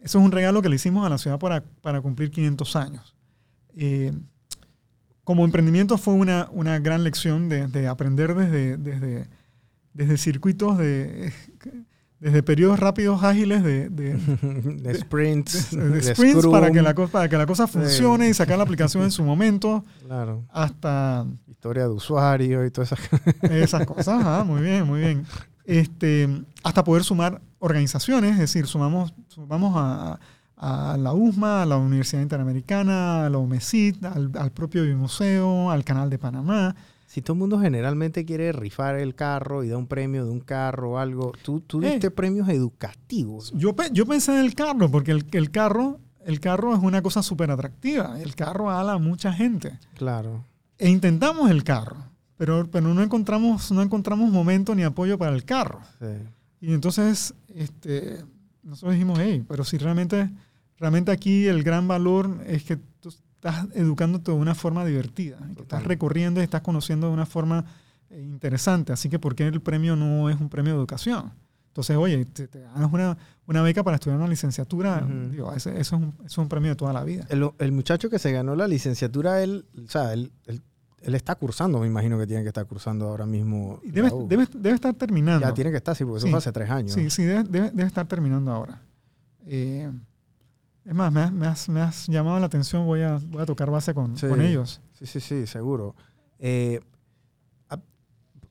eso 0.00 0.18
es 0.18 0.24
un 0.24 0.32
regalo 0.32 0.62
que 0.62 0.68
le 0.68 0.76
hicimos 0.76 1.04
a 1.04 1.10
la 1.10 1.18
ciudad 1.18 1.38
para, 1.38 1.62
para 1.82 2.00
cumplir 2.00 2.30
500 2.30 2.76
años. 2.76 3.14
Eh, 3.76 4.12
como 5.22 5.44
emprendimiento 5.44 5.98
fue 5.98 6.14
una, 6.14 6.48
una 6.52 6.78
gran 6.78 7.04
lección 7.04 7.48
de, 7.48 7.66
de 7.66 7.86
aprender 7.88 8.34
desde, 8.34 8.78
desde, 8.78 9.28
desde 9.98 10.16
circuitos, 10.16 10.78
de, 10.78 11.32
desde 12.20 12.44
periodos 12.44 12.78
rápidos, 12.78 13.24
ágiles, 13.24 13.64
de, 13.64 13.88
de, 13.88 14.14
de 14.14 14.94
sprints, 14.94 15.72
de 15.72 15.88
de 15.88 16.14
sprints 16.14 16.46
para 16.46 16.70
que, 16.70 16.80
la, 16.80 16.94
para 16.94 17.28
que 17.28 17.36
la 17.36 17.46
cosa 17.46 17.66
funcione 17.66 18.28
y 18.28 18.34
sacar 18.34 18.58
la 18.58 18.62
aplicación 18.62 19.02
en 19.02 19.10
su 19.10 19.24
momento, 19.24 19.84
Claro, 20.06 20.44
hasta 20.50 21.26
historia 21.48 21.82
de 21.82 21.88
usuario 21.88 22.64
y 22.64 22.70
todas 22.70 22.92
esas 22.92 23.50
esas 23.50 23.86
cosas. 23.86 24.22
Ah, 24.24 24.44
muy 24.46 24.62
bien, 24.62 24.86
muy 24.86 25.00
bien. 25.00 25.26
Este, 25.64 26.28
hasta 26.62 26.84
poder 26.84 27.02
sumar 27.02 27.42
organizaciones, 27.58 28.34
es 28.34 28.38
decir, 28.38 28.68
sumamos, 28.68 29.12
sumamos 29.26 29.74
a, 29.76 30.20
a 30.56 30.96
la 30.96 31.12
USMA, 31.12 31.62
a 31.62 31.66
la 31.66 31.76
Universidad 31.76 32.22
Interamericana, 32.22 33.26
a 33.26 33.30
la 33.30 33.38
UMESIT, 33.38 34.04
al, 34.04 34.30
al 34.38 34.52
propio 34.52 34.84
Bimuseo, 34.84 35.72
al 35.72 35.82
Canal 35.82 36.08
de 36.08 36.18
Panamá. 36.18 36.76
Si 37.10 37.22
todo 37.22 37.32
el 37.32 37.38
mundo 37.38 37.58
generalmente 37.58 38.26
quiere 38.26 38.52
rifar 38.52 38.96
el 38.96 39.14
carro 39.14 39.64
y 39.64 39.68
da 39.68 39.78
un 39.78 39.86
premio 39.86 40.26
de 40.26 40.30
un 40.30 40.40
carro 40.40 40.90
o 40.92 40.98
algo, 40.98 41.32
tú, 41.42 41.60
tú 41.60 41.82
Eh. 41.82 41.92
diste 41.92 42.10
premios 42.10 42.48
educativos. 42.50 43.50
Yo, 43.56 43.74
yo 43.92 44.04
pensé 44.04 44.32
en 44.38 44.44
el 44.44 44.54
carro, 44.54 44.90
porque 44.90 45.12
el, 45.12 45.24
el 45.32 45.50
carro, 45.50 45.98
el 46.26 46.38
carro 46.38 46.74
es 46.74 46.82
una 46.82 47.00
cosa 47.00 47.22
súper 47.22 47.50
atractiva. 47.50 48.20
El 48.20 48.34
carro 48.34 48.70
ala 48.70 48.92
a 48.92 48.98
mucha 48.98 49.32
gente. 49.32 49.78
Claro. 49.94 50.44
E 50.76 50.90
intentamos 50.90 51.50
el 51.50 51.64
carro, 51.64 51.96
pero, 52.36 52.68
pero 52.70 52.92
no, 52.92 53.02
encontramos, 53.02 53.72
no 53.72 53.80
encontramos 53.80 54.30
momento 54.30 54.74
ni 54.74 54.82
apoyo 54.82 55.16
para 55.16 55.34
el 55.34 55.44
carro. 55.44 55.80
Sí. 55.98 56.06
Y 56.60 56.74
entonces 56.74 57.32
este, 57.54 58.22
nosotros 58.62 58.92
dijimos, 58.92 59.18
hey, 59.18 59.42
pero 59.48 59.64
si 59.64 59.78
realmente, 59.78 60.28
realmente 60.76 61.10
aquí 61.10 61.46
el 61.46 61.62
gran 61.62 61.88
valor 61.88 62.36
es 62.46 62.64
que 62.64 62.76
tú 63.00 63.10
estás 63.38 63.66
educándote 63.74 64.32
de 64.32 64.36
una 64.36 64.54
forma 64.54 64.84
divertida, 64.84 65.38
que 65.54 65.62
estás 65.62 65.84
recorriendo 65.84 66.40
y 66.40 66.44
estás 66.44 66.60
conociendo 66.62 67.06
de 67.06 67.12
una 67.14 67.26
forma 67.26 67.64
eh, 68.10 68.20
interesante. 68.22 68.92
Así 68.92 69.08
que, 69.08 69.18
¿por 69.18 69.34
qué 69.34 69.46
el 69.46 69.60
premio 69.60 69.94
no 69.96 70.28
es 70.28 70.40
un 70.40 70.48
premio 70.48 70.72
de 70.72 70.78
educación? 70.78 71.30
Entonces, 71.68 71.96
oye, 71.96 72.24
te, 72.24 72.48
te 72.48 72.60
ganas 72.60 72.92
una, 72.92 73.16
una 73.46 73.62
beca 73.62 73.84
para 73.84 73.94
estudiar 73.96 74.18
una 74.18 74.26
licenciatura, 74.26 75.06
digo, 75.30 75.52
ese- 75.54 75.78
eso, 75.78 75.94
es 75.96 76.02
un, 76.02 76.08
eso 76.18 76.24
es 76.26 76.38
un 76.38 76.48
premio 76.48 76.70
de 76.70 76.76
toda 76.76 76.92
la 76.92 77.04
vida. 77.04 77.24
El, 77.28 77.48
el 77.58 77.70
muchacho 77.72 78.10
que 78.10 78.18
se 78.18 78.32
ganó 78.32 78.56
la 78.56 78.66
licenciatura, 78.66 79.40
él, 79.44 79.64
o 79.86 79.88
sea, 79.88 80.12
él, 80.12 80.32
él, 80.46 80.60
él 81.02 81.14
está 81.14 81.36
cursando, 81.36 81.78
me 81.78 81.86
imagino 81.86 82.18
que 82.18 82.26
tiene 82.26 82.42
que 82.42 82.48
estar 82.48 82.66
cursando 82.66 83.06
ahora 83.06 83.26
mismo. 83.26 83.80
Debe, 83.84 84.10
debe, 84.28 84.48
debe 84.52 84.74
estar 84.74 84.92
terminando. 84.94 85.46
ya 85.46 85.54
tiene 85.54 85.70
que 85.70 85.76
estar, 85.76 85.94
sí, 85.94 86.04
porque 86.04 86.18
eso 86.18 86.26
fue 86.28 86.38
hace 86.38 86.50
tres 86.50 86.68
años. 86.70 86.92
Sí, 86.94 87.08
sí, 87.10 87.22
debe, 87.22 87.44
debe- 87.44 87.70
debe 87.70 87.86
estar 87.86 88.06
terminando 88.08 88.50
ahora. 88.50 88.82
Eh, 89.46 89.88
es 90.88 90.94
más, 90.94 91.12
me 91.12 91.20
has, 91.20 91.32
me 91.32 91.46
has- 91.46 91.68
me 91.68 91.80
has 91.82 92.06
llamado 92.08 92.40
la 92.40 92.46
atención, 92.46 92.86
voy 92.86 93.02
a, 93.02 93.18
voy 93.26 93.42
a 93.42 93.46
tocar 93.46 93.70
base 93.70 93.92
con, 93.94 94.16
Sí. 94.16 94.26
con 94.26 94.40
ellos. 94.40 94.80
Sí, 94.94 95.06
sí, 95.06 95.20
sí, 95.20 95.46
seguro. 95.46 95.94
Eh, 96.38 96.80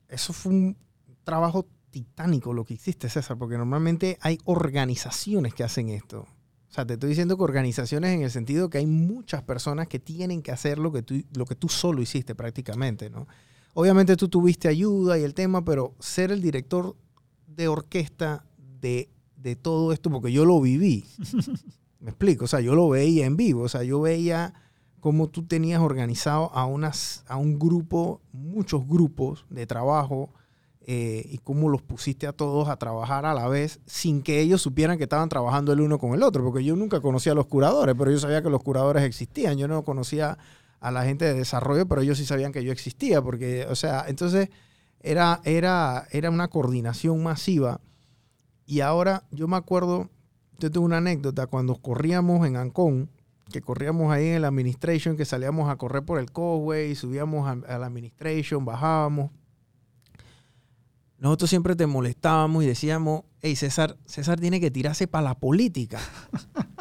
eso 0.08 0.32
fue 0.32 0.52
un 0.52 0.76
trabajo 1.24 1.66
titánico 1.90 2.52
lo 2.54 2.64
que 2.64 2.74
hiciste, 2.74 3.08
César, 3.08 3.36
porque 3.36 3.58
normalmente 3.58 4.18
hay 4.22 4.38
organizaciones 4.44 5.52
que 5.54 5.64
hacen 5.64 5.88
esto. 5.90 6.20
O 6.20 6.72
sea, 6.72 6.86
te 6.86 6.94
estoy 6.94 7.10
diciendo 7.10 7.36
que 7.36 7.42
organizaciones 7.42 8.14
en 8.14 8.22
el 8.22 8.30
sentido 8.30 8.70
que 8.70 8.78
hay 8.78 8.86
muchas 8.86 9.42
personas 9.42 9.88
que 9.88 9.98
tienen 9.98 10.42
que 10.42 10.52
hacer 10.52 10.78
lo 10.78 10.92
que 10.92 11.02
tú, 11.02 11.22
lo 11.34 11.44
que 11.44 11.54
tú 11.54 11.68
solo 11.68 12.00
hiciste 12.02 12.34
prácticamente, 12.34 13.10
¿no? 13.10 13.26
Obviamente 13.74 14.16
tú 14.16 14.28
tuviste 14.28 14.68
ayuda 14.68 15.18
y 15.18 15.24
el 15.24 15.34
tema, 15.34 15.64
pero 15.64 15.94
ser 15.98 16.30
el 16.32 16.40
director 16.40 16.96
de 17.46 17.68
orquesta 17.68 18.44
de, 18.80 19.08
de 19.36 19.56
todo 19.56 19.92
esto, 19.92 20.10
porque 20.10 20.32
yo 20.32 20.44
lo 20.44 20.60
viví. 20.60 21.04
Me 22.00 22.10
explico, 22.10 22.44
o 22.44 22.48
sea, 22.48 22.60
yo 22.60 22.74
lo 22.74 22.88
veía 22.88 23.26
en 23.26 23.36
vivo, 23.36 23.62
o 23.62 23.68
sea, 23.68 23.82
yo 23.82 24.00
veía 24.00 24.54
cómo 25.00 25.28
tú 25.28 25.46
tenías 25.46 25.80
organizado 25.80 26.52
a, 26.52 26.66
unas, 26.66 27.24
a 27.28 27.36
un 27.36 27.58
grupo, 27.58 28.20
muchos 28.32 28.86
grupos 28.86 29.46
de 29.50 29.66
trabajo, 29.66 30.30
eh, 30.90 31.28
y 31.28 31.36
cómo 31.36 31.68
los 31.68 31.82
pusiste 31.82 32.26
a 32.26 32.32
todos 32.32 32.66
a 32.70 32.78
trabajar 32.78 33.26
a 33.26 33.34
la 33.34 33.46
vez 33.46 33.78
sin 33.84 34.22
que 34.22 34.40
ellos 34.40 34.62
supieran 34.62 34.96
que 34.96 35.04
estaban 35.04 35.28
trabajando 35.28 35.70
el 35.70 35.82
uno 35.82 35.98
con 35.98 36.14
el 36.14 36.22
otro, 36.22 36.42
porque 36.42 36.64
yo 36.64 36.76
nunca 36.76 37.02
conocía 37.02 37.32
a 37.32 37.34
los 37.34 37.44
curadores, 37.44 37.94
pero 37.98 38.10
yo 38.10 38.18
sabía 38.18 38.42
que 38.42 38.48
los 38.48 38.62
curadores 38.62 39.02
existían, 39.02 39.58
yo 39.58 39.68
no 39.68 39.84
conocía 39.84 40.38
a 40.80 40.90
la 40.90 41.04
gente 41.04 41.26
de 41.26 41.34
desarrollo, 41.34 41.86
pero 41.86 42.00
ellos 42.00 42.16
sí 42.16 42.24
sabían 42.24 42.52
que 42.52 42.64
yo 42.64 42.72
existía, 42.72 43.20
porque, 43.20 43.66
o 43.68 43.74
sea, 43.74 44.06
entonces 44.08 44.48
era, 45.00 45.42
era, 45.44 46.06
era 46.10 46.30
una 46.30 46.48
coordinación 46.48 47.22
masiva. 47.22 47.82
Y 48.64 48.80
ahora 48.80 49.24
yo 49.30 49.46
me 49.46 49.56
acuerdo, 49.56 50.08
yo 50.58 50.72
tengo 50.72 50.84
una 50.84 50.98
anécdota, 50.98 51.46
cuando 51.46 51.76
corríamos 51.76 52.46
en 52.46 52.56
Ancón, 52.56 53.08
que 53.50 53.60
corríamos 53.60 54.12
ahí 54.12 54.26
en 54.26 54.34
el 54.34 54.44
administration, 54.44 55.16
que 55.16 55.24
salíamos 55.24 55.70
a 55.70 55.76
correr 55.76 56.04
por 56.04 56.18
el 56.18 56.30
causeway, 56.32 56.94
subíamos 56.96 57.46
a, 57.46 57.52
a 57.74 57.78
la 57.78 57.86
administration, 57.86 58.64
bajábamos. 58.64 59.30
Nosotros 61.18 61.48
siempre 61.48 61.76
te 61.76 61.86
molestábamos 61.86 62.64
y 62.64 62.66
decíamos, 62.66 63.22
hey 63.40 63.56
César, 63.56 63.96
César 64.04 64.38
tiene 64.38 64.60
que 64.60 64.70
tirarse 64.70 65.06
para 65.06 65.22
la 65.22 65.34
política. 65.38 66.00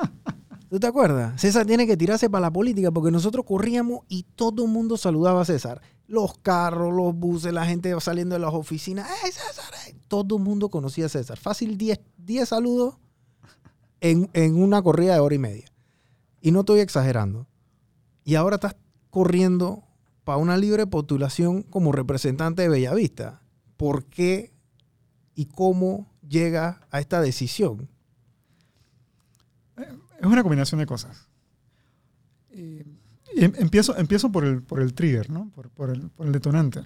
¿Tú 0.69 0.79
te 0.79 0.87
acuerdas? 0.87 1.39
César 1.39 1.65
tiene 1.65 1.87
que 1.87 1.95
tirarse 1.95 2.29
para 2.29 2.41
la 2.41 2.51
política 2.51 2.91
porque 2.91 3.11
nosotros 3.11 3.45
corríamos 3.45 4.01
y 4.09 4.23
todo 4.23 4.65
el 4.65 4.71
mundo 4.71 4.97
saludaba 4.97 5.41
a 5.41 5.45
César. 5.45 5.81
Los 6.07 6.37
carros, 6.39 6.93
los 6.93 7.15
buses, 7.15 7.53
la 7.53 7.65
gente 7.65 7.95
saliendo 8.01 8.35
de 8.35 8.39
las 8.39 8.53
oficinas. 8.53 9.07
¡Hey, 9.23 9.31
César! 9.31 9.73
hey! 9.85 9.95
Todo 10.07 10.37
el 10.37 10.43
mundo 10.43 10.69
conocía 10.69 11.05
a 11.05 11.09
César. 11.09 11.37
Fácil 11.37 11.77
10, 11.77 11.99
10 12.17 12.49
saludos 12.49 12.95
en, 14.01 14.29
en 14.33 14.61
una 14.61 14.81
corrida 14.81 15.13
de 15.13 15.19
hora 15.19 15.35
y 15.35 15.39
media. 15.39 15.71
Y 16.41 16.51
no 16.51 16.61
estoy 16.61 16.79
exagerando. 16.79 17.47
Y 18.23 18.35
ahora 18.35 18.55
estás 18.55 18.75
corriendo 19.09 19.83
para 20.23 20.37
una 20.37 20.57
libre 20.57 20.85
postulación 20.87 21.63
como 21.63 21.91
representante 21.91 22.61
de 22.61 22.69
Bellavista. 22.69 23.41
¿Por 23.77 24.05
qué 24.05 24.51
y 25.35 25.45
cómo 25.45 26.11
llega 26.27 26.81
a 26.91 26.99
esta 26.99 27.21
decisión? 27.21 27.87
Es 30.19 30.25
una 30.25 30.43
combinación 30.43 30.79
de 30.79 30.85
cosas. 30.85 31.27
Eh, 32.51 32.83
em- 33.35 33.53
empiezo, 33.57 33.95
empiezo 33.97 34.31
por 34.31 34.43
el, 34.43 34.61
por 34.63 34.81
el 34.81 34.93
trigger, 34.93 35.29
¿no? 35.29 35.49
por, 35.55 35.69
por 35.69 35.89
el, 35.91 36.09
por 36.09 36.25
el 36.25 36.33
detonante. 36.33 36.81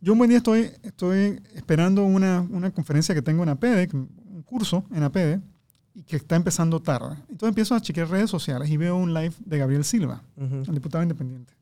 Yo 0.00 0.12
un 0.12 0.18
buen 0.18 0.28
día 0.28 0.38
estoy, 0.38 0.70
estoy 0.82 1.40
esperando 1.54 2.04
una, 2.04 2.40
una 2.42 2.70
conferencia 2.70 3.14
que 3.14 3.22
tengo 3.22 3.42
en 3.42 3.48
APEDE, 3.50 3.88
un 3.92 4.42
curso 4.44 4.84
en 4.92 5.02
APEDE, 5.02 5.40
y 5.94 6.02
que 6.02 6.16
está 6.16 6.36
empezando 6.36 6.80
tarde. 6.80 7.16
Entonces 7.28 7.48
empiezo 7.48 7.74
a 7.74 7.80
chequear 7.80 8.08
redes 8.08 8.30
sociales 8.30 8.70
y 8.70 8.76
veo 8.76 8.96
un 8.96 9.12
live 9.12 9.34
de 9.44 9.58
Gabriel 9.58 9.84
Silva, 9.84 10.22
Ujú. 10.36 10.56
el 10.68 10.74
diputado 10.74 11.02
independiente. 11.02 11.52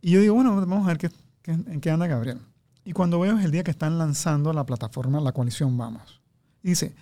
Y 0.00 0.10
yo 0.12 0.20
digo, 0.20 0.34
bueno, 0.34 0.54
vamos 0.54 0.84
a 0.84 0.88
ver 0.88 0.98
qué, 0.98 1.10
qué- 1.42 1.52
en 1.52 1.80
qué 1.80 1.90
anda 1.90 2.06
Gabriel. 2.06 2.38
Y 2.84 2.92
cuando 2.92 3.18
veo 3.18 3.38
es 3.38 3.44
el 3.44 3.50
día 3.50 3.64
que 3.64 3.70
están 3.70 3.96
lanzando 3.98 4.52
la 4.52 4.64
plataforma, 4.66 5.20
la 5.20 5.32
coalición 5.32 5.76
Vamos. 5.78 6.20
Y 6.62 6.68
dice, 6.70 6.94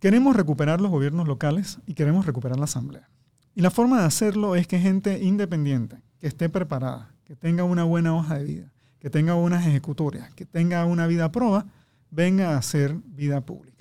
queremos 0.00 0.36
recuperar 0.36 0.80
los 0.80 0.90
gobiernos 0.90 1.26
locales 1.26 1.78
y 1.86 1.94
queremos 1.94 2.26
recuperar 2.26 2.58
la 2.58 2.64
asamblea. 2.64 3.08
Y 3.54 3.60
la 3.62 3.70
forma 3.70 3.98
de 4.00 4.06
hacerlo 4.06 4.54
es 4.54 4.66
que 4.66 4.78
gente 4.78 5.22
independiente, 5.24 5.96
que 6.20 6.26
esté 6.28 6.48
preparada, 6.48 7.10
que 7.24 7.34
tenga 7.34 7.64
una 7.64 7.84
buena 7.84 8.14
hoja 8.14 8.38
de 8.38 8.44
vida, 8.44 8.72
que 9.00 9.10
tenga 9.10 9.34
unas 9.34 9.66
ejecutorias, 9.66 10.32
que 10.34 10.44
tenga 10.46 10.84
una 10.84 11.06
vida 11.06 11.30
proba, 11.32 11.66
venga 12.10 12.54
a 12.54 12.58
hacer 12.58 12.94
vida 13.04 13.40
pública. 13.40 13.77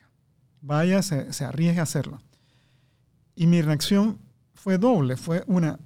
Vaya, 0.62 1.02
se, 1.02 1.32
se 1.34 1.46
arriesgue 1.46 1.80
a 1.80 1.84
hacerlo. 1.84 2.20
Y 3.36 3.48
mi 3.48 3.62
reacción 3.62 4.18
fue 4.54 4.78
doble, 4.78 5.16
fue 5.18 5.44
una, 5.48 5.80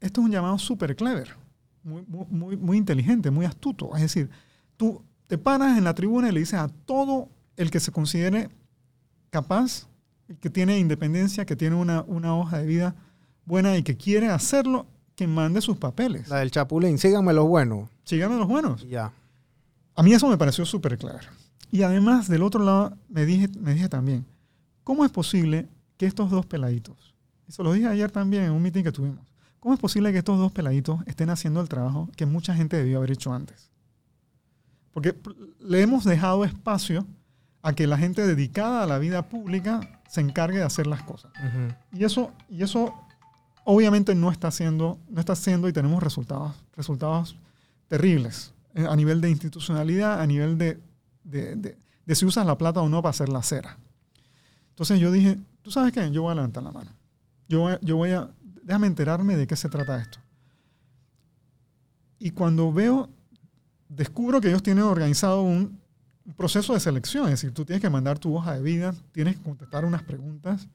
esto 0.00 0.20
es 0.20 0.24
un 0.26 0.32
llamado 0.32 0.58
súper 0.58 0.96
clever, 0.96 1.36
muy, 1.84 2.04
muy, 2.08 2.56
muy 2.56 2.76
inteligente, 2.76 3.30
muy 3.30 3.46
astuto. 3.46 3.94
Es 3.94 4.02
decir, 4.02 4.28
tú 4.76 5.02
te 5.28 5.38
paras 5.38 5.78
en 5.78 5.84
la 5.84 5.94
tribuna 5.94 6.28
y 6.28 6.32
le 6.32 6.40
dices 6.40 6.58
a 6.58 6.68
todo 6.68 7.28
el 7.56 7.70
que 7.70 7.80
se 7.80 7.92
considere 7.92 8.50
capaz, 9.30 9.86
que 10.40 10.50
tiene 10.50 10.78
independencia, 10.78 11.46
que 11.46 11.56
tiene 11.56 11.76
una, 11.76 12.02
una 12.02 12.36
hoja 12.36 12.58
de 12.58 12.66
vida 12.66 12.94
buena 13.44 13.76
y 13.76 13.82
que 13.82 13.96
quiere 13.96 14.28
hacerlo, 14.28 14.86
que 15.14 15.26
mande 15.26 15.60
sus 15.60 15.76
papeles. 15.76 16.28
La 16.28 16.38
del 16.38 16.50
Chapulín, 16.50 16.98
síganme 16.98 17.32
los 17.32 17.46
buenos. 17.46 17.88
Síganme 18.04 18.36
los 18.36 18.48
buenos. 18.48 18.86
Ya. 18.88 19.12
A 19.94 20.02
mí 20.02 20.12
eso 20.12 20.28
me 20.28 20.36
pareció 20.36 20.64
súper 20.64 20.98
claro. 20.98 21.28
Y 21.70 21.82
además, 21.82 22.28
del 22.28 22.42
otro 22.42 22.64
lado, 22.64 22.96
me 23.08 23.24
dije, 23.24 23.48
me 23.58 23.74
dije 23.74 23.88
también, 23.88 24.26
¿cómo 24.84 25.04
es 25.04 25.10
posible 25.10 25.68
que 25.96 26.06
estos 26.06 26.30
dos 26.30 26.46
peladitos, 26.46 27.14
eso 27.48 27.62
lo 27.62 27.72
dije 27.72 27.86
ayer 27.86 28.10
también 28.10 28.44
en 28.44 28.52
un 28.52 28.62
meeting 28.62 28.82
que 28.82 28.92
tuvimos, 28.92 29.24
¿cómo 29.60 29.74
es 29.74 29.80
posible 29.80 30.12
que 30.12 30.18
estos 30.18 30.38
dos 30.38 30.52
peladitos 30.52 31.00
estén 31.06 31.30
haciendo 31.30 31.60
el 31.60 31.68
trabajo 31.68 32.08
que 32.16 32.26
mucha 32.26 32.54
gente 32.54 32.76
debió 32.76 32.98
haber 32.98 33.12
hecho 33.12 33.32
antes? 33.32 33.70
Porque 34.92 35.14
le 35.60 35.80
hemos 35.80 36.04
dejado 36.04 36.44
espacio 36.44 37.06
a 37.62 37.72
que 37.72 37.86
la 37.86 37.96
gente 37.96 38.26
dedicada 38.26 38.82
a 38.82 38.86
la 38.86 38.98
vida 38.98 39.28
pública 39.28 40.00
se 40.08 40.20
encargue 40.20 40.58
de 40.58 40.64
hacer 40.64 40.86
las 40.86 41.02
cosas. 41.02 41.32
Y 41.92 42.04
eso, 42.04 42.32
y 42.50 42.62
eso 42.62 42.94
obviamente 43.64 44.14
no 44.14 44.30
está 44.30 44.48
haciendo, 44.48 44.98
no 45.08 45.20
está 45.20 45.32
haciendo 45.34 45.68
y 45.68 45.72
tenemos 45.72 46.02
resultados, 46.02 46.54
resultados 46.76 47.36
terribles 47.88 48.52
eh, 48.74 48.86
a 48.88 48.96
nivel 48.96 49.20
de 49.20 49.30
institucionalidad, 49.30 50.20
a 50.20 50.26
nivel 50.26 50.58
de, 50.58 50.80
de, 51.24 51.76
si 52.14 52.26
usas 52.26 52.46
la 52.46 52.58
plata 52.58 52.80
o 52.80 52.88
no 52.88 53.02
para 53.02 53.10
hacer 53.10 53.28
la 53.28 53.42
cera. 53.42 53.78
Entonces 54.70 55.00
yo 55.00 55.12
dije, 55.12 55.38
¿tú 55.62 55.70
sabes 55.70 55.92
qué? 55.92 56.10
Yo 56.10 56.22
voy 56.22 56.32
a 56.32 56.36
levantar 56.36 56.62
la 56.62 56.72
mano. 56.72 56.90
Yo 57.48 57.60
voy, 57.60 57.74
yo 57.82 57.96
voy 57.96 58.10
a, 58.10 58.30
déjame 58.62 58.86
enterarme 58.86 59.36
de 59.36 59.46
qué 59.46 59.56
se 59.56 59.68
trata 59.68 60.00
esto. 60.00 60.18
Y 62.18 62.30
cuando 62.30 62.72
veo, 62.72 63.08
descubro 63.88 64.40
que 64.40 64.48
ellos 64.48 64.62
tienen 64.62 64.84
organizado 64.84 65.42
un, 65.42 65.78
un 66.24 66.34
proceso 66.34 66.74
de 66.74 66.80
selección, 66.80 67.24
es 67.24 67.32
decir, 67.32 67.52
tú 67.52 67.64
tienes 67.64 67.80
que 67.80 67.90
mandar 67.90 68.18
tu 68.18 68.34
hoja 68.34 68.54
de 68.54 68.62
vida, 68.62 68.94
tienes 69.12 69.36
que 69.36 69.42
contestar 69.42 69.84
unas 69.84 70.02
preguntas, 70.02 70.68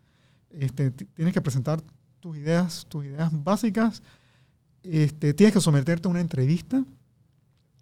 este, 0.52 0.92
tienes 0.92 1.34
que 1.34 1.42
presentar 1.42 1.82
tus 2.20 2.38
ideas, 2.38 2.86
tus 2.90 3.06
ideas 3.06 3.32
básicas, 3.44 4.02
este, 4.84 5.34
tienes 5.34 5.54
que 5.54 5.62
someterte 5.62 6.08
a 6.08 6.12
una 6.12 6.22
entrevista 6.22 6.84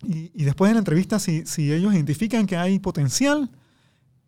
y, 0.07 0.32
y 0.34 0.44
después 0.44 0.69
de 0.69 0.73
la 0.76 0.80
entrevista, 0.80 1.19
si, 1.19 1.45
si, 1.45 1.72
ellos 1.72 1.94
identifican 1.94 2.45
que 2.45 2.57
hay 2.57 2.80
potencial, 2.80 3.49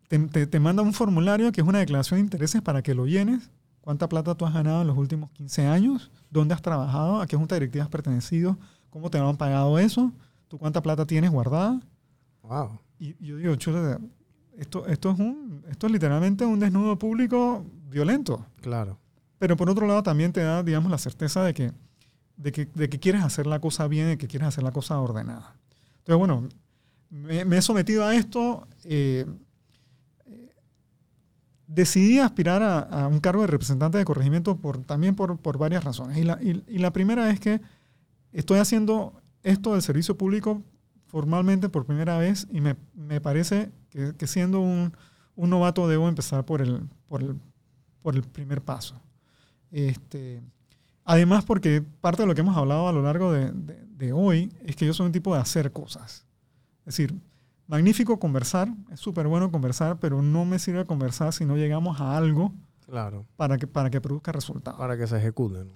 te, 0.08 0.20
te, 0.20 0.48
te 0.48 0.60
mandan 0.60 0.86
un 0.86 0.94
formulario 0.94 1.52
que 1.52 1.62
es 1.62 1.68
una 1.68 1.80
declaración 1.80 2.20
de 2.20 2.24
intereses 2.26 2.62
para 2.62 2.82
que 2.82 2.94
lo 2.94 3.06
llenes. 3.06 3.50
¿Cuánta 3.82 4.10
plata 4.10 4.36
tú 4.36 4.46
has 4.46 4.54
ganado 4.54 4.82
en 4.82 4.88
los 4.88 4.98
últimos 4.98 5.32
15 5.32 5.66
años? 5.66 6.12
¿Dónde 6.30 6.54
has 6.54 6.62
trabajado? 6.62 7.22
¿A 7.22 7.28
qué 7.28 7.38
junta 7.38 7.56
directiva 7.56 7.86
has 7.86 7.90
pertenecido? 7.90 8.58
¿Cómo 8.90 9.10
te 9.10 9.18
han 9.18 9.38
pagado 9.38 9.80
eso? 9.80 10.12
¿Tú 10.48 10.58
cuánta 10.58 10.82
plata 10.82 11.06
tienes 11.06 11.32
guardada? 11.32 11.80
Wow. 12.42 12.80
Y 13.00 13.16
yo 13.26 13.38
digo, 13.38 13.56
chulo, 13.56 14.00
esto, 14.58 14.88
esto, 14.88 15.12
es 15.12 15.20
un, 15.20 15.64
esto 15.70 15.88
es 15.88 15.94
literalmente 15.94 16.46
un 16.46 16.60
desnudo 16.60 16.98
público 16.98 17.66
violento. 17.90 18.46
Claro. 18.62 18.98
Pero 19.40 19.56
por 19.56 19.70
otro 19.70 19.86
lado 19.86 20.04
también 20.04 20.34
te 20.34 20.42
da, 20.42 20.64
digamos, 20.64 20.90
la 20.90 20.98
certeza 20.98 21.44
de 21.44 21.54
que, 21.54 21.72
de 22.38 22.52
que, 22.52 22.66
de 22.66 22.90
que 22.90 23.00
quieres 23.00 23.24
hacer 23.24 23.46
la 23.46 23.60
cosa 23.60 23.88
bien, 23.88 24.08
de 24.08 24.18
que 24.18 24.28
quieres 24.28 24.48
hacer 24.48 24.64
la 24.64 24.72
cosa 24.72 25.00
ordenada. 25.00 25.56
Entonces, 26.08 26.20
bueno, 26.20 26.48
me, 27.10 27.58
he 27.58 27.62
sometido 27.62 28.06
a 28.06 28.16
esto. 28.16 28.66
Eh, 28.86 29.26
decidí 31.68 32.20
aspirar 32.20 32.64
a, 32.64 33.08
un 33.08 33.20
cargo 33.20 33.42
de 33.42 33.48
representante 33.48 33.98
de 33.98 34.06
corregimiento 34.06 34.58
también 34.86 35.16
por, 35.16 35.58
varias 35.58 35.84
razones. 35.84 36.18
Y 36.18 36.78
la, 36.78 36.94
primera 36.94 37.30
es 37.30 37.42
que 37.42 37.60
estoy 38.32 38.60
haciendo 38.60 39.22
esto 39.44 39.74
del 39.74 39.82
servicio 39.82 40.18
público 40.18 40.64
formalmente 41.08 41.68
por 41.68 41.86
primera 41.86 42.18
vez 42.18 42.48
y 42.52 42.62
me, 42.62 42.76
parece 43.20 43.70
que, 43.90 44.28
siendo 44.28 44.62
un, 44.62 44.94
novato 45.36 45.90
debo 45.90 46.08
empezar 46.08 46.46
por 46.46 46.62
el, 46.62 46.88
por 47.10 47.22
el, 47.22 47.36
por 48.02 48.16
el 48.16 48.24
primer 48.24 48.62
paso. 48.62 48.96
Este, 49.72 50.42
además, 51.08 51.46
porque 51.46 51.82
parte 52.02 52.22
de 52.22 52.28
lo 52.28 52.36
que 52.36 52.42
hemos 52.42 52.56
hablado 52.56 52.88
a 52.88 52.92
lo 52.92 53.02
largo 53.02 53.32
de, 53.32 53.52
de, 53.52 53.86
de, 53.98 54.14
hoy 54.14 54.54
es 54.66 54.76
que 54.76 54.86
yo 54.86 54.94
soy 54.94 55.08
un 55.08 55.12
tipo 55.14 55.34
de 55.34 55.42
hacer 55.42 55.72
cosas. 55.72 56.26
Es 56.82 56.98
decir, 56.98 57.16
magnífico 57.66 58.20
conversar, 58.20 58.68
es 58.92 59.00
súper 59.00 59.28
bueno 59.28 59.50
conversar, 59.50 60.00
pero 60.00 60.22
no 60.22 60.46
me 60.46 60.60
sirve 60.60 60.86
conversar 60.86 61.34
si 61.34 61.46
no 61.46 61.56
llegamos 61.56 62.00
a 62.02 62.18
algo 62.18 62.54
claro. 62.86 63.26
para, 63.38 63.58
que, 63.58 63.66
para 63.66 63.90
que 63.90 64.02
produzca 64.02 64.34
resultados. 64.34 64.78
Para 64.78 64.98
que 64.98 65.08
se 65.08 65.18
ejecuten. 65.18 65.72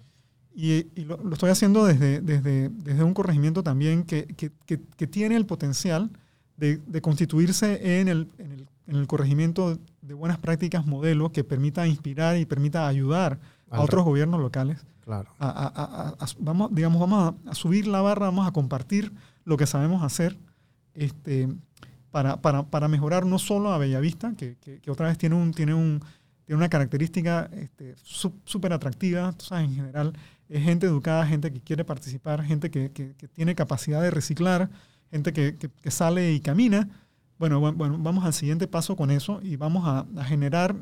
Y, 0.54 0.88
y 1.00 1.06
lo, 1.06 1.16
lo, 1.18 1.34
estoy 1.34 1.50
haciendo 1.50 1.86
desde, 1.86 2.20
desde, 2.20 2.68
desde 2.70 3.04
un 3.04 3.14
corregimiento 3.14 3.64
también 3.64 4.04
que, 4.04 4.26
que, 4.26 4.52
que, 4.66 4.82
que 4.98 5.08
tiene 5.08 5.38
el 5.38 5.46
potencial 5.46 6.12
de, 6.58 6.78
de 6.86 7.02
constituirse 7.02 8.00
en 8.02 8.10
el, 8.10 8.28
en, 8.38 8.52
el, 8.52 8.68
en 8.88 8.96
el, 8.98 9.08
corregimiento 9.08 9.80
de 10.02 10.14
buenas 10.14 10.40
prácticas 10.40 10.86
modelo 10.86 11.32
que 11.32 11.46
permita 11.46 11.88
inspirar 11.88 12.38
y 12.38 12.46
permita 12.46 12.86
ayudar 12.86 13.40
a 13.70 13.80
otros 13.80 14.04
gobiernos 14.04 14.42
locales. 14.42 14.86
Claro. 15.04 15.34
Vamos, 16.40 16.74
digamos, 16.74 17.00
vamos 17.00 17.36
a, 17.48 17.56
subir 17.56 17.88
la 17.88 18.02
barra, 18.02 18.28
vamos 18.28 18.48
a 18.48 18.52
compartir 18.52 19.12
lo 19.44 19.58
que 19.58 19.66
sabemos 19.66 20.04
hacer 20.04 20.38
este, 20.94 21.50
para, 22.12 22.42
para, 22.42 22.64
para 22.64 22.88
mejorar 22.88 23.26
no 23.26 23.40
solo 23.40 23.72
a 23.72 23.78
Bellavista, 23.78 24.34
que, 24.36 24.58
que, 24.58 24.92
otra 24.92 25.08
vez 25.08 25.18
tiene, 25.18 25.36
un, 25.36 25.54
tiene, 25.54 25.74
un, 25.74 26.02
tiene 26.46 26.58
una 26.58 26.70
característica 26.70 27.50
este, 27.54 27.96
súper 28.04 28.74
atractiva, 28.74 29.32
tú 29.34 29.46
sabes, 29.46 29.70
en 29.70 29.76
general 29.76 30.14
es 30.50 30.64
gente 30.64 30.86
educada, 30.86 31.26
gente 31.26 31.52
que 31.52 31.62
quiere 31.62 31.86
participar, 31.86 32.44
gente 32.44 32.70
que, 32.70 32.92
que, 32.92 33.16
que 33.16 33.28
tiene 33.30 33.56
capacidad 33.56 34.02
de 34.02 34.12
reciclar, 34.12 34.70
gente 35.10 35.34
que, 35.34 35.58
que, 35.58 35.92
sale 35.92 36.34
y 36.34 36.42
camina. 36.42 36.90
Bueno, 37.40 37.60
bueno, 37.60 37.98
vamos 38.00 38.26
al 38.26 38.34
siguiente 38.34 38.68
paso 38.68 38.96
con 38.96 39.12
eso 39.12 39.40
y 39.42 39.56
vamos 39.56 39.84
a, 39.86 40.06
generar 40.26 40.76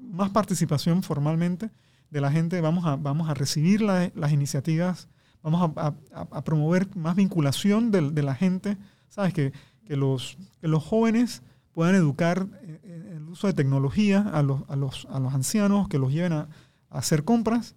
más 0.00 0.30
participación 0.30 1.02
formalmente 1.02 1.70
de 2.14 2.20
la 2.20 2.30
gente, 2.30 2.60
vamos 2.60 2.86
a, 2.86 2.94
vamos 2.94 3.28
a 3.28 3.34
recibir 3.34 3.82
la, 3.82 4.12
las 4.14 4.30
iniciativas, 4.30 5.08
vamos 5.42 5.72
a, 5.76 5.94
a 6.12 6.44
promover 6.44 6.94
más 6.94 7.16
vinculación 7.16 7.90
de, 7.90 8.12
de, 8.12 8.22
la 8.22 8.36
gente, 8.36 8.76
¿sabes? 9.08 9.34
Que, 9.34 9.52
que, 9.84 9.96
los, 9.96 10.38
que 10.60 10.68
los 10.68 10.84
jóvenes 10.84 11.42
puedan 11.72 11.96
educar 11.96 12.46
en 12.62 13.16
el 13.16 13.28
uso 13.28 13.48
de 13.48 13.52
tecnología 13.52 14.20
a 14.32 14.44
los, 14.44 14.62
a 14.68 14.76
los, 14.76 15.08
a 15.10 15.18
los 15.18 15.34
ancianos, 15.34 15.88
que 15.88 15.98
los 15.98 16.12
lleven 16.12 16.34
a, 16.34 16.48
a 16.88 16.98
hacer 16.98 17.24
compras 17.24 17.74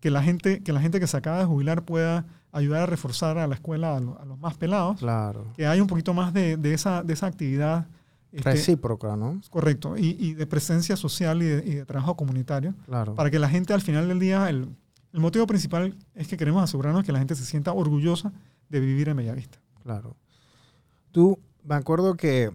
que 0.00 0.10
la 0.10 0.20
gente 0.20 0.64
que 0.64 0.72
la 0.72 0.80
gente 0.80 0.98
que 0.98 1.06
se 1.06 1.16
acaba 1.16 1.38
de 1.38 1.44
jubilar 1.44 1.84
pueda 1.84 2.26
ayudar 2.50 2.82
a 2.82 2.86
reforzar 2.86 3.38
a 3.38 3.46
la 3.46 3.54
escuela 3.54 3.96
a, 3.96 4.00
lo, 4.00 4.20
a 4.20 4.24
los 4.24 4.36
más 4.40 4.56
pelados. 4.56 4.98
Claro. 4.98 5.52
Que 5.54 5.68
hay 5.68 5.80
un 5.80 5.86
poquito 5.86 6.12
más 6.12 6.34
de, 6.34 6.56
de 6.56 6.74
esa, 6.74 7.04
de 7.04 7.12
esa 7.12 7.26
actividad. 7.26 7.86
Este, 8.32 8.52
Recíproca, 8.52 9.16
¿no? 9.16 9.40
Correcto. 9.50 9.96
Y, 9.96 10.16
y 10.18 10.34
de 10.34 10.46
presencia 10.46 10.96
social 10.96 11.42
y 11.42 11.46
de, 11.46 11.64
y 11.66 11.74
de, 11.76 11.84
trabajo 11.86 12.16
comunitario. 12.16 12.74
Claro. 12.84 13.14
Para 13.14 13.30
que 13.30 13.38
la 13.38 13.48
gente 13.48 13.72
al 13.72 13.80
final 13.80 14.08
del 14.08 14.18
día, 14.18 14.48
el, 14.50 14.68
el, 15.12 15.20
motivo 15.20 15.46
principal 15.46 15.96
es 16.14 16.28
que 16.28 16.36
queremos 16.36 16.62
asegurarnos 16.62 17.04
que 17.04 17.12
la 17.12 17.18
gente 17.18 17.34
se 17.34 17.44
sienta 17.44 17.72
orgullosa 17.72 18.32
de 18.68 18.80
vivir 18.80 19.08
en 19.08 19.16
Bellavista. 19.16 19.58
Claro. 19.82 20.16
Tú, 21.12 21.38
me 21.64 21.76
acuerdo 21.76 22.16
que, 22.16 22.50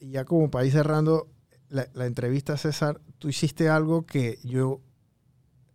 ya 0.00 0.24
como 0.24 0.50
ir 0.62 0.72
cerrando 0.72 1.26
la, 1.68 1.88
la 1.94 2.06
entrevista, 2.06 2.56
César, 2.56 3.00
tú 3.18 3.28
hiciste 3.28 3.68
algo 3.68 4.06
que 4.06 4.38
yo 4.44 4.80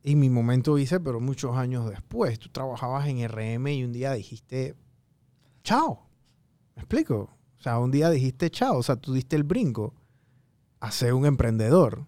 en 0.03 0.19
mi 0.19 0.29
momento 0.29 0.77
hice, 0.77 0.99
pero 0.99 1.19
muchos 1.19 1.55
años 1.57 1.89
después. 1.89 2.37
Tú 2.39 2.49
trabajabas 2.49 3.07
en 3.07 3.27
RM 3.27 3.67
y 3.67 3.83
un 3.83 3.93
día 3.93 4.13
dijiste, 4.13 4.75
chao. 5.63 6.07
¿Me 6.75 6.81
explico? 6.81 7.29
O 7.63 7.69
sea, 7.71 7.79
un 7.79 7.91
día 7.91 8.09
dijiste 8.09 8.51
chao. 8.51 8.77
O 8.77 8.83
sea, 8.83 8.97
tú 8.97 9.13
diste 9.13 9.37
el 9.37 9.43
brinco 9.43 9.93
a 10.81 10.91
ser 10.91 11.13
un 11.13 11.25
emprendedor. 11.25 12.05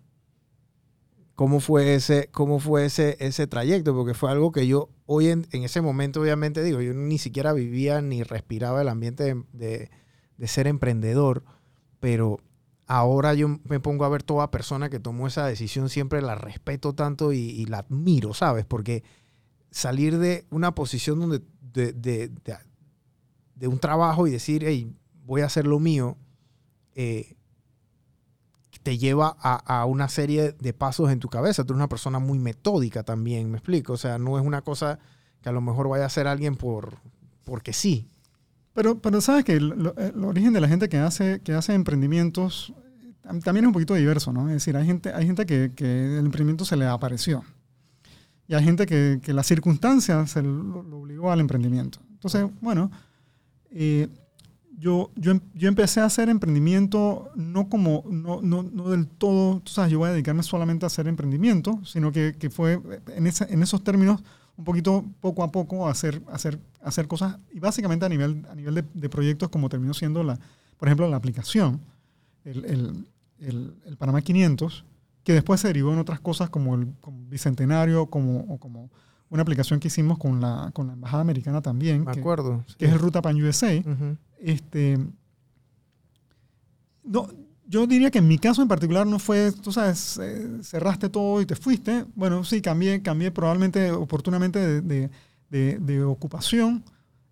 ¿Cómo 1.34 1.61
fue 1.61 1.95
ese, 1.95 2.27
cómo 2.34 2.60
fue 2.60 2.84
ese, 2.84 3.15
ese 3.22 3.48
trayecto? 3.48 3.95
Porque 3.95 4.14
fue 4.14 4.30
algo 4.30 4.52
que 4.52 4.68
yo 4.68 4.90
hoy 5.06 5.30
en, 5.30 5.48
ese 5.53 5.80
momento, 5.80 6.19
obviamente, 6.19 6.61
digo, 6.61 6.82
yo 6.82 6.94
ni 6.94 7.18
siquiera 7.18 7.53
vivía 7.53 8.02
ni 8.02 8.22
respiraba 8.23 8.82
el 8.82 8.90
ambiente 8.90 9.34
de, 9.53 9.90
de, 10.38 10.48
ser 10.49 10.68
emprendedor, 10.68 11.45
pero 12.02 12.41
ahora 12.86 13.34
yo 13.34 13.48
me 13.64 13.80
pongo 13.80 14.03
a 14.03 14.10
ver 14.10 14.23
toda 14.23 14.52
persona 14.52 14.90
que 14.90 14.99
tomó 14.99 15.26
esa 15.26 15.48
decisión, 15.48 15.88
siempre 15.88 16.22
la 16.22 16.36
respeto 16.36 16.94
tanto 16.94 17.32
y, 17.32 17.65
la 17.68 17.80
admiro, 17.80 18.34
¿sabes? 18.34 18.65
Porque 18.65 19.06
salir 19.72 20.18
de 20.18 20.45
una 20.49 20.76
posición 20.76 21.22
donde 21.22 21.41
de, 21.61 21.94
de, 21.94 22.27
de, 22.27 22.57
de, 23.56 23.68
un 23.69 23.80
trabajo 23.80 24.27
y 24.27 24.32
decir, 24.32 24.64
hey, 24.65 24.94
voy 25.26 25.41
a 25.41 25.45
hacer 25.45 25.68
lo 25.68 25.80
mío, 25.80 26.18
eh, 26.95 27.35
te 28.84 28.97
lleva 28.99 29.35
a, 29.39 29.85
una 29.85 30.07
serie 30.10 30.52
de 30.60 30.73
pasos 30.73 31.11
en 31.11 31.19
tu 31.19 31.27
cabeza. 31.27 31.64
Tú 31.64 31.73
eres 31.73 31.77
una 31.77 31.89
persona 31.89 32.19
muy 32.19 32.38
metódica 32.38 33.02
también, 33.02 33.49
me 33.49 33.57
explico. 33.57 33.93
O 33.93 33.97
sea, 33.97 34.19
no 34.19 34.38
es 34.38 34.45
una 34.45 34.61
cosa 34.61 34.99
que 35.41 35.49
a 35.49 35.52
lo 35.52 35.60
mejor 35.60 35.89
vaya 35.89 36.03
a 36.03 36.07
hacer 36.07 36.27
alguien 36.27 36.56
por, 36.56 36.97
porque 37.45 37.73
sí. 37.73 38.07
Pero, 38.73 38.99
pero 38.99 39.22
sabes 39.22 39.43
que 39.43 39.53
el, 39.53 39.91
origen 40.23 40.53
de 40.53 40.61
la 40.61 40.68
gente 40.68 40.88
que 40.88 40.97
hace, 40.97 41.41
que 41.41 41.53
hace 41.53 41.73
emprendimientos 41.73 42.73
tam- 43.23 43.41
también 43.41 43.65
es 43.65 43.68
un 43.68 43.73
poquito 43.73 43.95
diverso, 43.95 44.31
¿no? 44.31 44.47
Es 44.49 44.53
decir, 44.53 44.77
hay 44.77 44.85
gente, 44.85 45.11
hay 45.11 45.26
gente 45.26 45.47
que, 45.47 45.72
que 45.76 46.19
el 46.19 46.26
emprendimiento 46.26 46.64
se 46.64 46.76
le 46.76 46.85
apareció. 46.85 47.43
Y 48.47 48.53
hay 48.53 48.64
gente 48.64 48.85
que, 48.85 49.19
que 49.23 49.34
las 49.34 49.47
circunstancias 49.47 50.30
se 50.30 50.43
lo, 50.43 50.84
lo 50.84 50.99
obligó 50.99 51.31
al 51.31 51.39
emprendimiento. 51.39 51.99
Entonces, 52.11 52.45
bueno, 52.61 52.91
eh, 53.72 54.10
yo, 54.77 55.11
yo, 55.15 55.31
em- 55.31 55.41
yo 55.53 55.68
empecé 55.68 56.02
a 56.02 56.06
hacer 56.06 56.30
emprendimiento 56.30 57.30
no 57.35 57.69
como, 57.69 58.03
no, 58.10 58.41
no, 58.41 58.64
no 58.64 58.89
del 58.89 59.07
todo, 59.07 59.60
tú 59.61 59.72
sabes, 59.72 59.91
yo 59.91 59.99
voy 59.99 60.10
a 60.10 60.11
dedicarme 60.14 60.43
solamente 60.43 60.85
a 60.85 60.88
hacer 60.88 61.07
emprendimiento, 61.07 61.80
sino 61.85 62.11
que, 62.11 62.35
que 62.38 62.49
fue 62.49 62.80
en, 63.15 63.27
ese- 63.27 63.52
en 63.53 63.64
esos 63.64 63.84
términos 63.84 64.22
un 64.57 64.64
poquito 64.64 65.03
poco 65.19 65.43
a 65.43 65.52
poco 65.52 65.88
hacer, 65.88 66.22
hacer, 66.31 66.60
hacer 66.81 67.07
cosas 67.07 67.38
y 67.52 67.60
básicamente 67.60 68.06
a 68.06 68.10
nivel, 68.10 68.45
a 68.49 68.56
nivel 68.56 68.76
de, 68.76 68.84
de 68.93 69.10
proyectos 69.10 69.49
como 69.49 69.68
terminó 69.69 69.93
siendo 69.93 70.23
la, 70.23 70.39
por 70.77 70.88
ejemplo, 70.88 71.07
la 71.10 71.18
aplicación, 71.18 71.81
el, 72.45 72.64
el, 72.65 73.07
el, 73.39 73.73
el 73.85 73.97
Panamá 73.97 74.22
500, 74.22 74.85
que 75.23 75.34
después 75.34 75.60
se 75.60 75.68
derivó 75.68 75.91
en 75.91 75.99
otras 75.99 76.19
cosas 76.19 76.49
como 76.49 76.76
el 76.76 76.93
como 77.02 77.26
Bicentenario, 77.27 78.06
como, 78.07 78.41
o 78.41 78.57
como 78.57 78.89
una 79.30 79.41
aplicación 79.41 79.80
que 79.80 79.88
hicimos 79.88 80.18
con 80.19 80.39
la, 80.39 80.69
con 80.73 80.88
la 80.88 80.93
Embajada 80.93 81.22
Americana 81.22 81.61
también, 81.61 82.06
Me 82.06 82.11
que, 82.14 82.19
acuerdo. 82.19 82.64
que 82.77 82.85
es 82.85 82.93
el 82.93 82.99
Ruta 82.99 83.22
Pan 83.22 83.35
USA. 83.41 83.73
Ujú. 83.80 84.18
Este, 84.40 84.98
no, 87.03 87.28
yo 87.68 87.88
diría 87.88 88.12
que 88.12 88.20
en 88.20 88.28
mi 88.28 88.38
caso 88.38 88.62
en 88.62 88.68
particular 88.68 89.07
no 89.07 89.20
fue, 89.20 89.52
tú 89.52 89.72
sabes, 89.72 90.20
eh, 90.22 90.60
cerraste 90.64 91.10
todo 91.10 91.41
y 91.41 91.45
te 91.45 91.56
fuiste. 91.56 92.06
Bueno, 92.16 92.44
sí, 92.44 92.62
cambié, 92.62 93.02
cambié 93.02 93.32
probablemente 93.32 93.91
oportunamente 93.91 94.60
de, 94.60 94.82
de- 94.82 95.10
de- 95.49 95.78
de 95.80 96.03
ocupación 96.03 96.84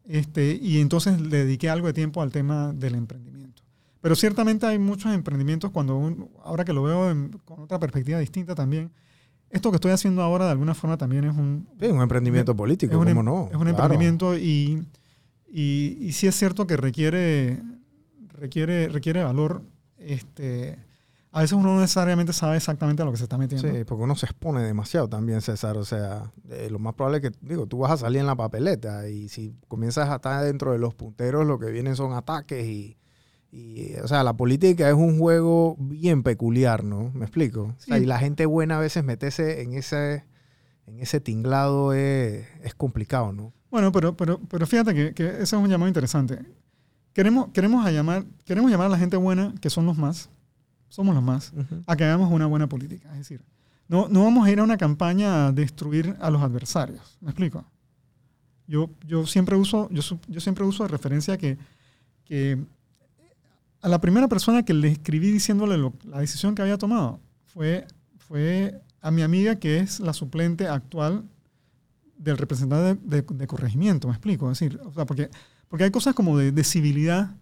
este, 0.08 0.58
y 0.62 0.80
entonces 0.80 1.20
le 1.22 1.46
dediqué 1.46 1.70
algo 1.70 1.88
de 1.88 1.94
tiempo 1.94 2.22
al 2.22 2.32
tema 2.32 2.74
del 2.74 2.96
emprendimiento. 2.96 3.64
Pero 4.02 4.16
ciertamente 4.16 4.66
hay 4.66 4.78
muchos 4.80 5.14
emprendimientos 5.14 5.72
cuando, 5.72 5.98
un- 5.98 6.30
ahora 6.44 6.66
que 6.66 6.74
lo 6.74 6.84
veo 6.84 7.10
en- 7.10 7.30
con 7.46 7.62
otra 7.62 7.80
perspectiva 7.80 8.20
distinta 8.20 8.54
también, 8.54 8.92
esto 9.50 9.70
que 9.72 9.76
estoy 9.76 9.92
haciendo 9.92 10.22
ahora 10.24 10.46
de 10.46 10.52
alguna 10.52 10.74
forma 10.74 10.98
también 10.98 11.24
es 11.26 11.36
un, 11.38 11.68
Sí, 11.80 11.86
un 11.88 12.02
emprendimiento 12.02 12.56
político, 12.56 12.92
es 12.94 12.98
un, 12.98 13.06
¿cómo 13.08 13.20
em- 13.22 13.26
no? 13.26 13.46
Es 13.50 13.54
un 13.56 13.62
Claro. 13.62 13.70
emprendimiento 13.70 14.36
y, 14.38 14.86
y, 15.54 15.98
y 16.02 16.12
sí 16.14 16.26
es 16.28 16.36
cierto 16.36 16.66
que 16.66 16.76
requiere, 16.78 17.62
requiere, 18.30 18.88
requiere 18.90 19.24
valor. 19.24 19.62
Este, 19.98 20.78
a 21.32 21.42
veces 21.42 21.54
uno 21.54 21.74
no 21.76 21.80
necesariamente 21.82 22.34
sabe 22.34 22.58
exactamente 22.58 23.02
a 23.02 23.06
lo 23.06 23.12
que 23.12 23.18
se 23.18 23.24
está 23.24 23.38
metiendo. 23.38 23.68
Sí, 23.72 23.84
porque 23.86 24.04
uno 24.04 24.16
se 24.16 24.26
expone 24.26 24.62
demasiado 24.64 25.08
también, 25.08 25.42
César. 25.42 25.78
O 25.78 25.86
sea, 25.86 26.32
eh, 26.50 26.68
lo 26.72 26.80
más 26.80 26.94
probable 26.96 27.20
es 27.20 27.24
que, 27.32 27.38
digo, 27.42 27.66
tú 27.68 27.78
vas 27.80 27.92
a 27.92 27.98
salir 27.98 28.20
en 28.20 28.26
la 28.28 28.36
papeleta 28.36 29.08
y 29.10 29.30
si 29.30 29.54
comienzas 29.68 30.10
a 30.10 30.16
estar 30.16 30.44
dentro 30.44 30.72
de 30.72 30.80
los 30.80 30.94
punteros, 30.94 31.46
lo 31.46 31.60
que 31.60 31.72
vienen 31.72 31.96
son 31.96 32.14
ataques 32.14 32.66
y, 32.66 32.98
y, 33.52 33.94
o 34.04 34.08
sea, 34.08 34.24
la 34.24 34.34
política 34.34 34.88
es 34.90 34.96
un 34.96 35.18
juego 35.20 35.76
bien 35.80 36.24
peculiar, 36.24 36.84
¿no? 36.84 37.12
¿Me 37.14 37.26
explico? 37.26 37.62
O 37.64 37.76
sea, 37.80 37.98
Sí. 37.98 38.04
y 38.04 38.06
la 38.08 38.18
gente 38.20 38.46
buena 38.48 38.78
a 38.78 38.80
veces 38.82 39.04
meterse 39.04 39.62
en 39.62 39.74
ese, 39.74 40.26
en 40.88 41.00
ese 41.00 41.20
tinglado 41.22 41.94
es, 41.94 42.46
es 42.64 42.74
complicado, 42.76 43.32
¿no? 43.32 43.54
Bueno, 43.74 43.91
pero, 43.91 44.16
pero, 44.16 44.40
pero 44.40 44.68
fíjate 44.68 44.94
que, 44.94 45.14
que 45.16 45.26
ese 45.28 45.41
es 45.41 45.54
un 45.54 45.68
llamado 45.68 45.88
interesante. 45.88 46.38
Queremos, 47.12 47.50
queremos, 47.54 47.84
a 47.84 47.90
llamar, 47.91 48.24
queremos 48.45 48.70
llamar 48.70 48.86
a 48.86 48.90
la 48.91 49.00
gente 49.00 49.18
buena, 49.18 49.52
que 49.62 49.72
son 49.72 49.88
los 49.88 49.98
más, 49.98 50.30
somos 50.90 51.16
los 51.16 51.24
más, 51.24 51.52
a 51.88 51.95
que 51.95 52.04
hagamos 52.04 52.32
una 52.32 52.45
buena 52.45 52.70
política. 52.70 53.12
Es 53.14 53.18
decir, 53.18 53.41
no, 53.88 54.08
no 54.10 54.26
vamos 54.26 54.45
a 54.45 54.52
ir 54.52 54.60
a 54.60 54.64
una 54.64 54.78
campaña 54.78 55.48
a 55.48 55.52
destruir 55.52 56.16
a 56.22 56.30
los 56.30 56.44
adversarios. 56.44 57.18
¿Me 57.20 57.32
explico? 57.32 57.66
Yo, 58.68 58.91
yo, 59.08 59.26
siempre, 59.26 59.56
uso, 59.56 59.90
yo, 59.90 60.04
yo 60.28 60.40
siempre 60.40 60.64
uso 60.66 60.84
de 60.84 60.90
referencia 60.90 61.36
que, 61.40 61.58
que 62.26 62.60
a 63.82 63.90
la 63.90 64.00
primera 64.00 64.28
persona 64.28 64.64
que 64.64 64.76
le 64.76 64.90
escribí 64.90 65.32
diciéndole 65.32 65.80
lo- 65.80 65.94
la 66.04 66.20
decisión 66.20 66.54
que 66.54 66.62
había 66.62 66.78
tomado 66.78 67.20
fue, 67.48 67.88
fue 68.20 68.80
a 69.02 69.10
mi 69.10 69.24
amiga 69.24 69.56
que 69.56 69.80
es 69.80 70.00
la 70.00 70.14
suplente 70.14 70.68
actual 70.68 71.24
del 72.24 72.38
representante 72.38 73.00
de, 73.04 73.22
de- 73.22 73.36
de 73.36 73.48
corregimiento, 73.48 74.08
me 74.08 74.14
explico. 74.14 74.50
Es 74.52 74.60
decir, 74.60 74.80
o 74.86 74.94
sea, 74.94 75.06
porque, 75.06 75.30
porque 75.68 75.84
hay 75.84 75.91
cosas 75.91 76.14
como 76.16 76.38
de, 76.38 76.52
de 76.52 76.64
civilidad 76.64 77.36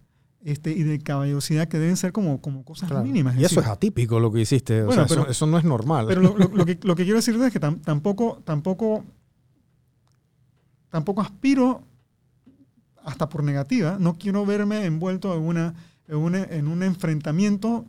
este, 0.44 0.72
y 0.72 0.82
de 0.82 0.98
caballerosidad 0.98 1.68
que 1.68 1.78
deben 1.78 1.96
ser 1.96 2.10
como, 2.12 2.40
como 2.40 2.64
cosas 2.64 2.88
Claro. 2.88 3.04
mínimas. 3.04 3.36
Y 3.36 3.44
eso 3.44 3.60
es 3.60 3.66
atípico 3.68 4.18
lo 4.18 4.32
que 4.32 4.40
hiciste. 4.40 4.82
O 4.82 4.92
sea, 4.92 5.04
eso- 5.28 5.46
no 5.46 5.56
es 5.58 5.64
normal. 5.64 6.06
pero 6.08 6.20
lo, 6.20 6.36
lo- 6.36 6.48
lo 6.48 6.66
que, 6.66 6.78
lo 6.82 6.96
que 6.96 7.04
quiero 7.04 7.18
decirte 7.18 7.46
es 7.46 7.52
que 7.52 7.60
tam- 7.60 7.80
tampoco, 7.80 8.42
tampoco, 8.44 9.04
tampoco 10.90 11.20
aspiro, 11.20 11.82
hasta 13.04 13.28
por 13.28 13.42
negativa, 13.44 13.96
no 13.98 14.16
quiero 14.18 14.44
verme 14.46 14.84
envuelto 14.84 15.34
en, 15.36 15.42
una, 15.42 15.74
en, 16.08 16.16
una- 16.16 16.44
en 16.44 16.68
un 16.68 16.82
enfrentamiento 16.82 17.84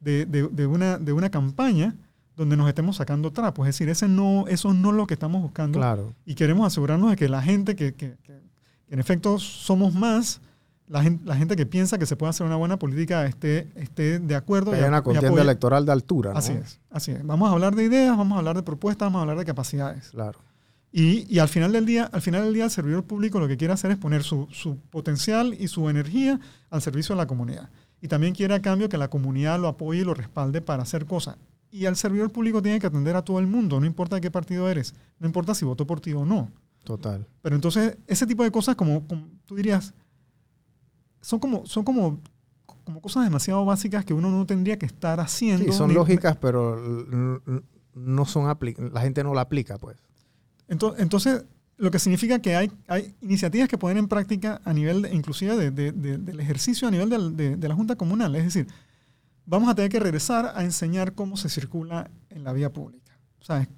de, 0.00 0.26
de- 0.26 0.48
de 0.48 0.66
una, 0.66 0.98
de 0.98 1.12
una 1.12 1.30
campaña 1.30 1.94
donde 2.36 2.56
nos 2.56 2.68
estemos 2.68 2.96
sacando 2.96 3.32
trapos. 3.32 3.66
Es 3.66 3.74
decir, 3.74 3.88
ese 3.88 4.08
no, 4.08 4.46
eso 4.48 4.74
no 4.74 4.90
es 4.90 4.96
lo 4.96 5.06
que 5.06 5.14
estamos 5.14 5.42
buscando. 5.42 5.78
claro. 5.78 6.14
Y 6.24 6.34
queremos 6.34 6.66
asegurarnos 6.66 7.10
de 7.10 7.16
que 7.16 7.28
la 7.28 7.42
gente 7.42 7.74
que, 7.76 7.94
que- 7.94 8.16
que- 8.22 8.40
en 8.88 8.98
efecto 9.00 9.38
somos 9.38 9.94
más, 9.94 10.40
la 10.86 11.02
gente, 11.02 11.24
la 11.24 11.34
gente 11.34 11.56
que 11.56 11.66
piensa 11.66 11.98
que 11.98 12.06
se 12.06 12.14
puede 12.14 12.30
hacer 12.30 12.46
una 12.46 12.54
buena 12.56 12.78
política 12.78 13.26
esté, 13.26 13.68
esté 13.74 14.20
de 14.20 14.34
acuerdo 14.36 14.70
Que 14.70 14.76
y 14.76 14.80
haya 14.80 14.88
una 14.88 15.02
contienda 15.02 15.42
electoral 15.42 15.84
de 15.86 15.92
altura, 15.92 16.32
¿no? 16.32 16.38
Así 16.38 16.52
es, 16.52 16.78
así 16.90 17.10
es. 17.10 17.26
Vamos 17.26 17.48
a 17.48 17.52
hablar 17.52 17.74
de 17.74 17.82
ideas, 17.84 18.16
vamos 18.16 18.36
a 18.36 18.38
hablar 18.38 18.54
de 18.54 18.62
propuestas, 18.62 19.06
vamos 19.06 19.18
a 19.18 19.22
hablar 19.22 19.38
de 19.38 19.44
capacidades. 19.44 20.10
Claro. 20.10 20.38
Y, 20.92 21.26
y 21.34 21.40
al 21.40 21.48
final 21.48 21.72
del 21.72 21.84
día, 21.84 22.04
al 22.12 22.22
final 22.22 22.44
del 22.44 22.54
día, 22.54 22.64
el 22.64 22.70
servidor 22.70 23.02
público 23.04 23.40
lo 23.40 23.48
que 23.48 23.56
quiere 23.56 23.74
hacer 23.74 23.90
es 23.90 23.96
poner 23.98 24.22
su, 24.22 24.46
su 24.52 24.78
potencial 24.90 25.54
y 25.58 25.66
su 25.68 25.90
energía 25.90 26.38
al 26.70 26.80
servicio 26.80 27.14
de 27.14 27.22
la 27.22 27.26
comunidad. 27.26 27.68
Y 28.00 28.08
también 28.08 28.34
quiere 28.34 28.54
a 28.54 28.62
cambio 28.62 28.88
que 28.88 28.96
la 28.98 29.08
comunidad 29.08 29.58
lo 29.58 29.66
apoye 29.68 30.02
y 30.02 30.04
lo 30.04 30.14
respalde 30.14 30.60
para 30.60 30.84
hacer 30.84 31.04
cosas. 31.06 31.36
Y 31.76 31.84
el 31.84 31.94
servidor 31.96 32.30
público 32.32 32.62
tiene 32.62 32.80
que 32.80 32.86
atender 32.86 33.16
a 33.16 33.22
todo 33.22 33.38
el 33.38 33.46
mundo, 33.46 33.78
no 33.78 33.84
importa 33.86 34.16
de 34.16 34.22
qué 34.22 34.30
partido 34.30 34.68
eres, 34.70 34.94
no 35.18 35.26
importa 35.26 35.54
si 35.54 35.64
votó 35.66 35.86
por 35.86 36.00
ti 36.00 36.12
o 36.14 36.24
no. 36.24 36.50
Total. 36.84 37.26
Pero 37.42 37.54
entonces, 37.54 37.98
ese 38.06 38.26
tipo 38.26 38.42
de 38.44 38.50
cosas, 38.50 38.76
como, 38.76 39.06
como 39.06 39.28
tú 39.44 39.56
dirías, 39.56 39.92
son 41.20 41.38
como, 41.38 41.66
son 41.66 41.84
como, 41.84 42.20
como 42.84 43.00
cosas 43.02 43.24
demasiado 43.24 43.64
básicas 43.64 44.04
que 44.04 44.14
uno 44.14 44.30
no 44.30 44.46
tendría 44.46 44.78
que 44.78 44.86
estar 44.86 45.20
haciendo. 45.20 45.64
Sí, 45.64 45.72
son 45.72 45.88
ni- 45.88 45.94
lógicas, 45.94 46.36
pero 46.36 46.76
no 47.94 48.24
son 48.24 48.46
apli- 48.46 48.76
la 48.92 49.00
gente 49.02 49.22
no 49.24 49.34
la 49.34 49.42
aplica, 49.42 49.76
pues. 49.76 49.96
Ento- 50.68 50.94
Entonces, 50.98 51.44
lo 51.76 51.90
que 51.90 51.98
significa 51.98 52.38
que 52.38 52.56
hay, 52.56 52.72
hay 52.88 53.14
iniciativas 53.20 53.68
que 53.68 53.76
ponen 53.76 53.98
en 53.98 54.08
práctica 54.08 54.60
a 54.64 54.72
nivel, 54.72 55.02
de- 55.02 55.14
inclusive 55.14 55.56
de- 55.56 55.70
de- 55.70 55.92
de- 55.92 56.18
del 56.18 56.40
ejercicio 56.40 56.88
a 56.88 56.90
nivel 56.90 57.36
de 57.36 57.68
la 57.68 57.74
Junta 57.74 57.96
Comunal. 57.96 58.34
Es 58.36 58.44
decir, 58.44 58.66
vamos 59.46 59.68
a 59.68 59.74
tener 59.74 59.90
que 59.90 60.00
regresar 60.00 60.52
a 60.54 60.64
enseñar 60.64 61.14
cómo 61.14 61.36
se 61.36 61.48
circula 61.48 62.10
en 62.28 62.44
la 62.44 62.52
vía 62.52 62.72
pública. 62.72 63.18
¿Sabes? 63.40 63.68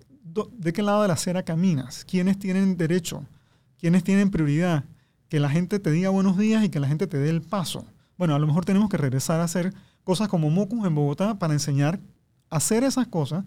¿De 0.53 0.73
qué 0.73 0.83
lado 0.83 1.03
de 1.03 1.09
la 1.09 1.15
acera 1.15 1.43
caminas? 1.43 2.05
¿Quiénes 2.05 2.39
tienen 2.39 2.77
derecho? 2.77 3.25
¿Quiénes 3.79 4.03
tienen 4.03 4.31
prioridad? 4.31 4.85
Que 5.29 5.41
la 5.41 5.51
gente 5.51 5.79
te 5.79 5.91
diga 5.91 6.11
buenos 6.11 6.39
días 6.39 6.65
y 6.65 6.71
que 6.71 6.81
la 6.81 6.89
gente 6.89 7.07
te 7.07 7.19
dé 7.19 7.29
el 7.29 7.43
paso. 7.43 7.85
Bueno, 8.17 8.35
a 8.35 8.39
lo 8.39 8.47
mejor 8.47 8.65
tenemos 8.65 8.89
que 8.89 8.97
regresar 8.97 9.41
a 9.41 9.45
hacer 9.45 9.73
cosas 10.05 10.29
como 10.29 10.51
Mocus 10.51 10.87
en 10.87 10.95
Bogotá 10.95 11.39
para 11.39 11.53
enseñar 11.53 12.01
a 12.51 12.57
hacer 12.57 12.83
esas 12.83 13.07
cosas 13.07 13.45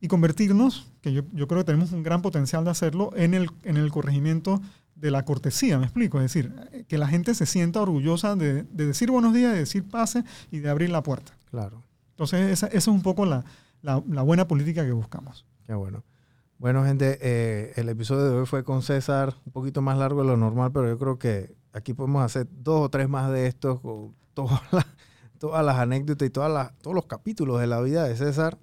y 0.00 0.08
convertirnos, 0.08 0.86
que 1.02 1.12
yo, 1.12 1.22
yo 1.32 1.46
creo 1.46 1.60
que 1.60 1.66
tenemos 1.66 1.92
un 1.92 2.02
gran 2.02 2.22
potencial 2.22 2.64
de 2.64 2.70
hacerlo, 2.70 3.12
en 3.16 3.34
el, 3.34 3.50
en 3.64 3.76
el 3.76 3.90
corregimiento 3.90 4.62
de 4.94 5.10
la 5.10 5.24
cortesía, 5.24 5.78
me 5.78 5.84
explico, 5.84 6.18
es 6.18 6.24
decir, 6.24 6.54
eh, 6.72 6.84
que 6.86 6.96
la 6.96 7.08
gente 7.08 7.34
se 7.34 7.46
sienta 7.46 7.80
orgullosa 7.80 8.36
de 8.36 8.64
decir 8.64 9.10
buenos 9.10 9.34
días, 9.34 9.52
de 9.52 9.60
decir 9.60 9.84
pase 9.84 10.24
y 10.50 10.58
de 10.60 10.70
abrir 10.70 10.90
la 10.90 11.02
puerta. 11.02 11.32
Claro. 11.50 11.82
Entonces, 12.10 12.50
esa, 12.50 12.66
esa 12.68 12.76
es 12.78 12.88
un 12.88 13.02
poco 13.02 13.26
la, 13.26 13.44
la- 13.82 14.02
la 14.08 14.22
buena 14.22 14.46
política 14.46 14.84
que 14.84 14.92
buscamos. 14.92 15.46
Qué 15.66 15.74
bueno. 15.74 16.04
Bueno, 16.58 16.84
gente, 16.84 17.18
eh, 17.22 17.72
el 17.76 17.88
episodio 17.88 18.24
de 18.24 18.36
hoy 18.36 18.46
fue 18.46 18.64
con 18.64 18.82
César, 18.82 19.34
un 19.46 19.52
poquito 19.52 19.80
más 19.80 19.96
largo 19.96 20.20
de 20.22 20.28
lo 20.28 20.36
normal, 20.36 20.70
pero 20.72 20.88
yo 20.88 20.98
creo 20.98 21.18
que 21.18 21.54
aquí 21.72 21.94
podemos 21.94 22.22
hacer 22.22 22.46
dos 22.50 22.82
o 22.82 22.88
tres 22.90 23.08
más 23.08 23.30
de 23.32 23.46
estos 23.46 23.80
con 23.80 24.14
todas 24.34 24.60
las, 24.72 24.86
todas 25.38 25.64
las 25.64 25.76
anécdotas 25.78 26.26
y 26.26 26.30
todas 26.30 26.52
las, 26.52 26.76
todos 26.78 26.94
los 26.94 27.06
capítulos 27.06 27.60
de 27.60 27.66
la 27.66 27.80
vida 27.80 28.04
de 28.04 28.14
César, 28.16 28.58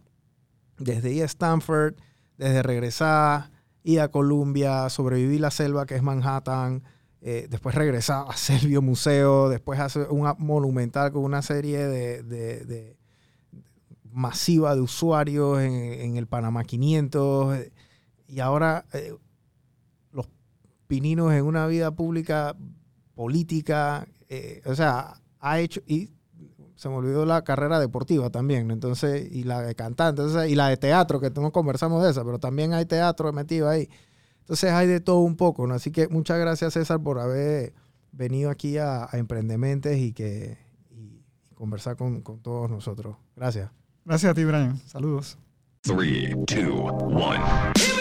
desde 0.77 1.11
ir 1.11 1.23
a 1.23 1.25
Stanford, 1.25 1.95
desde 2.37 2.61
regresar, 2.61 3.49
ir 3.83 3.99
a 4.01 4.09
Columbia, 4.09 4.87
sobrevivir 4.89 5.41
la 5.41 5.49
selva 5.49 5.87
que 5.87 5.95
es 5.95 6.03
Manhattan, 6.03 6.83
eh, 7.21 7.47
después 7.49 7.75
regresar 7.75 8.25
a 8.27 8.37
Selvio 8.37 8.81
Museo, 8.81 9.49
después 9.49 9.79
hacer 9.79 10.07
un 10.09 10.31
monumental 10.37 11.11
con 11.11 11.23
una 11.23 11.41
serie 11.41 11.79
de, 11.87 12.23
de- 12.23 12.97
masiva 14.11 14.73
de 14.73 14.81
usuarios 14.81 15.59
en, 15.59 16.17
el 16.17 16.25
Panamá 16.25 16.63
500 16.63 17.55
eh, 17.55 17.71
y 18.27 18.39
ahora 18.39 18.85
eh, 18.93 19.15
los 20.11 20.27
pininos 20.87 21.33
en 21.33 21.45
una 21.45 21.67
vida 21.67 21.91
pública 21.91 22.55
política, 23.13 24.07
o 24.65 24.75
sea, 24.75 25.21
ha 25.39 25.59
hecho 25.59 25.81
y 25.85 26.09
se 26.77 26.89
me 26.89 26.95
olvidó 26.95 27.25
la 27.25 27.43
carrera 27.43 27.79
deportiva 27.79 28.29
también, 28.29 28.69
entonces 28.69 29.27
y 29.31 29.43
la 29.43 29.61
de 29.63 29.73
cantante, 29.73 30.21
y 30.47 30.55
la 30.55 30.69
de 30.69 30.77
teatro 30.77 31.19
que 31.19 31.31
no 31.31 31.51
conversamos 31.51 32.03
de 32.03 32.11
esa, 32.11 32.23
pero 32.23 32.39
también 32.39 32.73
hay 32.73 32.85
teatro 32.85 33.33
metido 33.33 33.67
ahí. 33.67 33.89
Entonces 34.47 34.71
hay 34.71 34.87
de 34.87 35.01
todo 35.01 35.19
un 35.19 35.35
poco, 35.35 35.67
¿no? 35.67 35.75
Así 35.75 35.91
que 35.91 36.07
muchas 36.07 36.39
gracias 36.39 36.73
César 36.73 37.01
por 37.03 37.19
haber 37.19 37.73
venido 38.13 38.49
aquí 38.49 38.77
a, 38.77 39.03
a 39.03 39.17
Emprendementes 39.17 39.97
y 39.97 40.13
que 40.13 40.57
y 40.89 41.21
conversar 41.53 41.97
con, 41.97 42.21
con 42.21 42.39
todos 42.39 42.69
nosotros. 42.69 43.17
Gracias. 43.35 43.69
Gracias 44.05 44.31
a 44.31 44.33
ti, 44.33 44.45
Brian. 44.45 44.77
Saludos. 44.87 45.37
3, 45.81 46.33
2, 46.47 46.69
1. 47.03 47.96